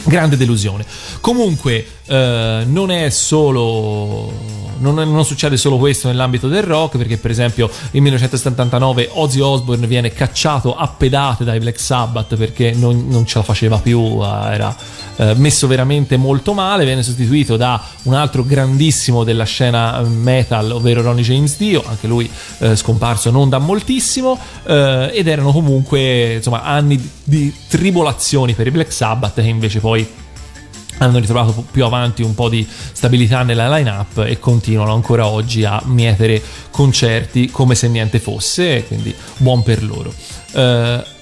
Grande 0.05 0.37
delusione. 0.37 0.85
Comunque, 1.21 1.87
eh, 2.11 2.65
non 2.67 2.91
è 2.91 3.09
solo. 3.09 4.59
Non, 4.79 4.95
non 4.95 5.25
succede 5.27 5.59
solo 5.59 5.77
questo 5.77 6.09
nell'ambito 6.09 6.49
del 6.49 6.63
rock, 6.63 6.97
perché, 6.97 7.19
per 7.19 7.31
esempio, 7.31 7.69
nel 7.91 8.03
1979 8.03 9.11
Ozzy 9.13 9.41
Osbourne 9.41 9.87
viene 9.87 10.11
cacciato 10.11 10.75
a 10.75 10.89
pedate 10.89 11.45
dai 11.45 11.59
Black 11.59 11.79
Sabbath 11.79 12.35
perché 12.37 12.73
non, 12.73 13.07
non 13.09 13.27
ce 13.27 13.39
la 13.39 13.45
faceva 13.45 13.77
più, 13.77 14.19
eh, 14.23 14.55
era 14.55 14.75
eh, 15.17 15.35
messo 15.35 15.67
veramente 15.67 16.17
molto 16.17 16.53
male. 16.53 16.85
Viene 16.85 17.03
sostituito 17.03 17.57
da 17.57 17.81
un 18.05 18.15
altro 18.15 18.43
grandissimo 18.43 19.23
della 19.23 19.45
scena 19.45 20.01
metal, 20.01 20.73
ovvero 20.73 21.03
Ronnie 21.03 21.23
James 21.23 21.57
Dio, 21.59 21.85
anche 21.87 22.09
lui 22.09 22.29
eh, 22.59 22.75
scomparso 22.75 23.31
non 23.31 23.49
da 23.49 23.59
moltissimo. 23.59 24.37
eh, 24.65 25.11
ed 25.13 25.29
erano 25.29 25.53
comunque 25.53 26.35
insomma 26.35 26.63
anni 26.63 27.11
di 27.23 27.55
tribolazioni 27.69 28.55
per 28.55 28.67
i 28.67 28.71
Black 28.71 28.93
Sabbath, 28.93 29.35
che 29.35 29.43
invece 29.43 29.79
poi 29.79 30.09
hanno 31.01 31.19
ritrovato 31.19 31.65
più 31.71 31.85
avanti 31.85 32.23
un 32.23 32.35
po' 32.35 32.49
di 32.49 32.67
stabilità 32.93 33.43
nella 33.43 33.75
line-up 33.77 34.25
e 34.27 34.39
continuano 34.39 34.93
ancora 34.93 35.27
oggi 35.27 35.65
a 35.65 35.81
mietere 35.87 36.43
concerti 36.71 37.51
come 37.51 37.75
se 37.75 37.89
niente 37.89 38.19
fosse, 38.19 38.85
quindi 38.87 39.15
buon 39.39 39.63
per 39.63 39.83
loro. 39.83 40.13
Eh, 40.53 41.19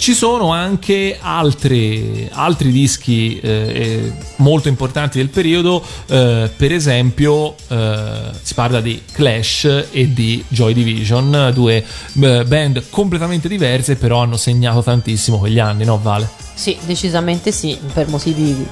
ci 0.00 0.14
sono 0.14 0.50
anche 0.50 1.18
altre- 1.20 2.30
altri 2.32 2.70
dischi 2.72 3.38
eh, 3.38 4.10
molto 4.36 4.68
importanti 4.68 5.18
del 5.18 5.28
periodo, 5.28 5.84
eh, 6.06 6.50
per 6.56 6.72
esempio 6.72 7.54
eh, 7.68 8.30
si 8.40 8.54
parla 8.54 8.80
di 8.80 9.02
Clash 9.12 9.88
e 9.90 10.10
di 10.14 10.42
Joy 10.48 10.72
Division, 10.72 11.50
due 11.52 11.84
eh, 12.18 12.44
band 12.46 12.84
completamente 12.88 13.46
diverse 13.46 13.96
però 13.96 14.22
hanno 14.22 14.38
segnato 14.38 14.82
tantissimo 14.82 15.36
quegli 15.36 15.58
anni, 15.58 15.84
no 15.84 16.00
Vale? 16.00 16.26
Sì, 16.54 16.78
decisamente 16.86 17.52
sì, 17.52 17.78
per 17.92 18.08
motivi 18.08 18.66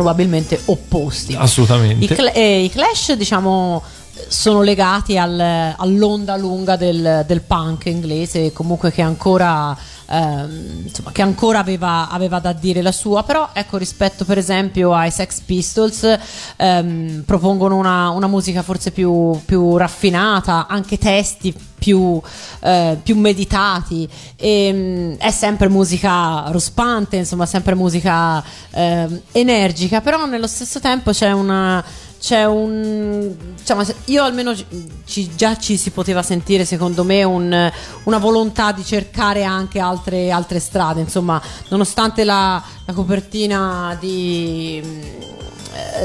probabilmente 0.00 0.58
opposti. 0.64 1.36
Assolutamente. 1.38 2.04
I, 2.04 2.08
cl- 2.08 2.32
eh, 2.34 2.62
i 2.64 2.70
Clash, 2.70 3.12
diciamo, 3.12 3.82
sono 4.28 4.62
legati 4.62 5.16
al- 5.18 5.74
all'onda 5.76 6.36
lunga 6.36 6.76
del, 6.76 7.24
del 7.26 7.40
punk 7.42 7.86
inglese, 7.86 8.52
comunque 8.52 8.90
che 8.90 9.02
ancora, 9.02 9.76
ehm, 10.06 10.82
insomma, 10.84 11.12
che 11.12 11.22
ancora 11.22 11.58
aveva, 11.58 12.08
aveva 12.08 12.38
da 12.38 12.52
dire 12.52 12.82
la 12.82 12.92
sua, 12.92 13.22
però 13.22 13.50
ecco 13.52 13.76
rispetto 13.76 14.24
per 14.24 14.38
esempio 14.38 14.94
ai 14.94 15.10
Sex 15.10 15.40
Pistols 15.40 16.18
ehm, 16.56 17.22
propongono 17.26 17.76
una, 17.76 18.10
una 18.10 18.26
musica 18.26 18.62
forse 18.62 18.90
più, 18.90 19.40
più 19.44 19.76
raffinata, 19.76 20.66
anche 20.68 20.98
testi 20.98 21.54
più, 21.80 22.20
eh, 22.60 22.98
più 23.02 23.16
meditati. 23.16 24.08
E, 24.36 24.70
mm, 24.72 25.12
è 25.14 25.30
sempre 25.30 25.68
musica 25.68 26.44
rospante 26.50 27.16
insomma 27.16 27.46
sempre 27.46 27.74
musica 27.74 28.44
ehm, 28.70 29.20
energica. 29.32 30.00
Però 30.00 30.26
nello 30.26 30.46
stesso 30.46 30.78
tempo 30.78 31.10
c'è 31.10 31.32
una 31.32 31.82
c'è 32.20 32.44
un 32.44 33.34
diciamo, 33.56 33.82
io 34.06 34.22
almeno 34.22 34.54
ci- 35.06 35.34
già 35.34 35.56
ci 35.56 35.76
si 35.78 35.90
poteva 35.90 36.22
sentire 36.22 36.64
secondo 36.66 37.02
me 37.02 37.22
un- 37.24 37.72
una 38.04 38.18
volontà 38.18 38.72
di 38.72 38.84
cercare 38.84 39.42
anche 39.42 39.78
altre, 39.80 40.30
altre 40.30 40.60
strade. 40.60 41.00
Insomma 41.00 41.40
nonostante 41.68 42.24
la, 42.24 42.62
la 42.84 42.92
copertina 42.92 43.96
di 43.98 44.82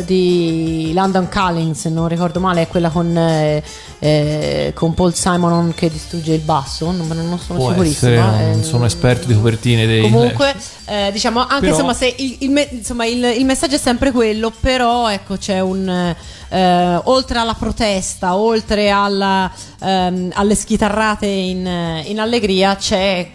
di 0.05 0.91
London 0.93 1.27
Calling, 1.27 1.73
se 1.75 1.89
non 1.89 2.07
ricordo 2.07 2.39
male, 2.39 2.61
è 2.63 2.67
quella 2.67 2.89
con, 2.89 3.15
eh, 3.17 3.63
eh, 3.99 4.71
con 4.75 4.93
Paul 4.93 5.13
Simon 5.13 5.73
che 5.75 5.89
distrugge 5.89 6.33
il 6.33 6.41
basso. 6.41 6.91
Non, 6.91 7.07
non 7.07 7.39
sono 7.39 7.59
Può 7.59 7.83
essere, 7.83 8.17
non 8.17 8.59
eh, 8.59 8.63
sono 8.63 8.85
esperto 8.85 9.27
di 9.27 9.33
copertine 9.35 9.85
dei 9.85 10.01
Comunque, 10.01 10.53
eh, 10.85 11.09
diciamo, 11.11 11.39
anche 11.41 11.59
Però- 11.61 11.71
insomma, 11.73 11.93
se 11.93 12.13
il, 12.17 12.35
il 12.39 12.49
me- 12.49 12.67
insomma, 12.71 13.05
il- 13.05 13.35
il 13.37 13.45
messaggio 13.45 13.75
è 13.75 13.79
sempre 13.79 14.11
quello, 14.11 14.51
però 14.59 15.09
ecco, 15.09 15.37
c'è 15.37 15.59
un. 15.59 16.15
eh, 16.49 16.99
oltre 17.05 17.39
alla 17.39 17.55
protesta, 17.55 18.35
oltre 18.35 18.89
alla, 18.89 19.51
ehm, 19.81 20.31
alle 20.33 20.55
schitarrate 20.55 21.25
in, 21.25 22.01
in 22.05 22.19
allegria, 22.19 22.75
c'è 22.75 23.29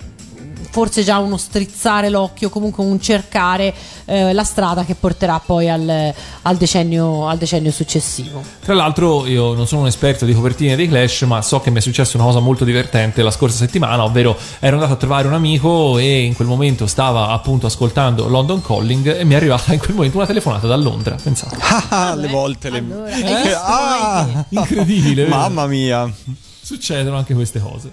forse 0.71 1.03
già 1.03 1.19
uno 1.19 1.37
strizzare 1.37 2.09
l'occhio, 2.09 2.49
comunque 2.49 2.85
un 2.85 3.01
cercare 3.01 3.75
eh, 4.05 4.33
la 4.33 4.45
strada 4.45 4.85
che 4.85 4.95
porterà 4.95 5.41
poi 5.45 5.69
al, 5.69 6.13
al 6.43 6.57
decennio, 6.57 7.29
al 7.29 7.39
decennio 7.39 7.71
successivo. 7.71 8.43
Tra 8.65 8.75
l'altro 8.75 9.27
io 9.27 9.55
non 9.55 9.67
sono 9.67 9.83
un 9.83 9.87
esperto 9.89 10.25
di 10.25 10.33
copertine 10.35 10.77
dei 10.77 10.89
Clash, 10.89 11.23
ma 11.23 11.43
so 11.43 11.61
che 11.61 11.71
mi 11.71 11.79
è 11.79 11.81
successa 11.81 12.17
una 12.17 12.27
cosa 12.27 12.39
molto 12.41 12.65
divertente 12.65 13.23
la 13.23 13.31
scorsa 13.31 13.57
settimana, 13.57 14.05
ovvero 14.05 14.37
ero 14.59 14.75
andato 14.77 14.93
a 14.95 14.97
trovare 14.97 15.27
un 15.27 15.35
amico 15.35 15.99
e 15.99 16.23
in 16.23 16.35
quel 16.35 16.49
momento 16.49 16.87
stava 16.87 17.29
appunto 17.29 17.67
ascoltando 17.67 18.29
London 18.29 18.63
Calling 18.63 19.19
e 19.19 19.25
mi 19.25 19.35
è 19.35 19.37
arrivata 19.37 19.73
in 19.73 19.79
quel 19.79 19.95
momento 19.95 20.17
una 20.17 20.27
telefonata 20.27 20.67
da 20.67 20.77
Londra, 20.77 21.17
pensate. 21.23 21.57
Ah, 21.61 22.11
alle 22.11 22.29
volte 22.29 22.71
le... 22.71 22.79
Allora, 22.79 23.11
Eh, 23.11 23.53
ah! 23.55 24.45
Incredibile? 24.49 25.27
Mamma 25.27 25.67
mia. 25.67 26.11
Succedono 26.63 27.17
anche 27.17 27.35
queste 27.35 27.61
cose. 27.61 27.91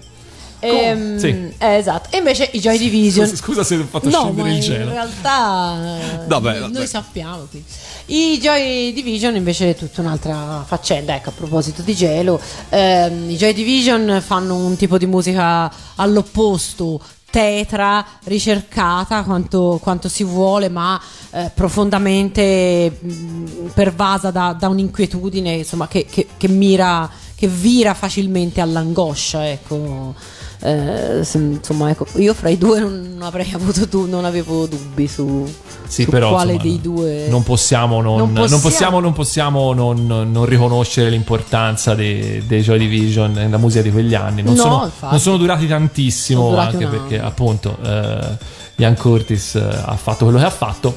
Ehm, 0.60 1.18
sì. 1.18 1.28
eh, 1.58 1.76
esatto. 1.76 2.08
E 2.14 2.18
invece 2.18 2.48
i 2.52 2.58
Joy 2.60 2.78
Division. 2.78 3.26
Scusa, 3.26 3.42
scusa 3.42 3.64
se 3.64 3.76
ho 3.76 3.84
fatto 3.88 4.08
No, 4.08 4.20
scendere 4.22 4.48
il 4.50 4.54
in 4.56 4.60
gelo. 4.60 4.90
realtà 4.90 5.76
eh, 6.00 6.26
Vabbè, 6.26 6.68
noi 6.68 6.86
sappiamo. 6.86 7.46
qui. 7.50 7.62
I 8.06 8.38
Joy 8.40 8.92
Division 8.92 9.36
invece 9.36 9.70
è 9.70 9.74
tutta 9.76 10.00
un'altra 10.00 10.64
faccenda. 10.66 11.14
Ecco, 11.14 11.28
a 11.28 11.32
proposito 11.32 11.82
di 11.82 11.94
gelo, 11.94 12.40
ehm, 12.70 13.30
i 13.30 13.36
Joy 13.36 13.52
Division 13.52 14.22
fanno 14.24 14.56
un 14.56 14.76
tipo 14.76 14.98
di 14.98 15.06
musica 15.06 15.70
all'opposto. 15.96 17.00
Tetra, 17.30 18.02
ricercata 18.24 19.22
quanto, 19.22 19.78
quanto 19.82 20.08
si 20.08 20.24
vuole, 20.24 20.70
ma 20.70 20.98
eh, 21.32 21.50
profondamente 21.54 22.90
mh, 22.98 23.70
pervasa 23.74 24.30
da, 24.30 24.56
da 24.58 24.68
un'inquietudine 24.68 25.52
insomma, 25.52 25.86
che, 25.88 26.06
che- 26.06 26.26
che 26.38 26.48
mira, 26.48 27.08
che 27.34 27.46
vira 27.46 27.92
facilmente 27.92 28.62
all'angoscia. 28.62 29.46
Ecco. 29.46 30.14
Eh, 30.60 31.20
se- 31.22 31.38
insomma, 31.38 31.90
ecco, 31.90 32.04
io 32.16 32.34
fra 32.34 32.48
i 32.48 32.58
due 32.58 32.80
non 32.80 33.18
avrei 33.20 33.50
avuto 33.54 33.86
tu, 33.88 34.08
non 34.08 34.24
avevo 34.24 34.66
dubbi 34.66 35.06
su, 35.06 35.48
Sì, 35.86 36.02
su 36.02 36.10
però 36.10 36.30
quale 36.30 36.54
insomma, 36.54 36.70
dei 36.72 36.80
due. 36.80 37.26
non 37.28 37.42
possiamo 37.44 38.00
non, 38.02 38.32
Non 38.32 38.48
possiamo- 38.60 38.98
non, 39.00 39.12
possiamo 39.12 39.72
non- 39.72 40.06
non 40.30 40.44
riconoscere 40.46 41.10
l'importanza 41.10 41.94
dei, 41.94 42.44
dei 42.46 42.62
Joy 42.62 42.78
Division 42.78 43.30
nella 43.32 43.56
musica 43.58 43.82
di 43.82 43.92
quegli 43.92 44.14
anni. 44.14 44.42
Non, 44.42 44.54
No, 44.54 44.90
sono, 45.00 45.18
sono 45.18 45.36
durati 45.36 45.66
tantissimo, 45.68 46.40
Sono 46.40 46.50
durati 46.54 46.74
anche 46.74 46.84
un 46.86 46.90
perché 46.90 47.20
appunto 47.20 47.76
eh, 47.82 48.36
Ian 48.76 48.96
Curtis 48.96 49.54
eh, 49.54 49.60
ha 49.60 49.96
fatto 49.96 50.24
quello 50.24 50.38
che 50.40 50.44
ha 50.44 50.50
fatto. 50.50 50.96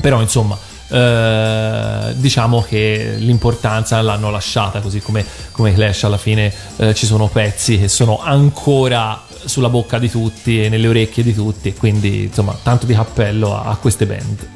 Però 0.00 0.20
insomma. 0.20 0.56
Eh, 0.88 2.14
diciamo 2.16 2.62
che 2.62 3.14
l'importanza 3.18 4.00
l'hanno 4.00 4.30
lasciata 4.30 4.80
così 4.80 5.00
come, 5.00 5.24
come 5.52 5.72
Clash 5.74 6.04
alla 6.04 6.18
fine 6.18 6.52
eh, 6.76 6.94
ci 6.94 7.06
sono 7.06 7.28
pezzi 7.28 7.78
che 7.78 7.88
sono 7.88 8.20
ancora 8.22 9.24
sulla 9.44 9.68
bocca 9.68 9.98
di 9.98 10.10
tutti 10.10 10.64
e 10.64 10.68
nelle 10.68 10.88
orecchie 10.88 11.22
di 11.22 11.34
tutti 11.34 11.68
e 11.68 11.74
quindi 11.74 12.24
insomma 12.24 12.56
tanto 12.62 12.86
di 12.86 12.94
cappello 12.94 13.56
a, 13.56 13.70
a 13.70 13.76
queste 13.76 14.06
band. 14.06 14.48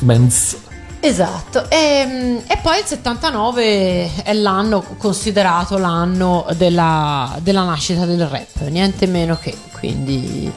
Bands. 0.00 0.56
Esatto, 1.00 1.70
e, 1.70 2.42
e 2.46 2.58
poi 2.60 2.80
il 2.80 2.84
79 2.84 4.22
è 4.24 4.32
l'anno 4.32 4.84
considerato 4.96 5.78
l'anno 5.78 6.44
della, 6.56 7.38
della 7.40 7.62
nascita 7.62 8.04
del 8.04 8.26
rap, 8.26 8.62
niente 8.68 9.06
meno 9.06 9.38
che, 9.40 9.54
quindi 9.78 10.50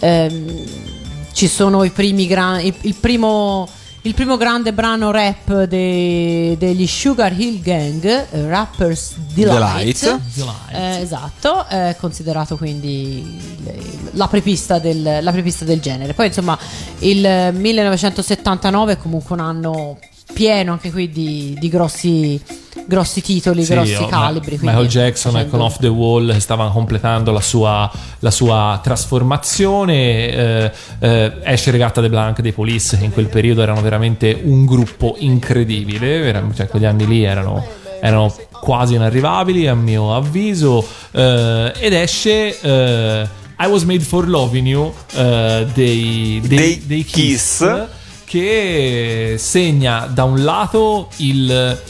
ehm, 0.00 0.64
ci 1.32 1.48
sono 1.48 1.84
i 1.84 1.90
primi 1.90 2.26
gran, 2.26 2.60
il, 2.60 2.74
il 2.82 2.94
primo, 2.94 3.66
il 4.02 4.14
primo 4.14 4.36
grande 4.36 4.72
brano 4.72 5.10
rap 5.10 5.64
de- 5.64 6.56
degli 6.58 6.86
Sugar 6.86 7.38
Hill 7.38 7.60
Gang, 7.60 8.04
eh, 8.04 8.48
Rappers 8.48 9.14
Delight, 9.34 10.02
Delight. 10.04 10.20
Eh, 10.72 11.00
esatto, 11.02 11.66
è 11.66 11.96
considerato 11.98 12.56
quindi 12.56 13.38
le- 13.64 13.82
l'apripista 14.12 14.78
del, 14.78 15.18
l'apripista 15.20 15.64
del 15.64 15.80
genere. 15.80 16.14
Poi 16.14 16.26
insomma 16.28 16.56
il 17.00 17.50
1979 17.52 18.92
è 18.92 18.96
comunque 18.98 19.34
un 19.34 19.40
anno 19.40 19.98
pieno 20.32 20.72
anche 20.72 20.90
qui 20.92 21.10
di, 21.10 21.56
di 21.58 21.68
grossi, 21.68 22.40
grossi 22.86 23.20
titoli, 23.22 23.64
Sì, 23.64 23.72
grossi 23.72 23.94
oh, 23.94 24.02
Ma- 24.02 24.08
calibri. 24.08 24.56
quindi 24.58 24.66
Michael 24.66 24.88
Jackson 24.88 25.32
facendo- 25.32 25.56
con 25.56 25.66
Off 25.66 25.78
the 25.78 25.88
Wall 25.88 26.32
che 26.32 26.40
stava 26.40 26.70
completando 26.70 27.32
la 27.32 27.40
sua, 27.40 27.90
la 28.20 28.30
sua 28.30 28.78
trasformazione. 28.82 29.94
eh, 30.30 30.72
eh, 31.00 31.32
esce 31.44 31.70
Regatta 31.70 32.00
de 32.00 32.08
Blanc 32.08 32.40
dei 32.40 32.52
Police, 32.52 32.96
che 32.98 33.04
in 33.04 33.12
quel 33.12 33.26
periodo 33.28 33.62
erano 33.62 33.80
veramente 33.80 34.38
un 34.44 34.64
gruppo 34.64 35.16
incredibile. 35.18 36.20
vera- 36.20 36.44
Cioè, 36.54 36.66
quegli 36.68 36.84
anni 36.84 37.06
lì 37.06 37.24
erano, 37.24 37.64
erano 38.00 38.34
quasi 38.60 38.94
inarrivabili, 38.94 39.66
a 39.66 39.74
mio 39.74 40.14
avviso. 40.14 40.86
eh, 41.12 41.72
ed 41.78 41.92
esce. 41.92 42.60
eh, 42.60 43.28
I 43.60 43.66
Was 43.66 43.82
Made 43.82 44.04
for 44.04 44.28
Loving 44.28 44.66
You 44.68 44.92
eh, 45.16 45.66
dei, 45.74 46.40
dei, 46.46 46.56
Dei 46.58 46.82
dei 46.86 47.04
Kiss, 47.04 47.58
Kiss. 47.58 47.86
Che 48.28 49.36
segna 49.38 50.06
da 50.06 50.24
un 50.24 50.44
lato 50.44 51.08
il, 51.16 51.80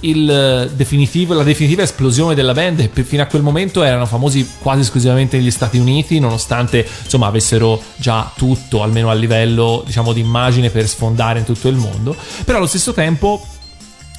il 0.00 0.70
definitivo- 0.74 1.32
la 1.32 1.42
definitiva 1.42 1.82
esplosione 1.82 2.34
della 2.34 2.52
band 2.52 2.92
che 2.92 3.02
fino 3.02 3.22
a 3.22 3.26
quel 3.26 3.40
momento 3.40 3.82
erano 3.82 4.04
famosi 4.04 4.46
quasi 4.58 4.80
esclusivamente 4.82 5.38
negli 5.38 5.50
Stati 5.50 5.78
Uniti 5.78 6.18
nonostante 6.20 6.86
insomma 7.02 7.28
avessero 7.28 7.82
già 7.96 8.30
tutto 8.36 8.82
almeno 8.82 9.08
a 9.08 9.14
livello 9.14 9.82
diciamo 9.86 10.12
di 10.12 10.20
immagine 10.20 10.68
per 10.68 10.86
sfondare 10.86 11.38
in 11.38 11.46
tutto 11.46 11.68
il 11.68 11.76
mondo. 11.76 12.14
Però 12.44 12.58
allo 12.58 12.66
stesso 12.66 12.92
tempo 12.92 13.42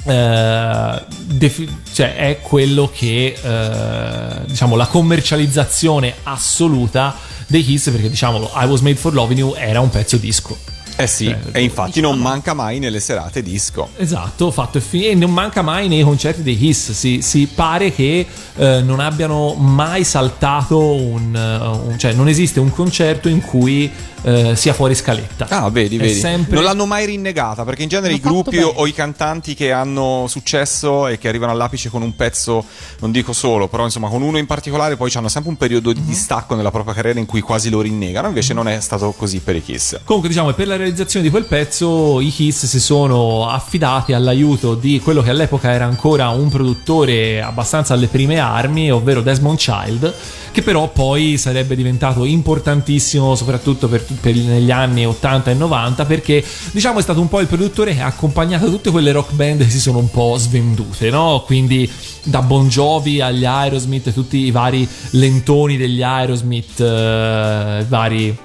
eh, 0.03 1.03
defi- 1.25 1.69
cioè 1.93 2.15
è 2.15 2.39
quello 2.41 2.89
che 2.91 3.37
eh, 3.39 4.45
diciamo 4.47 4.75
la 4.75 4.87
commercializzazione 4.87 6.15
assoluta 6.23 7.15
dei 7.45 7.63
Kiss 7.63 7.91
perché 7.91 8.09
diciamolo 8.09 8.51
I 8.55 8.65
Was 8.65 8.81
Made 8.81 8.95
for 8.95 9.13
Loving 9.13 9.39
You 9.39 9.53
era 9.55 9.79
un 9.79 9.91
pezzo 9.91 10.17
disco 10.17 10.57
Eh 10.99 11.05
sì, 11.07 11.25
Cioè, 11.25 11.37
e 11.51 11.61
infatti 11.61 12.01
non 12.01 12.13
diciamo- 12.13 12.29
manca 12.29 12.53
mai 12.55 12.79
nelle 12.79 12.99
serate 12.99 13.43
disco. 13.43 13.89
Esatto, 13.97 14.49
fatto 14.51 14.79
e 14.79 14.81
finito. 14.81 15.09
E 15.11 15.15
non 15.15 15.31
manca 15.31 15.61
mai 15.61 15.87
nei 15.87 16.01
concerti 16.01 16.41
dei 16.41 16.57
Kiss. 16.57 16.91
Si, 16.91 17.21
si 17.21 17.45
pare 17.53 17.93
che 17.93 18.25
eh, 18.55 18.81
non 18.81 18.99
abbiano 18.99 19.53
mai 19.53 20.03
saltato 20.03 20.79
un, 20.95 21.35
eh, 21.35 21.89
un- 21.91 21.99
cioè 21.99 22.13
non 22.13 22.27
esiste 22.27 22.59
un 22.59 22.71
concerto 22.71 23.29
in 23.29 23.41
cui 23.41 23.91
eh, 24.27 24.55
sia 24.57 24.73
fuori 24.73 24.93
scaletta. 24.93 25.47
Ah, 25.49 25.69
vedi, 25.69 25.97
vedi. 25.97 26.13
sempre- 26.13 26.55
Non 26.55 26.63
l'hanno 26.63 26.85
mai 26.85 27.05
rinnegata 27.05 27.63
perché 27.63 27.83
in 27.83 27.89
genere 27.89 28.13
Hanno 28.13 28.17
i 28.17 28.19
gruppi 28.19 28.57
o, 28.57 28.67
o 28.75 28.85
i 28.85 28.93
cantanti 28.93 29.53
che 29.53 29.71
hanno 29.71 30.25
successo 30.27 31.07
e 31.07 31.17
che 31.17 31.29
arrivano 31.29 31.53
all'apice 31.53 31.89
con 31.89 32.01
un 32.01 32.13
pezzo, 32.15 32.65
non 32.99 33.11
dico 33.11 33.31
solo, 33.31 33.67
però 33.69 33.83
insomma 33.85 34.09
con 34.09 34.21
uno 34.21 34.37
in 34.37 34.45
particolare 34.45 34.97
poi 34.97 35.09
hanno 35.15 35.29
sempre 35.29 35.51
un 35.51 35.57
periodo 35.57 35.93
di 35.93 36.03
distacco 36.03 36.55
nella 36.55 36.71
propria 36.71 36.93
carriera 36.93 37.19
in 37.19 37.25
cui 37.25 37.39
quasi 37.41 37.69
lo 37.69 37.79
rinnegano, 37.79 38.27
invece 38.27 38.53
non 38.53 38.67
è 38.67 38.79
stato 38.81 39.13
così 39.15 39.39
per 39.39 39.55
i 39.55 39.63
Kiss. 39.63 39.99
Comunque, 40.03 40.29
diciamo, 40.29 40.51
per 40.53 40.67
la 40.67 40.75
realizzazione 40.75 41.23
di 41.23 41.31
quel 41.31 41.45
pezzo, 41.45 42.19
i 42.19 42.29
Kiss 42.29 42.65
si 42.65 42.79
sono 42.81 43.47
affidati 43.49 44.11
all'aiuto 44.13 44.75
di 44.75 44.99
quello 44.99 45.21
che 45.21 45.29
all'epoca 45.29 45.71
era 45.71 45.85
ancora 45.85 46.29
un 46.29 46.49
produttore 46.49 47.41
abbastanza 47.41 47.93
alle 47.93 48.07
prime 48.07 48.39
armi, 48.39 48.91
ovvero 48.91 49.21
Desmond 49.21 49.57
Child, 49.57 50.13
che 50.57 50.63
però 50.63 50.87
poi 50.87 51.37
sarebbe 51.37 51.75
diventato 51.75 52.25
importantissimo, 52.25 53.35
soprattutto 53.35 53.87
per, 53.87 54.03
per- 54.19 54.33
negli 54.33 54.71
anni 54.71 55.05
80 55.05 55.51
e 55.51 55.53
90, 55.53 56.05
perché 56.05 56.43
diciamo 56.71 56.97
è 56.97 57.03
stato 57.03 57.21
un 57.21 57.27
po' 57.27 57.41
il 57.41 57.45
produttore 57.45 57.93
che 57.93 58.01
ha 58.01 58.07
accompagnato 58.07 58.65
tutte 58.65 58.89
quelle 58.89 59.11
rock 59.11 59.33
band 59.33 59.63
che 59.63 59.69
si 59.69 59.79
sono 59.79 59.99
un 59.99 60.09
po' 60.09 60.35
svendute, 60.39 61.11
no? 61.11 61.43
Quindi 61.45 61.87
da 62.23 62.41
Bon 62.41 62.67
Jovi 62.69 63.21
agli 63.21 63.45
Aerosmith, 63.45 64.11
tutti 64.11 64.45
i 64.45 64.49
vari 64.49 64.87
lentoni 65.11 65.77
degli 65.77 66.01
Aerosmith, 66.01 66.79
eh, 66.79 67.85
vari 67.87 68.35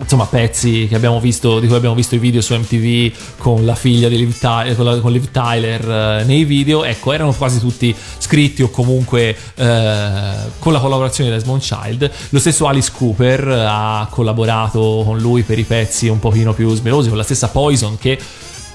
insomma 0.00 0.26
pezzi 0.26 0.86
che 0.88 0.94
abbiamo 0.94 1.20
visto 1.20 1.58
di 1.58 1.66
cui 1.66 1.76
abbiamo 1.76 1.94
visto 1.94 2.14
i 2.14 2.18
video 2.18 2.40
su 2.40 2.54
MTV 2.54 3.12
con 3.38 3.64
la 3.64 3.74
figlia 3.74 4.08
di 4.08 4.16
Liv 4.16 4.38
Tyler, 4.38 4.76
con, 4.76 4.84
la- 4.84 5.00
con 5.00 5.12
Liv 5.12 5.30
Tyler 5.30 6.20
eh, 6.20 6.24
nei 6.24 6.44
video 6.44 6.84
ecco 6.84 7.12
erano 7.12 7.32
quasi 7.32 7.58
tutti 7.58 7.94
scritti 8.18 8.62
o 8.62 8.70
comunque 8.70 9.36
eh, 9.54 10.32
con 10.58 10.72
la 10.72 10.78
collaborazione 10.78 11.30
di 11.30 11.36
Desmond 11.36 11.60
Child 11.60 12.10
lo 12.30 12.38
stesso 12.38 12.66
Alice 12.66 12.92
Cooper 12.94 13.48
eh, 13.48 13.64
ha 13.66 14.06
collaborato 14.10 15.02
con 15.04 15.18
lui 15.18 15.42
per 15.42 15.58
i 15.58 15.64
pezzi 15.64 16.08
un 16.08 16.18
pochino 16.20 16.54
più 16.54 16.72
smelosi 16.74 17.08
con 17.08 17.16
la 17.18 17.24
stessa 17.24 17.48
Poison 17.48 17.98
che 17.98 18.18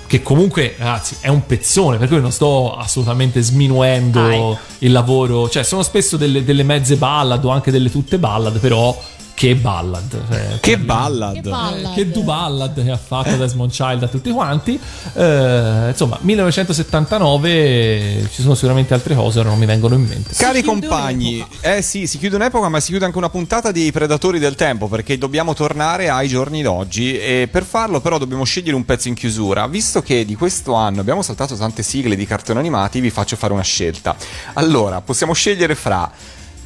che 0.05 0.21
comunque, 0.21 0.75
ragazzi, 0.77 1.15
è 1.21 1.29
un 1.29 1.43
pezzone, 1.43 1.97
per 1.97 2.07
cui 2.07 2.21
non 2.21 2.31
sto 2.31 2.75
assolutamente 2.75 3.41
sminuendo 3.41 4.21
Dai. 4.21 4.55
il 4.79 4.91
lavoro. 4.91 5.49
Cioè, 5.49 5.63
sono 5.63 5.81
spesso 5.81 6.17
delle, 6.17 6.43
delle 6.43 6.61
mezze 6.61 6.97
ballad 6.97 7.43
o 7.43 7.49
anche 7.49 7.71
delle 7.71 7.89
tutte 7.89 8.19
ballad, 8.19 8.59
però 8.59 8.95
che 9.33 9.55
ballad. 9.55 10.21
cioè, 10.29 10.59
Che 10.59 10.77
ballad. 10.77 11.33
Che 11.33 11.41
ballad. 11.41 11.93
Che 11.93 12.11
do 12.11 12.21
ballad 12.21 12.83
che 12.83 12.91
ha 12.91 12.97
fatto 12.97 13.35
Desmond 13.35 13.71
Child 13.71 14.03
a 14.03 14.07
tutti 14.07 14.31
quanti. 14.31 14.79
Eh, 15.13 15.87
insomma, 15.89 16.17
1979 16.21 18.29
ci 18.31 18.41
sono 18.41 18.53
sicuramente 18.53 18.93
altre 18.93 19.15
cose, 19.15 19.39
ora 19.39 19.49
non 19.49 19.57
mi 19.57 19.65
vengono 19.65 19.95
in 19.95 20.01
mente. 20.01 20.33
Cari 20.35 20.59
Si 20.59 20.63
compagni, 20.63 21.45
eh 21.61 21.81
sì, 21.81 22.07
si 22.07 22.17
chiude 22.17 22.35
un'epoca, 22.35 22.69
ma 22.69 22.79
si 22.79 22.91
chiude 22.91 23.05
anche 23.05 23.17
una 23.17 23.29
puntata 23.29 23.71
dei 23.71 23.91
Predatori 23.91 24.39
del 24.39 24.55
Tempo 24.55 24.87
perché 24.87 25.17
dobbiamo 25.17 25.53
tornare 25.53 26.09
ai 26.09 26.27
giorni 26.27 26.61
d'oggi. 26.61 27.17
E 27.17 27.47
per 27.51 27.63
farlo, 27.63 28.01
però, 28.01 28.17
dobbiamo 28.17 28.43
scegliere 28.43 28.75
un 28.75 28.85
pezzo 28.85 29.07
in 29.07 29.15
chiusura. 29.15 29.67
Visto 29.67 30.01
che 30.01 30.25
di 30.25 30.35
questo 30.35 30.73
anno 30.73 31.01
abbiamo 31.01 31.21
saltato 31.21 31.55
tante 31.55 31.83
sigle 31.83 32.15
di 32.15 32.25
cartoni 32.25 32.59
animati, 32.59 32.99
vi 32.99 33.09
faccio 33.09 33.35
fare 33.35 33.53
una 33.53 33.63
scelta. 33.63 34.15
Allora, 34.53 35.01
possiamo 35.01 35.33
scegliere 35.33 35.75
fra. 35.75 36.11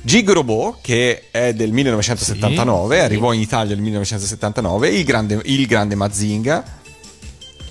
Gig 0.08 0.30
Robot, 0.32 0.78
che 0.80 1.24
è 1.32 1.54
del 1.54 1.74
1979, 1.74 2.96
Sì, 2.96 3.00
sì. 3.02 3.06
arrivò 3.06 3.34
in 3.34 3.42
Italia 3.42 3.74
nel 3.76 3.84
1979, 3.84 4.88
il 4.88 5.04
grande, 5.04 5.42
il 5.44 5.66
grande 5.68 5.96
Mazinga, 5.96 6.64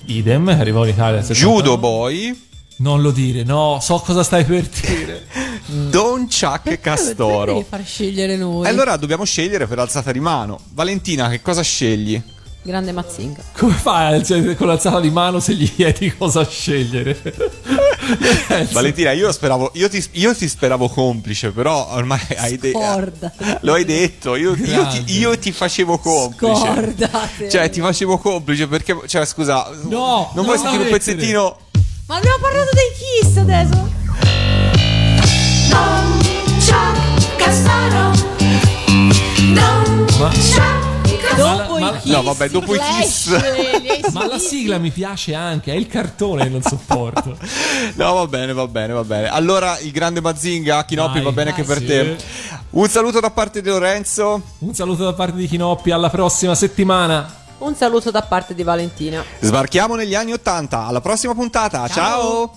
Idem, 0.05 0.47
arrivò 0.49 0.83
in 0.83 0.89
Italia. 0.91 1.15
nel 1.15 1.25
79. 1.25 1.35
Judo 1.63 1.77
Boy, 1.79 2.41
Non 2.77 3.01
lo 3.01 3.09
dire, 3.09 3.41
no, 3.43 3.79
so 3.81 3.97
cosa 4.05 4.21
stai 4.21 4.45
per 4.45 4.67
dire. 4.67 5.25
Don 5.89 6.27
Chuck 6.27 6.61
Perché 6.61 6.79
Castoro. 6.79 7.53
devi 7.53 7.65
far 7.67 7.83
scegliere 7.83 8.37
noi. 8.37 8.67
Allora 8.67 8.95
dobbiamo 8.97 9.23
scegliere 9.25 9.65
per 9.65 9.79
alzata 9.79 10.11
di 10.11 10.19
mano. 10.19 10.59
Valentina, 10.73 11.27
che 11.29 11.41
cosa 11.41 11.63
scegli? 11.63 12.21
Grande 12.67 12.91
Mazzinga. 12.91 13.41
Come 13.57 13.71
fai 13.71 14.25
cioè, 14.25 14.53
con 14.57 14.67
l'alzata 14.67 14.99
di 14.99 15.09
mano 15.09 15.39
se 15.39 15.53
gli 15.53 15.73
chiedi 15.73 16.13
cosa 16.13 16.45
scegliere? 16.45 17.17
Valentina, 18.73 19.11
io 19.11 19.31
speravo, 19.31 19.71
io 19.75 19.87
ti, 19.87 20.05
io 20.11 20.35
ti 20.35 20.49
speravo 20.49 20.89
complice, 20.89 21.51
però 21.51 21.87
ormai 21.91 22.19
hai 22.35 22.57
detto. 22.57 23.11
Lo 23.61 23.73
hai 23.73 23.85
detto, 23.85 24.35
io, 24.35 24.53
io 24.53 24.85
ti, 24.87 25.17
io 25.17 25.39
ti 25.39 25.53
facevo 25.53 25.97
complice. 25.97 26.55
Scordate. 26.55 27.49
Cioè, 27.49 27.69
ti 27.69 27.79
facevo 27.79 28.17
complice 28.17 28.67
perché. 28.67 28.99
Cioè, 29.07 29.25
scusa. 29.25 29.69
No, 29.83 30.29
non 30.33 30.43
non 30.43 30.45
vuoi 30.45 30.57
sentire 30.57 30.83
un 30.83 30.89
pezzettino. 30.89 31.57
Ma 32.07 32.17
abbiamo 32.17 32.37
parlato 32.41 32.71
dei 32.73 33.23
Kiss 33.23 33.37
adesso. 33.37 33.95
Chuck 36.67 37.35
Castoro 37.37 38.11
Don 39.53 40.05
Ma- 40.19 40.29
Chuck 40.31 40.96
Dopo 41.35 41.77
ma- 41.79 41.89
i 41.89 41.99
Kiss. 41.99 42.11
no, 42.11 42.21
vabbè, 42.23 42.49
dopo 42.49 42.75
i 42.75 42.79
Kiss. 42.79 44.11
Ma 44.11 44.27
la 44.27 44.39
sigla 44.39 44.77
mi 44.77 44.89
piace 44.91 45.33
anche, 45.33 45.71
è 45.73 45.75
il 45.75 45.87
cartone 45.87 46.43
che 46.43 46.49
non 46.49 46.61
sopporto. 46.61 47.37
No, 47.95 48.13
va 48.13 48.27
bene, 48.27 48.53
va 48.53 48.67
bene, 48.67 48.93
va 48.93 49.03
bene. 49.03 49.27
Allora, 49.27 49.77
il 49.79 49.91
grande 49.91 50.21
Mazinga, 50.21 50.83
Chinoppi, 50.85 51.15
Dai, 51.15 51.23
va 51.23 51.31
bene 51.31 51.49
anche 51.51 51.63
dai, 51.63 51.73
per 51.75 51.83
sì. 51.83 51.87
te. 51.87 52.17
Un 52.71 52.87
saluto 52.87 53.19
da 53.19 53.29
parte 53.31 53.61
di 53.61 53.69
Lorenzo. 53.69 54.41
Un 54.59 54.73
saluto 54.73 55.03
da 55.03 55.13
parte 55.13 55.35
di 55.37 55.47
Chinoppi, 55.47 55.91
alla 55.91 56.09
prossima 56.09 56.55
settimana. 56.55 57.31
Un 57.59 57.75
saluto 57.75 58.11
da 58.11 58.21
parte 58.21 58.53
di 58.53 58.63
Valentina. 58.63 59.23
Sbarchiamo 59.39 59.95
negli 59.95 60.13
anni 60.15 60.33
Ottanta. 60.33 60.85
Alla 60.85 61.01
prossima 61.01 61.33
puntata. 61.33 61.87
Ciao. 61.87 62.51